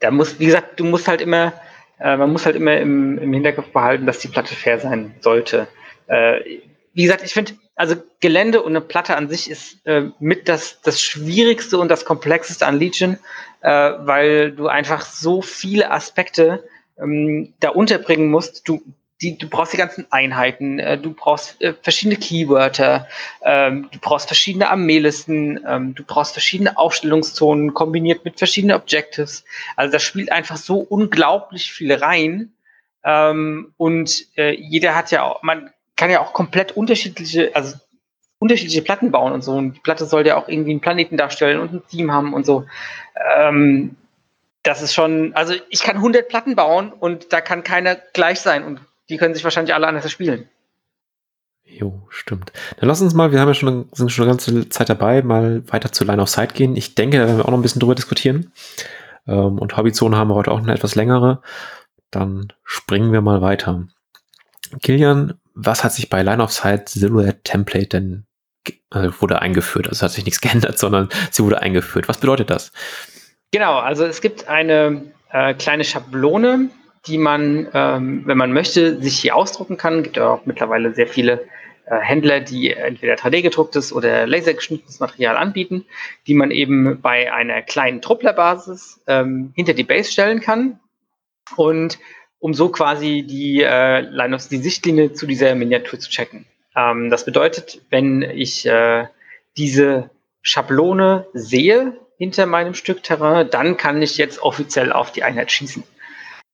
da 0.00 0.10
muss, 0.10 0.38
wie 0.38 0.46
gesagt, 0.46 0.80
du 0.80 0.84
musst 0.84 1.08
halt 1.08 1.20
immer, 1.20 1.52
äh, 1.98 2.16
man 2.16 2.32
muss 2.32 2.46
halt 2.46 2.56
immer 2.56 2.76
im, 2.76 3.18
im, 3.18 3.32
Hinterkopf 3.32 3.72
behalten, 3.72 4.06
dass 4.06 4.18
die 4.18 4.28
Platte 4.28 4.54
fair 4.54 4.80
sein 4.80 5.14
sollte. 5.20 5.68
Äh, 6.06 6.60
wie 6.92 7.02
gesagt, 7.02 7.22
ich 7.24 7.34
finde, 7.34 7.54
also 7.76 7.96
Gelände 8.20 8.62
und 8.62 8.72
eine 8.72 8.80
Platte 8.80 9.16
an 9.16 9.28
sich 9.28 9.50
ist 9.50 9.84
äh, 9.86 10.10
mit 10.20 10.48
das, 10.48 10.80
das 10.82 11.00
Schwierigste 11.00 11.78
und 11.78 11.88
das 11.88 12.04
Komplexeste 12.04 12.66
an 12.66 12.78
Legion, 12.78 13.18
äh, 13.62 13.68
weil 13.70 14.52
du 14.52 14.68
einfach 14.68 15.04
so 15.04 15.42
viele 15.42 15.90
Aspekte 15.90 16.64
ähm, 16.98 17.54
da 17.60 17.70
unterbringen 17.70 18.30
musst. 18.30 18.68
Du, 18.68 18.82
die, 19.20 19.38
du 19.38 19.48
brauchst 19.48 19.72
die 19.72 19.78
ganzen 19.78 20.06
Einheiten, 20.10 20.78
äh, 20.78 20.98
du 20.98 21.12
brauchst 21.12 21.60
äh, 21.62 21.74
verschiedene 21.82 22.16
Keywörter, 22.16 23.08
ähm, 23.42 23.88
du 23.90 23.98
brauchst 23.98 24.26
verschiedene 24.26 24.68
Armeelisten, 24.68 25.64
ähm, 25.66 25.94
du 25.94 26.04
brauchst 26.04 26.32
verschiedene 26.32 26.78
Aufstellungszonen 26.78 27.74
kombiniert 27.74 28.24
mit 28.24 28.38
verschiedenen 28.38 28.76
Objectives. 28.76 29.44
Also 29.74 29.92
das 29.92 30.02
spielt 30.02 30.30
einfach 30.30 30.56
so 30.56 30.78
unglaublich 30.78 31.72
viele 31.72 32.00
rein. 32.00 32.52
Ähm, 33.04 33.74
und 33.76 34.26
äh, 34.36 34.54
jeder 34.54 34.94
hat 34.94 35.10
ja 35.10 35.24
auch, 35.24 35.42
man 35.42 35.70
kann 35.96 36.10
ja 36.10 36.20
auch 36.20 36.32
komplett 36.32 36.72
unterschiedliche, 36.76 37.54
also 37.54 37.76
unterschiedliche 38.38 38.82
Platten 38.82 39.10
bauen 39.10 39.32
und 39.32 39.42
so. 39.42 39.52
Und 39.52 39.74
die 39.74 39.80
Platte 39.80 40.06
soll 40.06 40.26
ja 40.26 40.36
auch 40.36 40.48
irgendwie 40.48 40.72
einen 40.72 40.80
Planeten 40.80 41.16
darstellen 41.16 41.60
und 41.60 41.72
ein 41.72 41.82
Team 41.88 42.12
haben 42.12 42.34
und 42.34 42.44
so. 42.44 42.66
Ähm, 43.36 43.96
das 44.62 44.82
ist 44.82 44.94
schon, 44.94 45.34
also 45.34 45.54
ich 45.68 45.82
kann 45.82 45.96
100 45.96 46.28
Platten 46.28 46.56
bauen 46.56 46.92
und 46.92 47.32
da 47.32 47.40
kann 47.40 47.62
keiner 47.62 47.96
gleich 47.96 48.40
sein 48.40 48.64
und 48.64 48.80
die 49.08 49.18
können 49.18 49.34
sich 49.34 49.44
wahrscheinlich 49.44 49.74
alle 49.74 49.86
anders 49.86 50.10
spielen. 50.10 50.48
Jo, 51.64 52.02
stimmt. 52.08 52.52
Dann 52.78 52.88
lass 52.88 53.00
uns 53.00 53.14
mal, 53.14 53.32
wir 53.32 53.40
haben 53.40 53.48
ja 53.48 53.54
schon, 53.54 53.88
sind 53.92 54.12
schon 54.12 54.24
eine 54.24 54.32
ganze 54.32 54.68
Zeit 54.68 54.88
dabei, 54.88 55.22
mal 55.22 55.62
weiter 55.70 55.92
zu 55.92 56.04
Line 56.04 56.20
of 56.20 56.28
Sight 56.28 56.54
gehen. 56.54 56.76
Ich 56.76 56.94
denke, 56.94 57.18
da 57.18 57.26
werden 57.26 57.38
wir 57.38 57.44
auch 57.46 57.50
noch 57.50 57.58
ein 57.58 57.62
bisschen 57.62 57.80
drüber 57.80 57.94
diskutieren. 57.94 58.52
Ähm, 59.26 59.58
und 59.58 59.76
Hobbyzone 59.76 60.16
haben 60.16 60.28
wir 60.28 60.34
heute 60.34 60.50
auch 60.50 60.62
eine 60.62 60.72
etwas 60.72 60.94
längere. 60.94 61.42
Dann 62.10 62.52
springen 62.64 63.12
wir 63.12 63.22
mal 63.22 63.40
weiter. 63.40 63.86
Kilian, 64.82 65.34
was 65.54 65.84
hat 65.84 65.92
sich 65.92 66.10
bei 66.10 66.22
Line 66.22 66.42
of 66.42 66.52
Sight 66.52 66.88
Silhouette 66.88 67.42
Template 67.42 67.86
denn 67.86 68.26
äh, 68.92 69.08
wurde 69.20 69.40
eingeführt? 69.40 69.88
Also 69.88 70.02
hat 70.02 70.12
sich 70.12 70.24
nichts 70.24 70.40
geändert, 70.42 70.78
sondern 70.78 71.08
sie 71.30 71.42
wurde 71.44 71.62
eingeführt. 71.62 72.08
Was 72.08 72.18
bedeutet 72.18 72.50
das? 72.50 72.72
Genau, 73.52 73.78
also 73.78 74.04
es 74.04 74.20
gibt 74.20 74.48
eine 74.48 75.12
äh, 75.30 75.54
kleine 75.54 75.84
Schablone, 75.84 76.70
die 77.06 77.18
man, 77.18 77.68
ähm, 77.72 78.22
wenn 78.26 78.38
man 78.38 78.52
möchte, 78.52 79.00
sich 79.00 79.18
hier 79.18 79.36
ausdrucken 79.36 79.76
kann. 79.76 79.98
Es 79.98 80.04
gibt 80.04 80.16
ja 80.16 80.28
auch 80.28 80.46
mittlerweile 80.46 80.92
sehr 80.92 81.06
viele 81.06 81.46
äh, 81.86 81.98
Händler, 82.00 82.40
die 82.40 82.72
entweder 82.72 83.14
3D-gedrucktes 83.14 83.92
oder 83.92 84.26
lasergeschnittenes 84.26 85.00
Material 85.00 85.36
anbieten, 85.36 85.84
die 86.26 86.34
man 86.34 86.50
eben 86.50 87.00
bei 87.00 87.32
einer 87.32 87.62
kleinen 87.62 88.00
Trupplerbasis 88.00 89.02
ähm, 89.06 89.52
hinter 89.54 89.74
die 89.74 89.84
Base 89.84 90.10
stellen 90.10 90.40
kann 90.40 90.80
und 91.56 91.98
um 92.44 92.52
so 92.52 92.68
quasi 92.68 93.22
die, 93.26 93.62
äh, 93.62 94.00
Linux, 94.00 94.50
die 94.50 94.58
Sichtlinie 94.58 95.14
zu 95.14 95.26
dieser 95.26 95.54
Miniatur 95.54 95.98
zu 95.98 96.10
checken. 96.10 96.44
Ähm, 96.76 97.08
das 97.08 97.24
bedeutet, 97.24 97.80
wenn 97.88 98.20
ich 98.20 98.66
äh, 98.66 99.06
diese 99.56 100.10
Schablone 100.42 101.26
sehe 101.32 101.96
hinter 102.18 102.44
meinem 102.44 102.74
Stück 102.74 103.02
Terrain, 103.02 103.48
dann 103.48 103.78
kann 103.78 104.02
ich 104.02 104.18
jetzt 104.18 104.42
offiziell 104.42 104.92
auf 104.92 105.10
die 105.10 105.22
Einheit 105.22 105.52
schießen. 105.52 105.84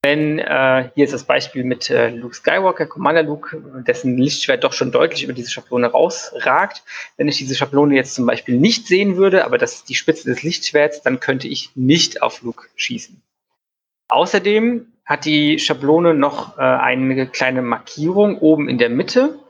Wenn, 0.05 0.39
äh, 0.39 0.91
hier 0.95 1.07
ist 1.07 1.13
das 1.13 1.25
Beispiel 1.25 1.65
mit 1.65 1.91
äh, 1.91 2.11
Luke 2.11 2.37
Skywalker, 2.37 2.87
Commander 2.87 3.25
Luke, 3.25 3.61
dessen 3.85 4.17
Lichtschwert 4.17 4.63
doch 4.63 4.73
schon 4.73 4.93
deutlich 4.93 5.25
über 5.25 5.33
diese 5.33 5.51
Schablone 5.51 5.89
rausragt. 5.89 6.85
Wenn 7.17 7.27
ich 7.27 7.39
diese 7.39 7.57
Schablone 7.57 7.97
jetzt 7.97 8.15
zum 8.15 8.27
Beispiel 8.27 8.57
nicht 8.57 8.87
sehen 8.87 9.17
würde, 9.17 9.45
aber 9.45 9.59
das 9.59 9.75
ist 9.75 9.89
die 9.89 9.97
Spitze 9.97 10.29
des 10.29 10.45
Lichtschwerts, 10.45 11.03
dann 11.03 11.19
könnte 11.19 11.49
ich 11.49 11.71
nicht 11.75 12.23
auf 12.23 12.43
Luke 12.43 12.69
schießen. 12.77 13.21
Außerdem 14.07 14.87
hat 15.11 15.25
die 15.25 15.59
Schablone 15.59 16.15
noch 16.15 16.57
äh, 16.57 16.61
eine 16.61 17.27
kleine 17.27 17.63
Markierung 17.63 18.39
oben 18.39 18.69
in 18.69 18.79
der 18.79 18.91
Mitte, 18.91 19.41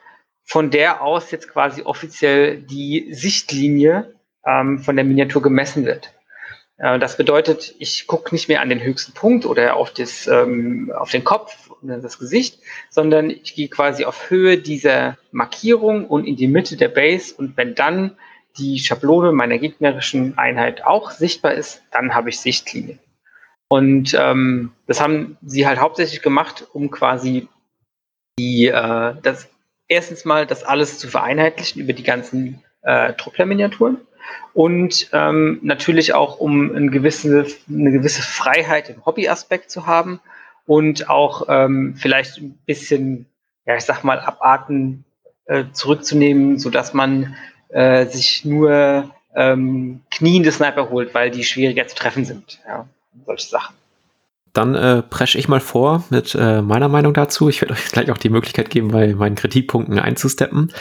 von 0.42 0.70
der 0.70 1.02
aus 1.02 1.30
jetzt 1.32 1.50
quasi 1.50 1.82
offiziell 1.82 2.62
die 2.62 3.12
Sichtlinie 3.12 4.14
ähm, 4.46 4.78
von 4.78 4.96
der 4.96 5.04
Miniatur 5.04 5.42
gemessen 5.42 5.84
wird. 5.84 6.14
Äh, 6.78 6.98
das 6.98 7.18
bedeutet, 7.18 7.74
ich 7.78 8.06
gucke 8.06 8.34
nicht 8.34 8.48
mehr 8.48 8.62
an 8.62 8.70
den 8.70 8.82
höchsten 8.82 9.12
Punkt 9.12 9.44
oder 9.44 9.76
auf, 9.76 9.92
das, 9.92 10.26
ähm, 10.28 10.90
auf 10.96 11.10
den 11.10 11.24
Kopf 11.24 11.70
oder 11.82 11.98
das 11.98 12.18
Gesicht, 12.18 12.58
sondern 12.88 13.28
ich 13.28 13.54
gehe 13.54 13.68
quasi 13.68 14.06
auf 14.06 14.30
Höhe 14.30 14.56
dieser 14.56 15.18
Markierung 15.30 16.06
und 16.06 16.24
in 16.24 16.36
die 16.36 16.48
Mitte 16.48 16.78
der 16.78 16.88
Base. 16.88 17.34
Und 17.34 17.58
wenn 17.58 17.74
dann 17.74 18.16
die 18.56 18.78
Schablone 18.78 19.32
meiner 19.32 19.58
gegnerischen 19.58 20.38
Einheit 20.38 20.86
auch 20.86 21.10
sichtbar 21.10 21.52
ist, 21.52 21.82
dann 21.90 22.14
habe 22.14 22.30
ich 22.30 22.40
Sichtlinie. 22.40 22.98
Und 23.72 24.16
ähm, 24.18 24.72
das 24.88 25.00
haben 25.00 25.38
sie 25.42 25.66
halt 25.66 25.78
hauptsächlich 25.78 26.22
gemacht, 26.22 26.66
um 26.72 26.90
quasi 26.90 27.46
die, 28.36 28.66
äh, 28.66 29.14
das 29.22 29.48
erstens 29.86 30.24
mal 30.24 30.44
das 30.44 30.64
alles 30.64 30.98
zu 30.98 31.06
vereinheitlichen 31.06 31.80
über 31.80 31.92
die 31.92 32.02
ganzen 32.02 32.64
äh, 32.82 33.12
Truppler-Miniaturen 33.12 33.98
und 34.54 35.08
ähm, 35.12 35.60
natürlich 35.62 36.14
auch, 36.14 36.40
um 36.40 36.74
eine 36.74 36.90
gewisse, 36.90 37.46
eine 37.68 37.92
gewisse 37.92 38.22
Freiheit 38.22 38.90
im 38.90 39.06
Hobbyaspekt 39.06 39.70
zu 39.70 39.86
haben 39.86 40.20
und 40.66 41.08
auch 41.08 41.46
ähm, 41.48 41.94
vielleicht 41.96 42.38
ein 42.38 42.58
bisschen, 42.66 43.26
ja, 43.66 43.76
ich 43.76 43.84
sag 43.84 44.02
mal, 44.02 44.18
Abarten 44.18 45.04
äh, 45.44 45.66
zurückzunehmen, 45.72 46.58
sodass 46.58 46.92
man 46.92 47.36
äh, 47.68 48.06
sich 48.06 48.44
nur 48.44 49.10
ähm, 49.36 50.00
kniende 50.10 50.50
Sniper 50.50 50.90
holt, 50.90 51.14
weil 51.14 51.30
die 51.30 51.44
schwieriger 51.44 51.86
zu 51.86 51.94
treffen 51.94 52.24
sind. 52.24 52.58
Ja, 52.66 52.88
solche 53.26 53.48
Sachen. 53.48 53.74
Dann 54.52 54.74
äh, 54.74 55.02
presche 55.02 55.38
ich 55.38 55.48
mal 55.48 55.60
vor 55.60 56.04
mit 56.10 56.34
äh, 56.34 56.60
meiner 56.60 56.88
Meinung 56.88 57.14
dazu. 57.14 57.48
Ich 57.48 57.60
werde 57.60 57.74
euch 57.74 57.92
gleich 57.92 58.10
auch 58.10 58.18
die 58.18 58.30
Möglichkeit 58.30 58.70
geben, 58.70 58.88
bei 58.88 59.14
meinen 59.14 59.36
Kritikpunkten 59.36 59.98
einzusteppen. 59.98 60.72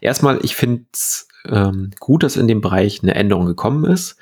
Erstmal, 0.00 0.42
ich 0.42 0.56
finde 0.56 0.84
es 0.92 1.28
ähm, 1.46 1.90
gut, 2.00 2.22
dass 2.22 2.36
in 2.36 2.48
dem 2.48 2.60
Bereich 2.60 3.02
eine 3.02 3.14
Änderung 3.14 3.44
gekommen 3.44 3.84
ist, 3.84 4.16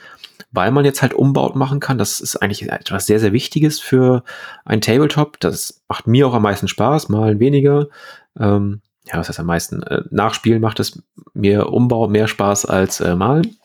weil 0.51 0.73
man 0.73 0.85
jetzt 0.85 1.03
halt 1.03 1.15
Umbaut 1.15 1.55
machen 1.55 1.79
kann. 1.79 1.99
Das 1.99 2.21
ist 2.21 2.37
eigentlich 2.37 2.69
etwas 2.69 3.07
sehr, 3.07 3.21
sehr 3.21 3.33
Wichtiges 3.33 3.79
für 3.79 4.25
ein 4.65 4.81
Tabletop. 4.81 5.39
Das 5.39 5.83
macht 5.89 6.09
mir 6.09 6.27
auch 6.27 6.35
am 6.35 6.43
meisten 6.43 6.67
Spaß, 6.67 7.09
mal 7.09 7.39
weniger. 7.39 7.87
Ähm, 8.39 8.81
ja, 9.05 9.19
was 9.19 9.29
heißt 9.29 9.39
am 9.39 9.47
meisten? 9.47 9.85
Äh, 9.85 10.03
Nachspielen 10.11 10.61
macht 10.61 10.81
es 10.81 11.01
mir 11.33 11.69
Umbau 11.69 12.09
mehr 12.09 12.27
Spaß 12.27 12.67
als 12.67 13.01
äh, 13.01 13.15
Malen. 13.15 13.57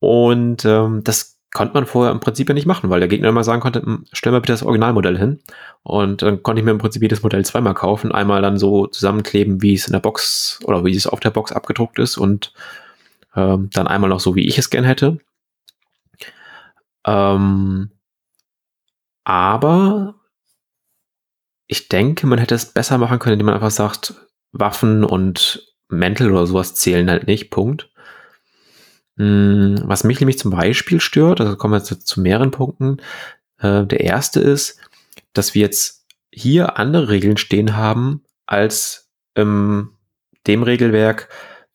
Und 0.00 0.64
ähm, 0.64 1.02
das 1.04 1.33
konnte 1.54 1.72
man 1.72 1.86
vorher 1.86 2.12
im 2.12 2.20
Prinzip 2.20 2.48
ja 2.48 2.54
nicht 2.54 2.66
machen, 2.66 2.90
weil 2.90 3.00
der 3.00 3.08
Gegner 3.08 3.28
immer 3.28 3.44
sagen 3.44 3.62
konnte, 3.62 3.80
hm, 3.80 4.04
stell 4.12 4.32
mal 4.32 4.40
bitte 4.40 4.52
das 4.52 4.64
Originalmodell 4.64 5.16
hin. 5.16 5.40
Und 5.84 6.20
dann 6.20 6.42
konnte 6.42 6.60
ich 6.60 6.64
mir 6.64 6.72
im 6.72 6.78
Prinzip 6.78 7.00
jedes 7.00 7.22
Modell 7.22 7.44
zweimal 7.44 7.74
kaufen, 7.74 8.12
einmal 8.12 8.42
dann 8.42 8.58
so 8.58 8.88
zusammenkleben, 8.88 9.62
wie 9.62 9.74
es 9.74 9.86
in 9.86 9.92
der 9.92 10.00
Box 10.00 10.58
oder 10.64 10.84
wie 10.84 10.94
es 10.94 11.06
auf 11.06 11.20
der 11.20 11.30
Box 11.30 11.52
abgedruckt 11.52 11.98
ist 12.00 12.18
und 12.18 12.52
ähm, 13.36 13.70
dann 13.72 13.86
einmal 13.86 14.10
noch 14.10 14.20
so, 14.20 14.34
wie 14.34 14.46
ich 14.46 14.58
es 14.58 14.68
gern 14.68 14.84
hätte. 14.84 15.18
Ähm, 17.06 17.90
aber 19.22 20.16
ich 21.68 21.88
denke, 21.88 22.26
man 22.26 22.40
hätte 22.40 22.56
es 22.56 22.66
besser 22.66 22.98
machen 22.98 23.20
können, 23.20 23.34
indem 23.34 23.46
man 23.46 23.54
einfach 23.54 23.70
sagt, 23.70 24.14
Waffen 24.50 25.04
und 25.04 25.72
Mäntel 25.88 26.32
oder 26.32 26.46
sowas 26.46 26.74
zählen 26.74 27.08
halt 27.08 27.28
nicht, 27.28 27.50
Punkt. 27.50 27.90
Hm, 29.16 29.82
was 29.84 30.04
mich 30.04 30.20
nämlich 30.20 30.38
zum 30.38 30.50
Beispiel 30.50 31.00
stört, 31.00 31.40
also 31.40 31.56
kommen 31.56 31.74
wir 31.74 31.78
jetzt 31.78 32.06
zu 32.06 32.20
mehreren 32.20 32.50
Punkten. 32.50 32.98
Äh, 33.58 33.86
der 33.86 34.00
erste 34.00 34.40
ist, 34.40 34.80
dass 35.32 35.54
wir 35.54 35.62
jetzt 35.62 36.06
hier 36.32 36.78
andere 36.78 37.08
Regeln 37.08 37.36
stehen 37.36 37.76
haben 37.76 38.22
als 38.46 39.08
im 39.34 39.90
dem 40.46 40.62
Regelwerk, 40.62 41.28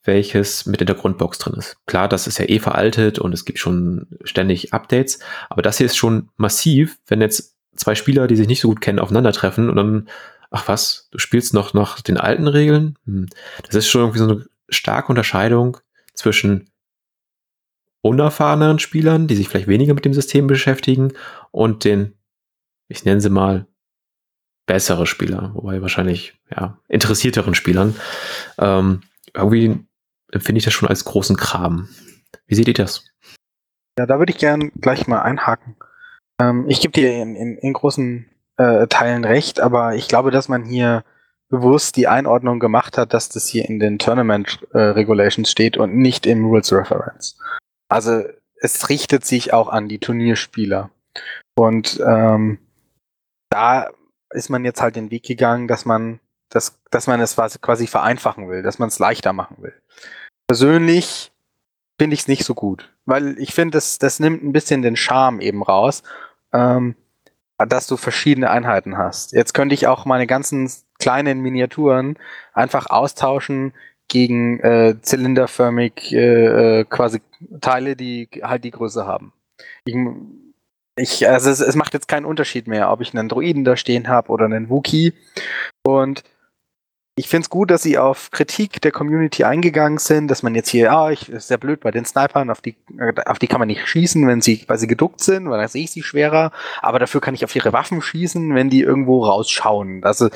welches 0.03 0.65
mit 0.65 0.81
in 0.81 0.87
der 0.87 0.95
Grundbox 0.95 1.39
drin 1.39 1.55
ist. 1.55 1.77
Klar, 1.85 2.07
das 2.07 2.27
ist 2.27 2.37
ja 2.37 2.47
eh 2.47 2.59
veraltet 2.59 3.19
und 3.19 3.33
es 3.33 3.45
gibt 3.45 3.59
schon 3.59 4.07
ständig 4.23 4.73
Updates, 4.73 5.19
aber 5.49 5.61
das 5.61 5.77
hier 5.77 5.85
ist 5.85 5.97
schon 5.97 6.29
massiv, 6.37 6.97
wenn 7.07 7.21
jetzt 7.21 7.55
zwei 7.75 7.95
Spieler, 7.95 8.27
die 8.27 8.35
sich 8.35 8.47
nicht 8.47 8.61
so 8.61 8.67
gut 8.67 8.81
kennen, 8.81 8.99
aufeinandertreffen 8.99 9.69
und 9.69 9.75
dann, 9.75 10.09
ach 10.51 10.67
was, 10.67 11.07
du 11.11 11.17
spielst 11.17 11.53
noch 11.53 11.73
nach 11.73 12.01
den 12.01 12.17
alten 12.17 12.47
Regeln? 12.47 12.97
Hm. 13.05 13.27
Das 13.63 13.75
ist 13.75 13.89
schon 13.89 14.01
irgendwie 14.01 14.19
so 14.19 14.29
eine 14.29 14.45
starke 14.69 15.09
Unterscheidung 15.09 15.77
zwischen 16.13 16.69
unerfahreneren 18.01 18.79
Spielern, 18.79 19.27
die 19.27 19.35
sich 19.35 19.49
vielleicht 19.49 19.67
weniger 19.67 19.93
mit 19.93 20.05
dem 20.05 20.13
System 20.13 20.47
beschäftigen 20.47 21.13
und 21.51 21.83
den, 21.83 22.13
ich 22.87 23.05
nenne 23.05 23.21
sie 23.21 23.29
mal, 23.29 23.67
bessere 24.65 25.07
Spieler, 25.07 25.51
wobei 25.55 25.81
wahrscheinlich 25.81 26.39
ja, 26.55 26.77
interessierteren 26.87 27.55
Spielern. 27.55 27.95
Ähm, 28.59 29.01
irgendwie 29.33 29.79
empfinde 30.31 30.59
ich 30.59 30.65
das 30.65 30.73
schon 30.73 30.87
als 30.87 31.05
großen 31.05 31.35
Kram. 31.35 31.89
Wie 32.45 32.55
seht 32.55 32.67
ihr 32.67 32.73
das? 32.75 33.03
Ja, 33.97 34.05
da 34.05 34.19
würde 34.19 34.31
ich 34.31 34.37
gern 34.37 34.71
gleich 34.79 35.07
mal 35.07 35.21
einhaken. 35.21 35.75
Ähm, 36.39 36.65
ich 36.69 36.81
gebe 36.81 36.91
dir 36.91 37.21
in, 37.21 37.35
in, 37.35 37.57
in 37.57 37.73
großen 37.73 38.27
äh, 38.57 38.87
Teilen 38.87 39.25
recht, 39.25 39.59
aber 39.59 39.95
ich 39.95 40.07
glaube, 40.07 40.31
dass 40.31 40.49
man 40.49 40.63
hier 40.63 41.03
bewusst 41.49 41.95
die 41.95 42.07
Einordnung 42.07 42.59
gemacht 42.59 42.97
hat, 42.97 43.13
dass 43.13 43.29
das 43.29 43.47
hier 43.47 43.67
in 43.67 43.79
den 43.79 43.97
Tournament 43.97 44.59
äh, 44.73 44.77
Regulations 44.77 45.49
steht 45.49 45.77
und 45.77 45.95
nicht 45.95 46.27
im 46.27 46.45
Rules 46.45 46.71
Reference. 46.71 47.37
Also 47.89 48.23
es 48.61 48.89
richtet 48.89 49.25
sich 49.25 49.53
auch 49.53 49.67
an 49.67 49.89
die 49.89 49.99
Turnierspieler. 49.99 50.89
Und 51.55 51.99
ähm, 52.05 52.59
da 53.49 53.89
ist 54.29 54.49
man 54.49 54.63
jetzt 54.63 54.81
halt 54.81 54.95
den 54.95 55.11
Weg 55.11 55.23
gegangen, 55.23 55.67
dass 55.67 55.85
man, 55.85 56.19
das, 56.49 56.79
dass 56.91 57.07
man 57.07 57.19
es 57.19 57.35
quasi 57.35 57.87
vereinfachen 57.87 58.47
will, 58.49 58.61
dass 58.61 58.79
man 58.79 58.89
es 58.89 58.99
leichter 58.99 59.33
machen 59.33 59.57
will. 59.59 59.73
Persönlich 60.47 61.31
finde 61.97 62.13
ich 62.13 62.21
es 62.21 62.27
nicht 62.27 62.45
so 62.45 62.53
gut, 62.53 62.93
weil 63.05 63.37
ich 63.39 63.53
finde, 63.53 63.77
das, 63.77 63.99
das 63.99 64.19
nimmt 64.19 64.43
ein 64.43 64.53
bisschen 64.53 64.81
den 64.81 64.95
Charme 64.95 65.41
eben 65.41 65.63
raus, 65.63 66.03
ähm, 66.53 66.95
dass 67.57 67.87
du 67.87 67.97
verschiedene 67.97 68.49
Einheiten 68.49 68.97
hast. 68.97 69.33
Jetzt 69.33 69.53
könnte 69.53 69.75
ich 69.75 69.87
auch 69.87 70.05
meine 70.05 70.27
ganzen 70.27 70.71
kleinen 70.97 71.41
Miniaturen 71.41 72.17
einfach 72.53 72.89
austauschen 72.89 73.73
gegen 74.09 74.59
äh, 74.59 74.95
zylinderförmig 75.01 76.11
äh, 76.11 76.79
äh, 76.79 76.83
quasi 76.83 77.21
Teile, 77.61 77.95
die 77.95 78.27
halt 78.41 78.63
die 78.63 78.71
Größe 78.71 79.05
haben. 79.05 79.31
Ich, 79.85 79.95
ich, 80.97 81.29
also 81.29 81.49
es, 81.49 81.61
es, 81.61 81.75
macht 81.75 81.93
jetzt 81.93 82.07
keinen 82.07 82.25
Unterschied 82.25 82.67
mehr, 82.67 82.91
ob 82.91 83.01
ich 83.01 83.15
einen 83.15 83.29
Druiden 83.29 83.63
da 83.63 83.77
stehen 83.77 84.09
habe 84.09 84.29
oder 84.29 84.45
einen 84.45 84.69
Wookie. 84.69 85.13
Und 85.83 86.23
ich 87.15 87.27
finde 87.27 87.43
es 87.43 87.49
gut, 87.49 87.69
dass 87.69 87.83
sie 87.83 87.97
auf 87.97 88.31
Kritik 88.31 88.81
der 88.81 88.91
Community 88.91 89.43
eingegangen 89.43 89.97
sind, 89.97 90.29
dass 90.29 90.41
man 90.41 90.55
jetzt 90.55 90.69
hier, 90.69 90.91
ah, 90.91 91.11
ich, 91.11 91.29
ist 91.29 91.49
sehr 91.49 91.57
blöd 91.57 91.81
bei 91.81 91.91
den 91.91 92.05
Snipern, 92.05 92.49
auf 92.49 92.61
die, 92.61 92.77
äh, 92.97 93.13
auf 93.25 93.39
die 93.39 93.47
kann 93.47 93.59
man 93.59 93.67
nicht 93.67 93.85
schießen, 93.85 94.25
wenn 94.25 94.41
sie, 94.41 94.63
weil 94.67 94.77
sie 94.77 94.87
geduckt 94.87 95.21
sind, 95.21 95.49
weil 95.49 95.59
dann 95.59 95.67
sehe 95.67 95.83
ich 95.83 95.91
sie 95.91 96.01
schwerer, 96.01 96.51
aber 96.81 96.97
dafür 96.97 97.19
kann 97.19 97.33
ich 97.33 97.43
auf 97.43 97.55
ihre 97.55 97.73
Waffen 97.73 98.01
schießen, 98.01 98.55
wenn 98.55 98.69
die 98.69 98.81
irgendwo 98.81 99.25
rausschauen. 99.25 100.01
Also 100.03 100.29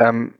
ähm, 0.00 0.34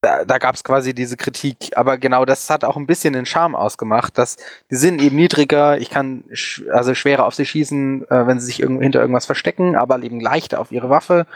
da, 0.00 0.24
da 0.24 0.38
gab 0.38 0.54
es 0.54 0.64
quasi 0.64 0.94
diese 0.94 1.16
Kritik. 1.16 1.76
Aber 1.76 1.98
genau 1.98 2.24
das 2.24 2.48
hat 2.50 2.64
auch 2.64 2.76
ein 2.76 2.86
bisschen 2.86 3.12
den 3.12 3.26
Charme 3.26 3.54
ausgemacht, 3.54 4.16
dass 4.16 4.36
die 4.70 4.76
sind 4.76 5.00
eben 5.00 5.16
niedriger, 5.16 5.78
ich 5.78 5.90
kann 5.90 6.24
sch 6.32 6.62
also 6.72 6.94
schwerer 6.94 7.26
auf 7.26 7.34
sie 7.34 7.46
schießen, 7.46 8.08
äh, 8.10 8.26
wenn 8.26 8.40
sie 8.40 8.46
sich 8.46 8.60
irg 8.60 8.80
hinter 8.80 9.00
irgendwas 9.00 9.26
verstecken, 9.26 9.76
aber 9.76 10.02
eben 10.02 10.20
leichter 10.20 10.60
auf 10.60 10.72
ihre 10.72 10.90
Waffe. 10.90 11.26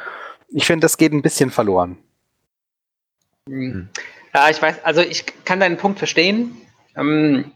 Ich 0.49 0.67
finde, 0.67 0.85
das 0.85 0.97
geht 0.97 1.13
ein 1.13 1.23
bisschen 1.23 1.51
verloren. 1.51 1.99
Hm. 3.49 3.89
Ja, 4.35 4.51
ich 4.51 4.61
weiß, 4.61 4.85
also 4.85 5.01
ich 5.01 5.25
kann 5.45 5.61
deinen 5.61 5.77
Punkt 5.77 5.99
verstehen. 5.99 6.57
Ähm, 6.97 7.53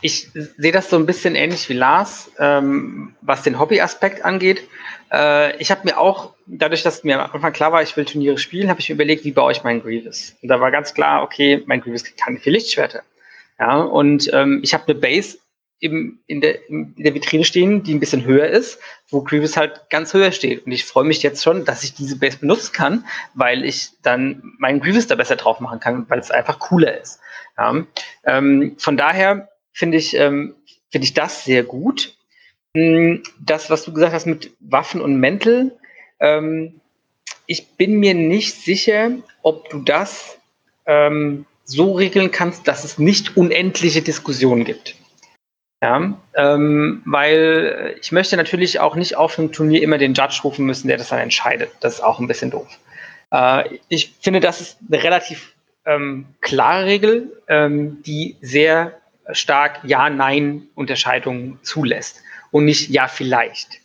ich 0.00 0.30
sehe 0.32 0.72
das 0.72 0.90
so 0.90 0.96
ein 0.96 1.06
bisschen 1.06 1.34
ähnlich 1.34 1.68
wie 1.68 1.74
Lars, 1.74 2.30
ähm, 2.38 3.14
was 3.22 3.42
den 3.42 3.58
Hobbyaspekt 3.58 4.24
angeht. 4.24 4.68
Äh, 5.10 5.56
ich 5.58 5.70
habe 5.70 5.82
mir 5.84 5.98
auch, 5.98 6.34
dadurch, 6.46 6.82
dass 6.82 7.04
mir 7.04 7.20
am 7.20 7.30
Anfang 7.32 7.52
klar 7.52 7.72
war, 7.72 7.82
ich 7.82 7.96
will 7.96 8.04
Turniere 8.04 8.38
spielen, 8.38 8.68
habe 8.68 8.80
ich 8.80 8.88
mir 8.88 8.96
überlegt, 8.96 9.24
wie 9.24 9.32
baue 9.32 9.52
ich 9.52 9.62
meinen 9.62 9.82
Grievous. 9.82 10.36
Und 10.42 10.48
da 10.48 10.60
war 10.60 10.70
ganz 10.70 10.92
klar, 10.94 11.22
okay, 11.22 11.62
mein 11.66 11.80
Grievous 11.80 12.04
kann 12.16 12.38
vier 12.38 12.52
Lichtschwerter. 12.52 13.02
Ja, 13.58 13.76
und 13.80 14.28
ähm, 14.32 14.60
ich 14.62 14.74
habe 14.74 14.84
eine 14.88 14.96
Base 14.96 15.38
im, 15.78 16.18
in, 16.26 16.40
der, 16.40 16.68
in 16.68 16.94
der 16.96 17.14
Vitrine 17.14 17.44
stehen, 17.44 17.82
die 17.82 17.94
ein 17.94 18.00
bisschen 18.00 18.24
höher 18.24 18.46
ist, 18.46 18.78
wo 19.08 19.22
Grievous 19.22 19.56
halt 19.56 19.88
ganz 19.90 20.12
höher 20.14 20.32
steht. 20.32 20.66
Und 20.66 20.72
ich 20.72 20.84
freue 20.84 21.04
mich 21.04 21.22
jetzt 21.22 21.42
schon, 21.42 21.64
dass 21.64 21.84
ich 21.84 21.94
diese 21.94 22.18
Base 22.18 22.38
benutzen 22.38 22.72
kann, 22.72 23.04
weil 23.34 23.64
ich 23.64 23.90
dann 24.02 24.54
meinen 24.58 24.80
Grievous 24.80 25.06
da 25.06 25.14
besser 25.14 25.36
drauf 25.36 25.60
machen 25.60 25.80
kann, 25.80 26.06
weil 26.08 26.18
es 26.18 26.30
einfach 26.30 26.58
cooler 26.58 27.00
ist. 27.00 27.20
Ja, 27.56 27.84
ähm, 28.24 28.74
von 28.78 28.96
daher 28.96 29.48
finde 29.74 29.98
ich, 29.98 30.16
ähm, 30.16 30.54
finde 30.90 31.04
ich 31.04 31.12
das 31.12 31.44
sehr 31.44 31.64
gut. 31.64 32.16
Hm, 32.74 33.22
das, 33.38 33.68
was 33.68 33.84
du 33.84 33.92
gesagt 33.92 34.14
hast 34.14 34.26
mit 34.26 34.52
Waffen 34.60 35.02
und 35.02 35.20
Mäntel, 35.20 35.76
ähm, 36.20 36.80
ich 37.46 37.68
bin 37.76 37.98
mir 37.98 38.14
nicht 38.14 38.54
sicher, 38.54 39.10
ob 39.42 39.68
du 39.68 39.80
das 39.80 40.38
ähm, 40.86 41.44
so 41.64 41.92
regeln 41.92 42.30
kannst, 42.30 42.66
dass 42.66 42.84
es 42.84 42.98
nicht 42.98 43.36
unendliche 43.36 44.00
Diskussionen 44.00 44.64
gibt. 44.64 44.96
Ja, 45.82 46.18
ähm, 46.34 47.02
weil 47.04 47.96
ich 48.00 48.10
möchte 48.10 48.38
natürlich 48.38 48.80
auch 48.80 48.96
nicht 48.96 49.16
auf 49.16 49.38
einem 49.38 49.52
Turnier 49.52 49.82
immer 49.82 49.98
den 49.98 50.14
Judge 50.14 50.40
rufen 50.42 50.64
müssen, 50.64 50.88
der 50.88 50.96
das 50.96 51.10
dann 51.10 51.18
entscheidet. 51.18 51.70
Das 51.80 51.94
ist 51.94 52.00
auch 52.00 52.20
ein 52.20 52.26
bisschen 52.26 52.50
doof. 52.50 52.68
Äh, 53.30 53.78
ich 53.88 54.14
finde, 54.20 54.40
das 54.40 54.62
ist 54.62 54.78
eine 54.88 55.02
relativ 55.02 55.52
ähm, 55.84 56.26
klare 56.40 56.86
Regel, 56.86 57.42
ähm, 57.48 58.02
die 58.02 58.36
sehr 58.40 58.98
stark 59.32 59.80
Ja-Nein-Unterscheidungen 59.84 61.58
zulässt. 61.62 62.22
und 62.50 62.66
nicht 62.66 62.90
ja, 62.90 63.08
vielleicht. 63.08 63.80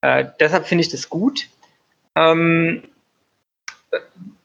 Äh, 0.00 0.26
deshalb 0.40 0.66
finde 0.66 0.82
ich 0.82 0.88
das 0.88 1.10
gut. 1.10 1.48
Ähm, 2.14 2.84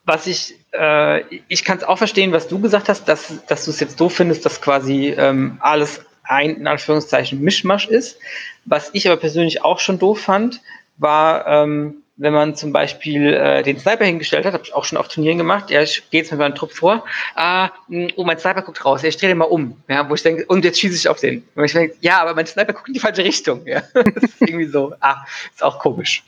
was 0.03 0.27
ich, 0.27 0.55
äh, 0.73 1.23
ich 1.47 1.63
kann 1.63 1.77
es 1.77 1.83
auch 1.83 1.97
verstehen, 1.97 2.31
was 2.31 2.47
du 2.47 2.59
gesagt 2.59 2.89
hast, 2.89 3.07
dass, 3.07 3.45
dass 3.45 3.65
du 3.65 3.71
es 3.71 3.79
jetzt 3.79 3.99
doof 3.99 4.15
findest, 4.15 4.45
dass 4.45 4.61
quasi 4.61 5.13
ähm, 5.17 5.57
alles 5.61 6.05
ein, 6.23 6.57
in 6.57 6.67
Anführungszeichen, 6.67 7.41
Mischmasch 7.41 7.87
ist. 7.87 8.19
Was 8.65 8.89
ich 8.93 9.07
aber 9.07 9.17
persönlich 9.17 9.63
auch 9.63 9.79
schon 9.79 9.99
doof 9.99 10.21
fand, 10.21 10.61
war, 10.97 11.47
ähm, 11.47 12.03
wenn 12.17 12.33
man 12.33 12.55
zum 12.55 12.73
Beispiel 12.73 13.33
äh, 13.33 13.63
den 13.63 13.79
Sniper 13.79 14.05
hingestellt 14.05 14.45
hat, 14.45 14.53
habe 14.53 14.63
ich 14.63 14.73
auch 14.73 14.83
schon 14.83 14.97
auf 14.97 15.07
Turnieren 15.07 15.37
gemacht, 15.37 15.69
ja, 15.69 15.81
ich 15.81 16.09
gehe 16.09 16.21
jetzt 16.21 16.31
mit 16.31 16.39
meinem 16.39 16.55
Trupp 16.55 16.71
vor, 16.71 17.05
ah, 17.35 17.69
oh, 18.15 18.23
mein 18.23 18.39
Sniper 18.39 18.63
guckt 18.63 18.83
raus, 18.83 19.03
ja, 19.03 19.09
ich 19.09 19.17
drehe 19.17 19.29
den 19.29 19.37
mal 19.37 19.45
um, 19.45 19.81
ja, 19.87 20.09
wo 20.09 20.15
ich 20.15 20.23
denke, 20.23 20.45
und 20.47 20.65
jetzt 20.65 20.79
schieße 20.79 20.95
ich 20.95 21.07
auf 21.07 21.19
den. 21.19 21.47
Und 21.55 21.63
ich 21.63 21.73
denke, 21.73 21.95
ja, 22.01 22.21
aber 22.21 22.33
mein 22.33 22.47
Sniper 22.47 22.73
guckt 22.73 22.87
in 22.87 22.95
die 22.95 22.99
falsche 22.99 23.23
Richtung, 23.23 23.65
ja. 23.67 23.81
das 23.93 24.23
ist 24.23 24.41
irgendwie 24.41 24.65
so, 24.65 24.93
ah, 24.99 25.23
ist 25.53 25.63
auch 25.63 25.79
komisch. 25.79 26.23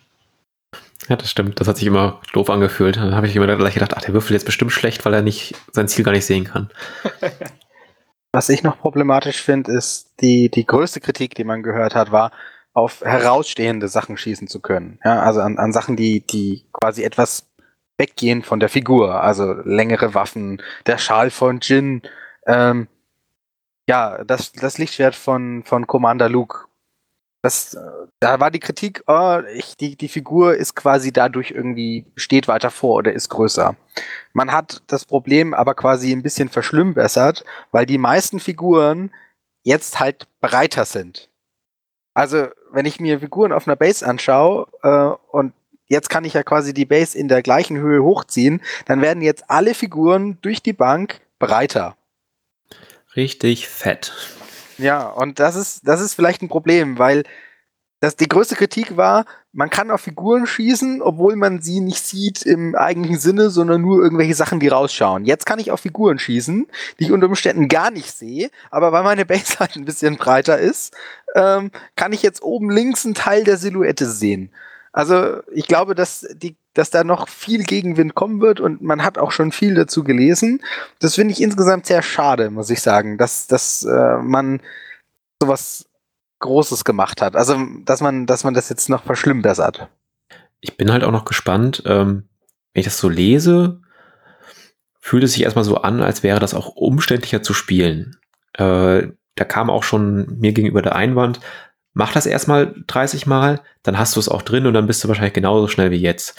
Ja, 1.07 1.15
das 1.15 1.31
stimmt. 1.31 1.59
Das 1.59 1.67
hat 1.67 1.77
sich 1.77 1.87
immer 1.87 2.21
doof 2.33 2.51
angefühlt. 2.51 2.97
Dann 2.97 3.15
habe 3.15 3.25
ich 3.25 3.35
immer 3.35 3.47
gleich 3.55 3.73
gedacht, 3.73 3.95
ach, 3.95 4.01
der 4.01 4.13
würfelt 4.13 4.33
jetzt 4.33 4.45
bestimmt 4.45 4.71
schlecht, 4.71 5.03
weil 5.05 5.13
er 5.15 5.23
nicht 5.23 5.55
sein 5.71 5.87
Ziel 5.87 6.05
gar 6.05 6.11
nicht 6.11 6.25
sehen 6.25 6.43
kann. 6.43 6.69
Was 8.31 8.49
ich 8.49 8.61
noch 8.61 8.77
problematisch 8.77 9.41
finde, 9.41 9.71
ist 9.71 10.11
die, 10.21 10.49
die 10.49 10.67
größte 10.67 10.99
Kritik, 10.99 11.33
die 11.33 11.43
man 11.43 11.63
gehört 11.63 11.95
hat, 11.95 12.11
war, 12.11 12.31
auf 12.73 13.01
herausstehende 13.01 13.87
Sachen 13.87 14.17
schießen 14.17 14.47
zu 14.47 14.59
können. 14.59 14.99
Ja, 15.03 15.21
also 15.21 15.41
an, 15.41 15.57
an 15.57 15.73
Sachen, 15.73 15.95
die, 15.95 16.21
die 16.21 16.65
quasi 16.71 17.03
etwas 17.03 17.47
weggehen 17.97 18.43
von 18.43 18.59
der 18.59 18.69
Figur. 18.69 19.21
Also 19.21 19.53
längere 19.63 20.13
Waffen, 20.13 20.61
der 20.85 20.97
Schal 20.97 21.29
von 21.29 21.59
Jin, 21.61 22.01
ähm, 22.47 22.87
ja, 23.87 24.23
das, 24.23 24.51
das 24.51 24.77
Lichtschwert 24.77 25.15
von, 25.15 25.63
von 25.63 25.87
Commander 25.87 26.29
Luke. 26.29 26.65
Das, 27.41 27.73
äh, 27.73 27.79
da 28.19 28.39
war 28.39 28.51
die 28.51 28.59
Kritik, 28.59 29.03
oh, 29.07 29.39
ich, 29.53 29.77
die, 29.77 29.95
die 29.95 30.09
Figur 30.09 30.55
ist 30.55 30.75
quasi 30.75 31.11
dadurch 31.11 31.51
irgendwie, 31.51 32.05
steht 32.15 32.47
weiter 32.47 32.69
vor 32.69 32.95
oder 32.97 33.13
ist 33.13 33.29
größer. 33.29 33.75
Man 34.33 34.51
hat 34.51 34.83
das 34.87 35.05
Problem 35.05 35.53
aber 35.53 35.73
quasi 35.73 36.11
ein 36.11 36.21
bisschen 36.21 36.49
verschlimmbessert, 36.49 37.43
weil 37.71 37.85
die 37.85 37.97
meisten 37.97 38.39
Figuren 38.39 39.11
jetzt 39.63 39.99
halt 39.99 40.27
breiter 40.41 40.85
sind. 40.85 41.29
Also, 42.13 42.47
wenn 42.71 42.85
ich 42.85 42.99
mir 42.99 43.19
Figuren 43.19 43.51
auf 43.51 43.67
einer 43.67 43.75
Base 43.75 44.05
anschaue 44.05 44.67
äh, 44.83 45.35
und 45.35 45.53
jetzt 45.87 46.09
kann 46.09 46.25
ich 46.25 46.33
ja 46.33 46.43
quasi 46.43 46.73
die 46.73 46.85
Base 46.85 47.17
in 47.17 47.27
der 47.27 47.41
gleichen 47.41 47.77
Höhe 47.77 48.03
hochziehen, 48.03 48.61
dann 48.85 49.01
werden 49.01 49.21
jetzt 49.21 49.49
alle 49.49 49.73
Figuren 49.73 50.37
durch 50.41 50.61
die 50.61 50.73
Bank 50.73 51.21
breiter. 51.39 51.95
Richtig 53.15 53.67
fett. 53.67 54.13
Ja, 54.77 55.07
und 55.07 55.39
das 55.39 55.55
ist, 55.55 55.87
das 55.87 55.99
ist 55.99 56.13
vielleicht 56.13 56.41
ein 56.41 56.47
Problem, 56.47 56.99
weil 56.99 57.23
das, 57.99 58.15
die 58.15 58.29
größte 58.29 58.55
Kritik 58.55 58.95
war, 58.95 59.25
man 59.51 59.69
kann 59.69 59.91
auf 59.91 60.01
Figuren 60.01 60.45
schießen, 60.45 61.01
obwohl 61.01 61.35
man 61.35 61.61
sie 61.61 61.81
nicht 61.81 62.05
sieht 62.05 62.43
im 62.43 62.75
eigentlichen 62.75 63.19
Sinne, 63.19 63.49
sondern 63.49 63.81
nur 63.81 64.01
irgendwelche 64.01 64.35
Sachen, 64.35 64.59
die 64.59 64.69
rausschauen. 64.69 65.25
Jetzt 65.25 65.45
kann 65.45 65.59
ich 65.59 65.71
auf 65.71 65.81
Figuren 65.81 66.17
schießen, 66.17 66.67
die 66.99 67.03
ich 67.03 67.11
unter 67.11 67.27
Umständen 67.27 67.67
gar 67.67 67.91
nicht 67.91 68.11
sehe, 68.11 68.51
aber 68.71 68.91
weil 68.91 69.03
meine 69.03 69.25
Base 69.25 69.55
halt 69.59 69.75
ein 69.75 69.85
bisschen 69.85 70.17
breiter 70.17 70.59
ist, 70.59 70.95
ähm, 71.35 71.71
kann 71.95 72.13
ich 72.13 72.21
jetzt 72.23 72.41
oben 72.41 72.69
links 72.69 73.05
einen 73.05 73.15
Teil 73.15 73.43
der 73.43 73.57
Silhouette 73.57 74.05
sehen. 74.05 74.51
Also 74.91 75.41
ich 75.51 75.67
glaube, 75.67 75.93
dass, 75.95 76.27
die, 76.33 76.55
dass 76.73 76.89
da 76.89 77.03
noch 77.03 77.29
viel 77.29 77.63
Gegenwind 77.63 78.15
kommen 78.15 78.41
wird 78.41 78.59
und 78.59 78.81
man 78.81 79.03
hat 79.03 79.17
auch 79.17 79.31
schon 79.31 79.51
viel 79.51 79.75
dazu 79.75 80.03
gelesen. 80.03 80.61
Das 80.99 81.15
finde 81.15 81.33
ich 81.33 81.41
insgesamt 81.41 81.85
sehr 81.85 82.01
schade, 82.01 82.49
muss 82.49 82.69
ich 82.69 82.81
sagen, 82.81 83.17
dass, 83.17 83.47
dass 83.47 83.83
äh, 83.83 84.17
man 84.17 84.61
sowas 85.41 85.85
Großes 86.39 86.85
gemacht 86.85 87.21
hat. 87.21 87.35
Also, 87.35 87.57
dass 87.85 88.01
man, 88.01 88.25
dass 88.25 88.43
man 88.43 88.53
das 88.53 88.69
jetzt 88.69 88.89
noch 88.89 89.03
verschlimmbessert. 89.03 89.89
Ich 90.61 90.77
bin 90.77 90.91
halt 90.91 91.03
auch 91.03 91.11
noch 91.11 91.25
gespannt, 91.25 91.83
ähm, 91.85 92.29
wenn 92.73 92.79
ich 92.79 92.85
das 92.85 92.97
so 92.97 93.09
lese, 93.09 93.81
fühlt 94.99 95.23
es 95.23 95.33
sich 95.33 95.43
erstmal 95.43 95.65
so 95.65 95.77
an, 95.77 96.01
als 96.01 96.23
wäre 96.23 96.39
das 96.39 96.53
auch 96.53 96.67
umständlicher 96.75 97.41
zu 97.41 97.53
spielen. 97.53 98.17
Äh, 98.53 99.09
da 99.39 99.45
kam 99.45 99.69
auch 99.69 99.83
schon 99.83 100.37
mir 100.39 100.51
gegenüber 100.51 100.81
der 100.81 100.95
Einwand, 100.95 101.39
mach 101.93 102.11
das 102.11 102.25
erstmal 102.25 102.75
30 102.87 103.25
Mal, 103.25 103.61
dann 103.83 103.97
hast 103.97 104.15
du 104.15 104.19
es 104.19 104.29
auch 104.29 104.41
drin 104.41 104.65
und 104.65 104.73
dann 104.73 104.87
bist 104.87 105.03
du 105.03 105.07
wahrscheinlich 105.07 105.33
genauso 105.33 105.67
schnell 105.67 105.91
wie 105.91 105.95
jetzt. 105.95 106.35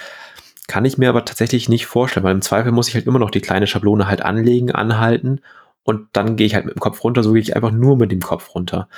Kann 0.69 0.85
ich 0.85 0.99
mir 0.99 1.09
aber 1.09 1.25
tatsächlich 1.25 1.69
nicht 1.69 1.87
vorstellen, 1.87 2.25
weil 2.25 2.35
im 2.35 2.43
Zweifel 2.43 2.73
muss 2.73 2.89
ich 2.89 2.95
halt 2.95 3.07
immer 3.07 3.19
noch 3.19 3.31
die 3.31 3.41
kleine 3.41 3.67
Schablone 3.67 4.07
halt 4.07 4.23
anlegen, 4.23 4.71
anhalten 4.71 5.41
und 5.83 6.09
dann 6.13 6.37
gehe 6.37 6.47
ich 6.47 6.55
halt 6.55 6.67
mit 6.67 6.77
dem 6.77 6.81
Kopf 6.81 7.03
runter, 7.03 7.23
so 7.23 7.33
gehe 7.33 7.43
ich 7.43 7.57
einfach 7.57 7.73
nur 7.73 7.97
mit 7.97 8.13
dem 8.13 8.21
Kopf 8.21 8.55
runter. 8.55 8.89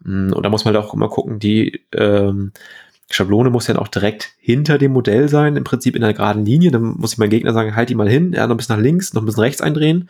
Mm, 0.00 0.32
und 0.32 0.42
da 0.42 0.50
muss 0.50 0.64
man 0.64 0.74
halt 0.74 0.84
auch 0.84 0.92
immer 0.92 1.08
gucken, 1.08 1.38
die 1.38 1.84
ähm, 1.92 2.52
Schablone 3.10 3.50
muss 3.50 3.66
dann 3.66 3.76
auch 3.76 3.88
direkt 3.88 4.32
hinter 4.38 4.78
dem 4.78 4.92
Modell 4.92 5.28
sein, 5.28 5.56
im 5.56 5.64
Prinzip 5.64 5.96
in 5.96 6.02
einer 6.02 6.14
geraden 6.14 6.44
Linie. 6.44 6.70
Dann 6.70 6.82
muss 6.82 7.12
ich 7.12 7.18
meinem 7.18 7.30
Gegner 7.30 7.52
sagen, 7.52 7.76
halt 7.76 7.90
die 7.90 7.94
mal 7.94 8.08
hin, 8.08 8.32
ja, 8.32 8.46
noch 8.46 8.54
ein 8.54 8.56
bisschen 8.56 8.76
nach 8.76 8.82
links, 8.82 9.14
noch 9.14 9.22
ein 9.22 9.26
bisschen 9.26 9.42
rechts 9.42 9.60
eindrehen. 9.60 10.08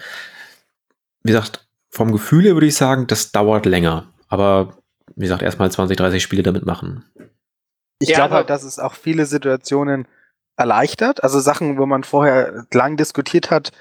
Wie 1.23 1.33
gesagt, 1.33 1.67
vom 1.93 2.13
Gefühl 2.13 2.45
her 2.45 2.55
würde 2.55 2.67
ich 2.67 2.77
sagen, 2.77 3.07
das 3.07 3.33
dauert 3.33 3.67
länger. 3.67 4.13
Aber 4.29 4.79
wie 5.15 5.25
gesagt, 5.25 5.43
erstmal 5.43 5.71
20, 5.71 5.97
30 5.97 6.23
Spiele 6.23 6.43
damit 6.43 6.67
machen. 6.67 7.05
Ich 8.01 8.09
ja, 8.09 8.17
glaube 8.17 8.35
halt, 8.35 8.51
dass 8.51 8.65
es 8.65 8.79
auch 8.79 8.95
viele 8.95 9.27
Situationen 9.27 10.09
erleichtert. 10.57 11.23
Also 11.23 11.39
Sachen, 11.39 11.79
wo 11.79 11.87
man 11.87 12.03
vorher 12.03 12.67
lang 12.73 12.97
diskutiert 12.97 13.51
hat, 13.51 13.73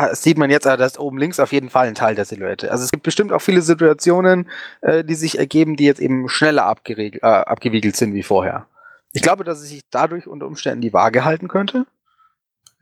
Ah, 0.00 0.14
sieht 0.14 0.38
man 0.38 0.48
jetzt, 0.48 0.64
ah, 0.64 0.76
dass 0.76 0.96
oben 0.96 1.18
links 1.18 1.40
auf 1.40 1.52
jeden 1.52 1.70
Fall 1.70 1.88
ein 1.88 1.96
Teil 1.96 2.14
der 2.14 2.24
Silhouette. 2.24 2.70
Also 2.70 2.84
es 2.84 2.92
gibt 2.92 3.02
bestimmt 3.02 3.32
auch 3.32 3.40
viele 3.40 3.62
Situationen, 3.62 4.48
äh, 4.80 5.02
die 5.02 5.16
sich 5.16 5.40
ergeben, 5.40 5.74
die 5.74 5.86
jetzt 5.86 5.98
eben 5.98 6.28
schneller 6.28 6.66
abgeregelt, 6.66 7.24
äh, 7.24 7.26
abgewiegelt 7.26 7.96
sind 7.96 8.14
wie 8.14 8.22
vorher. 8.22 8.68
Ich 9.12 9.22
glaube, 9.22 9.42
dass 9.42 9.58
es 9.58 9.70
sich 9.70 9.82
dadurch 9.90 10.28
unter 10.28 10.46
Umständen 10.46 10.82
die 10.82 10.92
Waage 10.92 11.24
halten 11.24 11.48
könnte. 11.48 11.84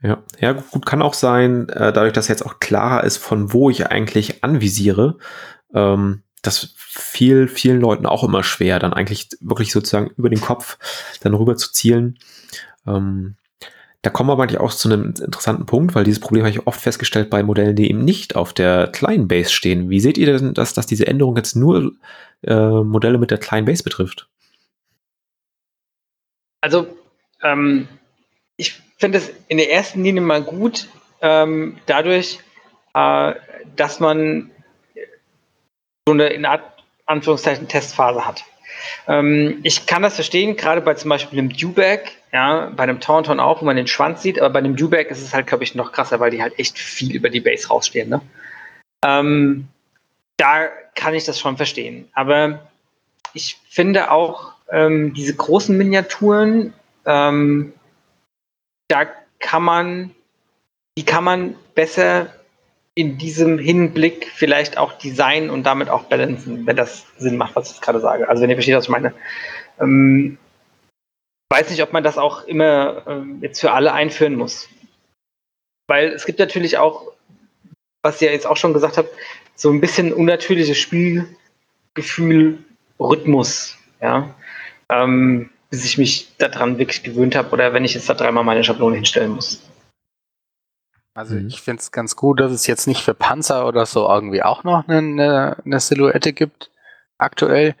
Ja, 0.01 0.23
ja, 0.39 0.51
gut, 0.53 0.85
kann 0.85 1.01
auch 1.01 1.15
sein, 1.15 1.69
äh, 1.69 1.91
dadurch, 1.91 2.13
dass 2.13 2.27
jetzt 2.27 2.45
auch 2.45 2.59
klarer 2.59 3.03
ist, 3.03 3.17
von 3.17 3.51
wo 3.51 3.69
ich 3.69 3.87
eigentlich 3.87 4.43
anvisiere, 4.43 5.17
ähm, 5.73 6.23
das 6.43 6.75
fiel 6.77 7.47
vielen 7.47 7.81
Leuten 7.81 8.05
auch 8.05 8.23
immer 8.23 8.43
schwer, 8.43 8.79
dann 8.79 8.93
eigentlich 8.93 9.29
wirklich 9.41 9.71
sozusagen 9.71 10.11
über 10.15 10.29
den 10.29 10.39
Kopf 10.41 10.77
dann 11.21 11.33
rüber 11.33 11.57
zu 11.57 11.71
zielen. 11.71 12.19
Ähm, 12.85 13.35
da 14.03 14.11
kommen 14.11 14.29
wir 14.29 14.33
aber 14.33 14.43
eigentlich 14.43 14.61
auch 14.61 14.71
zu 14.71 14.87
einem 14.87 15.13
interessanten 15.19 15.65
Punkt, 15.65 15.95
weil 15.95 16.03
dieses 16.03 16.19
Problem 16.19 16.43
habe 16.43 16.51
ich 16.51 16.67
oft 16.67 16.79
festgestellt 16.79 17.29
bei 17.29 17.41
Modellen, 17.43 17.75
die 17.75 17.89
eben 17.89 18.05
nicht 18.05 18.35
auf 18.35 18.53
der 18.53 18.87
kleinen 18.87 19.27
Base 19.27 19.49
stehen. 19.49 19.89
Wie 19.89 19.99
seht 19.99 20.17
ihr 20.17 20.27
denn, 20.37 20.53
dass, 20.53 20.73
dass 20.73 20.85
diese 20.85 21.07
Änderung 21.07 21.35
jetzt 21.35 21.55
nur 21.55 21.93
äh, 22.43 22.55
Modelle 22.55 23.17
mit 23.17 23.31
der 23.31 23.39
kleinen 23.39 23.65
Base 23.65 23.83
betrifft? 23.83 24.29
Also, 26.61 26.87
ähm, 27.43 27.87
ich 28.55 28.81
finde 28.97 29.19
es 29.19 29.31
in 29.47 29.57
der 29.57 29.71
ersten 29.71 30.03
Linie 30.03 30.21
mal 30.21 30.41
gut, 30.41 30.87
ähm, 31.21 31.77
dadurch, 31.85 32.39
äh, 32.93 33.33
dass 33.75 33.99
man 33.99 34.51
so 36.07 36.13
eine 36.13 36.27
in 36.27 36.47
Anführungszeichen 37.05 37.67
Testphase 37.67 38.25
hat. 38.25 38.43
Ähm, 39.07 39.59
ich 39.63 39.85
kann 39.85 40.01
das 40.01 40.15
verstehen, 40.15 40.55
gerade 40.55 40.81
bei 40.81 40.93
zum 40.93 41.09
Beispiel 41.09 41.39
einem 41.39 41.49
Dewback, 41.49 42.11
ja, 42.31 42.71
bei 42.75 42.83
einem 42.83 42.99
Tauntaun 42.99 43.39
auch, 43.39 43.61
wo 43.61 43.65
man 43.65 43.75
den 43.75 43.87
Schwanz 43.87 44.21
sieht, 44.21 44.39
aber 44.39 44.51
bei 44.51 44.59
einem 44.59 44.75
Dewback 44.75 45.09
ist 45.09 45.21
es 45.21 45.33
halt, 45.33 45.47
glaube 45.47 45.63
ich, 45.63 45.75
noch 45.75 45.91
krasser, 45.91 46.19
weil 46.19 46.31
die 46.31 46.41
halt 46.41 46.57
echt 46.59 46.77
viel 46.77 47.15
über 47.15 47.29
die 47.29 47.39
Base 47.39 47.67
rausstehen. 47.67 48.09
Ne? 48.09 48.21
Ähm, 49.05 49.67
da 50.37 50.67
kann 50.95 51.13
ich 51.13 51.23
das 51.23 51.39
schon 51.39 51.57
verstehen. 51.57 52.07
Aber 52.13 52.67
ich 53.33 53.57
finde 53.69 54.11
auch 54.11 54.53
ähm, 54.71 55.13
diese 55.13 55.35
großen 55.35 55.75
Miniaturen, 55.75 56.73
ähm, 57.05 57.73
da 58.87 59.05
kann 59.39 59.63
man, 59.63 60.11
die 60.97 61.05
kann 61.05 61.23
man 61.23 61.55
besser 61.75 62.33
in 62.95 63.17
diesem 63.17 63.59
Hinblick 63.59 64.27
vielleicht 64.33 64.77
auch 64.77 64.93
Design 64.93 65.49
und 65.51 65.63
damit 65.63 65.89
auch 65.89 66.05
balancen, 66.05 66.65
wenn 66.65 66.75
das 66.75 67.05
Sinn 67.17 67.37
macht, 67.37 67.55
was 67.55 67.71
ich 67.71 67.81
gerade 67.81 67.99
sage. 67.99 68.27
Also 68.27 68.41
wenn 68.41 68.49
ihr 68.49 68.55
versteht, 68.55 68.75
was 68.75 68.85
ich 68.85 68.89
meine. 68.89 69.13
Ähm, 69.79 70.39
weiß 71.51 71.69
nicht, 71.69 71.83
ob 71.83 71.93
man 71.93 72.03
das 72.03 72.17
auch 72.17 72.45
immer 72.45 73.03
ähm, 73.07 73.37
jetzt 73.41 73.61
für 73.61 73.71
alle 73.71 73.93
einführen 73.93 74.35
muss. 74.35 74.67
Weil 75.87 76.09
es 76.09 76.25
gibt 76.25 76.39
natürlich 76.39 76.77
auch, 76.79 77.11
was 78.01 78.21
ihr 78.21 78.31
jetzt 78.31 78.47
auch 78.47 78.57
schon 78.57 78.73
gesagt 78.73 78.97
habt, 78.97 79.09
so 79.55 79.69
ein 79.71 79.79
bisschen 79.79 80.11
unnatürliches 80.11 80.77
Spielgefühl, 80.77 82.63
Rhythmus, 82.99 83.77
ja. 84.01 84.33
Ähm, 84.89 85.49
bis 85.69 85.85
ich 85.85 85.97
mich 85.97 86.35
daran 86.37 86.77
wirklich 86.77 87.03
gewöhnt 87.03 87.35
habe 87.35 87.49
oder 87.51 87.73
wenn 87.73 87.85
ich 87.85 87.93
jetzt 87.93 88.09
da 88.09 88.13
dreimal 88.13 88.43
meine 88.43 88.63
Schablone 88.63 88.95
hinstellen 88.95 89.31
muss. 89.31 89.61
Also 91.13 91.35
mhm. 91.35 91.47
ich 91.47 91.61
finde 91.61 91.81
es 91.81 91.91
ganz 91.91 92.15
gut, 92.15 92.39
dass 92.39 92.51
es 92.51 92.67
jetzt 92.67 92.87
nicht 92.87 93.01
für 93.01 93.13
Panzer 93.13 93.67
oder 93.67 93.85
so 93.85 94.07
irgendwie 94.07 94.43
auch 94.43 94.63
noch 94.63 94.87
eine, 94.87 95.57
eine 95.65 95.79
Silhouette 95.79 96.31
gibt, 96.31 96.71
aktuell. 97.17 97.75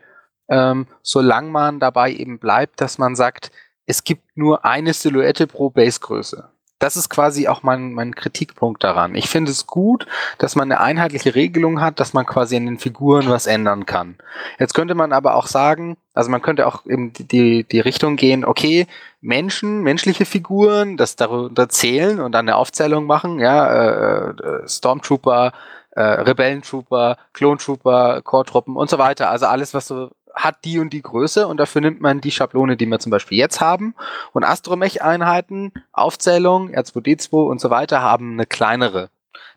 Ähm, 0.49 0.87
solange 1.03 1.49
man 1.49 1.79
dabei 1.79 2.11
eben 2.11 2.39
bleibt, 2.39 2.81
dass 2.81 2.97
man 2.97 3.15
sagt, 3.15 3.51
es 3.85 4.03
gibt 4.03 4.35
nur 4.35 4.65
eine 4.65 4.93
Silhouette 4.93 5.45
pro 5.45 5.69
Basegröße. 5.69 6.49
Das 6.79 6.95
ist 6.95 7.09
quasi 7.09 7.47
auch 7.47 7.63
mein, 7.63 7.93
mein 7.93 8.13
Kritikpunkt 8.13 8.83
daran. 8.83 9.15
Ich 9.15 9.29
finde 9.29 9.51
es 9.51 9.65
gut, 9.65 10.05
dass 10.37 10.55
man 10.55 10.71
eine 10.71 10.79
einheitliche 10.79 11.33
Regelung 11.33 11.81
hat, 11.81 11.99
dass 11.99 12.13
man 12.13 12.25
quasi 12.25 12.55
an 12.55 12.65
den 12.65 12.77
Figuren 12.77 13.29
was 13.29 13.47
ändern 13.47 13.85
kann. 13.85 14.17
Jetzt 14.59 14.73
könnte 14.73 14.93
man 14.93 15.11
aber 15.11 15.35
auch 15.35 15.47
sagen, 15.47 15.97
also 16.13 16.29
man 16.29 16.41
könnte 16.41 16.67
auch 16.67 16.85
in 16.85 17.13
die, 17.13 17.63
die 17.63 17.79
Richtung 17.79 18.15
gehen, 18.15 18.45
okay, 18.45 18.85
Menschen, 19.21 19.81
menschliche 19.81 20.25
Figuren, 20.25 20.97
das 20.97 21.15
darunter 21.15 21.69
zählen 21.69 22.19
und 22.19 22.31
dann 22.31 22.47
eine 22.47 22.55
Aufzählung 22.55 23.05
machen, 23.05 23.39
ja, 23.39 23.67
äh, 23.67 24.29
äh 24.29 24.67
Stormtrooper, 24.67 25.53
äh, 25.91 26.01
Rebellentrooper, 26.01 27.17
Klontrooper, 27.33 28.21
Core-Truppen 28.21 28.75
und 28.75 28.89
so 28.89 28.99
weiter. 28.99 29.31
Also 29.31 29.47
alles, 29.47 29.73
was 29.73 29.87
so 29.87 30.11
hat 30.37 30.63
die 30.65 30.79
und 30.79 30.93
die 30.93 31.01
Größe 31.01 31.47
und 31.47 31.57
dafür 31.57 31.81
nimmt 31.81 32.01
man 32.01 32.21
die 32.21 32.31
Schablone, 32.31 32.77
die 32.77 32.85
wir 32.85 32.99
zum 32.99 33.09
Beispiel 33.09 33.37
jetzt 33.37 33.61
haben. 33.61 33.95
Und 34.33 34.43
Astromech-Einheiten, 34.43 35.73
Aufzählung, 35.91 36.69
R2D2 36.73 37.47
und 37.47 37.59
so 37.59 37.69
weiter 37.69 38.01
haben 38.01 38.33
eine 38.33 38.45
kleinere. 38.45 39.09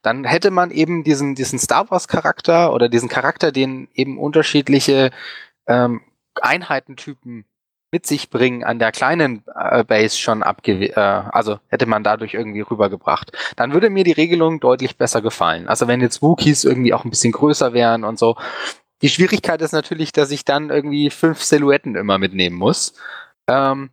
Dann 0.02 0.24
hätte 0.24 0.50
man 0.50 0.70
eben 0.70 1.04
diesen, 1.04 1.34
diesen 1.34 1.58
Star 1.58 1.90
Wars-Charakter 1.90 2.72
oder 2.72 2.88
diesen 2.88 3.08
Charakter, 3.08 3.52
den 3.52 3.88
eben 3.94 4.18
unterschiedliche 4.18 5.10
ähm, 5.66 6.00
Einheitentypen 6.40 7.44
mit 7.92 8.06
sich 8.06 8.30
bringen 8.30 8.62
an 8.62 8.78
der 8.78 8.92
kleinen 8.92 9.42
äh, 9.54 9.82
Base 9.82 10.16
schon 10.16 10.42
abge 10.42 10.90
äh, 10.90 10.94
also 10.94 11.58
hätte 11.68 11.86
man 11.86 12.04
dadurch 12.04 12.34
irgendwie 12.34 12.60
rübergebracht. 12.60 13.32
Dann 13.56 13.72
würde 13.72 13.90
mir 13.90 14.04
die 14.04 14.12
Regelung 14.12 14.60
deutlich 14.60 14.96
besser 14.96 15.22
gefallen. 15.22 15.66
Also 15.66 15.88
wenn 15.88 16.00
jetzt 16.00 16.22
Wookiees 16.22 16.64
irgendwie 16.64 16.94
auch 16.94 17.04
ein 17.04 17.10
bisschen 17.10 17.32
größer 17.32 17.72
wären 17.72 18.04
und 18.04 18.18
so, 18.18 18.36
die 19.02 19.08
Schwierigkeit 19.08 19.60
ist 19.62 19.72
natürlich, 19.72 20.12
dass 20.12 20.30
ich 20.30 20.44
dann 20.44 20.70
irgendwie 20.70 21.10
fünf 21.10 21.42
Silhouetten 21.42 21.96
immer 21.96 22.18
mitnehmen 22.18 22.56
muss. 22.56 22.94
Ähm, 23.46 23.90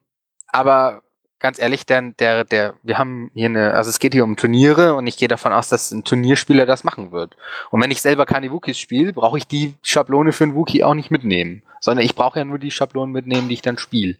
aber 0.48 1.02
ganz 1.40 1.60
ehrlich, 1.60 1.86
der, 1.86 2.02
der, 2.14 2.44
der, 2.44 2.76
wir 2.84 2.98
haben 2.98 3.32
hier 3.34 3.46
eine, 3.46 3.74
also 3.74 3.90
es 3.90 4.00
geht 4.00 4.14
hier 4.14 4.24
um 4.24 4.38
Turniere 4.38 4.96
und 4.96 5.08
ich 5.08 5.18
gehe 5.18 5.28
davon 5.28 5.54
aus, 5.54 5.70
dass 5.70 5.92
ein 5.92 6.04
Turnierspieler 6.04 6.66
das 6.66 6.84
machen 6.84 7.12
wird. 7.12 7.38
Und 7.70 7.82
wenn 7.82 7.92
ich 7.92 8.02
selber 8.02 8.26
keine 8.26 8.52
Wookies 8.52 8.80
spiele, 8.80 9.14
brauche 9.14 9.38
ich 9.38 9.48
die 9.48 9.76
Schablone 9.82 10.34
für 10.34 10.46
einen 10.46 10.56
Wookie 10.56 10.84
auch 10.84 10.94
nicht 10.94 11.12
mitnehmen, 11.12 11.64
sondern 11.80 12.06
ich 12.06 12.16
brauche 12.16 12.40
ja 12.40 12.46
nur 12.46 12.60
die 12.60 12.72
Schablonen 12.72 13.14
mitnehmen, 13.14 13.48
die 13.48 13.56
ich 13.56 13.62
dann 13.62 13.78
spiele. 13.78 14.18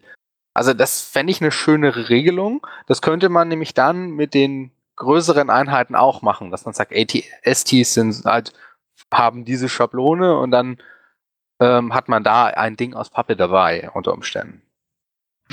Also 0.54 0.74
das 0.74 1.02
fände 1.02 1.30
ich 1.30 1.40
eine 1.40 1.52
schönere 1.52 2.08
Regelung. 2.08 2.66
Das 2.86 3.02
könnte 3.02 3.28
man 3.28 3.48
nämlich 3.48 3.74
dann 3.74 4.10
mit 4.10 4.34
den 4.34 4.70
größeren 4.96 5.50
Einheiten 5.50 5.94
auch 5.94 6.22
machen, 6.22 6.50
dass 6.50 6.64
man 6.64 6.74
sagt, 6.74 6.92
ATSTs 6.92 7.94
sind 7.94 8.24
halt 8.24 8.52
haben 9.12 9.44
diese 9.44 9.68
Schablone 9.68 10.38
und 10.38 10.50
dann 10.50 10.78
ähm, 11.60 11.94
hat 11.94 12.08
man 12.08 12.22
da 12.22 12.46
ein 12.46 12.76
Ding 12.76 12.94
aus 12.94 13.10
Pappe 13.10 13.36
dabei 13.36 13.90
unter 13.92 14.12
Umständen. 14.12 14.62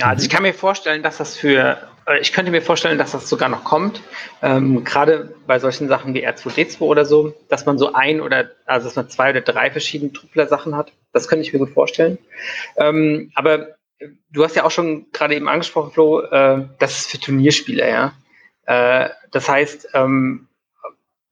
Also 0.00 0.24
ich 0.24 0.30
kann 0.30 0.42
mir 0.42 0.52
vorstellen, 0.52 1.02
dass 1.02 1.16
das 1.16 1.36
für, 1.36 1.78
äh, 2.06 2.20
ich 2.20 2.32
könnte 2.32 2.50
mir 2.50 2.60
vorstellen, 2.60 2.98
dass 2.98 3.12
das 3.12 3.28
sogar 3.28 3.48
noch 3.48 3.64
kommt, 3.64 4.02
ähm, 4.42 4.84
gerade 4.84 5.34
bei 5.46 5.58
solchen 5.58 5.88
Sachen 5.88 6.12
wie 6.12 6.26
R2D2 6.26 6.80
oder 6.82 7.06
so, 7.06 7.34
dass 7.48 7.64
man 7.64 7.78
so 7.78 7.94
ein 7.94 8.20
oder, 8.20 8.50
also 8.66 8.86
dass 8.86 8.96
man 8.96 9.08
zwei 9.08 9.30
oder 9.30 9.40
drei 9.40 9.70
verschiedene 9.70 10.12
Truppler-Sachen 10.12 10.76
hat. 10.76 10.92
Das 11.12 11.28
könnte 11.28 11.46
ich 11.46 11.52
mir 11.52 11.60
gut 11.60 11.70
vorstellen. 11.70 12.18
Ähm, 12.76 13.32
aber 13.34 13.76
du 14.30 14.44
hast 14.44 14.54
ja 14.54 14.64
auch 14.64 14.70
schon 14.70 15.10
gerade 15.12 15.34
eben 15.34 15.48
angesprochen, 15.48 15.92
Flo, 15.92 16.20
äh, 16.20 16.66
das 16.78 16.98
ist 16.98 17.10
für 17.10 17.18
Turnierspieler, 17.18 17.88
ja. 17.88 18.12
Äh, 18.66 19.10
das 19.30 19.48
heißt, 19.48 19.88
ähm, 19.94 20.48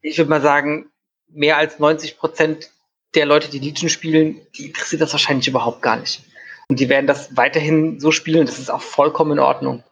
ich 0.01 0.16
würde 0.16 0.30
mal 0.30 0.40
sagen, 0.40 0.90
mehr 1.35 1.56
als 1.56 1.78
90 1.78 2.19
Prozent 2.19 2.70
der 3.15 3.27
Leute, 3.27 3.51
die 3.51 3.59
Legion 3.59 3.89
spielen, 3.89 4.40
die 4.56 4.66
interessiert 4.66 5.02
das 5.02 5.12
wahrscheinlich 5.12 5.48
überhaupt 5.48 5.82
gar 5.82 5.97
nicht. 5.97 6.23
Und 6.69 6.81
die 6.81 6.89
werden 6.89 7.06
das 7.06 7.36
weiterhin 7.36 8.01
so 8.01 8.11
spielen, 8.11 8.47
das 8.47 8.59
ist 8.59 8.70
auch 8.70 8.81
vollkommen 8.81 9.32
in 9.32 9.39
Ordnung. 9.39 9.82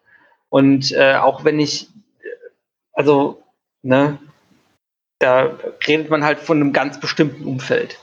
Und 0.49 0.93
äh, 0.93 1.17
auch 1.17 1.45
wenn 1.45 1.61
ich, 1.61 1.89
also, 2.93 3.43
ne, 3.83 4.19
da 5.19 5.57
redet 5.87 6.11
man 6.11 6.25
halt 6.25 6.41
von 6.41 6.59
einem 6.59 6.73
ganz 6.73 6.99
bestimmten 6.99 7.45
Umfeld. 7.45 7.99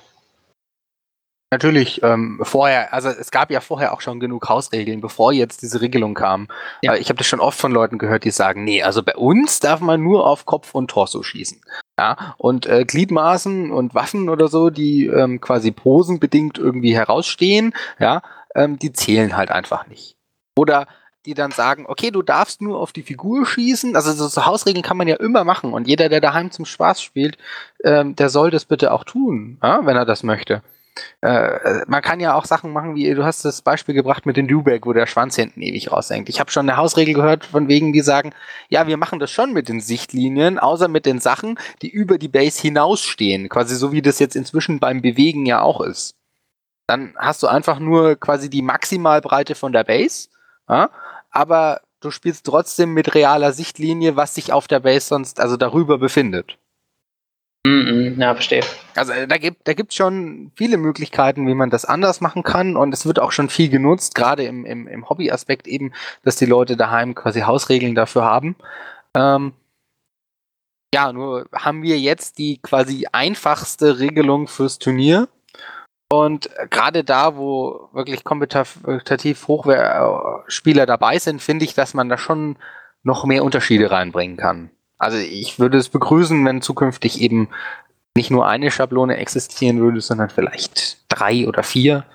Natürlich, 1.52 2.04
ähm, 2.04 2.40
vorher, 2.44 2.94
also 2.94 3.10
es 3.10 3.32
gab 3.32 3.50
ja 3.50 3.60
vorher 3.60 3.92
auch 3.94 4.02
schon 4.02 4.20
genug 4.20 4.48
Hausregeln, 4.50 5.02
bevor 5.02 5.34
jetzt 5.34 5.64
diese 5.64 5.82
Regelung 5.82 6.14
kam. 6.14 6.48
Ja. 6.84 6.94
Ich 6.94 7.10
habe 7.10 7.18
das 7.18 7.26
schon 7.26 7.40
oft 7.40 7.60
von 7.60 7.72
Leuten 7.72 7.98
gehört, 7.98 8.24
die 8.24 8.30
sagen, 8.30 8.64
nee, 8.64 8.84
also 8.84 9.02
bei 9.02 9.16
uns 9.16 9.60
darf 9.60 9.80
man 9.80 10.04
nur 10.04 10.28
auf 10.28 10.46
Kopf 10.46 10.76
und 10.76 10.92
Torso 10.92 11.24
schießen. 11.24 11.60
Ja, 11.98 12.36
und 12.38 12.68
äh, 12.68 12.86
Gliedmaßen 12.86 13.72
und 13.72 13.96
Waffen 13.96 14.30
oder 14.30 14.48
so, 14.48 14.70
die 14.70 15.08
ähm, 15.08 15.42
quasi 15.42 15.72
posenbedingt 15.72 16.60
irgendwie 16.60 16.94
herausstehen, 16.94 17.74
ja, 17.98 18.22
ähm, 18.54 18.78
die 18.78 18.94
zählen 18.94 19.36
halt 19.36 19.50
einfach 19.50 19.88
nicht. 19.88 20.16
Oder 20.56 20.88
die 21.26 21.34
dann 21.34 21.52
sagen, 21.52 21.86
okay, 21.88 22.12
du 22.12 22.22
darfst 22.22 22.62
nur 22.62 22.80
auf 22.80 22.94
die 22.94 23.04
Figur 23.04 23.46
schießen. 23.46 23.96
Also 23.96 24.14
so, 24.14 24.28
so 24.28 24.46
Hausregeln 24.46 24.84
kann 24.84 24.98
man 24.98 25.08
ja 25.08 25.16
immer 25.16 25.44
machen 25.44 25.74
und 25.74 25.88
jeder, 25.88 26.10
der 26.10 26.22
daheim 26.22 26.52
zum 26.52 26.66
Spaß 26.66 27.02
spielt, 27.02 27.40
ähm, 27.84 28.16
der 28.16 28.30
soll 28.30 28.52
das 28.52 28.66
bitte 28.66 28.92
auch 28.92 29.04
tun, 29.04 29.58
ja, 29.64 29.84
wenn 29.86 29.98
er 29.98 30.06
das 30.06 30.22
möchte. 30.22 30.62
Äh, 31.22 31.86
man 31.88 32.02
kann 32.02 32.20
ja 32.20 32.36
auch 32.36 32.46
Sachen 32.46 32.72
machen, 32.72 32.96
wie 32.96 33.14
du 33.14 33.24
hast 33.26 33.46
das 33.46 33.62
Beispiel 33.62 33.96
gebracht 33.96 34.26
mit 34.26 34.38
dem 34.38 34.48
Dewback, 34.48 34.86
wo 34.86 34.94
der 34.94 35.06
Schwanz 35.06 35.36
hinten 35.36 35.62
ewig 35.62 35.92
raushängt. 35.92 36.30
Ich 36.30 36.40
habe 36.40 36.52
schon 36.52 36.70
eine 36.70 36.78
Hausregel 36.78 37.14
gehört, 37.14 37.46
von 37.46 37.68
wegen, 37.68 37.94
die 37.94 38.02
sagen, 38.02 38.32
ja, 38.70 38.88
wir 38.88 38.98
machen 38.98 39.20
das 39.20 39.32
schon 39.32 39.54
mit 39.54 39.70
den 39.70 39.82
Sichtlinien, 39.82 40.60
außer 40.60 40.88
mit 40.88 41.06
den 41.06 41.20
Sachen, 41.20 41.60
die 41.82 41.90
über 41.90 42.18
die 42.18 42.28
Base 42.28 42.62
hinausstehen. 42.62 43.50
Quasi 43.50 43.76
so 43.76 43.92
wie 43.92 44.02
das 44.02 44.20
jetzt 44.20 44.36
inzwischen 44.36 44.80
beim 44.80 45.02
Bewegen 45.02 45.46
ja 45.46 45.62
auch 45.62 45.82
ist. 45.82 46.16
Dann 46.88 47.14
hast 47.18 47.44
du 47.44 47.48
einfach 47.48 47.80
nur 47.80 48.16
quasi 48.16 48.50
die 48.50 48.64
Maximalbreite 48.64 49.56
von 49.56 49.74
der 49.74 49.84
Base, 49.84 50.30
ja, 50.68 50.90
aber 51.30 51.82
du 52.00 52.12
spielst 52.12 52.46
trotzdem 52.46 52.94
mit 52.94 53.14
realer 53.14 53.54
Sichtlinie, 53.54 54.16
was 54.16 54.36
sich 54.36 54.54
auf 54.54 54.68
der 54.68 54.80
Base 54.80 55.08
sonst 55.08 55.40
also 55.40 55.58
darüber 55.58 55.98
befindet. 55.98 56.58
-mm, 57.66 58.20
ja, 58.20 58.34
verstehe. 58.34 58.64
Also 58.96 59.12
äh, 59.14 59.28
da 59.28 59.38
gibt 59.38 59.68
da 59.68 59.74
gibt's 59.74 59.96
schon 59.96 60.52
viele 60.56 60.78
Möglichkeiten, 60.78 61.48
wie 61.48 61.56
man 61.56 61.70
das 61.70 61.86
anders 61.86 62.22
machen 62.22 62.44
kann 62.44 62.76
und 62.76 62.94
es 62.94 63.06
wird 63.06 63.20
auch 63.20 63.32
schon 63.32 63.50
viel 63.50 63.70
genutzt, 63.70 64.16
gerade 64.16 64.44
im, 64.44 64.66
im, 64.66 64.88
im 64.88 65.10
Hobbyaspekt 65.10 65.68
eben, 65.68 65.94
dass 66.24 66.36
die 66.36 66.46
Leute 66.46 66.78
daheim 66.78 67.16
quasi 67.16 67.42
Hausregeln 67.42 67.96
dafür 67.96 68.24
haben. 68.24 68.56
Ähm, 69.16 69.54
ja, 70.94 71.14
nur 71.14 71.48
haben 71.54 71.84
wir 71.84 72.00
jetzt 72.00 72.40
die 72.40 72.60
quasi 72.62 73.06
einfachste 73.12 74.00
Regelung 74.00 74.48
fürs 74.48 74.80
Turnier. 74.80 75.28
Und 76.12 76.50
gerade 76.72 77.04
da, 77.04 77.36
wo 77.38 77.90
wirklich 77.94 78.24
kompetitiv 78.24 79.48
Hochspieler 79.48 80.88
dabei 80.88 81.20
sind, 81.20 81.40
finde 81.42 81.66
ich, 81.66 81.76
dass 81.76 81.94
man 81.94 82.10
da 82.10 82.18
schon 82.18 82.58
noch 83.04 83.26
mehr 83.26 83.44
Unterschiede 83.44 83.92
reinbringen 83.92 84.36
kann. 84.36 84.72
Also 85.00 85.18
ich 85.18 85.60
würde 85.60 85.78
es 85.78 85.90
begrüßen, 85.90 86.46
wenn 86.46 86.62
zukünftig 86.62 87.22
eben 87.22 87.50
nicht 88.16 88.32
nur 88.32 88.48
eine 88.48 88.70
Schablone 88.70 89.18
existieren 89.18 89.80
würde, 89.80 90.02
sondern 90.02 90.30
vielleicht 90.30 90.98
drei 91.08 91.48
oder 91.48 91.64
vier. 91.64 92.06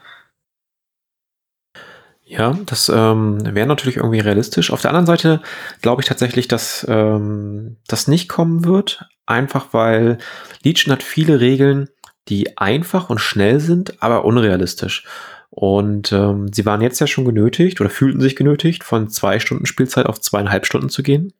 Ja, 2.27 2.59
das 2.66 2.89
ähm, 2.89 3.55
wäre 3.55 3.66
natürlich 3.66 3.97
irgendwie 3.97 4.20
realistisch. 4.20 4.70
Auf 4.70 4.81
der 4.81 4.90
anderen 4.90 5.06
Seite 5.06 5.43
glaube 5.82 6.02
ich 6.02 6.09
tatsächlich, 6.09 6.48
dass 6.48 6.86
ähm, 6.89 7.77
das 7.86 8.09
nicht 8.09 8.28
kommen 8.28 8.65
wird, 8.65 9.06
einfach 9.27 9.69
weil 9.73 10.19
Legion 10.62 10.93
hat 10.93 11.02
viele 11.02 11.40
Regeln, 11.40 11.89
die 12.28 12.56
einfach 12.56 13.11
und 13.11 13.20
schnell 13.20 13.61
sind, 13.61 14.02
aber 14.02 14.24
unrealistisch. 14.24 15.05
Und 15.51 16.12
ähm, 16.12 16.52
sie 16.52 16.66
waren 16.66 16.81
jetzt 16.81 17.01
ja 17.01 17.06
schon 17.06 17.24
genötigt 17.24 17.81
oder 17.81 17.90
fühlten 17.90 18.20
sich 18.20 18.35
genötigt, 18.36 18.82
von 18.82 19.09
zwei 19.09 19.39
Stunden 19.39 19.66
Spielzeit 19.66 20.06
auf 20.06 20.20
zweieinhalb 20.20 20.66
Stunden 20.66 20.89
zu 20.89 21.02
gehen. 21.02 21.32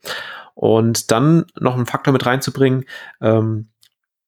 Und 0.55 1.10
dann 1.10 1.47
noch 1.59 1.74
einen 1.74 1.86
Faktor 1.86 2.12
mit 2.12 2.26
reinzubringen, 2.26 2.85
ähm, 3.20 3.68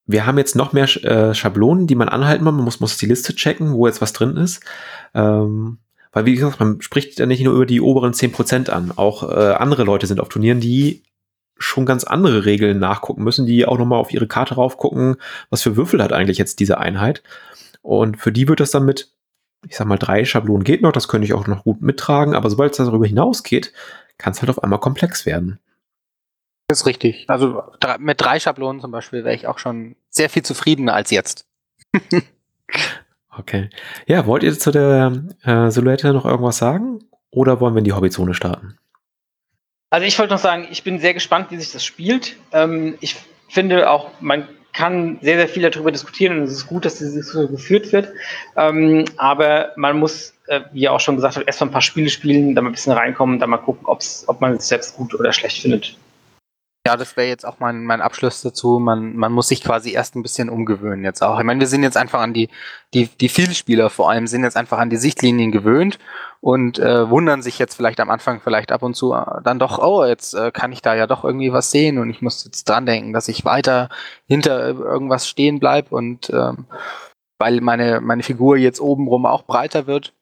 wir 0.07 0.24
haben 0.24 0.39
jetzt 0.39 0.55
noch 0.55 0.73
mehr 0.73 0.85
äh, 1.05 1.35
Schablonen, 1.35 1.86
die 1.86 1.97
man 1.97 2.09
anhalten 2.09 2.44
muss. 2.44 2.55
Man 2.55 2.65
muss, 2.65 2.81
muss 2.81 2.97
die 2.97 3.07
Liste 3.07 3.35
checken, 3.35 3.73
wo 3.73 3.86
jetzt 3.86 4.01
was 4.01 4.12
drin 4.12 4.36
ist. 4.36 4.62
Ähm, 5.15 5.78
weil, 6.12 6.27
wie 6.27 6.35
gesagt, 6.35 6.61
man 6.61 6.81
spricht 6.81 7.19
ja 7.19 7.27
nicht 7.27 7.43
nur 7.43 7.55
über 7.55 7.66
die 7.66 7.81
oberen 7.81 8.12
10% 8.12 8.70
an. 8.70 8.93
Auch 8.94 9.28
äh, 9.28 9.53
andere 9.53 9.82
Leute 9.82 10.07
sind 10.07 10.20
auf 10.20 10.28
Turnieren, 10.28 10.61
die 10.61 11.03
schon 11.59 11.86
ganz 11.86 12.05
andere 12.05 12.44
Regeln 12.44 12.78
nachgucken 12.78 13.24
müssen, 13.24 13.47
die 13.47 13.66
auch 13.66 13.78
nochmal 13.78 13.98
auf 13.98 14.12
ihre 14.12 14.28
Karte 14.28 14.55
raufgucken, 14.55 15.16
was 15.51 15.62
für 15.62 15.77
Würfel 15.77 16.03
hat 16.03 16.12
eigentlich 16.12 16.39
jetzt 16.39 16.61
diese 16.61 16.78
Einheit. 16.78 17.23
Und 17.82 18.19
für 18.19 18.32
die 18.32 18.47
wird 18.48 18.61
das 18.61 18.70
dann 18.70 18.85
mit, 18.85 19.11
ich 19.66 19.77
sag 19.77 19.86
mal, 19.86 19.98
drei 19.98 20.24
Schablonen 20.24 20.65
geht 20.65 20.82
noch, 20.82 20.93
das 20.93 21.09
könnte 21.09 21.24
ich 21.24 21.35
auch 21.35 21.47
noch 21.47 21.65
gut 21.65 21.81
mittragen, 21.82 22.35
aber 22.35 22.51
sobald 22.51 22.73
es 22.73 22.78
darüber 22.78 23.07
hinausgeht, 23.07 23.73
kann 24.19 24.32
es 24.32 24.40
halt 24.40 24.51
auf 24.51 24.62
einmal 24.62 24.81
komplex 24.81 25.27
werden. 25.27 25.59
Das 26.69 26.81
ist 26.81 26.87
richtig. 26.87 27.25
Also 27.29 27.63
mit 27.99 28.21
drei 28.21 28.41
Schablonen 28.41 28.81
zum 28.81 28.91
Beispiel 28.91 29.25
wäre 29.25 29.35
ich 29.35 29.47
auch 29.47 29.59
schon 29.59 29.95
sehr 30.09 30.29
viel 30.29 30.43
zufriedener 30.43 30.95
als 30.95 31.11
jetzt. 31.11 31.47
okay. 33.39 33.71
Ja, 34.07 34.27
wollt 34.27 34.43
ihr 34.43 34.59
zu 34.59 34.73
der 34.73 35.13
äh, 35.45 35.71
Silhouette 35.71 36.13
noch 36.13 36.25
irgendwas 36.25 36.59
sagen? 36.59 37.01
Oder 37.31 37.61
wollen 37.61 37.75
wir 37.75 37.79
in 37.79 37.85
die 37.85 37.93
Hobbyzone 37.93 38.35
starten? 38.35 38.79
Also 39.91 40.07
ich 40.07 40.19
wollte 40.19 40.33
noch 40.33 40.41
sagen, 40.41 40.67
ich 40.71 40.83
bin 40.83 40.99
sehr 40.99 41.15
gespannt, 41.15 41.51
wie 41.51 41.57
sich 41.57 41.71
das 41.71 41.85
spielt. 41.85 42.37
Ähm, 42.53 42.99
ich 43.01 43.17
finde 43.49 43.89
auch, 43.89 44.11
man 44.21 44.49
kann 44.73 45.19
sehr, 45.23 45.37
sehr 45.37 45.49
viel 45.49 45.63
darüber 45.63 45.93
diskutieren 45.93 46.39
und 46.39 46.45
es 46.45 46.53
ist 46.53 46.67
gut, 46.67 46.85
dass 46.85 46.99
diese 46.99 47.15
Diskussion 47.15 47.51
geführt 47.51 47.93
wird. 47.93 48.13
Ähm, 48.57 49.05
aber 49.17 49.73
man 49.77 49.99
muss, 49.99 50.35
äh, 50.49 50.63
wie 50.73 50.81
ihr 50.83 50.93
auch 50.93 51.01
schon 51.01 51.15
gesagt 51.15 51.37
habt, 51.37 51.47
erst 51.47 51.61
mal 51.61 51.69
ein 51.69 51.73
paar 51.73 51.81
Spiele 51.81 52.11
spielen, 52.11 52.55
dann 52.55 52.65
mal 52.65 52.71
ein 52.71 52.75
bisschen 52.75 52.93
reinkommen, 52.93 53.39
dann 53.39 53.51
mal 53.51 53.57
gucken, 53.59 53.87
ob's, 53.87 54.25
ob 54.27 54.41
man 54.41 54.55
es 54.55 54.69
selbst 54.69 54.97
gut 54.97 55.15
oder 55.15 55.33
schlecht 55.33 55.63
findet. 55.63 55.97
Ja, 56.87 56.97
das 56.97 57.17
wäre 57.17 57.27
jetzt 57.27 57.45
auch 57.45 57.59
mein, 57.59 57.85
mein 57.85 58.01
Abschluss 58.01 58.43
dazu. 58.43 58.79
Man, 58.79 59.17
man 59.17 59.33
muss 59.33 59.49
sich 59.49 59.61
quasi 59.61 59.91
erst 59.91 60.15
ein 60.15 60.23
bisschen 60.23 60.49
umgewöhnen 60.49 61.05
jetzt 61.05 61.21
auch. 61.21 61.39
Ich 61.39 61.45
meine, 61.45 61.59
wir 61.59 61.67
sind 61.67 61.83
jetzt 61.83 61.97
einfach 61.97 62.21
an 62.21 62.33
die, 62.33 62.49
die, 62.95 63.09
die 63.09 63.29
Vielspieler 63.29 63.91
vor 63.91 64.09
allem 64.09 64.29
sind 64.29 64.45
jetzt 64.45 64.57
einfach 64.57 64.79
an 64.79 64.89
die 64.89 64.97
Sichtlinien 64.97 65.51
gewöhnt 65.51 65.99
und 66.41 66.79
äh, 66.79 67.11
wundern 67.11 67.43
sich 67.43 67.59
jetzt 67.59 67.75
vielleicht 67.75 67.99
am 67.99 68.09
Anfang 68.09 68.41
vielleicht 68.41 68.71
ab 68.71 68.85
und 68.85 68.95
zu 68.95 69.13
äh, 69.15 69.43
dann 69.43 69.59
doch, 69.59 69.79
oh, 69.81 70.05
jetzt 70.05 70.35
äh, 70.35 70.53
kann 70.53 70.71
ich 70.71 70.81
da 70.81 70.95
ja 70.95 71.09
doch 71.09 71.25
irgendwie 71.25 71.53
was 71.53 71.73
sehen 71.73 71.99
und 71.99 72.09
ich 72.09 72.23
muss 72.23 72.45
jetzt 72.45 72.69
dran 72.69 72.87
denken, 72.87 73.13
dass 73.13 73.27
ich 73.27 73.45
weiter 73.45 73.89
hinter 74.27 74.69
irgendwas 74.69 75.29
stehen 75.29 75.59
bleib 75.59 75.91
und 75.91 76.31
ähm, 76.31 76.67
weil 77.39 77.61
meine, 77.61 78.01
meine 78.01 78.23
Figur 78.23 78.57
jetzt 78.57 78.81
obenrum 78.81 79.27
auch 79.27 79.43
breiter 79.43 79.89
wird. 79.89 80.15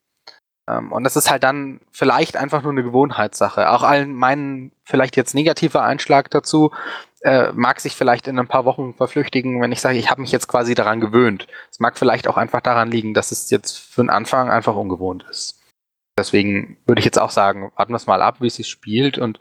Ähm, 0.68 0.92
und 0.92 1.04
das 1.04 1.16
ist 1.16 1.30
halt 1.30 1.42
dann 1.42 1.80
vielleicht 1.90 2.36
einfach 2.36 2.62
nur 2.62 2.72
eine 2.72 2.82
Gewohnheitssache. 2.82 3.70
Auch 3.70 3.82
allen 3.82 4.14
meinen 4.14 4.72
vielleicht 4.84 5.16
jetzt 5.16 5.34
negativer 5.34 5.82
Einschlag 5.82 6.30
dazu 6.30 6.70
äh, 7.22 7.52
mag 7.52 7.80
sich 7.80 7.94
vielleicht 7.96 8.28
in 8.28 8.38
ein 8.38 8.48
paar 8.48 8.64
Wochen 8.64 8.94
verflüchtigen, 8.94 9.60
wenn 9.60 9.72
ich 9.72 9.80
sage, 9.80 9.98
ich 9.98 10.10
habe 10.10 10.20
mich 10.20 10.32
jetzt 10.32 10.46
quasi 10.46 10.74
daran 10.74 11.00
gewöhnt. 11.00 11.46
Es 11.70 11.80
mag 11.80 11.98
vielleicht 11.98 12.28
auch 12.28 12.36
einfach 12.36 12.60
daran 12.60 12.90
liegen, 12.90 13.14
dass 13.14 13.32
es 13.32 13.50
jetzt 13.50 13.78
für 13.78 14.02
den 14.02 14.10
Anfang 14.10 14.50
einfach 14.50 14.76
ungewohnt 14.76 15.24
ist. 15.30 15.60
Deswegen 16.18 16.78
würde 16.86 17.00
ich 17.00 17.04
jetzt 17.04 17.18
auch 17.18 17.30
sagen, 17.30 17.72
warten 17.76 17.92
wir 17.92 17.96
es 17.96 18.06
mal 18.06 18.22
ab, 18.22 18.40
wie 18.40 18.46
es 18.46 18.56
sich 18.56 18.68
spielt 18.68 19.18
und 19.18 19.40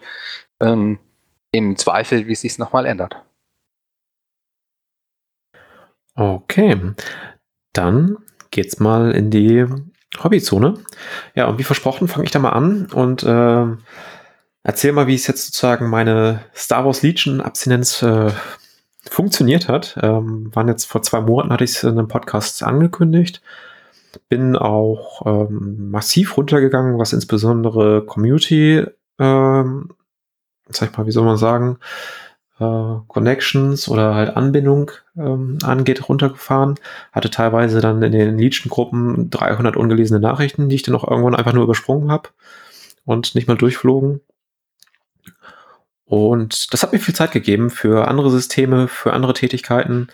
ähm, 0.61 0.97
im 1.51 1.75
Zweifel, 1.75 2.27
wie 2.27 2.31
es 2.31 2.41
sich 2.41 2.57
nochmal 2.57 2.85
ändert. 2.85 3.23
Okay, 6.15 6.93
dann 7.73 8.17
geht's 8.49 8.79
mal 8.79 9.11
in 9.11 9.29
die 9.29 9.65
Hobbyzone. 10.21 10.75
Ja, 11.35 11.47
und 11.47 11.59
wie 11.59 11.63
versprochen, 11.63 12.07
fange 12.07 12.25
ich 12.25 12.31
da 12.31 12.39
mal 12.39 12.51
an 12.51 12.87
und 12.93 13.23
äh, 13.23 13.65
erzähl 14.63 14.91
mal, 14.91 15.07
wie 15.07 15.15
es 15.15 15.27
jetzt 15.27 15.45
sozusagen 15.45 15.89
meine 15.89 16.41
Star 16.55 16.85
Wars 16.85 17.01
Legion 17.01 17.41
Abstinenz 17.41 18.01
äh, 18.01 18.31
funktioniert 19.09 19.67
hat. 19.67 19.97
Ähm, 20.01 20.53
waren 20.55 20.67
jetzt 20.67 20.85
vor 20.85 21.01
zwei 21.01 21.21
Monaten, 21.21 21.51
hatte 21.51 21.63
ich 21.63 21.71
es 21.71 21.83
in 21.83 21.97
einem 21.97 22.07
Podcast 22.07 22.63
angekündigt. 22.63 23.41
Bin 24.29 24.55
auch 24.55 25.25
ähm, 25.25 25.89
massiv 25.89 26.37
runtergegangen, 26.37 26.99
was 26.99 27.13
insbesondere 27.13 28.05
Community, 28.05 28.85
ähm, 29.19 29.89
sag 30.69 30.91
ich 30.91 30.97
mal, 30.97 31.07
wie 31.07 31.11
soll 31.11 31.25
man 31.25 31.37
sagen, 31.37 31.79
äh, 32.59 32.95
Connections 33.07 33.87
oder 33.87 34.15
halt 34.15 34.35
Anbindung 34.35 34.91
ähm, 35.17 35.57
angeht, 35.63 36.07
runtergefahren. 36.07 36.75
Hatte 37.11 37.29
teilweise 37.29 37.81
dann 37.81 38.01
in 38.01 38.11
den 38.11 38.37
Legion-Gruppen 38.37 39.29
300 39.29 39.75
ungelesene 39.75 40.19
Nachrichten, 40.19 40.69
die 40.69 40.75
ich 40.75 40.83
dann 40.83 40.95
auch 40.95 41.09
irgendwann 41.09 41.35
einfach 41.35 41.53
nur 41.53 41.63
übersprungen 41.63 42.11
habe 42.11 42.29
und 43.05 43.35
nicht 43.35 43.47
mal 43.47 43.57
durchflogen. 43.57 44.21
Und 46.05 46.73
das 46.73 46.83
hat 46.83 46.93
mir 46.93 46.99
viel 46.99 47.15
Zeit 47.15 47.31
gegeben 47.31 47.69
für 47.69 48.07
andere 48.07 48.29
Systeme, 48.29 48.87
für 48.87 49.13
andere 49.13 49.33
Tätigkeiten. 49.33 50.09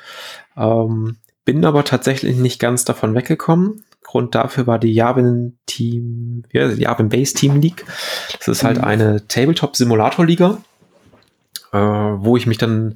Ähm, 0.55 1.17
bin 1.43 1.65
aber 1.65 1.83
tatsächlich 1.83 2.37
nicht 2.37 2.59
ganz 2.59 2.85
davon 2.85 3.15
weggekommen. 3.15 3.83
Grund 4.03 4.33
dafür 4.33 4.65
war 4.65 4.79
die 4.79 4.93
Yavin 4.93 5.57
Team, 5.65 6.43
ja, 6.51 6.69
die 6.69 6.83
Yavin 6.83 7.09
Base 7.09 7.33
Team 7.33 7.59
League. 7.59 7.85
Das 8.37 8.47
ist 8.47 8.63
halt 8.63 8.77
mhm. 8.77 8.83
eine 8.83 9.27
Tabletop 9.27 9.75
Simulator 9.75 10.25
Liga 10.25 10.59
äh, 11.71 11.77
wo 11.77 12.37
ich 12.37 12.47
mich 12.47 12.57
dann 12.57 12.95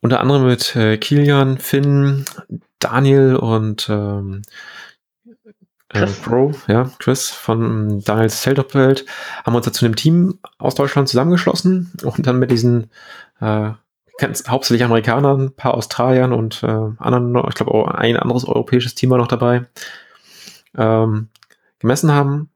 unter 0.00 0.20
anderem 0.20 0.46
mit 0.46 0.74
äh, 0.76 0.96
Kilian, 0.98 1.58
Finn, 1.58 2.24
Daniel 2.78 3.36
und 3.36 3.88
ähm, 3.88 4.42
äh, 5.90 6.06
Pro, 6.06 6.52
ja, 6.66 6.90
Chris 6.98 7.30
von 7.30 8.02
Daniels 8.02 8.42
Zeltdoppelt, 8.42 9.06
haben 9.44 9.54
uns 9.54 9.66
dazu 9.66 9.84
einem 9.84 9.96
Team 9.96 10.38
aus 10.58 10.74
Deutschland 10.74 11.08
zusammengeschlossen 11.08 11.92
und 12.02 12.26
dann 12.26 12.38
mit 12.38 12.50
diesen 12.50 12.90
äh, 13.40 13.70
ganz, 14.18 14.48
hauptsächlich 14.48 14.84
Amerikanern, 14.84 15.40
ein 15.40 15.54
paar 15.54 15.74
Australiern 15.74 16.32
und 16.32 16.62
äh, 16.62 16.66
anderen, 16.66 17.36
ich 17.48 17.54
glaube 17.54 17.72
auch 17.72 17.88
ein 17.88 18.16
anderes 18.16 18.44
europäisches 18.44 18.94
Team 18.94 19.10
war 19.10 19.18
noch 19.18 19.28
dabei, 19.28 19.66
ähm, 20.76 21.28
gemessen 21.78 22.12
haben. 22.12 22.48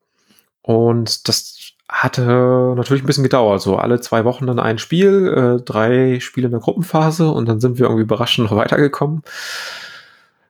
Und 0.62 1.28
das 1.28 1.55
hatte 2.02 2.74
natürlich 2.77 3.02
ein 3.02 3.06
bisschen 3.06 3.23
gedauert. 3.23 3.62
So 3.62 3.77
alle 3.77 4.01
zwei 4.01 4.24
Wochen 4.24 4.47
dann 4.47 4.59
ein 4.59 4.78
Spiel, 4.78 5.59
äh, 5.59 5.62
drei 5.62 6.20
Spiele 6.20 6.47
in 6.47 6.52
der 6.52 6.60
Gruppenphase 6.60 7.31
und 7.31 7.48
dann 7.48 7.59
sind 7.59 7.78
wir 7.78 7.86
irgendwie 7.86 8.02
überraschend 8.02 8.51
noch 8.51 8.56
weitergekommen. 8.56 9.23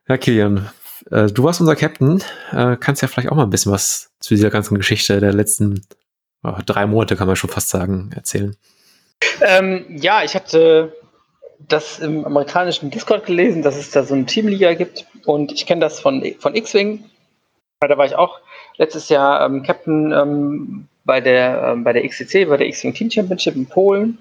Ja, 0.09 0.17
Kilian, 0.17 0.69
äh, 1.09 1.27
du 1.27 1.43
warst 1.43 1.61
unser 1.61 1.77
Captain. 1.77 2.21
Äh, 2.51 2.75
kannst 2.77 3.01
ja 3.01 3.07
vielleicht 3.07 3.31
auch 3.31 3.35
mal 3.35 3.43
ein 3.43 3.49
bisschen 3.49 3.71
was 3.71 4.11
zu 4.19 4.35
dieser 4.35 4.49
ganzen 4.49 4.75
Geschichte 4.77 5.21
der 5.21 5.33
letzten 5.33 5.85
oh, 6.43 6.53
drei 6.65 6.85
Monate, 6.85 7.15
kann 7.15 7.27
man 7.27 7.37
schon 7.37 7.49
fast 7.49 7.69
sagen, 7.69 8.11
erzählen. 8.13 8.55
Ähm, 9.41 9.85
ja, 9.89 10.23
ich 10.23 10.35
hatte 10.35 10.93
das 11.59 11.99
im 11.99 12.25
amerikanischen 12.25 12.91
Discord 12.91 13.25
gelesen, 13.25 13.63
dass 13.63 13.77
es 13.77 13.91
da 13.91 14.03
so 14.03 14.13
eine 14.13 14.25
Teamliga 14.25 14.73
gibt 14.73 15.07
und 15.25 15.53
ich 15.53 15.65
kenne 15.65 15.81
das 15.81 15.99
von, 15.99 16.23
von 16.39 16.55
X-Wing. 16.55 17.05
Da 17.79 17.97
war 17.97 18.05
ich 18.05 18.15
auch 18.15 18.39
letztes 18.77 19.09
Jahr 19.09 19.45
ähm, 19.45 19.63
Captain 19.63 20.11
ähm, 20.11 20.87
bei 21.07 21.21
der, 21.21 21.71
ähm, 21.71 21.83
bei 21.83 21.93
der 21.93 22.07
XCC, 22.07 22.45
bei 22.45 22.57
der 22.57 22.67
X-Wing 22.67 22.93
Team 22.93 23.09
Championship 23.09 23.55
in 23.55 23.65
Polen. 23.65 24.19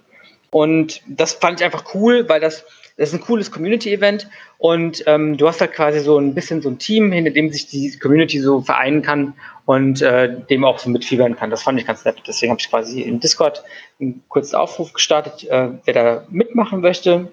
Und 0.50 1.02
das 1.06 1.34
fand 1.34 1.60
ich 1.60 1.66
einfach 1.66 1.94
cool, 1.94 2.26
weil 2.30 2.40
das, 2.40 2.64
das 2.96 3.10
ist 3.10 3.14
ein 3.14 3.20
cooles 3.20 3.50
Community-Event 3.50 4.28
und 4.58 5.04
ähm, 5.06 5.36
du 5.36 5.46
hast 5.46 5.60
halt 5.60 5.72
quasi 5.72 6.00
so 6.00 6.18
ein 6.18 6.34
bisschen 6.34 6.62
so 6.62 6.70
ein 6.70 6.78
Team, 6.78 7.12
hinter 7.12 7.30
dem 7.30 7.52
sich 7.52 7.66
die 7.66 7.98
Community 7.98 8.40
so 8.40 8.62
vereinen 8.62 9.02
kann 9.02 9.34
und 9.66 10.00
äh, 10.00 10.40
dem 10.48 10.64
auch 10.64 10.78
so 10.78 10.88
mitfiebern 10.88 11.36
kann. 11.36 11.50
Das 11.50 11.62
fand 11.62 11.78
ich 11.78 11.86
ganz 11.86 12.04
nett. 12.06 12.22
Deswegen 12.26 12.52
habe 12.52 12.60
ich 12.60 12.70
quasi 12.70 13.02
im 13.02 13.20
Discord 13.20 13.64
einen 14.00 14.22
kurzen 14.28 14.56
Aufruf 14.56 14.94
gestartet, 14.94 15.44
äh, 15.50 15.70
wer 15.84 15.94
da 15.94 16.24
mitmachen 16.30 16.80
möchte. 16.80 17.30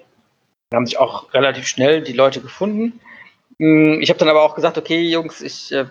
Da 0.68 0.76
haben 0.76 0.86
sich 0.86 0.98
auch 0.98 1.32
relativ 1.32 1.66
schnell 1.66 2.02
die 2.02 2.12
Leute 2.12 2.42
gefunden. 2.42 3.00
Hm, 3.58 4.00
ich 4.02 4.10
habe 4.10 4.18
dann 4.18 4.28
aber 4.28 4.42
auch 4.42 4.54
gesagt, 4.54 4.76
okay, 4.76 5.00
Jungs, 5.00 5.40
ich 5.40 5.72
äh, 5.72 5.86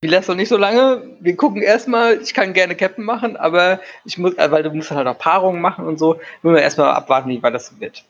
wir 0.00 0.10
lassen 0.10 0.30
noch 0.30 0.36
nicht 0.36 0.48
so 0.48 0.56
lange. 0.56 1.02
Wir 1.20 1.36
gucken 1.36 1.60
erstmal. 1.60 2.20
Ich 2.22 2.32
kann 2.32 2.52
gerne 2.52 2.76
Captain 2.76 3.04
machen, 3.04 3.36
aber 3.36 3.80
ich 4.04 4.16
muss, 4.16 4.34
äh, 4.34 4.50
weil 4.50 4.62
du 4.62 4.70
musst 4.70 4.90
halt 4.90 5.08
auch 5.08 5.18
Paarungen 5.18 5.60
machen 5.60 5.86
und 5.86 5.98
so. 5.98 6.20
Müssen 6.42 6.54
wir 6.54 6.62
erstmal 6.62 6.92
abwarten, 6.92 7.30
wie 7.30 7.42
weit 7.42 7.54
das 7.54 7.80
wird. 7.80 8.04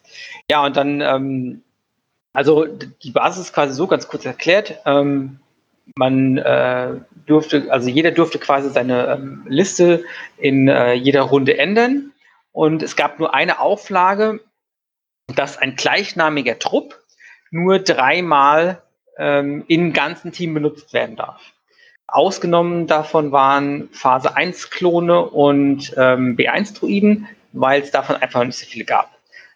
Ja, 0.51 0.65
und 0.65 0.77
dann, 0.77 1.01
ähm, 1.01 1.63
also 2.35 2.67
die 2.67 3.11
Basis 3.11 3.47
ist 3.47 3.53
quasi 3.55 3.73
so 3.73 3.87
ganz 3.87 4.07
kurz 4.07 4.27
erklärt. 4.27 4.79
Ähm, 4.85 5.41
man 5.97 6.37
äh, 6.37 6.97
durfte, 7.27 7.73
also 7.73 7.89
jeder 7.89 8.11
durfte 8.11 8.39
quasi 8.39 8.69
seine 8.69 9.07
ähm, 9.07 9.47
Liste 9.49 10.05
in 10.37 10.69
äh, 10.69 10.93
jeder 10.93 11.23
Runde 11.23 11.57
ändern. 11.59 12.13
Und 12.53 12.83
es 12.83 12.97
gab 12.97 13.19
nur 13.19 13.35
eine 13.35 13.61
Auflage, 13.61 14.41
dass 15.35 15.57
ein 15.57 15.77
gleichnamiger 15.77 16.59
Trupp 16.59 16.99
nur 17.51 17.79
dreimal 17.79 18.83
ähm, 19.17 19.65
im 19.69 19.95
ganzen 19.95 20.33
Team 20.33 20.53
benutzt 20.53 20.93
werden 20.93 21.17
darf. 21.17 21.41
Ausgenommen 22.09 22.87
davon 22.87 23.33
waren 23.33 23.91
Phase 23.93 24.35
1 24.35 24.71
Klone 24.71 25.27
und 25.27 25.95
ähm, 25.97 26.37
B1-Druiden, 26.37 27.29
weil 27.53 27.83
es 27.83 27.91
davon 27.91 28.17
einfach 28.17 28.43
nicht 28.45 28.59
so 28.59 28.67
viele 28.67 28.85
gab. 28.85 29.11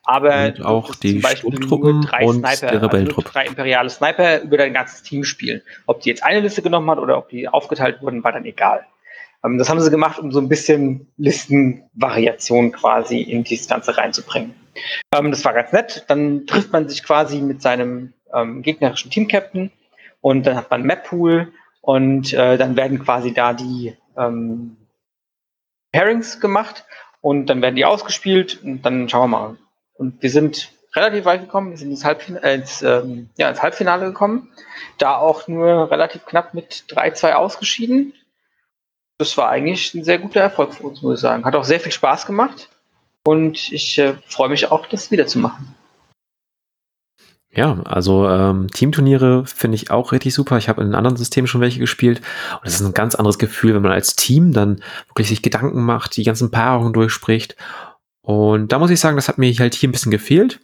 Aber 0.05 0.47
und 0.47 0.65
auch 0.65 0.95
die 0.97 1.23
Sturmtruppen 1.23 2.09
und 2.23 2.45
Sniper, 2.45 2.73
der 2.73 2.83
Rebellentruppe. 2.83 3.29
Also 3.29 3.33
drei 3.33 3.47
imperiale 3.47 3.89
Sniper 3.89 4.43
über 4.43 4.59
dein 4.59 4.74
ganzes 4.74 5.03
Team 5.03 5.24
spielen. 5.24 5.62
Ob 5.87 6.01
die 6.01 6.11
jetzt 6.11 6.23
eine 6.24 6.41
Liste 6.41 6.61
genommen 6.61 6.91
hat 6.91 6.99
oder 6.99 7.16
ob 7.16 7.29
die 7.31 7.49
aufgeteilt 7.49 8.03
wurden, 8.03 8.23
war 8.23 8.33
dann 8.33 8.45
egal. 8.45 8.85
Ähm, 9.45 9.59
das 9.59 9.70
haben 9.70 9.81
sie 9.81 9.91
gemacht, 9.91 10.19
um 10.19 10.33
so 10.33 10.41
ein 10.41 10.49
bisschen 10.49 11.07
Listenvariation 11.16 12.73
quasi 12.73 13.23
in 13.23 13.45
dieses 13.45 13.69
Ganze 13.69 13.97
reinzubringen. 13.97 14.55
Ähm, 15.15 15.31
das 15.31 15.45
war 15.45 15.53
ganz 15.53 15.73
nett. 15.73 16.05
Dann 16.09 16.47
trifft 16.47 16.73
man 16.73 16.89
sich 16.89 17.03
quasi 17.03 17.41
mit 17.41 17.62
seinem 17.62 18.12
ähm, 18.35 18.62
gegnerischen 18.62 19.11
Team-Captain 19.11 19.70
und 20.20 20.47
dann 20.47 20.57
hat 20.57 20.70
man 20.70 20.83
Map-Pool 20.83 21.53
und 21.83 22.33
äh, 22.33 22.57
dann 22.57 22.77
werden 22.77 23.05
quasi 23.05 23.35
da 23.35 23.53
die 23.53 23.95
ähm, 24.17 24.77
Pairings 25.93 26.41
gemacht 26.41 26.87
und 27.21 27.47
dann 27.47 27.61
werden 27.61 27.77
die 27.77 27.85
ausgespielt 27.85 28.63
und 28.63 28.83
dann 28.83 29.09
schauen 29.09 29.31
wir 29.31 29.39
mal. 29.39 29.57
Und 29.95 30.23
wir 30.23 30.31
sind 30.31 30.73
relativ 30.95 31.25
weit 31.25 31.43
gekommen, 31.43 31.71
wir 31.71 31.79
sind 31.79 31.91
ins, 31.91 32.05
Halbfinale, 32.05 32.45
äh, 32.45 32.55
ins, 32.55 32.83
ähm, 32.83 33.31
ja, 33.37 33.51
ins 33.51 33.63
Halbfinale 33.63 34.07
gekommen, 34.07 34.53
da 34.99 35.17
auch 35.17 35.49
nur 35.49 35.91
relativ 35.91 36.25
knapp 36.25 36.55
mit 36.55 36.85
3-2 36.89 37.33
ausgeschieden. 37.33 38.15
Das 39.19 39.37
war 39.37 39.49
eigentlich 39.49 39.93
ein 39.95 40.05
sehr 40.05 40.19
guter 40.19 40.41
Erfolg 40.41 40.75
für 40.75 40.85
uns, 40.85 41.03
muss 41.03 41.17
ich 41.17 41.21
sagen. 41.21 41.45
Hat 41.45 41.55
auch 41.55 41.65
sehr 41.65 41.81
viel 41.81 41.93
Spaß 41.93 42.27
gemacht 42.27 42.69
und 43.25 43.73
ich 43.73 43.99
äh, 43.99 44.15
freue 44.27 44.49
mich 44.49 44.71
auch, 44.71 44.87
das 44.87 45.11
wieder 45.11 45.27
zu 45.27 45.39
machen. 45.39 45.75
Ja, 47.55 47.83
also 47.83 48.29
ähm, 48.29 48.69
Teamturniere 48.69 49.45
finde 49.45 49.74
ich 49.74 49.91
auch 49.91 50.12
richtig 50.12 50.33
super. 50.33 50.57
Ich 50.57 50.70
habe 50.70 50.83
in 50.83 50.95
anderen 50.95 51.19
Systemen 51.19 51.47
schon 51.47 51.61
welche 51.61 51.81
gespielt. 51.81 52.23
Und 52.61 52.66
es 52.66 52.74
ist 52.74 52.87
ein 52.87 52.95
ganz 52.95 53.15
anderes 53.15 53.39
Gefühl, 53.39 53.74
wenn 53.74 53.83
man 53.83 53.93
als 53.93 54.16
Team 54.16 54.53
dann 54.55 54.83
wirklich 55.09 55.29
sich 55.29 55.43
Gedanken 55.43 55.83
macht, 55.83 56.16
die 56.16 56.24
ganzen 56.24 56.51
Paarungen 56.51 56.95
durchspricht. 56.95 57.57
Und 58.23 58.73
da 58.73 58.79
muss 58.79 58.91
ich 58.91 59.01
sagen, 59.01 59.16
das 59.16 59.29
hat 59.29 59.37
mir 59.37 59.53
halt 59.53 59.74
hier 59.74 59.89
ein 59.89 59.93
bisschen 59.93 60.12
gefehlt. 60.12 60.61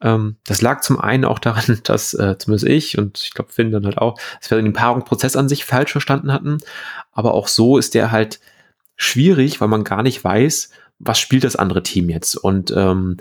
Ähm, 0.00 0.36
das 0.46 0.62
lag 0.62 0.80
zum 0.80 0.98
einen 0.98 1.26
auch 1.26 1.40
daran, 1.40 1.80
dass 1.84 2.14
äh, 2.14 2.38
zumindest 2.38 2.68
ich 2.68 2.96
und 2.96 3.18
ich 3.18 3.34
glaube 3.34 3.52
Finn 3.52 3.70
dann 3.70 3.84
halt 3.84 3.98
auch, 3.98 4.18
dass 4.40 4.50
wir 4.50 4.62
den 4.62 4.72
Paarungsprozess 4.72 5.36
an 5.36 5.48
sich 5.48 5.66
falsch 5.66 5.92
verstanden 5.92 6.32
hatten. 6.32 6.58
Aber 7.12 7.34
auch 7.34 7.48
so 7.48 7.76
ist 7.76 7.94
der 7.94 8.12
halt 8.12 8.40
schwierig, 8.96 9.60
weil 9.60 9.68
man 9.68 9.84
gar 9.84 10.02
nicht 10.02 10.22
weiß, 10.24 10.70
was 11.00 11.18
spielt 11.18 11.44
das 11.44 11.56
andere 11.56 11.82
Team 11.82 12.08
jetzt? 12.08 12.36
Und 12.36 12.72
ähm, 12.74 13.16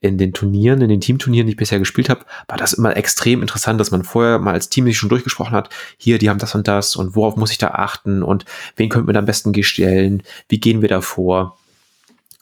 in 0.00 0.18
den 0.18 0.32
Turnieren, 0.32 0.80
in 0.80 0.88
den 0.88 1.00
Teamturnieren, 1.00 1.46
die 1.46 1.52
ich 1.52 1.58
bisher 1.58 1.78
gespielt 1.78 2.08
habe, 2.08 2.24
war 2.48 2.56
das 2.56 2.72
immer 2.72 2.96
extrem 2.96 3.42
interessant, 3.42 3.80
dass 3.80 3.90
man 3.90 4.02
vorher 4.02 4.38
mal 4.38 4.54
als 4.54 4.68
Team 4.68 4.86
sich 4.86 4.96
schon 4.96 5.08
durchgesprochen 5.08 5.52
hat, 5.52 5.68
hier, 5.98 6.18
die 6.18 6.30
haben 6.30 6.38
das 6.38 6.54
und 6.54 6.66
das 6.68 6.96
und 6.96 7.14
worauf 7.14 7.36
muss 7.36 7.52
ich 7.52 7.58
da 7.58 7.68
achten 7.68 8.22
und 8.22 8.44
wen 8.76 8.88
könnten 8.88 9.08
wir 9.08 9.12
da 9.12 9.20
am 9.20 9.26
besten 9.26 9.52
gestellen, 9.52 10.22
wie 10.48 10.60
gehen 10.60 10.80
wir 10.82 10.88
da 10.88 11.00
vor. 11.00 11.58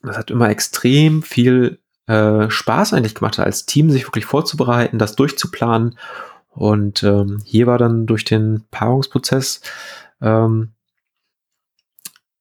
Das 0.02 0.16
hat 0.16 0.30
immer 0.30 0.48
extrem 0.48 1.22
viel 1.22 1.78
äh, 2.06 2.48
Spaß 2.48 2.92
eigentlich 2.92 3.16
gemacht, 3.16 3.38
als 3.38 3.66
Team 3.66 3.90
sich 3.90 4.06
wirklich 4.06 4.24
vorzubereiten, 4.24 4.98
das 4.98 5.16
durchzuplanen. 5.16 5.98
Und 6.50 7.02
ähm, 7.02 7.40
hier 7.44 7.66
war 7.66 7.78
dann 7.78 8.06
durch 8.06 8.24
den 8.24 8.64
Paarungsprozess 8.70 9.60
ähm, 10.20 10.72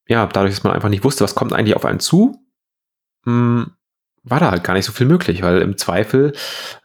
ja, 0.07 0.25
dadurch, 0.25 0.55
dass 0.55 0.63
man 0.63 0.73
einfach 0.73 0.89
nicht 0.89 1.03
wusste, 1.03 1.23
was 1.23 1.35
kommt 1.35 1.53
eigentlich 1.53 1.75
auf 1.75 1.85
einen 1.85 1.99
zu, 1.99 2.39
mh, 3.25 3.31
hm, 3.31 3.71
war 4.29 4.39
da 4.39 4.51
halt 4.51 4.63
gar 4.63 4.73
nicht 4.73 4.85
so 4.85 4.91
viel 4.91 5.07
möglich, 5.07 5.41
weil 5.41 5.61
im 5.61 5.77
Zweifel 5.77 6.33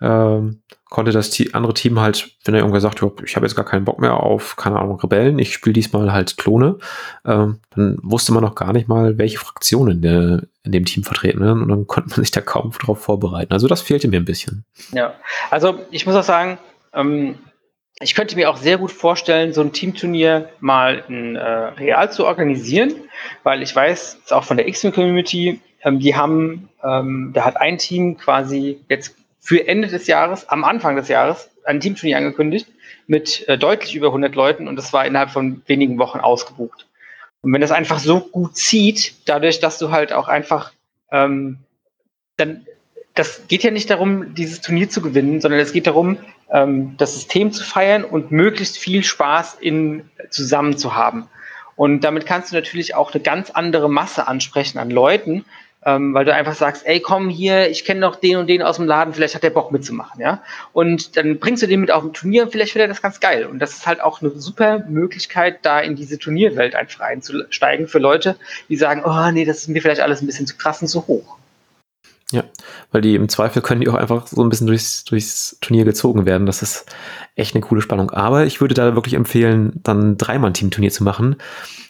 ähm, 0.00 0.62
konnte 0.92 1.10
das 1.10 1.34
andere 1.54 1.72
Team 1.72 1.98
halt, 2.00 2.36
wenn 2.44 2.54
er 2.54 2.60
irgendwer 2.60 2.82
sagt, 2.82 3.02
ich 3.24 3.34
habe 3.34 3.46
jetzt 3.46 3.56
gar 3.56 3.64
keinen 3.64 3.86
Bock 3.86 3.98
mehr 3.98 4.14
auf, 4.14 4.56
keine 4.56 4.78
Ahnung, 4.78 5.00
Rebellen, 5.00 5.38
ich 5.38 5.54
spiele 5.54 5.72
diesmal 5.72 6.12
halt 6.12 6.36
Klone, 6.36 6.78
ähm, 7.24 7.60
dann 7.74 7.98
wusste 8.02 8.32
man 8.32 8.42
noch 8.42 8.54
gar 8.54 8.74
nicht 8.74 8.88
mal, 8.88 9.16
welche 9.16 9.38
Fraktionen 9.38 10.02
in, 10.02 10.48
in 10.64 10.72
dem 10.72 10.84
Team 10.84 11.02
vertreten 11.02 11.40
werden 11.40 11.62
und 11.62 11.68
dann 11.68 11.86
konnte 11.86 12.10
man 12.10 12.20
sich 12.20 12.30
da 12.30 12.42
kaum 12.42 12.72
darauf 12.78 13.00
vorbereiten. 13.00 13.52
Also 13.52 13.68
das 13.68 13.80
fehlte 13.80 14.08
mir 14.08 14.18
ein 14.18 14.26
bisschen. 14.26 14.64
Ja, 14.92 15.14
also 15.50 15.80
ich 15.90 16.06
muss 16.06 16.14
auch 16.14 16.22
sagen, 16.22 16.58
ähm, 16.92 17.38
ich 18.00 18.14
könnte 18.14 18.36
mir 18.36 18.50
auch 18.50 18.56
sehr 18.56 18.78
gut 18.78 18.92
vorstellen, 18.92 19.52
so 19.52 19.62
ein 19.62 19.72
Teamturnier 19.72 20.50
mal 20.60 21.04
in 21.08 21.36
äh, 21.36 21.42
real 21.42 22.12
zu 22.12 22.26
organisieren, 22.26 22.94
weil 23.44 23.62
ich 23.62 23.74
weiß, 23.74 24.18
auch 24.30 24.44
von 24.44 24.56
der 24.56 24.68
X-Men-Community, 24.68 25.60
ähm, 25.82 26.00
die 26.00 26.16
haben, 26.16 26.68
ähm, 26.82 27.30
da 27.34 27.44
hat 27.44 27.56
ein 27.56 27.78
Team 27.78 28.16
quasi 28.16 28.80
jetzt 28.88 29.16
für 29.40 29.66
Ende 29.66 29.88
des 29.88 30.06
Jahres, 30.06 30.48
am 30.48 30.64
Anfang 30.64 30.96
des 30.96 31.08
Jahres, 31.08 31.50
ein 31.64 31.80
Teamturnier 31.80 32.18
angekündigt 32.18 32.68
mit 33.06 33.46
äh, 33.48 33.58
deutlich 33.58 33.94
über 33.94 34.08
100 34.08 34.34
Leuten 34.34 34.68
und 34.68 34.76
das 34.76 34.92
war 34.92 35.06
innerhalb 35.06 35.30
von 35.30 35.62
wenigen 35.66 35.98
Wochen 35.98 36.18
ausgebucht. 36.18 36.86
Und 37.40 37.52
wenn 37.52 37.60
das 37.60 37.72
einfach 37.72 37.98
so 37.98 38.20
gut 38.20 38.56
zieht, 38.56 39.28
dadurch, 39.28 39.58
dass 39.58 39.78
du 39.78 39.90
halt 39.90 40.12
auch 40.12 40.28
einfach 40.28 40.72
ähm, 41.10 41.58
dann 42.36 42.66
das 43.14 43.46
geht 43.46 43.62
ja 43.62 43.70
nicht 43.70 43.90
darum, 43.90 44.34
dieses 44.34 44.60
Turnier 44.60 44.88
zu 44.88 45.02
gewinnen, 45.02 45.40
sondern 45.40 45.60
es 45.60 45.72
geht 45.72 45.86
darum, 45.86 46.18
ähm, 46.50 46.96
das 46.96 47.14
System 47.14 47.52
zu 47.52 47.62
feiern 47.64 48.04
und 48.04 48.30
möglichst 48.30 48.78
viel 48.78 49.04
Spaß 49.04 49.58
in, 49.60 50.08
zusammen 50.30 50.78
zu 50.78 50.94
haben. 50.94 51.28
Und 51.76 52.04
damit 52.04 52.26
kannst 52.26 52.52
du 52.52 52.56
natürlich 52.56 52.94
auch 52.94 53.12
eine 53.12 53.22
ganz 53.22 53.50
andere 53.50 53.90
Masse 53.90 54.28
ansprechen 54.28 54.78
an 54.78 54.90
Leuten, 54.90 55.44
ähm, 55.84 56.14
weil 56.14 56.24
du 56.24 56.32
einfach 56.32 56.54
sagst, 56.54 56.86
ey, 56.86 57.00
komm 57.00 57.28
hier, 57.28 57.68
ich 57.68 57.84
kenne 57.84 58.00
noch 58.00 58.16
den 58.16 58.36
und 58.36 58.46
den 58.46 58.62
aus 58.62 58.76
dem 58.76 58.86
Laden, 58.86 59.14
vielleicht 59.14 59.34
hat 59.34 59.42
der 59.42 59.50
Bock 59.50 59.72
mitzumachen, 59.72 60.20
ja. 60.20 60.42
Und 60.72 61.16
dann 61.16 61.38
bringst 61.38 61.62
du 61.62 61.66
den 61.66 61.80
mit 61.80 61.90
auf 61.90 62.04
ein 62.04 62.12
Turnier 62.12 62.44
und 62.44 62.52
vielleicht 62.52 62.72
findet 62.72 62.86
er 62.86 62.92
das 62.92 63.02
ganz 63.02 63.20
geil. 63.20 63.46
Und 63.46 63.58
das 63.58 63.72
ist 63.72 63.86
halt 63.86 64.00
auch 64.00 64.22
eine 64.22 64.30
super 64.30 64.80
Möglichkeit, 64.88 65.58
da 65.62 65.80
in 65.80 65.96
diese 65.96 66.18
Turnierwelt 66.18 66.74
einfach 66.74 67.00
einzusteigen 67.00 67.88
für 67.88 67.98
Leute, 67.98 68.36
die 68.68 68.76
sagen, 68.76 69.02
oh 69.04 69.30
nee, 69.32 69.44
das 69.44 69.58
ist 69.58 69.68
mir 69.68 69.82
vielleicht 69.82 70.00
alles 70.00 70.22
ein 70.22 70.26
bisschen 70.26 70.46
zu 70.46 70.56
krass 70.56 70.80
und 70.82 70.88
zu 70.88 71.06
hoch. 71.06 71.36
Ja, 72.32 72.44
weil 72.90 73.02
die 73.02 73.14
im 73.14 73.28
Zweifel 73.28 73.60
können 73.60 73.82
die 73.82 73.88
auch 73.90 73.94
einfach 73.94 74.26
so 74.26 74.42
ein 74.42 74.48
bisschen 74.48 74.66
durchs, 74.66 75.04
durchs 75.04 75.58
Turnier 75.60 75.84
gezogen 75.84 76.24
werden. 76.24 76.46
Das 76.46 76.62
ist 76.62 76.86
echt 77.36 77.54
eine 77.54 77.62
coole 77.62 77.82
Spannung. 77.82 78.10
Aber 78.10 78.46
ich 78.46 78.62
würde 78.62 78.74
da 78.74 78.94
wirklich 78.94 79.14
empfehlen, 79.14 79.80
dann 79.82 80.16
dreimal 80.16 80.54
Team-Turnier 80.54 80.90
zu 80.90 81.04
machen, 81.04 81.36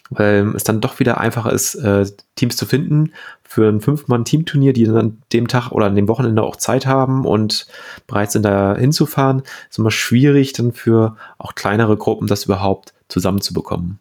weil 0.09 0.53
es 0.53 0.65
dann 0.65 0.81
doch 0.81 0.99
wieder 0.99 1.17
einfacher 1.17 1.53
ist, 1.53 1.75
äh, 1.75 2.05
Teams 2.35 2.57
zu 2.57 2.65
finden 2.65 3.13
für 3.43 3.69
ein 3.69 3.79
Fünf-Mann-Team-Turnier, 3.79 4.73
die 4.73 4.83
dann 4.83 4.97
an 4.97 5.21
dem 5.31 5.47
Tag 5.47 5.71
oder 5.71 5.85
an 5.85 5.95
dem 5.95 6.09
Wochenende 6.09 6.43
auch 6.43 6.57
Zeit 6.57 6.85
haben 6.85 7.25
und 7.25 7.65
bereit 8.05 8.33
sind, 8.33 8.43
da 8.43 8.75
hinzufahren. 8.75 9.43
Ist 9.69 9.79
immer 9.79 9.91
schwierig, 9.91 10.51
dann 10.51 10.73
für 10.73 11.15
auch 11.37 11.55
kleinere 11.55 11.95
Gruppen 11.95 12.27
das 12.27 12.43
überhaupt 12.45 12.93
zusammenzubekommen. 13.07 13.99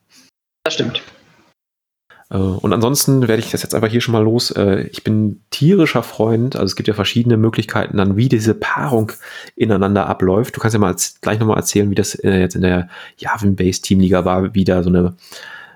Das 0.65 0.75
stimmt. 0.75 1.03
Äh, 2.33 2.37
und 2.37 2.73
ansonsten 2.73 3.29
werde 3.29 3.43
ich 3.43 3.51
das 3.51 3.63
jetzt 3.63 3.75
einfach 3.75 3.89
hier 3.89 4.01
schon 4.01 4.13
mal 4.13 4.25
los. 4.25 4.51
Äh, 4.51 4.89
ich 4.91 5.05
bin 5.05 5.43
tierischer 5.51 6.03
Freund, 6.03 6.57
also 6.57 6.67
es 6.67 6.77
gibt 6.77 6.89
ja 6.89 6.95
verschiedene 6.95 7.37
Möglichkeiten 7.37 7.99
dann, 7.99 8.17
wie 8.17 8.29
diese 8.29 8.55
Paarung 8.55 9.13
ineinander 9.55 10.07
abläuft. 10.07 10.57
Du 10.57 10.61
kannst 10.61 10.75
ja 10.75 10.81
mal 10.81 10.97
gleich 11.21 11.39
nochmal 11.39 11.59
erzählen, 11.59 11.91
wie 11.91 11.95
das 11.95 12.15
äh, 12.15 12.41
jetzt 12.41 12.57
in 12.57 12.63
der 12.63 12.89
Javin-Based 13.19 13.85
Teamliga 13.85 14.25
war, 14.25 14.55
wie 14.55 14.65
da 14.65 14.83
so 14.83 14.89
eine, 14.89 14.99
im 15.01 15.15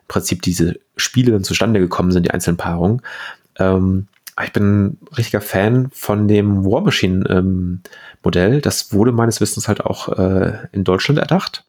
Prinzip 0.08 0.42
diese 0.42 0.78
Spiele 0.96 1.32
dann 1.32 1.44
zustande 1.44 1.80
gekommen 1.80 2.10
sind, 2.10 2.24
die 2.24 2.30
einzelnen 2.30 2.56
Paarungen. 2.56 3.02
Ähm, 3.58 4.08
ich 4.42 4.52
bin 4.52 4.84
ein 4.84 4.98
richtiger 5.16 5.40
Fan 5.40 5.88
von 5.92 6.28
dem 6.28 6.64
War 6.64 6.82
Machine 6.82 7.24
ähm, 7.30 7.80
Modell. 8.22 8.60
Das 8.60 8.92
wurde 8.92 9.10
meines 9.10 9.40
Wissens 9.40 9.66
halt 9.66 9.80
auch 9.80 10.08
in 10.72 10.84
Deutschland 10.84 11.18
erdacht. 11.18 11.64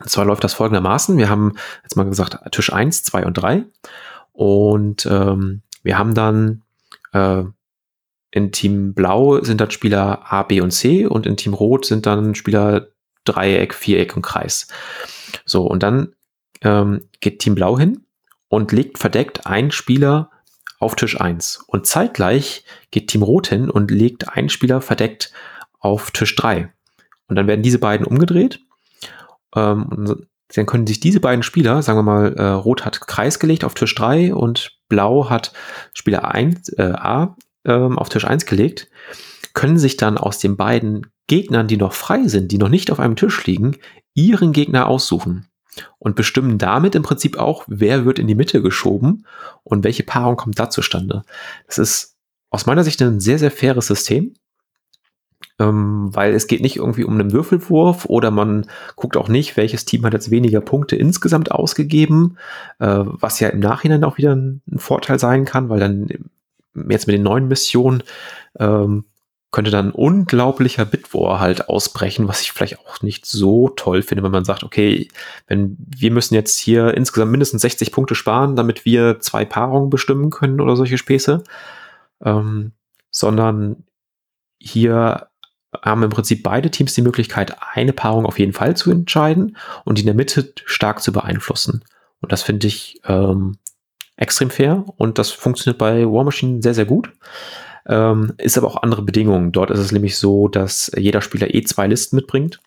Und 0.00 0.10
zwar 0.10 0.24
läuft 0.24 0.44
das 0.44 0.54
folgendermaßen. 0.54 1.16
Wir 1.18 1.28
haben 1.28 1.54
jetzt 1.82 1.96
mal 1.96 2.04
gesagt 2.04 2.38
Tisch 2.52 2.72
1, 2.72 3.04
2 3.04 3.26
und 3.26 3.34
3. 3.34 3.64
Und 4.32 5.06
ähm, 5.06 5.62
wir 5.82 5.98
haben 5.98 6.14
dann 6.14 6.62
äh, 7.12 7.44
in 8.32 8.50
Team 8.50 8.94
Blau 8.94 9.40
sind 9.42 9.60
dann 9.60 9.70
Spieler 9.70 10.32
A, 10.32 10.42
B 10.42 10.60
und 10.60 10.72
C 10.72 11.06
und 11.06 11.24
in 11.24 11.36
Team 11.36 11.54
Rot 11.54 11.86
sind 11.86 12.04
dann 12.06 12.34
Spieler 12.34 12.88
Dreieck, 13.24 13.72
Viereck 13.74 14.16
und 14.16 14.22
Kreis. 14.22 14.66
So, 15.44 15.66
und 15.66 15.84
dann 15.84 16.14
ähm, 16.62 17.08
geht 17.20 17.38
Team 17.38 17.54
Blau 17.54 17.78
hin 17.78 18.04
und 18.48 18.72
legt 18.72 18.98
verdeckt 18.98 19.46
einen 19.46 19.70
Spieler 19.70 20.30
auf 20.80 20.96
Tisch 20.96 21.20
1. 21.20 21.64
Und 21.68 21.86
zeitgleich 21.86 22.64
geht 22.90 23.08
Team 23.08 23.22
Rot 23.22 23.46
hin 23.46 23.70
und 23.70 23.92
legt 23.92 24.28
einen 24.28 24.48
Spieler 24.48 24.80
verdeckt 24.80 25.32
auf 25.78 26.10
Tisch 26.10 26.34
3. 26.34 26.72
Und 27.28 27.36
dann 27.36 27.46
werden 27.46 27.62
diese 27.62 27.78
beiden 27.78 28.04
umgedreht 28.04 28.63
ähm, 29.54 30.26
dann 30.54 30.66
können 30.66 30.86
sich 30.86 31.00
diese 31.00 31.20
beiden 31.20 31.42
Spieler, 31.42 31.82
sagen 31.82 31.98
wir 31.98 32.02
mal, 32.02 32.34
äh, 32.34 32.46
Rot 32.48 32.84
hat 32.84 33.00
Kreis 33.06 33.38
gelegt 33.38 33.64
auf 33.64 33.74
Tisch 33.74 33.94
3 33.94 34.34
und 34.34 34.78
Blau 34.88 35.30
hat 35.30 35.52
Spieler 35.94 36.32
1, 36.32 36.68
äh, 36.74 36.82
A 36.82 37.36
ähm, 37.64 37.98
auf 37.98 38.08
Tisch 38.08 38.26
1 38.26 38.46
gelegt, 38.46 38.88
können 39.54 39.78
sich 39.78 39.96
dann 39.96 40.18
aus 40.18 40.38
den 40.38 40.56
beiden 40.56 41.06
Gegnern, 41.26 41.68
die 41.68 41.76
noch 41.76 41.92
frei 41.92 42.26
sind, 42.26 42.52
die 42.52 42.58
noch 42.58 42.68
nicht 42.68 42.90
auf 42.90 43.00
einem 43.00 43.16
Tisch 43.16 43.46
liegen, 43.46 43.76
ihren 44.14 44.52
Gegner 44.52 44.86
aussuchen 44.86 45.48
und 45.98 46.16
bestimmen 46.16 46.58
damit 46.58 46.94
im 46.94 47.02
Prinzip 47.02 47.38
auch, 47.38 47.64
wer 47.66 48.04
wird 48.04 48.18
in 48.18 48.26
die 48.26 48.34
Mitte 48.34 48.62
geschoben 48.62 49.26
und 49.62 49.84
welche 49.84 50.02
Paarung 50.02 50.36
kommt 50.36 50.58
da 50.58 50.70
zustande. 50.70 51.22
Das 51.66 51.78
ist 51.78 52.16
aus 52.50 52.66
meiner 52.66 52.84
Sicht 52.84 53.00
ein 53.02 53.20
sehr, 53.20 53.38
sehr 53.38 53.50
faires 53.50 53.86
System 53.86 54.34
ähm, 55.58 56.10
weil 56.12 56.34
es 56.34 56.46
geht 56.46 56.62
nicht 56.62 56.76
irgendwie 56.76 57.04
um 57.04 57.14
einen 57.14 57.32
Würfelwurf 57.32 58.06
oder 58.06 58.30
man 58.30 58.66
guckt 58.96 59.16
auch 59.16 59.28
nicht, 59.28 59.56
welches 59.56 59.84
Team 59.84 60.04
hat 60.04 60.12
jetzt 60.12 60.30
weniger 60.30 60.60
Punkte 60.60 60.96
insgesamt 60.96 61.52
ausgegeben, 61.52 62.38
äh, 62.80 63.02
was 63.04 63.40
ja 63.40 63.48
im 63.48 63.60
Nachhinein 63.60 64.04
auch 64.04 64.18
wieder 64.18 64.34
ein, 64.34 64.62
ein, 64.70 64.78
Vorteil 64.78 65.18
sein 65.18 65.44
kann, 65.44 65.68
weil 65.68 65.80
dann 65.80 66.08
jetzt 66.88 67.06
mit 67.06 67.14
den 67.14 67.22
neuen 67.22 67.46
Missionen 67.46 68.02
ähm, 68.58 69.04
könnte 69.52 69.70
dann 69.70 69.92
unglaublicher 69.92 70.84
Bitwar 70.84 71.38
halt 71.38 71.68
ausbrechen, 71.68 72.26
was 72.26 72.40
ich 72.40 72.50
vielleicht 72.50 72.80
auch 72.80 73.02
nicht 73.02 73.24
so 73.24 73.68
toll 73.68 74.02
finde, 74.02 74.24
wenn 74.24 74.32
man 74.32 74.44
sagt, 74.44 74.64
okay, 74.64 75.08
wenn 75.46 75.76
wir 75.78 76.10
müssen 76.10 76.34
jetzt 76.34 76.58
hier 76.58 76.92
insgesamt 76.94 77.30
mindestens 77.30 77.62
60 77.62 77.92
Punkte 77.92 78.16
sparen, 78.16 78.56
damit 78.56 78.84
wir 78.84 79.20
zwei 79.20 79.44
Paarungen 79.44 79.90
bestimmen 79.90 80.30
können 80.30 80.60
oder 80.60 80.74
solche 80.74 80.98
Späße, 80.98 81.44
ähm, 82.24 82.72
sondern 83.12 83.84
hier 84.58 85.28
haben 85.82 86.02
im 86.02 86.10
Prinzip 86.10 86.42
beide 86.42 86.70
Teams 86.70 86.94
die 86.94 87.02
Möglichkeit, 87.02 87.56
eine 87.72 87.92
Paarung 87.92 88.26
auf 88.26 88.38
jeden 88.38 88.52
Fall 88.52 88.76
zu 88.76 88.90
entscheiden 88.90 89.56
und 89.84 89.98
die 89.98 90.02
in 90.02 90.06
der 90.06 90.14
Mitte 90.14 90.52
stark 90.64 91.02
zu 91.02 91.12
beeinflussen. 91.12 91.84
Und 92.20 92.32
das 92.32 92.42
finde 92.42 92.66
ich 92.66 93.00
ähm, 93.06 93.56
extrem 94.16 94.50
fair 94.50 94.84
und 94.96 95.18
das 95.18 95.30
funktioniert 95.30 95.78
bei 95.78 96.04
War 96.04 96.24
Machine 96.24 96.62
sehr, 96.62 96.74
sehr 96.74 96.86
gut. 96.86 97.10
Ähm, 97.86 98.32
ist 98.38 98.56
aber 98.56 98.68
auch 98.68 98.82
andere 98.82 99.02
Bedingungen. 99.02 99.52
Dort 99.52 99.70
ist 99.70 99.80
es 99.80 99.92
nämlich 99.92 100.16
so, 100.16 100.48
dass 100.48 100.90
jeder 100.96 101.20
Spieler 101.20 101.54
eh 101.54 101.62
zwei 101.64 101.86
Listen 101.86 102.16
mitbringt. 102.16 102.60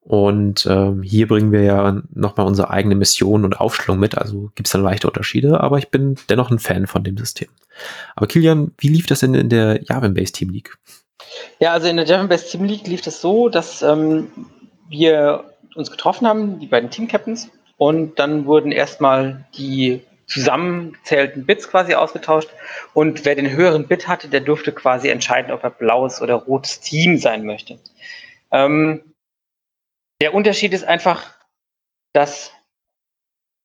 Und 0.00 0.66
ähm, 0.68 1.02
hier 1.02 1.28
bringen 1.28 1.52
wir 1.52 1.62
ja 1.62 2.02
nochmal 2.12 2.46
unsere 2.46 2.70
eigene 2.70 2.96
Mission 2.96 3.44
und 3.44 3.60
Aufstellung 3.60 4.00
mit. 4.00 4.18
Also 4.18 4.50
gibt 4.56 4.66
es 4.66 4.72
dann 4.72 4.82
leichte 4.82 5.06
Unterschiede, 5.06 5.60
aber 5.60 5.78
ich 5.78 5.90
bin 5.90 6.16
dennoch 6.28 6.50
ein 6.50 6.58
Fan 6.58 6.88
von 6.88 7.04
dem 7.04 7.16
System. 7.16 7.48
Aber 8.16 8.26
Kilian, 8.26 8.72
wie 8.78 8.88
lief 8.88 9.06
das 9.06 9.20
denn 9.20 9.34
in 9.34 9.48
der 9.48 9.80
Javin-Based 9.84 10.34
Team 10.34 10.50
League? 10.50 10.76
Ja, 11.58 11.72
also 11.72 11.88
in 11.88 11.96
der 11.96 12.06
German 12.06 12.28
Best 12.28 12.50
Team 12.50 12.64
League 12.64 12.86
lief 12.86 13.02
das 13.02 13.20
so, 13.20 13.48
dass 13.48 13.82
ähm, 13.82 14.30
wir 14.88 15.44
uns 15.74 15.90
getroffen 15.90 16.26
haben, 16.26 16.60
die 16.60 16.66
beiden 16.66 16.90
Team-Captains, 16.90 17.50
und 17.78 18.18
dann 18.18 18.46
wurden 18.46 18.70
erstmal 18.70 19.44
die 19.56 20.02
zusammengezählten 20.26 21.46
Bits 21.46 21.68
quasi 21.68 21.94
ausgetauscht 21.94 22.48
und 22.94 23.24
wer 23.24 23.34
den 23.34 23.50
höheren 23.50 23.88
Bit 23.88 24.06
hatte, 24.06 24.28
der 24.28 24.40
durfte 24.40 24.72
quasi 24.72 25.08
entscheiden, 25.08 25.52
ob 25.52 25.64
er 25.64 25.70
blaues 25.70 26.22
oder 26.22 26.34
rotes 26.34 26.80
Team 26.80 27.18
sein 27.18 27.44
möchte. 27.44 27.78
Ähm, 28.50 29.14
der 30.20 30.32
Unterschied 30.32 30.72
ist 30.72 30.84
einfach, 30.84 31.34
das 32.12 32.52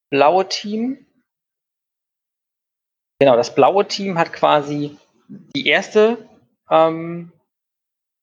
blaue 0.10 0.48
Team 0.48 1.06
Genau, 3.20 3.36
das 3.36 3.56
blaue 3.56 3.88
Team 3.88 4.18
hat 4.18 4.32
quasi 4.32 4.98
die 5.28 5.68
erste, 5.68 6.30
ähm, 6.70 7.32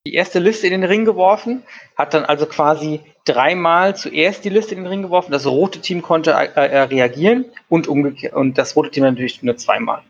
die 0.06 0.14
erste 0.14 0.38
Liste 0.38 0.66
in 0.66 0.72
den 0.72 0.84
Ring 0.84 1.04
geworfen, 1.04 1.62
hat 1.96 2.12
dann 2.12 2.24
also 2.24 2.46
quasi 2.46 3.00
dreimal 3.24 3.96
zuerst 3.96 4.44
die 4.44 4.50
Liste 4.50 4.74
in 4.74 4.82
den 4.82 4.86
Ring 4.86 5.02
geworfen. 5.02 5.32
Das 5.32 5.46
rote 5.46 5.80
Team 5.80 6.02
konnte 6.02 6.32
äh, 6.32 6.46
äh 6.54 6.82
reagieren 6.82 7.46
und 7.68 7.88
umgekehrt 7.88 8.34
und 8.34 8.58
das 8.58 8.76
rote 8.76 8.90
Team 8.90 9.04
natürlich 9.04 9.42
nur 9.42 9.56
zweimal. 9.56 10.02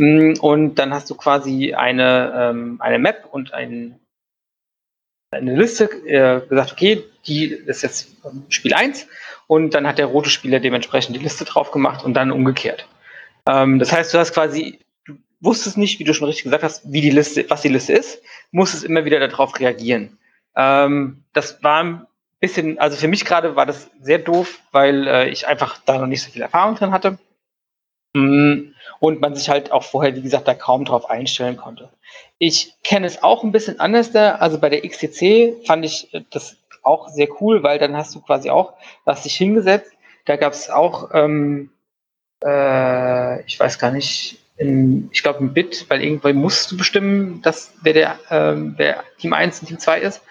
Mm, 0.00 0.32
und 0.40 0.76
dann 0.76 0.92
hast 0.92 1.08
du 1.10 1.14
quasi 1.14 1.74
eine, 1.74 2.32
ähm, 2.34 2.76
eine 2.80 2.98
Map 2.98 3.28
und 3.30 3.54
ein, 3.54 4.00
eine 5.30 5.54
Liste 5.56 5.84
äh, 6.06 6.46
gesagt, 6.48 6.72
okay, 6.72 7.04
die 7.26 7.46
ist 7.46 7.82
jetzt 7.82 8.16
Spiel 8.48 8.74
1 8.74 9.06
und 9.46 9.74
dann 9.74 9.86
hat 9.86 9.98
der 9.98 10.06
rote 10.06 10.30
Spieler 10.30 10.58
dementsprechend 10.58 11.14
die 11.14 11.20
Liste 11.20 11.44
drauf 11.44 11.70
gemacht 11.70 12.04
und 12.04 12.14
dann 12.14 12.32
umgekehrt. 12.32 12.88
Ähm, 13.46 13.78
das 13.78 13.92
heißt, 13.92 14.12
du 14.12 14.18
hast 14.18 14.32
quasi, 14.32 14.80
wusstest 15.40 15.76
nicht, 15.76 15.98
wie 15.98 16.04
du 16.04 16.14
schon 16.14 16.26
richtig 16.26 16.44
gesagt 16.44 16.62
hast, 16.62 16.92
wie 16.92 17.00
die 17.00 17.10
Liste, 17.10 17.48
was 17.48 17.62
die 17.62 17.68
Liste 17.68 17.92
ist, 17.92 18.22
musstest 18.50 18.84
immer 18.84 19.04
wieder 19.04 19.26
darauf 19.26 19.58
reagieren. 19.58 20.18
Ähm, 20.56 21.24
das 21.32 21.62
war 21.62 21.82
ein 21.82 22.06
bisschen, 22.40 22.78
also 22.78 22.96
für 22.96 23.08
mich 23.08 23.24
gerade 23.24 23.56
war 23.56 23.66
das 23.66 23.90
sehr 24.00 24.18
doof, 24.18 24.60
weil 24.72 25.06
äh, 25.06 25.28
ich 25.28 25.46
einfach 25.46 25.78
da 25.84 25.98
noch 25.98 26.06
nicht 26.06 26.22
so 26.22 26.30
viel 26.30 26.42
Erfahrung 26.42 26.74
drin 26.74 26.92
hatte. 26.92 27.18
Mm, 28.12 28.72
und 28.98 29.20
man 29.20 29.34
sich 29.34 29.48
halt 29.48 29.72
auch 29.72 29.84
vorher, 29.84 30.16
wie 30.16 30.22
gesagt, 30.22 30.48
da 30.48 30.54
kaum 30.54 30.84
drauf 30.84 31.08
einstellen 31.08 31.56
konnte. 31.56 31.90
Ich 32.38 32.74
kenne 32.82 33.06
es 33.06 33.22
auch 33.22 33.44
ein 33.44 33.52
bisschen 33.52 33.78
anders 33.80 34.10
da. 34.12 34.36
Also 34.36 34.58
bei 34.58 34.68
der 34.68 34.86
XTC 34.86 35.64
fand 35.66 35.84
ich 35.84 36.12
äh, 36.12 36.22
das 36.30 36.56
auch 36.82 37.08
sehr 37.08 37.28
cool, 37.40 37.62
weil 37.62 37.78
dann 37.78 37.96
hast 37.96 38.14
du 38.14 38.20
quasi 38.20 38.50
auch, 38.50 38.72
hast 39.06 39.24
dich 39.24 39.36
hingesetzt. 39.36 39.92
Da 40.24 40.36
gab 40.36 40.52
es 40.52 40.70
auch 40.70 41.10
ähm, 41.14 41.70
äh, 42.44 43.42
ich 43.42 43.58
weiß 43.58 43.78
gar 43.78 43.90
nicht, 43.90 44.38
in, 44.60 45.08
ich 45.10 45.22
glaube 45.22 45.42
ein 45.42 45.54
Bit, 45.54 45.86
weil 45.88 46.02
irgendwann 46.02 46.36
musst 46.36 46.70
du 46.70 46.76
bestimmen, 46.76 47.40
dass 47.40 47.72
wer 47.82 47.94
der 47.94 48.18
ähm, 48.30 48.74
wer 48.76 49.02
Team 49.18 49.32
1 49.32 49.60
und 49.60 49.68
Team 49.68 49.78
2 49.78 50.00
ist. 50.00 50.22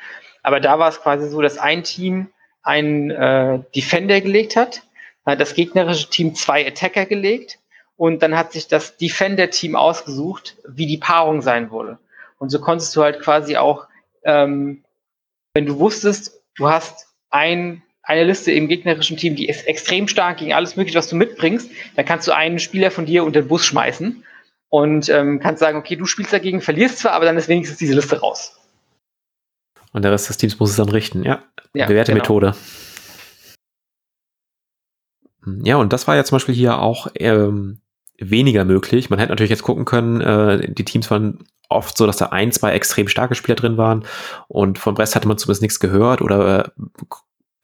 Aber 0.43 0.59
da 0.59 0.77
war 0.77 0.89
es 0.89 1.01
quasi 1.01 1.27
so, 1.29 1.41
dass 1.41 1.57
ein 1.57 1.83
Team 1.83 2.27
einen 2.61 3.09
äh, 3.09 3.59
Defender 3.75 4.21
gelegt 4.21 4.55
hat, 4.55 4.83
hat 5.25 5.41
das 5.41 5.55
gegnerische 5.55 6.09
Team 6.09 6.35
zwei 6.35 6.65
Attacker 6.67 7.05
gelegt 7.05 7.57
und 7.97 8.21
dann 8.21 8.37
hat 8.37 8.51
sich 8.53 8.67
das 8.67 8.97
Defender-Team 8.97 9.75
ausgesucht, 9.75 10.57
wie 10.67 10.85
die 10.85 10.97
Paarung 10.97 11.41
sein 11.41 11.71
würde. 11.71 11.97
Und 12.37 12.49
so 12.49 12.59
konntest 12.59 12.95
du 12.95 13.01
halt 13.01 13.21
quasi 13.21 13.57
auch, 13.57 13.87
ähm, 14.23 14.83
wenn 15.53 15.65
du 15.65 15.79
wusstest, 15.79 16.39
du 16.55 16.69
hast 16.69 17.07
ein 17.31 17.81
eine 18.09 18.23
Liste 18.23 18.51
im 18.51 18.67
gegnerischen 18.67 19.17
Team, 19.17 19.35
die 19.35 19.47
ist 19.47 19.67
extrem 19.67 20.07
stark 20.07 20.37
gegen 20.37 20.51
alles 20.51 20.75
Mögliche, 20.75 20.97
was 20.97 21.07
du 21.07 21.15
mitbringst, 21.15 21.69
dann 21.95 22.05
kannst 22.05 22.27
du 22.27 22.31
einen 22.35 22.57
Spieler 22.57 22.89
von 22.89 23.05
dir 23.05 23.23
unter 23.23 23.41
den 23.41 23.47
Bus 23.47 23.63
schmeißen 23.63 24.23
und 24.69 25.09
ähm, 25.09 25.39
kannst 25.39 25.59
sagen, 25.59 25.77
okay, 25.77 25.95
du 25.95 26.05
spielst 26.05 26.33
dagegen, 26.33 26.59
verlierst 26.59 26.97
zwar, 26.97 27.11
aber 27.11 27.25
dann 27.25 27.37
ist 27.37 27.47
wenigstens 27.47 27.77
diese 27.77 27.93
Liste 27.93 28.19
raus. 28.19 28.59
Und 29.93 30.01
der 30.03 30.11
Rest 30.11 30.27
des 30.27 30.37
Teams 30.37 30.59
muss 30.59 30.71
es 30.71 30.75
dann 30.75 30.89
richten, 30.89 31.23
ja. 31.23 31.43
ja 31.73 31.85
Bewährte 31.85 32.11
genau. 32.11 32.23
Methode. 32.23 32.55
Hm, 35.43 35.63
ja, 35.63 35.75
und 35.77 35.93
das 35.93 36.07
war 36.07 36.15
ja 36.15 36.23
zum 36.23 36.37
Beispiel 36.37 36.55
hier 36.55 36.79
auch 36.79 37.07
ähm, 37.13 37.79
weniger 38.17 38.65
möglich. 38.65 39.11
Man 39.11 39.19
hätte 39.19 39.31
natürlich 39.31 39.51
jetzt 39.51 39.63
gucken 39.63 39.85
können, 39.85 40.21
äh, 40.21 40.71
die 40.71 40.85
Teams 40.85 41.11
waren 41.11 41.45
oft 41.69 41.95
so, 41.95 42.07
dass 42.07 42.17
da 42.17 42.27
ein, 42.27 42.51
zwei 42.51 42.71
extrem 42.73 43.07
starke 43.07 43.35
Spieler 43.35 43.55
drin 43.55 43.77
waren 43.77 44.03
und 44.47 44.79
von 44.79 44.95
Brest 44.95 45.15
hatte 45.15 45.27
man 45.27 45.37
zumindest 45.37 45.61
nichts 45.61 45.79
gehört 45.79 46.23
oder 46.23 46.65
äh, 46.65 46.85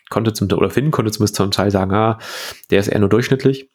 konnte 0.10 0.34
zum, 0.34 0.52
oder 0.52 0.70
Finn 0.70 0.92
konnte 0.92 1.12
zumindest 1.12 1.36
zum 1.36 1.52
Teil 1.52 1.72
sagen, 1.72 1.94
ah, 1.94 2.20
der 2.70 2.80
ist 2.80 2.88
eher 2.88 3.00
nur 3.00 3.10
durchschnittlich, 3.10 3.70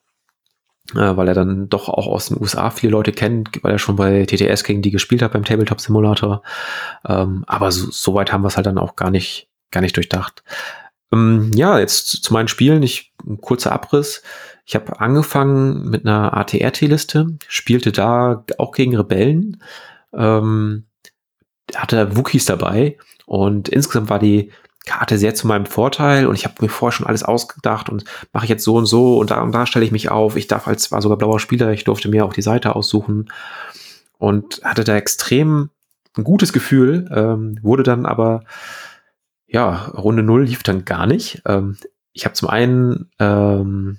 äh, 0.94 1.16
weil 1.16 1.28
er 1.28 1.34
dann 1.34 1.68
doch 1.68 1.88
auch 1.88 2.06
aus 2.06 2.26
den 2.26 2.40
USA 2.40 2.70
viele 2.70 2.92
Leute 2.92 3.12
kennt, 3.12 3.62
weil 3.62 3.72
er 3.72 3.78
schon 3.78 3.96
bei 3.96 4.24
TTS 4.26 4.64
gegen 4.64 4.82
die 4.82 4.90
gespielt 4.90 5.22
hat 5.22 5.32
beim 5.32 5.44
Tabletop 5.44 5.80
Simulator. 5.80 6.42
Ähm, 7.06 7.44
aber 7.46 7.72
so, 7.72 7.90
so 7.90 8.14
weit 8.14 8.32
haben 8.32 8.42
wir 8.42 8.48
es 8.48 8.56
halt 8.56 8.66
dann 8.66 8.78
auch 8.78 8.96
gar 8.96 9.10
nicht, 9.10 9.48
gar 9.70 9.80
nicht 9.80 9.96
durchdacht. 9.96 10.42
Ähm, 11.12 11.50
ja, 11.54 11.78
jetzt 11.78 12.22
zu 12.22 12.32
meinen 12.32 12.48
Spielen, 12.48 12.82
ich, 12.82 13.12
ein 13.26 13.40
kurzer 13.40 13.72
Abriss. 13.72 14.22
Ich 14.64 14.74
habe 14.74 15.00
angefangen 15.00 15.88
mit 15.88 16.06
einer 16.06 16.36
ATRT-Liste, 16.36 17.38
spielte 17.48 17.90
da 17.90 18.44
auch 18.58 18.72
gegen 18.72 18.96
Rebellen, 18.96 19.62
ähm, 20.12 20.86
hatte 21.74 22.16
Wookies 22.16 22.44
dabei 22.44 22.96
und 23.26 23.68
insgesamt 23.68 24.10
war 24.10 24.18
die 24.18 24.52
Karte 24.86 25.18
sehr 25.18 25.34
zu 25.34 25.46
meinem 25.46 25.66
Vorteil 25.66 26.26
und 26.26 26.34
ich 26.34 26.44
habe 26.44 26.54
mir 26.60 26.68
vorher 26.68 26.92
schon 26.96 27.06
alles 27.06 27.22
ausgedacht 27.22 27.88
und 27.88 28.04
mache 28.32 28.46
jetzt 28.46 28.64
so 28.64 28.76
und 28.76 28.86
so 28.86 29.18
und 29.18 29.30
da 29.30 29.40
und 29.42 29.52
da 29.52 29.66
stelle 29.66 29.84
ich 29.84 29.92
mich 29.92 30.10
auf. 30.10 30.36
Ich 30.36 30.46
darf 30.46 30.66
als 30.66 30.90
war 30.90 31.02
sogar 31.02 31.18
blauer 31.18 31.40
Spieler, 31.40 31.70
ich 31.72 31.84
durfte 31.84 32.08
mir 32.08 32.24
auch 32.24 32.32
die 32.32 32.42
Seite 32.42 32.74
aussuchen 32.74 33.30
und 34.18 34.62
hatte 34.64 34.84
da 34.84 34.96
extrem 34.96 35.70
ein 36.16 36.24
gutes 36.24 36.52
Gefühl, 36.52 37.08
ähm, 37.14 37.58
wurde 37.62 37.82
dann 37.82 38.06
aber 38.06 38.44
ja, 39.46 39.86
Runde 39.88 40.22
null 40.22 40.44
lief 40.44 40.62
dann 40.62 40.84
gar 40.84 41.06
nicht. 41.06 41.42
Ähm, 41.44 41.76
ich 42.12 42.24
habe 42.24 42.34
zum 42.34 42.48
einen 42.48 43.10
ähm, 43.18 43.98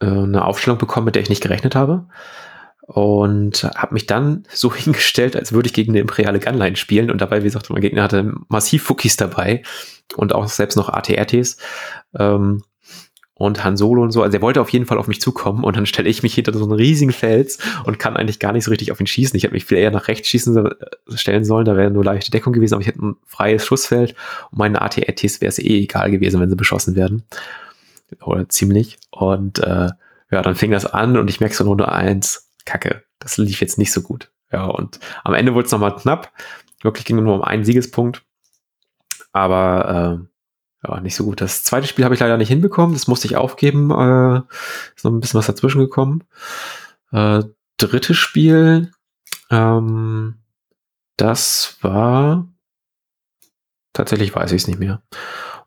äh, 0.00 0.06
eine 0.06 0.44
Aufstellung 0.44 0.78
bekommen, 0.78 1.06
mit 1.06 1.14
der 1.14 1.22
ich 1.22 1.30
nicht 1.30 1.42
gerechnet 1.42 1.74
habe 1.74 2.06
und 2.88 3.64
habe 3.64 3.92
mich 3.92 4.06
dann 4.06 4.44
so 4.48 4.74
hingestellt, 4.74 5.36
als 5.36 5.52
würde 5.52 5.66
ich 5.68 5.74
gegen 5.74 5.92
eine 5.92 6.00
imperiale 6.00 6.40
Gunline 6.40 6.76
spielen 6.76 7.10
und 7.10 7.20
dabei, 7.20 7.40
wie 7.40 7.44
gesagt, 7.44 7.68
mein 7.70 7.82
Gegner 7.82 8.02
hatte 8.02 8.32
massiv 8.48 8.82
Fukis 8.82 9.16
dabei 9.16 9.62
und 10.16 10.34
auch 10.34 10.48
selbst 10.48 10.76
noch 10.76 10.88
ATRTs 10.88 11.58
ähm, 12.18 12.62
und 13.34 13.62
Han 13.62 13.76
Solo 13.76 14.02
und 14.02 14.10
so. 14.10 14.22
Also 14.22 14.38
er 14.38 14.42
wollte 14.42 14.62
auf 14.62 14.70
jeden 14.70 14.86
Fall 14.86 14.96
auf 14.96 15.06
mich 15.06 15.20
zukommen 15.20 15.64
und 15.64 15.76
dann 15.76 15.84
stelle 15.84 16.08
ich 16.08 16.22
mich 16.22 16.34
hinter 16.34 16.54
so 16.54 16.64
einen 16.64 16.72
riesigen 16.72 17.12
Fels 17.12 17.58
und 17.84 17.98
kann 17.98 18.16
eigentlich 18.16 18.38
gar 18.38 18.54
nicht 18.54 18.64
so 18.64 18.70
richtig 18.70 18.90
auf 18.90 19.00
ihn 19.00 19.06
schießen. 19.06 19.36
Ich 19.36 19.44
hätte 19.44 19.52
mich 19.52 19.66
viel 19.66 19.76
eher 19.76 19.90
nach 19.90 20.08
rechts 20.08 20.28
schießen 20.28 20.56
äh, 20.56 20.70
stellen 21.14 21.44
sollen, 21.44 21.66
da 21.66 21.76
wäre 21.76 21.90
nur 21.90 22.04
leichte 22.04 22.30
Deckung 22.30 22.54
gewesen, 22.54 22.72
aber 22.72 22.80
ich 22.80 22.88
hätte 22.88 23.04
ein 23.04 23.16
freies 23.26 23.66
Schussfeld 23.66 24.14
und 24.50 24.58
meine 24.58 24.80
ATRTs 24.80 25.42
wäre 25.42 25.50
es 25.50 25.58
eh 25.58 25.82
egal 25.82 26.10
gewesen, 26.10 26.40
wenn 26.40 26.48
sie 26.48 26.56
beschossen 26.56 26.96
werden. 26.96 27.24
Oder 28.24 28.48
ziemlich. 28.48 28.96
Und 29.10 29.58
äh, 29.58 29.90
ja, 30.30 30.42
dann 30.42 30.54
fing 30.54 30.70
das 30.70 30.86
an 30.86 31.18
und 31.18 31.28
ich 31.28 31.40
merke 31.40 31.54
so 31.54 31.74
nur 31.74 31.92
eins, 31.92 32.47
Kacke, 32.68 33.04
das 33.18 33.38
lief 33.38 33.60
jetzt 33.60 33.78
nicht 33.78 33.92
so 33.92 34.02
gut. 34.02 34.30
Ja, 34.52 34.64
und 34.64 35.00
am 35.24 35.34
Ende 35.34 35.54
wurde 35.54 35.66
es 35.66 35.72
nochmal 35.72 35.96
knapp. 35.96 36.32
Wirklich 36.82 37.04
ging 37.04 37.22
nur 37.22 37.34
um 37.34 37.42
einen 37.42 37.64
Siegespunkt. 37.64 38.22
Aber 39.32 40.22
äh, 40.84 40.88
ja, 40.88 41.00
nicht 41.00 41.16
so 41.16 41.24
gut. 41.24 41.40
Das 41.40 41.64
zweite 41.64 41.86
Spiel 41.86 42.04
habe 42.04 42.14
ich 42.14 42.20
leider 42.20 42.36
nicht 42.36 42.48
hinbekommen. 42.48 42.94
Das 42.94 43.08
musste 43.08 43.26
ich 43.26 43.36
aufgeben. 43.36 43.90
Äh, 43.90 44.42
ist 44.94 45.04
noch 45.04 45.12
ein 45.12 45.20
bisschen 45.20 45.38
was 45.38 45.46
dazwischen 45.46 45.80
gekommen. 45.80 46.24
Äh, 47.12 47.42
drittes 47.78 48.16
Spiel, 48.16 48.92
ähm, 49.50 50.34
das 51.16 51.78
war 51.80 52.46
tatsächlich 53.98 54.34
weiß 54.34 54.52
ich 54.52 54.62
es 54.62 54.68
nicht 54.68 54.78
mehr. 54.78 55.02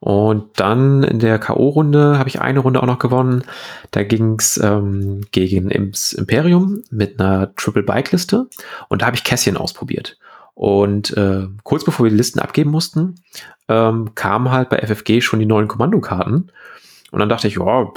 Und 0.02 0.60
dann 0.60 1.04
in 1.04 1.20
der 1.20 1.38
K.O.-Runde 1.38 2.18
habe 2.18 2.28
ich 2.28 2.42
eine 2.42 2.60
Runde 2.60 2.82
auch 2.82 2.88
noch 2.88 2.98
gewonnen. 2.98 3.44
Da 3.92 4.02
ging 4.02 4.38
es 4.40 4.58
ähm, 4.58 5.22
gegen 5.30 5.70
Imps 5.70 6.14
Imperium 6.14 6.82
mit 6.90 7.20
einer 7.20 7.54
Triple 7.56 7.84
Bike-Liste. 7.84 8.48
Und 8.90 9.02
da 9.02 9.06
habe 9.06 9.16
ich 9.16 9.24
Cassian 9.24 9.58
ausprobiert. 9.58 10.18
Und 10.56 11.16
äh, 11.16 11.48
kurz 11.64 11.86
bevor 11.86 12.08
wir 12.08 12.10
die 12.10 12.18
Listen 12.18 12.40
abgeben 12.40 12.72
mussten, 12.72 13.22
ähm, 13.68 14.16
kamen 14.16 14.50
halt 14.50 14.70
bei 14.70 14.80
FFG 14.80 15.22
schon 15.22 15.40
die 15.40 15.46
neuen 15.46 15.68
Kommandokarten. 15.68 16.52
Und 17.12 17.20
dann 17.20 17.30
dachte 17.30 17.48
ich, 17.48 17.58
ja, 17.58 17.92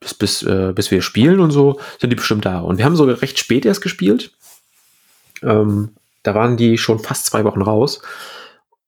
bis, 0.00 0.14
bis, 0.14 0.42
äh, 0.42 0.72
bis 0.74 0.90
wir 0.90 1.00
spielen 1.00 1.38
und 1.38 1.52
so, 1.52 1.78
sind 2.00 2.10
die 2.10 2.16
bestimmt 2.16 2.44
da. 2.44 2.58
Und 2.58 2.78
wir 2.78 2.84
haben 2.84 2.96
sogar 2.96 3.22
recht 3.22 3.38
spät 3.38 3.64
erst 3.64 3.82
gespielt. 3.82 4.32
Ähm, 5.44 5.90
da 6.24 6.34
waren 6.34 6.56
die 6.56 6.76
schon 6.76 6.98
fast 6.98 7.26
zwei 7.26 7.44
Wochen 7.44 7.62
raus, 7.62 8.02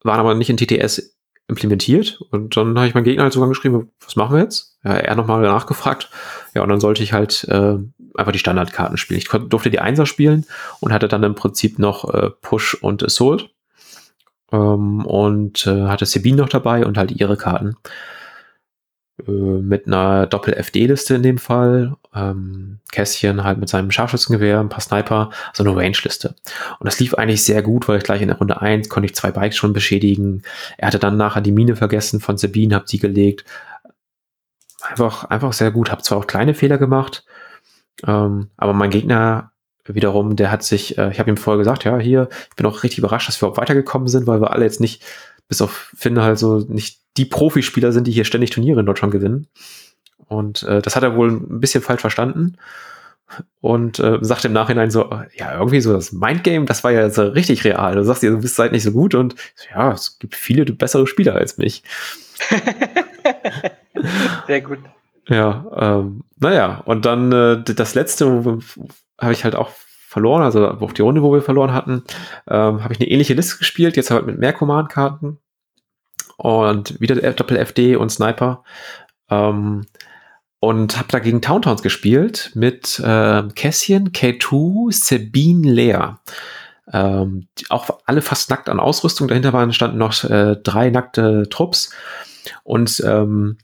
waren 0.02 0.18
aber 0.18 0.34
nicht 0.34 0.50
in 0.50 0.56
TTS 0.56 1.15
implementiert. 1.48 2.20
Und 2.30 2.56
dann 2.56 2.76
habe 2.76 2.88
ich 2.88 2.94
meinen 2.94 3.04
Gegner 3.04 3.24
halt 3.24 3.32
sogar 3.32 3.48
geschrieben, 3.48 3.90
was 4.04 4.16
machen 4.16 4.34
wir 4.34 4.42
jetzt? 4.42 4.78
Ja, 4.84 4.92
er 4.92 5.14
nochmal 5.14 5.42
nachgefragt. 5.42 6.10
Ja, 6.54 6.62
und 6.62 6.68
dann 6.68 6.80
sollte 6.80 7.02
ich 7.02 7.12
halt 7.12 7.44
äh, 7.48 7.76
einfach 8.14 8.32
die 8.32 8.38
Standardkarten 8.38 8.96
spielen. 8.96 9.18
Ich 9.18 9.28
durfte 9.28 9.70
die 9.70 9.80
Einser 9.80 10.06
spielen 10.06 10.44
und 10.80 10.92
hatte 10.92 11.08
dann 11.08 11.22
im 11.22 11.34
Prinzip 11.34 11.78
noch 11.78 12.12
äh, 12.12 12.30
Push 12.30 12.74
und 12.74 13.02
Assault. 13.04 13.50
Ähm, 14.52 15.04
und 15.04 15.66
äh, 15.66 15.86
hatte 15.86 16.06
Sabine 16.06 16.38
noch 16.38 16.48
dabei 16.48 16.86
und 16.86 16.98
halt 16.98 17.12
ihre 17.12 17.36
Karten. 17.36 17.76
Äh, 19.24 19.30
mit 19.30 19.86
einer 19.86 20.26
Doppel-FD-Liste 20.26 21.14
in 21.14 21.22
dem 21.22 21.38
Fall. 21.38 21.96
Ähm, 22.14 22.78
Kässchen 22.92 23.44
halt 23.44 23.58
mit 23.58 23.68
seinem 23.68 23.90
Scharfschützengewehr, 23.90 24.60
ein 24.60 24.68
paar 24.68 24.80
Sniper, 24.80 25.30
also 25.48 25.64
eine 25.64 25.76
Range-Liste. 25.76 26.34
Und 26.78 26.84
das 26.84 27.00
lief 27.00 27.14
eigentlich 27.14 27.44
sehr 27.44 27.62
gut, 27.62 27.88
weil 27.88 27.98
ich 27.98 28.04
gleich 28.04 28.22
in 28.22 28.28
der 28.28 28.38
Runde 28.38 28.60
1 28.60 28.88
konnte 28.88 29.06
ich 29.06 29.14
zwei 29.14 29.30
Bikes 29.30 29.56
schon 29.56 29.72
beschädigen. 29.72 30.42
Er 30.76 30.88
hatte 30.88 30.98
dann 30.98 31.16
nachher 31.16 31.40
die 31.40 31.52
Mine 31.52 31.76
vergessen 31.76 32.20
von 32.20 32.36
Sabine, 32.36 32.74
hab 32.74 32.88
sie 32.88 32.98
gelegt. 32.98 33.44
Einfach, 34.82 35.24
einfach 35.24 35.52
sehr 35.52 35.70
gut. 35.70 35.90
Hab 35.90 36.04
zwar 36.04 36.18
auch 36.18 36.26
kleine 36.26 36.54
Fehler 36.54 36.78
gemacht, 36.78 37.24
ähm, 38.06 38.50
aber 38.56 38.72
mein 38.74 38.90
Gegner 38.90 39.52
wiederum, 39.84 40.36
der 40.36 40.50
hat 40.50 40.62
sich, 40.62 40.98
äh, 40.98 41.10
ich 41.10 41.20
habe 41.20 41.30
ihm 41.30 41.36
vorher 41.36 41.58
gesagt, 41.58 41.84
ja, 41.84 41.96
hier, 41.98 42.28
ich 42.50 42.56
bin 42.56 42.66
auch 42.66 42.82
richtig 42.82 42.98
überrascht, 42.98 43.28
dass 43.28 43.40
wir 43.40 43.48
auch 43.48 43.56
weitergekommen 43.56 44.08
sind, 44.08 44.26
weil 44.26 44.40
wir 44.40 44.52
alle 44.52 44.64
jetzt 44.64 44.80
nicht, 44.80 45.04
bis 45.48 45.62
auf 45.62 45.92
Finn 45.96 46.20
halt 46.20 46.38
so 46.38 46.58
nicht 46.58 47.05
die 47.16 47.24
Profispieler 47.24 47.92
sind, 47.92 48.06
die 48.06 48.12
hier 48.12 48.24
ständig 48.24 48.50
Turniere 48.50 48.80
in 48.80 48.86
Deutschland 48.86 49.12
gewinnen. 49.12 49.48
Und 50.28 50.62
äh, 50.64 50.82
das 50.82 50.96
hat 50.96 51.02
er 51.02 51.16
wohl 51.16 51.30
ein 51.30 51.60
bisschen 51.60 51.82
falsch 51.82 52.00
verstanden. 52.00 52.56
und 53.60 53.98
äh, 53.98 54.18
sagt 54.20 54.44
im 54.44 54.52
Nachhinein 54.52 54.90
so, 54.90 55.10
ja, 55.34 55.54
irgendwie 55.54 55.80
so 55.80 55.92
das 55.92 56.12
Mindgame, 56.12 56.64
das 56.64 56.84
war 56.84 56.92
ja 56.92 57.10
so 57.10 57.22
richtig 57.24 57.64
real. 57.64 57.96
Du 57.96 58.04
sagst 58.04 58.22
dir, 58.22 58.30
du 58.30 58.38
bist 58.38 58.58
halt 58.58 58.72
nicht 58.72 58.84
so 58.84 58.92
gut 58.92 59.14
und 59.14 59.34
ja, 59.74 59.92
es 59.92 60.18
gibt 60.18 60.34
viele 60.36 60.64
bessere 60.64 61.06
Spieler 61.06 61.34
als 61.34 61.58
mich. 61.58 61.82
Sehr 64.46 64.60
gut. 64.60 64.78
Ja, 65.28 65.66
ähm, 65.76 66.22
naja, 66.38 66.82
und 66.84 67.04
dann 67.04 67.32
äh, 67.32 67.62
das 67.62 67.94
letzte 67.94 68.60
habe 69.18 69.32
ich 69.32 69.42
halt 69.44 69.56
auch 69.56 69.70
verloren, 69.70 70.42
also 70.42 70.68
auf 70.68 70.94
die 70.94 71.02
Runde, 71.02 71.22
wo 71.22 71.32
wir 71.32 71.42
verloren 71.42 71.74
hatten, 71.74 72.04
ähm, 72.48 72.84
habe 72.84 72.94
ich 72.94 73.00
eine 73.00 73.10
ähnliche 73.10 73.34
Liste 73.34 73.58
gespielt, 73.58 73.96
jetzt 73.96 74.10
halt 74.12 74.24
mit 74.26 74.38
mehr 74.38 74.52
Command-Karten 74.52 75.38
und 76.36 77.00
wieder 77.00 77.16
Doppel-FD 77.16 77.96
und 77.96 78.10
Sniper. 78.10 78.62
Ähm, 79.30 79.86
und 80.58 80.96
habe 80.96 81.08
dagegen 81.10 81.42
Towntowns 81.42 81.82
gespielt 81.82 82.50
mit 82.54 82.98
äh, 82.98 83.42
Cassian, 83.54 84.10
K2, 84.10 84.92
Sabine, 84.92 85.70
Lea. 85.70 85.98
Ähm, 86.92 87.48
auch 87.68 87.88
alle 88.06 88.22
fast 88.22 88.50
nackt 88.50 88.68
an 88.68 88.80
Ausrüstung. 88.80 89.28
Dahinter 89.28 89.52
waren 89.52 89.72
standen 89.72 89.98
noch 89.98 90.24
äh, 90.24 90.56
drei 90.56 90.90
nackte 90.90 91.48
Trupps. 91.50 91.90
Und 92.64 93.02
ähm, 93.06 93.58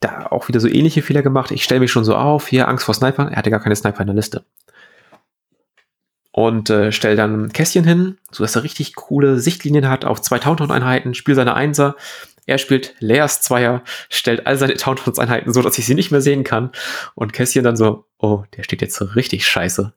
da 0.00 0.26
auch 0.30 0.48
wieder 0.48 0.60
so 0.60 0.68
ähnliche 0.68 1.02
Fehler 1.02 1.22
gemacht. 1.22 1.50
Ich 1.50 1.64
stelle 1.64 1.80
mich 1.80 1.90
schon 1.90 2.04
so 2.04 2.14
auf, 2.14 2.48
hier 2.48 2.68
Angst 2.68 2.84
vor 2.84 2.94
Sniper. 2.94 3.28
Er 3.30 3.36
hatte 3.36 3.50
gar 3.50 3.60
keine 3.60 3.76
Sniper 3.76 4.00
in 4.00 4.06
der 4.06 4.16
Liste. 4.16 4.44
Und 6.38 6.70
äh, 6.70 6.92
stelle 6.92 7.16
dann 7.16 7.52
Kästchen 7.52 7.82
hin, 7.82 8.16
sodass 8.30 8.54
er 8.54 8.62
richtig 8.62 8.94
coole 8.94 9.40
Sichtlinien 9.40 9.88
hat 9.88 10.04
auf 10.04 10.22
zwei 10.22 10.38
Tauntaun-Einheiten, 10.38 11.14
spiele 11.14 11.34
seine 11.34 11.54
Einser. 11.54 11.96
Er 12.46 12.58
spielt 12.58 12.94
Leas 13.00 13.42
Zweier, 13.42 13.82
stellt 14.08 14.46
all 14.46 14.56
seine 14.56 14.74
Tauntauns-Einheiten 14.74 15.52
so, 15.52 15.62
dass 15.62 15.78
ich 15.78 15.86
sie 15.86 15.96
nicht 15.96 16.12
mehr 16.12 16.20
sehen 16.20 16.44
kann. 16.44 16.70
Und 17.16 17.32
Kästchen 17.32 17.64
dann 17.64 17.76
so, 17.76 18.04
oh, 18.18 18.44
der 18.56 18.62
steht 18.62 18.82
jetzt 18.82 18.94
so 18.94 19.06
richtig 19.06 19.48
scheiße. 19.48 19.92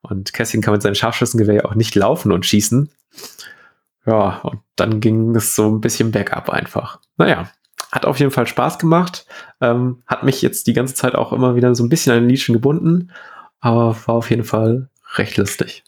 Und 0.00 0.32
Kästchen 0.32 0.62
kann 0.62 0.72
mit 0.72 0.82
seinem 0.82 0.96
Scharfschützengewehr 0.96 1.54
ja 1.54 1.64
auch 1.64 1.76
nicht 1.76 1.94
laufen 1.94 2.32
und 2.32 2.44
schießen. 2.44 2.90
Ja, 4.04 4.40
und 4.40 4.62
dann 4.74 4.98
ging 4.98 5.36
es 5.36 5.54
so 5.54 5.70
ein 5.70 5.80
bisschen 5.80 6.10
bergab 6.10 6.50
einfach. 6.50 6.98
Naja, 7.18 7.48
hat 7.92 8.04
auf 8.04 8.18
jeden 8.18 8.32
Fall 8.32 8.48
Spaß 8.48 8.80
gemacht. 8.80 9.26
Ähm, 9.60 10.02
hat 10.08 10.24
mich 10.24 10.42
jetzt 10.42 10.66
die 10.66 10.72
ganze 10.72 10.94
Zeit 10.96 11.14
auch 11.14 11.32
immer 11.32 11.54
wieder 11.54 11.72
so 11.76 11.84
ein 11.84 11.88
bisschen 11.88 12.12
an 12.12 12.22
den 12.22 12.30
Legion 12.30 12.52
gebunden. 12.52 13.12
Aber 13.60 13.96
war 14.06 14.16
auf 14.16 14.30
jeden 14.30 14.42
Fall 14.42 14.88
recht 15.18 15.36
lustig. 15.36 15.84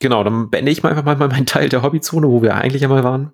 Genau, 0.00 0.24
dann 0.24 0.50
beende 0.50 0.72
ich 0.72 0.82
mal 0.82 0.90
einfach 0.90 1.04
mal 1.04 1.28
meinen 1.28 1.46
Teil 1.46 1.68
der 1.68 1.82
Hobbyzone, 1.82 2.28
wo 2.28 2.42
wir 2.42 2.54
eigentlich 2.54 2.82
einmal 2.82 3.04
waren. 3.04 3.32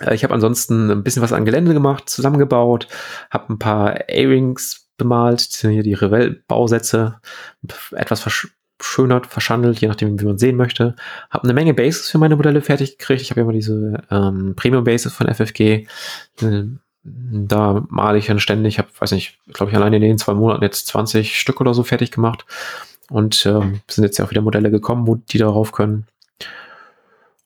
Äh, 0.00 0.14
ich 0.14 0.24
habe 0.24 0.34
ansonsten 0.34 0.90
ein 0.90 1.02
bisschen 1.02 1.22
was 1.22 1.32
an 1.32 1.44
Gelände 1.44 1.74
gemacht, 1.74 2.08
zusammengebaut, 2.08 2.88
habe 3.30 3.52
ein 3.52 3.58
paar 3.58 3.94
A-Rings 4.08 4.88
bemalt, 4.96 5.40
hier 5.40 5.82
die 5.82 5.94
Revell-Bausätze, 5.94 7.20
etwas 7.92 8.20
verschönert, 8.20 9.26
verschandelt, 9.26 9.80
je 9.80 9.88
nachdem, 9.88 10.18
wie 10.20 10.24
man 10.24 10.38
sehen 10.38 10.56
möchte. 10.56 10.96
Habe 11.30 11.44
eine 11.44 11.54
Menge 11.54 11.74
Bases 11.74 12.10
für 12.10 12.18
meine 12.18 12.36
Modelle 12.36 12.62
fertig 12.62 12.98
gekriegt. 12.98 13.22
Ich 13.22 13.30
habe 13.30 13.40
immer 13.40 13.52
diese 13.52 14.02
ähm, 14.10 14.54
Premium-Bases 14.56 15.12
von 15.12 15.32
FFG. 15.32 15.86
Da 17.04 17.84
male 17.88 18.18
ich 18.18 18.26
dann 18.26 18.40
ständig. 18.40 18.74
Ich 18.74 18.78
habe, 18.78 18.88
weiß 18.98 19.12
nicht, 19.12 19.38
glaube 19.52 19.70
ich, 19.70 19.76
alleine 19.76 19.96
in 19.96 20.02
den 20.02 20.18
zwei 20.18 20.34
Monaten 20.34 20.62
jetzt 20.62 20.86
20 20.88 21.38
Stück 21.38 21.60
oder 21.60 21.74
so 21.74 21.82
fertig 21.82 22.10
gemacht. 22.10 22.44
Und 23.10 23.44
ähm, 23.46 23.80
sind 23.88 24.04
jetzt 24.04 24.18
ja 24.18 24.24
auch 24.24 24.30
wieder 24.30 24.42
Modelle 24.42 24.70
gekommen, 24.70 25.06
wo 25.06 25.16
die 25.16 25.38
darauf 25.38 25.72
können. 25.72 26.06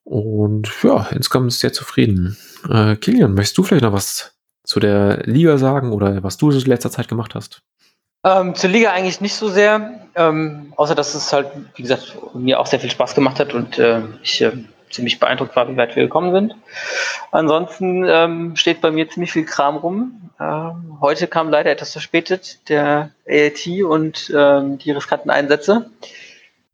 Und 0.04 0.70
ja, 0.82 1.08
insgesamt 1.10 1.48
ist 1.48 1.60
sehr 1.60 1.72
zufrieden. 1.72 2.36
Äh, 2.70 2.96
Kilian, 2.96 3.34
möchtest 3.34 3.58
du 3.58 3.62
vielleicht 3.64 3.82
noch 3.82 3.92
was 3.92 4.36
zu 4.62 4.78
der 4.78 5.22
Liga 5.24 5.58
sagen 5.58 5.92
oder 5.92 6.22
was 6.22 6.36
du 6.36 6.50
in 6.50 6.60
letzter 6.60 6.90
Zeit 6.90 7.08
gemacht 7.08 7.34
hast? 7.34 7.62
Ähm, 8.24 8.54
zur 8.54 8.70
Liga 8.70 8.92
eigentlich 8.92 9.20
nicht 9.20 9.34
so 9.34 9.48
sehr, 9.48 10.00
ähm, 10.14 10.72
außer 10.76 10.94
dass 10.94 11.14
es 11.14 11.32
halt, 11.32 11.48
wie 11.76 11.82
gesagt, 11.82 12.16
mir 12.34 12.60
auch 12.60 12.66
sehr 12.66 12.80
viel 12.80 12.90
Spaß 12.90 13.14
gemacht 13.14 13.40
hat 13.40 13.54
und 13.54 13.78
äh, 13.78 14.02
ich 14.22 14.42
äh, 14.42 14.52
ziemlich 14.90 15.18
beeindruckt 15.18 15.56
war, 15.56 15.68
wie 15.68 15.76
weit 15.76 15.96
wir 15.96 16.04
gekommen 16.04 16.32
sind. 16.32 16.54
Ansonsten 17.32 18.04
ähm, 18.08 18.56
steht 18.56 18.80
bei 18.80 18.90
mir 18.90 19.08
ziemlich 19.08 19.32
viel 19.32 19.44
Kram 19.44 19.76
rum. 19.76 20.30
Ähm, 20.40 20.98
heute 21.00 21.26
kam 21.26 21.50
leider 21.50 21.70
etwas 21.70 21.92
verspätet 21.92 22.68
der 22.68 23.10
AAT 23.28 23.66
und 23.84 24.32
ähm, 24.36 24.78
die 24.78 24.90
riskanten 24.90 25.30
Einsätze. 25.30 25.90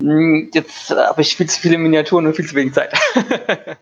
Hm, 0.01 0.51
jetzt 0.52 0.90
habe 0.90 1.22
ich 1.22 1.36
viel 1.36 1.48
zu 1.48 1.60
viele 1.60 1.78
Miniaturen 1.78 2.26
und 2.26 2.34
viel 2.34 2.47
zu 2.47 2.55
wenig 2.55 2.74
Zeit. 2.74 2.93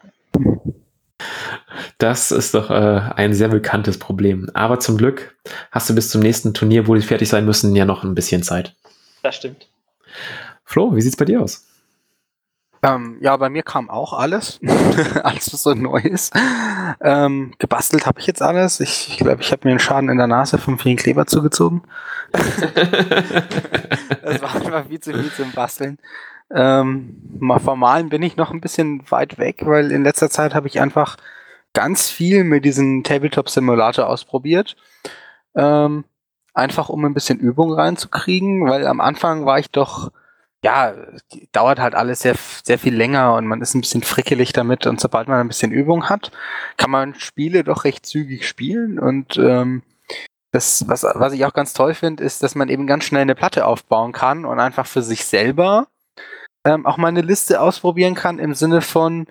Das 1.98 2.30
ist 2.30 2.54
doch 2.54 2.70
äh, 2.70 3.00
ein 3.14 3.34
sehr 3.34 3.48
bekanntes 3.48 3.98
Problem. 3.98 4.50
Aber 4.54 4.80
zum 4.80 4.96
Glück 4.96 5.36
hast 5.70 5.90
du 5.90 5.94
bis 5.94 6.08
zum 6.08 6.22
nächsten 6.22 6.54
Turnier, 6.54 6.86
wo 6.86 6.94
die 6.94 7.02
fertig 7.02 7.28
sein 7.28 7.44
müssen, 7.44 7.76
ja 7.76 7.84
noch 7.84 8.04
ein 8.04 8.14
bisschen 8.14 8.42
Zeit. 8.42 8.74
Das 9.22 9.36
stimmt. 9.36 9.68
Flo, 10.64 10.96
wie 10.96 11.02
sieht's 11.02 11.16
bei 11.16 11.26
dir 11.26 11.42
aus? 11.42 11.66
Ähm, 12.82 13.18
ja, 13.20 13.36
bei 13.36 13.50
mir 13.50 13.62
kam 13.62 13.90
auch 13.90 14.14
alles. 14.14 14.58
alles, 15.22 15.52
was 15.52 15.62
so 15.62 15.74
neu 15.74 16.00
ist. 16.00 16.32
Ähm, 17.00 17.52
gebastelt 17.58 18.06
habe 18.06 18.20
ich 18.20 18.26
jetzt 18.26 18.40
alles. 18.40 18.80
Ich 18.80 19.06
glaube, 19.06 19.12
ich, 19.12 19.18
glaub, 19.18 19.40
ich 19.40 19.52
habe 19.52 19.60
mir 19.64 19.72
einen 19.72 19.80
Schaden 19.80 20.08
in 20.08 20.16
der 20.16 20.26
Nase 20.26 20.56
vom 20.58 20.78
vielen 20.78 20.96
Kleber 20.96 21.26
zugezogen. 21.26 21.82
das 22.32 22.42
war 24.42 24.54
einfach 24.54 24.86
viel 24.86 25.00
zu 25.00 25.12
viel 25.12 25.30
zum 25.32 25.52
Basteln. 25.52 25.98
Ähm, 26.52 27.20
mal 27.38 27.60
formalen 27.60 28.08
bin 28.08 28.22
ich 28.22 28.36
noch 28.36 28.50
ein 28.50 28.60
bisschen 28.60 29.02
weit 29.10 29.38
weg, 29.38 29.62
weil 29.66 29.92
in 29.92 30.02
letzter 30.02 30.30
Zeit 30.30 30.54
habe 30.54 30.66
ich 30.66 30.80
einfach 30.80 31.16
ganz 31.74 32.08
viel 32.08 32.44
mit 32.44 32.64
diesem 32.64 33.04
Tabletop-Simulator 33.04 34.08
ausprobiert. 34.08 34.76
Ähm, 35.54 36.04
einfach 36.54 36.88
um 36.88 37.04
ein 37.04 37.14
bisschen 37.14 37.38
Übung 37.38 37.72
reinzukriegen, 37.72 38.68
weil 38.68 38.86
am 38.86 39.00
Anfang 39.00 39.46
war 39.46 39.58
ich 39.58 39.70
doch, 39.70 40.10
ja, 40.62 40.94
dauert 41.52 41.78
halt 41.78 41.94
alles 41.94 42.20
sehr, 42.20 42.34
sehr 42.62 42.78
viel 42.78 42.94
länger 42.94 43.34
und 43.34 43.46
man 43.46 43.62
ist 43.62 43.74
ein 43.74 43.80
bisschen 43.80 44.02
frickelig 44.02 44.52
damit 44.52 44.86
und 44.86 45.00
sobald 45.00 45.28
man 45.28 45.40
ein 45.40 45.48
bisschen 45.48 45.72
Übung 45.72 46.08
hat, 46.08 46.30
kann 46.76 46.90
man 46.90 47.14
Spiele 47.14 47.64
doch 47.64 47.84
recht 47.84 48.04
zügig 48.04 48.46
spielen 48.46 48.98
und 48.98 49.38
ähm, 49.38 49.82
das, 50.52 50.86
was, 50.88 51.04
was 51.04 51.32
ich 51.32 51.44
auch 51.44 51.52
ganz 51.52 51.72
toll 51.72 51.94
finde, 51.94 52.24
ist, 52.24 52.42
dass 52.42 52.54
man 52.54 52.68
eben 52.68 52.86
ganz 52.86 53.04
schnell 53.04 53.22
eine 53.22 53.34
Platte 53.34 53.66
aufbauen 53.66 54.12
kann 54.12 54.44
und 54.44 54.58
einfach 54.58 54.86
für 54.86 55.02
sich 55.02 55.24
selber 55.24 55.86
ähm, 56.64 56.86
auch 56.86 56.96
mal 56.96 57.08
eine 57.08 57.22
Liste 57.22 57.60
ausprobieren 57.60 58.14
kann 58.14 58.38
im 58.38 58.54
Sinne 58.54 58.80
von, 58.82 59.26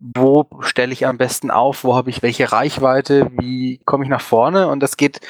wo 0.00 0.46
stelle 0.60 0.92
ich 0.92 1.06
am 1.06 1.18
besten 1.18 1.50
auf, 1.50 1.84
wo 1.84 1.94
habe 1.94 2.10
ich 2.10 2.22
welche 2.22 2.52
Reichweite, 2.52 3.30
wie 3.38 3.80
komme 3.84 4.04
ich 4.04 4.10
nach 4.10 4.20
vorne 4.20 4.68
und 4.68 4.80
das 4.80 4.96
geht 4.96 5.20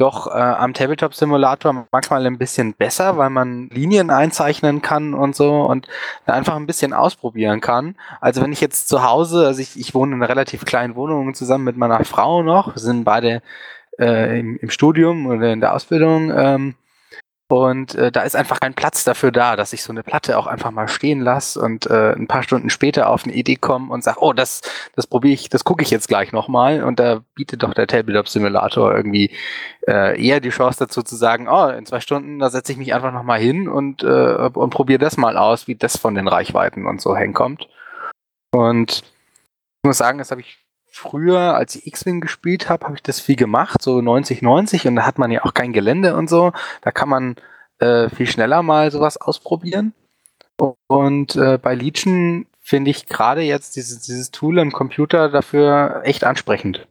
doch 0.00 0.28
äh, 0.28 0.30
am 0.30 0.72
Tabletop 0.72 1.14
Simulator 1.14 1.86
manchmal 1.92 2.26
ein 2.26 2.38
bisschen 2.38 2.72
besser, 2.72 3.18
weil 3.18 3.30
man 3.30 3.68
Linien 3.68 4.10
einzeichnen 4.10 4.80
kann 4.80 5.12
und 5.12 5.36
so 5.36 5.60
und 5.60 5.88
einfach 6.24 6.56
ein 6.56 6.66
bisschen 6.66 6.94
ausprobieren 6.94 7.60
kann. 7.60 7.96
Also 8.20 8.40
wenn 8.40 8.52
ich 8.52 8.62
jetzt 8.62 8.88
zu 8.88 9.02
Hause, 9.02 9.46
also 9.46 9.60
ich, 9.60 9.78
ich 9.78 9.94
wohne 9.94 10.14
in 10.14 10.22
einer 10.22 10.30
relativ 10.30 10.64
kleinen 10.64 10.96
Wohnung 10.96 11.34
zusammen 11.34 11.64
mit 11.64 11.76
meiner 11.76 12.02
Frau 12.04 12.42
noch, 12.42 12.76
sind 12.76 13.04
beide 13.04 13.42
äh, 13.98 14.40
im, 14.40 14.56
im, 14.56 14.70
Studium 14.70 15.26
oder 15.26 15.52
in 15.52 15.60
der 15.60 15.74
Ausbildung, 15.74 16.32
ähm, 16.34 16.74
und 17.50 17.96
äh, 17.96 18.12
da 18.12 18.22
ist 18.22 18.36
einfach 18.36 18.60
kein 18.60 18.74
Platz 18.74 19.02
dafür 19.02 19.32
da, 19.32 19.56
dass 19.56 19.72
ich 19.72 19.82
so 19.82 19.92
eine 19.92 20.04
Platte 20.04 20.38
auch 20.38 20.46
einfach 20.46 20.70
mal 20.70 20.86
stehen 20.86 21.20
lasse 21.20 21.60
und 21.60 21.84
äh, 21.86 22.12
ein 22.12 22.28
paar 22.28 22.44
Stunden 22.44 22.70
später 22.70 23.08
auf 23.10 23.24
eine 23.24 23.32
Idee 23.32 23.56
komme 23.56 23.92
und 23.92 24.04
sage, 24.04 24.18
oh, 24.20 24.32
das, 24.32 24.60
das 24.94 25.08
probiere 25.08 25.34
ich, 25.34 25.48
das 25.48 25.64
gucke 25.64 25.82
ich 25.82 25.90
jetzt 25.90 26.06
gleich 26.06 26.30
nochmal. 26.30 26.84
Und 26.84 27.00
da 27.00 27.22
bietet 27.34 27.64
doch 27.64 27.74
der 27.74 27.88
Tabletop 27.88 28.28
Simulator 28.28 28.94
irgendwie 28.94 29.32
äh, 29.88 30.24
eher 30.24 30.38
die 30.38 30.50
Chance 30.50 30.78
dazu 30.78 31.02
zu 31.02 31.16
sagen, 31.16 31.48
oh, 31.48 31.66
in 31.70 31.86
zwei 31.86 31.98
Stunden, 31.98 32.38
da 32.38 32.50
setze 32.50 32.70
ich 32.70 32.78
mich 32.78 32.94
einfach 32.94 33.12
nochmal 33.12 33.40
hin 33.40 33.68
und, 33.68 34.04
äh, 34.04 34.50
und 34.54 34.70
probiere 34.70 35.00
das 35.00 35.16
mal 35.16 35.36
aus, 35.36 35.66
wie 35.66 35.74
das 35.74 35.96
von 35.96 36.14
den 36.14 36.28
Reichweiten 36.28 36.86
und 36.86 37.00
so 37.00 37.16
hinkommt. 37.16 37.68
Und 38.54 39.02
ich 39.82 39.88
muss 39.88 39.98
sagen, 39.98 40.18
das 40.18 40.30
habe 40.30 40.42
ich 40.42 40.56
früher, 40.90 41.54
als 41.54 41.74
ich 41.74 41.86
X-Wing 41.86 42.20
gespielt 42.20 42.68
habe, 42.68 42.86
habe 42.86 42.96
ich 42.96 43.02
das 43.02 43.20
viel 43.20 43.36
gemacht, 43.36 43.82
so 43.82 44.00
90, 44.00 44.42
90 44.42 44.86
und 44.88 44.96
da 44.96 45.06
hat 45.06 45.18
man 45.18 45.30
ja 45.30 45.44
auch 45.44 45.54
kein 45.54 45.72
Gelände 45.72 46.16
und 46.16 46.28
so. 46.28 46.52
Da 46.82 46.90
kann 46.90 47.08
man 47.08 47.36
äh, 47.78 48.08
viel 48.10 48.26
schneller 48.26 48.62
mal 48.62 48.90
sowas 48.90 49.16
ausprobieren. 49.16 49.94
Und 50.88 51.36
äh, 51.36 51.58
bei 51.58 51.74
Legion 51.74 52.46
finde 52.60 52.90
ich 52.90 53.06
gerade 53.06 53.40
jetzt 53.40 53.76
dieses, 53.76 54.00
dieses 54.02 54.30
Tool 54.30 54.58
im 54.58 54.72
Computer 54.72 55.30
dafür 55.30 56.02
echt 56.04 56.24
ansprechend. 56.24 56.86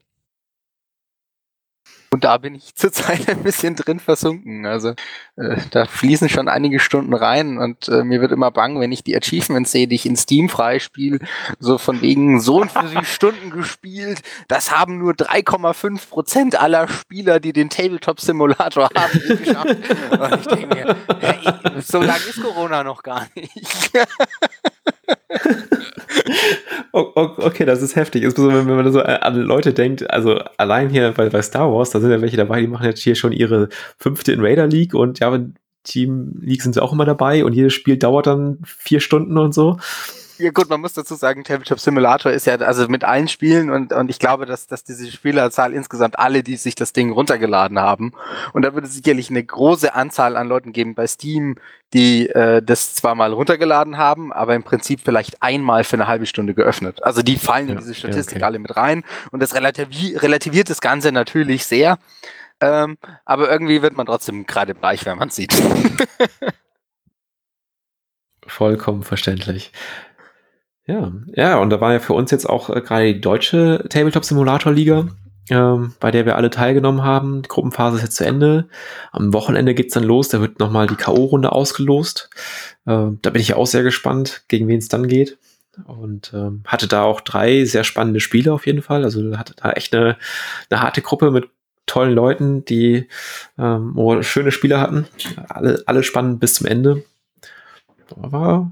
Und 2.12 2.24
da 2.24 2.38
bin 2.38 2.56
ich 2.56 2.76
zurzeit 2.76 3.30
ein 3.30 3.44
bisschen 3.44 3.76
drin 3.76 4.00
versunken. 4.00 4.66
Also 4.66 4.90
äh, 5.36 5.58
da 5.72 5.86
fließen 5.86 6.30
schon 6.30 6.48
einige 6.48 6.80
Stunden 6.80 7.14
rein 7.14 7.58
und 7.58 7.88
äh, 7.88 8.04
mir 8.04 8.22
wird 8.22 8.32
immer 8.32 8.52
bang, 8.52 8.80
wenn 8.80 8.92
ich 8.92 9.04
die 9.04 9.16
Achievements 9.16 9.72
sehe, 9.72 9.88
die 9.88 9.96
ich 9.96 10.06
in 10.06 10.16
Steam 10.16 10.50
freispiele, 10.50 11.20
so 11.60 11.78
von 11.78 12.02
wegen 12.02 12.42
so 12.42 12.62
und 12.62 12.72
so 12.72 12.80
viele 12.82 13.06
Stunden 13.06 13.52
gespielt. 13.52 14.22
Das 14.48 14.76
haben 14.76 14.98
nur 14.98 15.14
3,5 15.14 16.10
Prozent 16.10 16.60
aller 16.60 16.88
Spieler, 16.88 17.40
die 17.40 17.54
den 17.54 17.70
Tabletop 17.70 18.20
Simulator 18.20 18.90
haben, 18.96 19.38
geschafft. 19.44 19.78
Und 20.12 20.40
ich 20.40 20.48
denke 20.48 20.76
mir, 20.76 20.96
ja, 21.22 21.82
so 21.82 22.02
lange 22.02 22.24
ist 22.30 22.42
Corona 22.42 22.84
noch 22.84 23.04
gar 23.04 23.28
nicht. 23.36 23.92
okay, 26.92 27.66
das 27.66 27.82
ist 27.82 27.96
heftig. 27.96 28.24
Insbesondere 28.24 28.66
wenn 28.68 28.76
man 28.76 28.92
so 28.92 29.02
an 29.02 29.36
Leute 29.36 29.74
denkt, 29.74 30.10
also 30.10 30.40
allein 30.58 30.90
hier 30.90 31.12
bei, 31.12 31.30
bei 31.30 31.42
Star 31.42 31.72
Wars, 31.72 31.92
da 31.92 32.00
sind 32.00 32.12
ja 32.12 32.22
welche 32.22 32.38
dabei, 32.38 32.62
die 32.62 32.68
machen 32.68 32.86
jetzt 32.86 33.02
hier 33.02 33.16
schon 33.16 33.32
ihre 33.32 33.70
fünfte 33.98 34.32
Invader 34.32 34.68
League 34.68 34.94
und 34.94 35.20
ja, 35.20 35.38
Team 35.84 36.40
League 36.42 36.62
sind 36.62 36.74
sie 36.74 36.84
auch 36.84 36.94
immer 36.94 37.06
dabei 37.06 37.46
und 37.46 37.54
jedes 37.54 37.74
Spiel 37.74 37.98
dauert 37.98 38.28
dann 38.28 38.60
vier 38.66 39.00
Stunden 39.00 39.38
und 39.38 39.54
so. 39.54 39.78
Ja 40.40 40.52
gut, 40.52 40.70
man 40.70 40.80
muss 40.80 40.94
dazu 40.94 41.16
sagen, 41.16 41.44
Tabletop 41.44 41.82
Simulator 41.82 42.32
ist 42.32 42.48
ja 42.48 42.56
also 42.56 42.88
mit 42.88 43.04
allen 43.04 43.28
Spielen 43.28 43.70
und, 43.70 43.92
und 43.92 44.10
ich 44.10 44.20
glaube, 44.20 44.46
dass, 44.46 44.68
dass 44.68 44.86
diese 44.86 45.12
Spielerzahl 45.12 45.74
insgesamt 45.74 46.18
alle, 46.18 46.44
die 46.44 46.56
sich 46.56 46.76
das 46.76 46.94
Ding 46.94 47.12
runtergeladen 47.12 47.78
haben. 47.78 48.14
Und 48.54 48.62
da 48.62 48.74
würde 48.74 48.88
es 48.88 48.94
sicherlich 48.94 49.30
eine 49.30 49.44
große 49.44 49.94
Anzahl 49.94 50.38
an 50.38 50.48
Leuten 50.48 50.72
geben 50.72 50.96
bei 50.96 51.08
Steam, 51.08 51.58
die 51.94 52.30
äh, 52.30 52.62
das 52.64 52.96
zwar 52.96 53.16
mal 53.16 53.34
runtergeladen 53.34 53.98
haben, 53.98 54.32
aber 54.32 54.56
im 54.56 54.64
Prinzip 54.64 55.02
vielleicht 55.04 55.44
einmal 55.44 55.84
für 55.84 55.98
eine 55.98 56.08
halbe 56.08 56.26
Stunde 56.26 56.54
geöffnet. 56.54 57.04
Also 57.04 57.22
die 57.22 57.36
fallen 57.36 57.68
ja, 57.68 57.74
in 57.74 57.80
diese 57.80 57.94
Statistik 57.94 58.38
ja, 58.38 58.44
okay. 58.44 58.46
alle 58.46 58.60
mit 58.60 58.78
rein 58.78 59.04
und 59.32 59.42
das 59.42 59.54
relativi 59.56 60.16
relativiert 60.16 60.70
das 60.70 60.80
Ganze 60.80 61.12
natürlich 61.12 61.66
sehr. 61.66 62.00
Ähm, 62.62 62.98
aber 63.26 63.52
irgendwie 63.52 63.82
wird 63.82 63.98
man 63.98 64.06
trotzdem 64.06 64.46
gerade 64.46 64.74
bleich, 64.74 65.06
wenn 65.06 65.18
man 65.18 65.28
es 65.28 65.36
sieht. 65.36 65.54
Vollkommen 68.48 69.04
verständlich. 69.04 69.74
Ja, 70.90 71.12
ja, 71.36 71.60
und 71.60 71.70
da 71.70 71.80
war 71.80 71.94
ja 71.94 72.00
für 72.00 72.14
uns 72.14 72.32
jetzt 72.32 72.50
auch 72.50 72.72
äh, 72.72 72.82
gerade 72.82 73.14
die 73.14 73.22
deutsche 73.22 73.86
Tabletop 73.90 74.26
Simulator 74.26 74.72
Liga, 74.72 75.08
ähm, 75.52 75.94
bei 76.00 76.10
der 76.10 76.26
wir 76.26 76.36
alle 76.36 76.50
teilgenommen 76.50 77.04
haben. 77.04 77.44
Die 77.44 77.48
Gruppenphase 77.48 77.98
ist 77.98 78.02
jetzt 78.02 78.16
zu 78.16 78.26
Ende. 78.26 78.68
Am 79.12 79.32
Wochenende 79.32 79.76
geht's 79.76 79.94
dann 79.94 80.04
los, 80.04 80.30
da 80.30 80.42
wird 80.42 80.58
nochmal 80.58 80.88
die 80.88 80.96
K.O.-Runde 80.96 81.46
ausgelost. 81.46 82.32
Ähm, 82.88 83.20
da 83.22 83.30
bin 83.30 83.40
ich 83.40 83.50
ja 83.50 83.58
auch 83.58 83.68
sehr 83.68 83.84
gespannt, 83.84 84.46
gegen 84.48 84.68
wen 84.68 84.80
es 84.80 84.88
dann 84.88 85.08
geht. 85.08 85.38
Und 85.86 86.32
ähm, 86.34 86.64
hatte 86.66 86.88
da 86.88 87.04
auch 87.04 87.22
drei 87.22 87.66
sehr 87.66 87.84
spannende 87.84 88.20
Spiele 88.20 88.52
auf 88.52 88.66
jeden 88.66 88.82
Fall. 88.82 89.04
Also 89.04 89.38
hatte 89.38 89.54
da 89.56 89.70
echt 89.74 89.94
eine, 89.94 90.18
eine 90.72 90.82
harte 90.82 91.04
Gruppe 91.04 91.30
mit 91.30 91.50
tollen 91.86 92.16
Leuten, 92.16 92.66
die 92.66 93.08
ähm, 93.60 93.96
schöne 94.22 94.52
Spiele 94.52 94.80
hatten. 94.80 95.06
Alle, 95.50 95.84
alle 95.86 96.02
spannend 96.02 96.40
bis 96.40 96.56
zum 96.56 96.66
Ende. 96.66 97.04
War, 98.16 98.72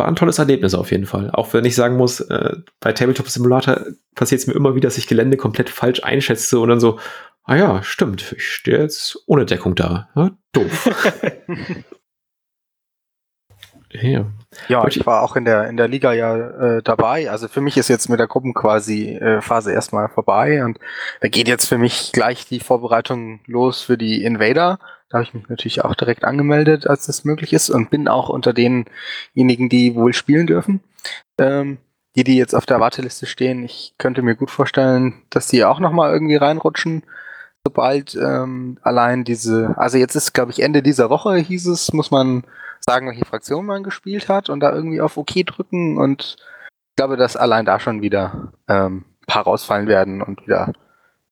war 0.00 0.08
ein 0.08 0.16
tolles 0.16 0.38
Erlebnis 0.38 0.74
auf 0.74 0.90
jeden 0.90 1.04
Fall. 1.04 1.30
Auch 1.30 1.52
wenn 1.52 1.66
ich 1.66 1.74
sagen 1.74 1.96
muss, 1.96 2.20
äh, 2.20 2.56
bei 2.80 2.92
Tabletop 2.92 3.28
Simulator 3.28 3.80
passiert 4.14 4.40
es 4.40 4.46
mir 4.46 4.54
immer 4.54 4.74
wieder, 4.74 4.88
dass 4.88 4.96
ich 4.96 5.06
Gelände 5.06 5.36
komplett 5.36 5.68
falsch 5.68 6.02
einschätze 6.02 6.58
und 6.58 6.70
dann 6.70 6.80
so, 6.80 6.98
ah 7.44 7.56
ja, 7.56 7.82
stimmt, 7.82 8.32
ich 8.36 8.48
stehe 8.48 8.78
jetzt 8.78 9.22
ohne 9.26 9.44
Deckung 9.44 9.74
da. 9.74 10.08
Ja, 10.16 10.30
doof. 10.52 10.88
ja. 13.92 14.26
ja, 14.68 14.86
ich 14.86 15.04
war 15.06 15.22
auch 15.22 15.36
in 15.36 15.44
der, 15.44 15.68
in 15.68 15.76
der 15.76 15.88
Liga 15.88 16.12
ja 16.12 16.36
äh, 16.36 16.82
dabei. 16.82 17.30
Also 17.30 17.48
für 17.48 17.60
mich 17.60 17.76
ist 17.76 17.88
jetzt 17.88 18.08
mit 18.08 18.20
der 18.20 18.26
Gruppen 18.26 18.54
quasi 18.54 19.16
äh, 19.16 19.40
Phase 19.40 19.72
erstmal 19.72 20.08
vorbei 20.08 20.64
und 20.64 20.78
da 21.20 21.28
geht 21.28 21.48
jetzt 21.48 21.66
für 21.66 21.78
mich 21.78 22.12
gleich 22.12 22.46
die 22.46 22.60
Vorbereitung 22.60 23.40
los 23.46 23.82
für 23.82 23.98
die 23.98 24.24
Invader. 24.24 24.78
Da 25.08 25.18
habe 25.18 25.24
ich 25.24 25.34
mich 25.34 25.48
natürlich 25.48 25.84
auch 25.84 25.94
direkt 25.94 26.24
angemeldet, 26.24 26.86
als 26.86 27.06
das 27.06 27.24
möglich 27.24 27.52
ist 27.52 27.68
und 27.68 27.90
bin 27.90 28.06
auch 28.06 28.28
unter 28.28 28.52
denjenigen, 28.52 29.68
die 29.68 29.94
wohl 29.96 30.12
spielen 30.12 30.46
dürfen. 30.46 30.80
Ähm, 31.38 31.78
die, 32.16 32.24
die 32.24 32.36
jetzt 32.36 32.54
auf 32.54 32.66
der 32.66 32.80
Warteliste 32.80 33.26
stehen, 33.26 33.64
ich 33.64 33.94
könnte 33.98 34.22
mir 34.22 34.34
gut 34.34 34.50
vorstellen, 34.50 35.22
dass 35.30 35.46
die 35.46 35.64
auch 35.64 35.78
nochmal 35.78 36.12
irgendwie 36.12 36.36
reinrutschen, 36.36 37.04
sobald 37.66 38.14
ähm, 38.14 38.78
allein 38.82 39.24
diese, 39.24 39.74
also 39.76 39.98
jetzt 39.98 40.14
ist, 40.14 40.32
glaube 40.32 40.50
ich, 40.50 40.62
Ende 40.62 40.82
dieser 40.82 41.10
Woche 41.10 41.36
hieß 41.36 41.66
es, 41.66 41.92
muss 41.92 42.10
man 42.10 42.44
sagen, 42.80 43.08
welche 43.08 43.24
Fraktion 43.24 43.66
man 43.66 43.82
gespielt 43.82 44.28
hat 44.28 44.48
und 44.48 44.60
da 44.60 44.72
irgendwie 44.72 45.00
auf 45.00 45.16
OK 45.16 45.44
drücken 45.46 45.98
und 45.98 46.36
ich 46.90 46.96
glaube, 46.96 47.16
dass 47.16 47.36
allein 47.36 47.64
da 47.64 47.78
schon 47.80 48.02
wieder 48.02 48.52
ähm, 48.68 49.04
ein 49.22 49.26
paar 49.26 49.44
rausfallen 49.44 49.86
werden 49.86 50.22
und 50.22 50.42
wieder, 50.42 50.72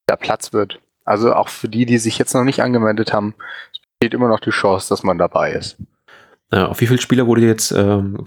wieder 0.06 0.16
Platz 0.16 0.52
wird. 0.52 0.80
Also 1.04 1.34
auch 1.34 1.48
für 1.48 1.68
die, 1.68 1.86
die 1.86 1.98
sich 1.98 2.18
jetzt 2.18 2.34
noch 2.34 2.44
nicht 2.44 2.62
angemeldet 2.62 3.12
haben, 3.12 3.34
besteht 3.98 4.14
immer 4.14 4.28
noch 4.28 4.40
die 4.40 4.50
Chance, 4.50 4.88
dass 4.90 5.02
man 5.02 5.18
dabei 5.18 5.52
ist. 5.52 5.76
Ja, 6.52 6.68
auf 6.68 6.80
wie 6.80 6.86
viele 6.86 7.00
Spieler 7.00 7.26
wurde 7.26 7.42
jetzt 7.42 7.72
ähm, 7.72 8.22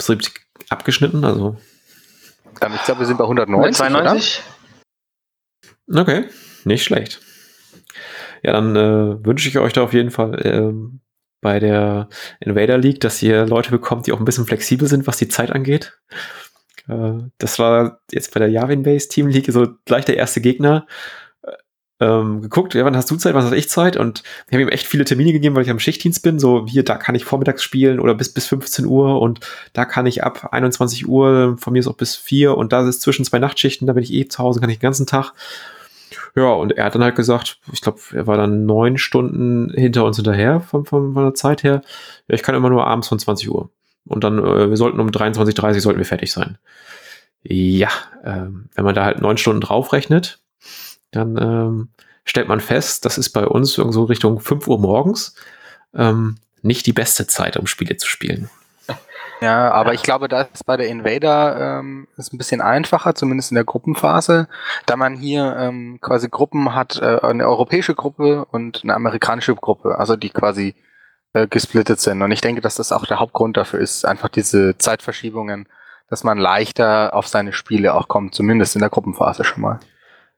abgeschnitten? 0.70 1.24
Also 1.24 1.58
ich 2.54 2.60
glaube, 2.84 3.00
wir 3.00 3.08
sind 3.08 3.18
bei 3.18 3.24
190. 3.24 3.78
92. 3.78 4.44
Oder? 5.88 6.02
Okay, 6.02 6.26
nicht 6.64 6.84
schlecht. 6.84 7.22
Ja, 8.44 8.54
dann 8.54 8.76
äh, 8.76 9.26
wünsche 9.26 9.50
ich 9.50 9.58
euch 9.58 9.74
da 9.74 9.84
auf 9.84 9.94
jeden 9.94 10.12
Fall 10.12 10.40
ähm, 10.44 11.02
bei 11.42 11.60
der 11.60 12.10
Invader 12.40 12.78
League, 12.78 13.00
dass 13.00 13.22
ihr 13.22 13.46
Leute 13.46 13.72
bekommt, 13.72 14.08
die 14.08 14.12
auch 14.12 14.20
ein 14.20 14.26
bisschen 14.26 14.46
flexibel 14.46 14.88
sind, 14.88 15.08
was 15.08 15.18
die 15.18 15.28
Zeit 15.28 15.52
angeht. 15.52 16.00
Äh, 16.88 17.14
das 17.38 17.60
war 17.60 18.02
jetzt 18.12 18.34
bei 18.34 18.40
der 18.40 18.50
Yavin 18.50 18.84
Base 18.84 19.08
Team 19.08 19.28
League 19.28 19.52
so 19.52 19.68
gleich 19.86 20.06
der 20.06 20.18
erste 20.18 20.42
Gegner 20.42 20.86
ähm, 22.02 22.42
geguckt, 22.42 22.74
ja, 22.74 22.84
wann 22.84 22.98
hast 22.98 23.12
du 23.12 23.16
Zeit, 23.16 23.36
wann 23.36 23.44
hast 23.44 23.54
ich 23.54 23.70
Zeit? 23.70 23.96
Und 23.96 24.24
ich 24.48 24.54
habe 24.54 24.64
ihm 24.64 24.70
echt 24.70 24.88
viele 24.88 25.06
Termine 25.06 25.32
gegeben, 25.34 25.56
weil 25.56 25.64
ich 25.64 25.70
am 25.70 25.80
Schichtdienst 25.80 26.24
bin. 26.24 26.40
So, 26.40 26.66
hier, 26.68 26.84
da 26.84 26.98
kann 26.98 27.14
ich 27.14 27.26
vormittags 27.26 27.62
spielen 27.64 28.00
oder 28.00 28.16
bis, 28.16 28.34
bis 28.34 28.48
15 28.48 28.86
Uhr 28.86 29.22
und 29.22 29.40
da 29.74 29.86
kann 29.86 30.08
ich 30.08 30.24
ab 30.24 30.50
21 30.52 31.08
Uhr, 31.08 31.58
von 31.60 31.74
mir 31.74 31.80
ist 31.80 31.88
auch 31.88 31.96
bis 31.96 32.16
4 32.16 32.58
und 32.58 32.74
da 32.74 32.88
ist 32.90 33.02
zwischen 33.02 33.24
zwei 33.24 33.38
Nachtschichten, 33.38 33.86
da 33.86 33.94
bin 33.94 34.04
ich 34.04 34.12
eh 34.12 34.28
zu 34.28 34.40
Hause, 34.40 34.60
kann 34.60 34.70
ich 34.72 34.80
den 34.80 34.84
ganzen 34.84 35.06
Tag. 35.06 35.34
Ja, 36.36 36.52
und 36.52 36.72
er 36.72 36.86
hat 36.86 36.96
dann 36.96 37.04
halt 37.04 37.16
gesagt, 37.16 37.60
ich 37.72 37.82
glaube, 37.82 38.00
er 38.14 38.28
war 38.28 38.38
dann 38.38 38.66
neun 38.66 38.98
Stunden 38.98 39.72
hinter 39.74 40.06
uns 40.06 40.16
hinterher 40.16 40.62
von, 40.62 40.86
von, 40.86 41.14
von 41.14 41.24
der 41.24 41.34
Zeit 41.34 41.64
her. 41.64 41.82
Ja, 42.28 42.36
ich 42.36 42.44
kann 42.44 42.56
immer 42.56 42.70
nur 42.70 42.88
abends 42.88 43.10
von 43.10 43.20
20 43.20 43.50
Uhr. 43.50 43.70
Und 44.06 44.24
dann, 44.24 44.40
äh, 44.40 44.70
wir 44.70 44.78
sollten 44.78 45.00
um 45.00 45.10
23.30 45.10 45.76
Uhr 45.76 45.82
sollten 45.82 46.00
wir 46.00 46.06
fertig 46.06 46.32
sein. 46.32 46.58
Ja, 47.44 47.90
äh, 48.24 48.48
wenn 48.76 48.86
man 48.86 48.96
da 48.96 49.06
halt 49.06 49.22
neun 49.22 49.38
Stunden 49.38 49.62
draufrechnet, 49.62 50.40
dann 51.12 51.38
ähm, 51.38 51.90
stellt 52.24 52.48
man 52.48 52.60
fest, 52.60 53.06
das 53.06 53.18
ist 53.18 53.32
bei 53.32 53.46
uns 53.46 53.78
irgendwo 53.78 54.04
Richtung 54.04 54.40
5 54.40 54.68
Uhr 54.68 54.80
morgens 54.80 55.36
ähm, 55.94 56.38
nicht 56.62 56.86
die 56.86 56.94
beste 56.94 57.28
Zeit, 57.28 57.58
um 57.58 57.68
Spiele 57.68 57.98
zu 57.98 58.08
spielen. 58.08 58.50
Ja, 59.42 59.72
aber 59.72 59.96
ich 59.96 60.04
glaube, 60.04 60.28
da 60.28 60.42
ist 60.42 60.68
bei 60.68 60.78
der 60.78 60.88
Invader 60.88 61.80
ähm, 61.80 62.08
ist 62.16 62.32
ein 62.32 62.38
bisschen 62.38 62.62
einfacher, 62.62 63.16
zumindest 63.16 63.52
in 63.52 63.56
der 63.56 63.64
Gruppenphase, 63.64 64.48
da 64.86 64.96
man 64.96 65.16
hier 65.16 65.56
ähm, 65.58 65.98
quasi 66.00 66.30
Gruppen 66.30 66.76
hat, 66.76 67.02
äh, 67.02 67.20
eine 67.22 67.48
europäische 67.48 67.96
Gruppe 67.96 68.46
und 68.52 68.82
eine 68.84 68.94
amerikanische 68.94 69.56
Gruppe, 69.56 69.98
also 69.98 70.16
die 70.16 70.30
quasi 70.30 70.76
äh, 71.34 71.48
gesplittet 71.48 72.00
sind. 72.00 72.22
Und 72.22 72.32
ich 72.32 72.42
denke, 72.42 72.62
dass 72.62 72.76
das 72.76 72.92
auch 72.92 73.08
der 73.08 73.20
Hauptgrund 73.20 73.58
dafür 73.58 73.80
ist, 73.80 74.06
einfach 74.06 74.30
diese 74.30 74.78
Zeitverschiebungen, 74.78 75.68
dass 76.08 76.24
man 76.24 76.38
leichter 76.38 77.16
auf 77.16 77.28
seine 77.28 77.52
Spiele 77.52 77.96
auch 77.96 78.08
kommt, 78.08 78.36
zumindest 78.36 78.76
in 78.76 78.82
der 78.82 78.90
Gruppenphase 78.90 79.44
schon 79.44 79.62
mal. 79.62 79.80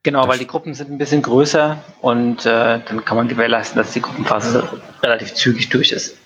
Genau, 0.03 0.27
weil 0.27 0.37
die 0.37 0.47
Gruppen 0.47 0.73
sind 0.73 0.91
ein 0.91 0.97
bisschen 0.97 1.21
größer 1.21 1.77
und 2.01 2.45
äh, 2.45 2.79
dann 2.85 3.03
kann 3.03 3.17
man 3.17 3.27
gewährleisten, 3.27 3.77
dass 3.77 3.91
die 3.91 4.01
Gruppenphase 4.01 4.81
relativ 5.01 5.33
zügig 5.33 5.69
durch 5.69 5.91
ist. 5.91 6.17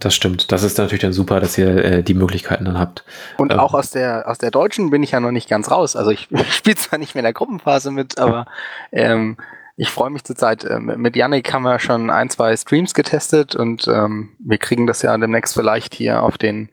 Das 0.00 0.14
stimmt. 0.14 0.50
Das 0.50 0.62
ist 0.62 0.78
natürlich 0.78 1.02
dann 1.02 1.12
super, 1.12 1.40
dass 1.40 1.58
ihr 1.58 1.84
äh, 1.84 2.02
die 2.02 2.14
Möglichkeiten 2.14 2.64
dann 2.64 2.78
habt. 2.78 3.04
Und 3.36 3.52
ähm, 3.52 3.60
auch 3.60 3.74
aus 3.74 3.90
der 3.90 4.28
aus 4.28 4.38
der 4.38 4.50
deutschen 4.50 4.90
bin 4.90 5.02
ich 5.02 5.10
ja 5.10 5.20
noch 5.20 5.30
nicht 5.30 5.48
ganz 5.48 5.70
raus. 5.70 5.94
Also 5.94 6.10
ich 6.10 6.28
spiele 6.50 6.76
zwar 6.76 6.98
nicht 6.98 7.14
mehr 7.14 7.20
in 7.20 7.26
der 7.26 7.34
Gruppenphase 7.34 7.90
mit, 7.90 8.18
aber 8.18 8.46
ähm, 8.92 9.36
ich 9.76 9.90
freue 9.90 10.10
mich 10.10 10.24
zurzeit. 10.24 10.64
Äh, 10.64 10.80
mit 10.80 11.16
Yannick 11.16 11.52
haben 11.52 11.62
wir 11.62 11.78
schon 11.78 12.08
ein, 12.08 12.30
zwei 12.30 12.56
Streams 12.56 12.94
getestet 12.94 13.54
und 13.54 13.86
ähm, 13.88 14.30
wir 14.38 14.56
kriegen 14.56 14.86
das 14.86 15.02
ja 15.02 15.16
demnächst 15.16 15.54
vielleicht 15.54 15.94
hier 15.94 16.22
auf 16.22 16.38
den 16.38 16.70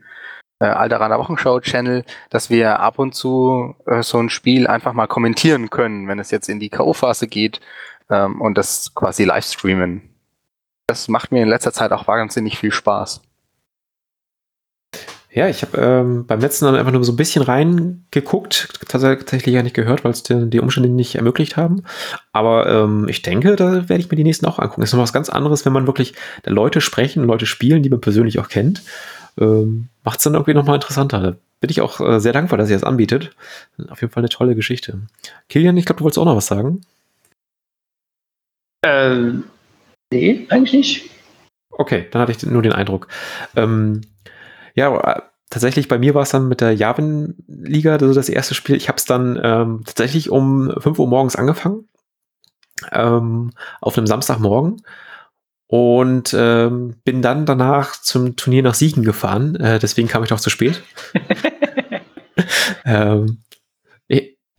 äh, 0.59 0.65
Alderaner 0.65 1.19
Wochenshow-Channel, 1.19 2.05
dass 2.29 2.49
wir 2.49 2.79
ab 2.79 2.97
und 2.97 3.13
zu 3.13 3.75
äh, 3.85 4.03
so 4.03 4.19
ein 4.19 4.29
Spiel 4.29 4.67
einfach 4.67 4.93
mal 4.93 5.07
kommentieren 5.07 5.69
können, 5.69 6.07
wenn 6.07 6.19
es 6.19 6.31
jetzt 6.31 6.47
in 6.47 6.61
die 6.61 6.69
K.O.-Phase 6.69 7.27
geht 7.27 7.59
ähm, 8.09 8.41
und 8.41 8.57
das 8.57 8.95
quasi 8.95 9.25
live 9.25 9.45
streamen. 9.45 10.16
Das 10.88 11.07
macht 11.07 11.31
mir 11.31 11.43
in 11.43 11.49
letzter 11.49 11.73
Zeit 11.73 11.91
auch 11.91 12.07
wahnsinnig 12.07 12.57
viel 12.57 12.72
Spaß. 12.72 13.22
Ja, 15.30 15.47
ich 15.47 15.61
habe 15.61 15.77
ähm, 15.77 16.26
beim 16.26 16.39
letzten 16.39 16.65
Mal 16.65 16.77
einfach 16.77 16.93
nur 16.93 17.03
so 17.03 17.11
ein 17.11 17.18
bisschen 17.18 17.43
reingeguckt, 17.43 18.69
tatsächlich 18.88 19.53
ja 19.53 19.61
nicht 19.61 19.76
gehört, 19.76 20.03
weil 20.03 20.11
es 20.11 20.23
die, 20.23 20.49
die, 20.49 20.59
Umstände 20.59 20.89
nicht 20.89 21.15
ermöglicht 21.15 21.57
haben. 21.57 21.84
Aber 22.31 22.68
ähm, 22.68 23.07
ich 23.07 23.22
denke, 23.22 23.55
da 23.55 23.88
werde 23.88 23.99
ich 24.01 24.09
mir 24.09 24.15
die 24.15 24.23
nächsten 24.23 24.47
auch 24.47 24.57
angucken. 24.57 24.81
Das 24.81 24.89
ist 24.89 24.93
noch 24.93 25.03
was 25.03 25.14
ganz 25.14 25.30
anderes, 25.30 25.65
wenn 25.65 25.73
man 25.73 25.85
wirklich 25.85 26.15
da 26.43 26.51
Leute 26.51 26.81
sprechen, 26.81 27.23
Leute 27.23 27.45
spielen, 27.45 27.84
die 27.84 27.89
man 27.89 28.01
persönlich 28.01 28.39
auch 28.39 28.47
kennt 28.47 28.81
ähm, 29.39 29.89
macht 30.03 30.19
es 30.19 30.23
dann 30.23 30.34
irgendwie 30.34 30.53
nochmal 30.53 30.76
interessanter. 30.76 31.19
Da 31.19 31.35
bin 31.59 31.69
ich 31.69 31.81
auch 31.81 31.99
äh, 31.99 32.19
sehr 32.19 32.34
dankbar, 32.34 32.57
dass 32.57 32.69
ihr 32.69 32.76
das 32.76 32.84
anbietet. 32.84 33.35
Auf 33.89 34.01
jeden 34.01 34.14
Fall 34.14 34.22
eine 34.22 34.30
tolle 34.30 34.55
Geschichte. 34.55 34.99
Kilian, 35.49 35.77
ich 35.77 35.85
glaube, 35.85 35.99
du 35.99 36.03
wolltest 36.03 36.19
auch 36.19 36.26
noch 36.26 36.35
was 36.35 36.47
sagen. 36.47 36.81
Ähm, 38.85 39.45
nee, 40.11 40.45
eigentlich 40.49 40.73
nicht. 40.73 41.09
Okay, 41.71 42.07
dann 42.11 42.21
hatte 42.21 42.31
ich 42.31 42.43
nur 42.43 42.61
den 42.61 42.73
Eindruck. 42.73 43.07
Ähm, 43.55 44.01
ja, 44.73 44.95
äh, 44.99 45.21
tatsächlich 45.49 45.88
bei 45.88 45.99
mir 45.99 46.15
war 46.15 46.23
es 46.23 46.29
dann 46.29 46.47
mit 46.47 46.61
der 46.61 46.73
Javin-Liga, 46.73 47.93
also 47.93 48.13
das 48.13 48.29
erste 48.29 48.55
Spiel. 48.55 48.75
Ich 48.75 48.88
habe 48.88 48.97
es 48.97 49.05
dann 49.05 49.39
ähm, 49.43 49.84
tatsächlich 49.85 50.29
um 50.29 50.73
5 50.77 50.97
Uhr 50.99 51.07
morgens 51.07 51.35
angefangen. 51.35 51.88
Ähm, 52.91 53.51
auf 53.81 53.97
einem 53.97 54.05
Samstagmorgen 54.05 54.84
und 55.67 56.34
ähm, 56.38 56.95
bin 57.03 57.21
dann 57.21 57.45
danach 57.45 57.99
zum 58.01 58.35
Turnier 58.35 58.63
nach 58.63 58.73
Siegen 58.73 59.03
gefahren. 59.03 59.55
Äh, 59.55 59.79
deswegen 59.79 60.07
kam 60.07 60.23
ich 60.23 60.29
noch 60.29 60.39
zu 60.39 60.49
spät. 60.49 60.81
ähm, 62.85 63.39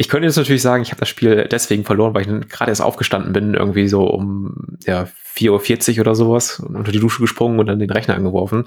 Ich 0.00 0.08
könnte 0.08 0.26
jetzt 0.26 0.36
natürlich 0.36 0.62
sagen, 0.62 0.84
ich 0.84 0.92
habe 0.92 1.00
das 1.00 1.08
Spiel 1.08 1.48
deswegen 1.50 1.84
verloren, 1.84 2.14
weil 2.14 2.22
ich 2.22 2.48
gerade 2.48 2.70
erst 2.70 2.82
aufgestanden 2.82 3.32
bin, 3.32 3.54
irgendwie 3.54 3.88
so 3.88 4.04
um 4.04 4.78
ja, 4.86 5.08
4.40 5.34 5.94
Uhr 5.94 6.00
oder 6.02 6.14
sowas, 6.14 6.60
unter 6.60 6.92
die 6.92 7.00
Dusche 7.00 7.20
gesprungen 7.20 7.58
und 7.58 7.66
dann 7.66 7.80
den 7.80 7.90
Rechner 7.90 8.14
angeworfen. 8.14 8.64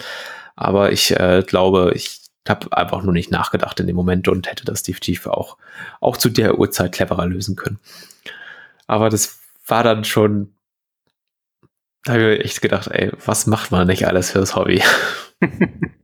Aber 0.57 0.91
ich 0.91 1.17
äh, 1.17 1.41
glaube, 1.47 1.93
ich 1.95 2.19
habe 2.49 2.75
einfach 2.75 3.01
nur 3.03 3.13
nicht 3.13 3.31
nachgedacht 3.31 3.79
in 3.79 3.87
dem 3.87 3.95
Moment 3.95 4.27
und 4.27 4.49
hätte 4.49 4.65
das 4.65 4.83
definitiv 4.83 5.25
auch, 5.25 5.57
auch 6.01 6.17
zu 6.17 6.29
der 6.29 6.59
Uhrzeit 6.59 6.91
cleverer 6.91 7.25
lösen 7.27 7.55
können. 7.55 7.79
Aber 8.87 9.09
das 9.09 9.39
war 9.65 9.83
dann 9.83 10.03
schon, 10.03 10.53
da 12.03 12.11
habe 12.13 12.35
ich 12.35 12.43
echt 12.45 12.61
gedacht, 12.61 12.89
ey, 12.91 13.09
was 13.25 13.47
macht 13.47 13.71
man 13.71 13.87
nicht 13.87 14.05
alles 14.05 14.31
fürs 14.31 14.57
Hobby? 14.57 14.83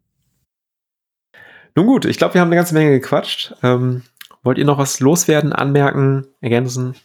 Nun 1.75 1.85
gut, 1.85 2.05
ich 2.05 2.17
glaube, 2.17 2.35
wir 2.35 2.41
haben 2.41 2.47
eine 2.47 2.55
ganze 2.55 2.73
Menge 2.73 2.91
gequatscht. 2.91 3.53
Ähm, 3.61 4.03
wollt 4.47 4.57
ihr 4.57 4.63
noch 4.63 4.77
was 4.77 5.01
loswerden, 5.01 5.51
anmerken, 5.51 6.25
ergänzen? 6.39 6.95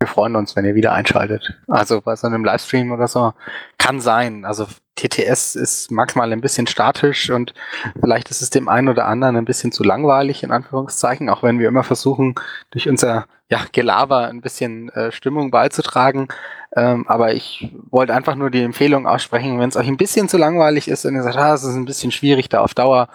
Wir 0.00 0.08
freuen 0.08 0.34
uns, 0.34 0.56
wenn 0.56 0.64
ihr 0.64 0.74
wieder 0.74 0.92
einschaltet. 0.92 1.56
Also 1.68 2.00
bei 2.00 2.16
so 2.16 2.26
einem 2.26 2.44
Livestream 2.44 2.90
oder 2.90 3.06
so. 3.06 3.32
Kann 3.78 4.00
sein. 4.00 4.44
Also 4.44 4.66
TTS 4.96 5.54
ist 5.54 5.92
manchmal 5.92 6.32
ein 6.32 6.40
bisschen 6.40 6.66
statisch 6.66 7.30
und 7.30 7.54
vielleicht 8.00 8.28
ist 8.32 8.42
es 8.42 8.50
dem 8.50 8.68
einen 8.68 8.88
oder 8.88 9.06
anderen 9.06 9.36
ein 9.36 9.44
bisschen 9.44 9.70
zu 9.70 9.84
langweilig, 9.84 10.42
in 10.42 10.50
Anführungszeichen, 10.50 11.28
auch 11.28 11.44
wenn 11.44 11.60
wir 11.60 11.68
immer 11.68 11.84
versuchen, 11.84 12.34
durch 12.72 12.88
unser 12.88 13.26
ja, 13.48 13.60
Gelaber 13.70 14.26
ein 14.26 14.40
bisschen 14.40 14.88
äh, 14.88 15.12
Stimmung 15.12 15.52
beizutragen. 15.52 16.26
Ähm, 16.74 17.06
aber 17.06 17.34
ich 17.34 17.72
wollte 17.90 18.14
einfach 18.14 18.34
nur 18.34 18.50
die 18.50 18.64
Empfehlung 18.64 19.06
aussprechen, 19.06 19.60
wenn 19.60 19.68
es 19.68 19.76
euch 19.76 19.86
ein 19.86 19.96
bisschen 19.96 20.28
zu 20.28 20.38
langweilig 20.38 20.88
ist 20.88 21.04
und 21.04 21.14
ihr 21.14 21.22
sagt, 21.22 21.36
ah, 21.36 21.54
es 21.54 21.62
ist 21.62 21.76
ein 21.76 21.84
bisschen 21.84 22.10
schwierig, 22.10 22.48
da 22.48 22.62
auf 22.62 22.74
Dauer 22.74 23.08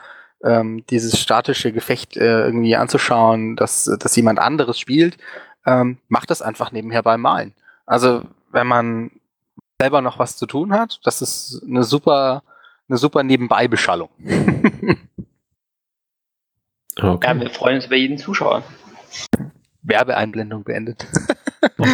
ähm, 0.43 0.85
dieses 0.89 1.19
statische 1.19 1.71
Gefecht 1.71 2.17
äh, 2.17 2.45
irgendwie 2.45 2.75
anzuschauen, 2.75 3.55
dass, 3.55 3.85
dass 3.99 4.15
jemand 4.15 4.39
anderes 4.39 4.79
spielt, 4.79 5.17
ähm, 5.65 5.97
macht 6.07 6.29
das 6.29 6.41
einfach 6.41 6.71
nebenher 6.71 7.03
beim 7.03 7.21
Malen. 7.21 7.53
Also 7.85 8.23
wenn 8.51 8.67
man 8.67 9.11
selber 9.79 10.01
noch 10.01 10.19
was 10.19 10.37
zu 10.37 10.45
tun 10.45 10.73
hat, 10.73 10.99
das 11.03 11.21
ist 11.21 11.63
eine 11.67 11.83
super, 11.83 12.43
eine 12.87 12.97
super 12.97 13.23
Nebenbeibeschallung. 13.23 14.09
okay. 17.01 17.27
Ja, 17.27 17.39
wir 17.39 17.49
freuen 17.49 17.75
uns 17.77 17.85
über 17.87 17.95
jeden 17.95 18.17
Zuschauer. 18.17 18.63
Werbeeinblendung 19.81 20.63
beendet. 20.63 21.05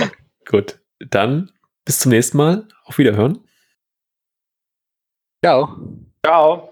Gut, 0.49 0.79
dann 0.99 1.51
bis 1.85 1.99
zum 1.99 2.11
nächsten 2.11 2.37
Mal. 2.37 2.67
Auf 2.85 2.97
Wiederhören. 2.97 3.39
Ciao. 5.43 5.77
Ciao. 6.25 6.69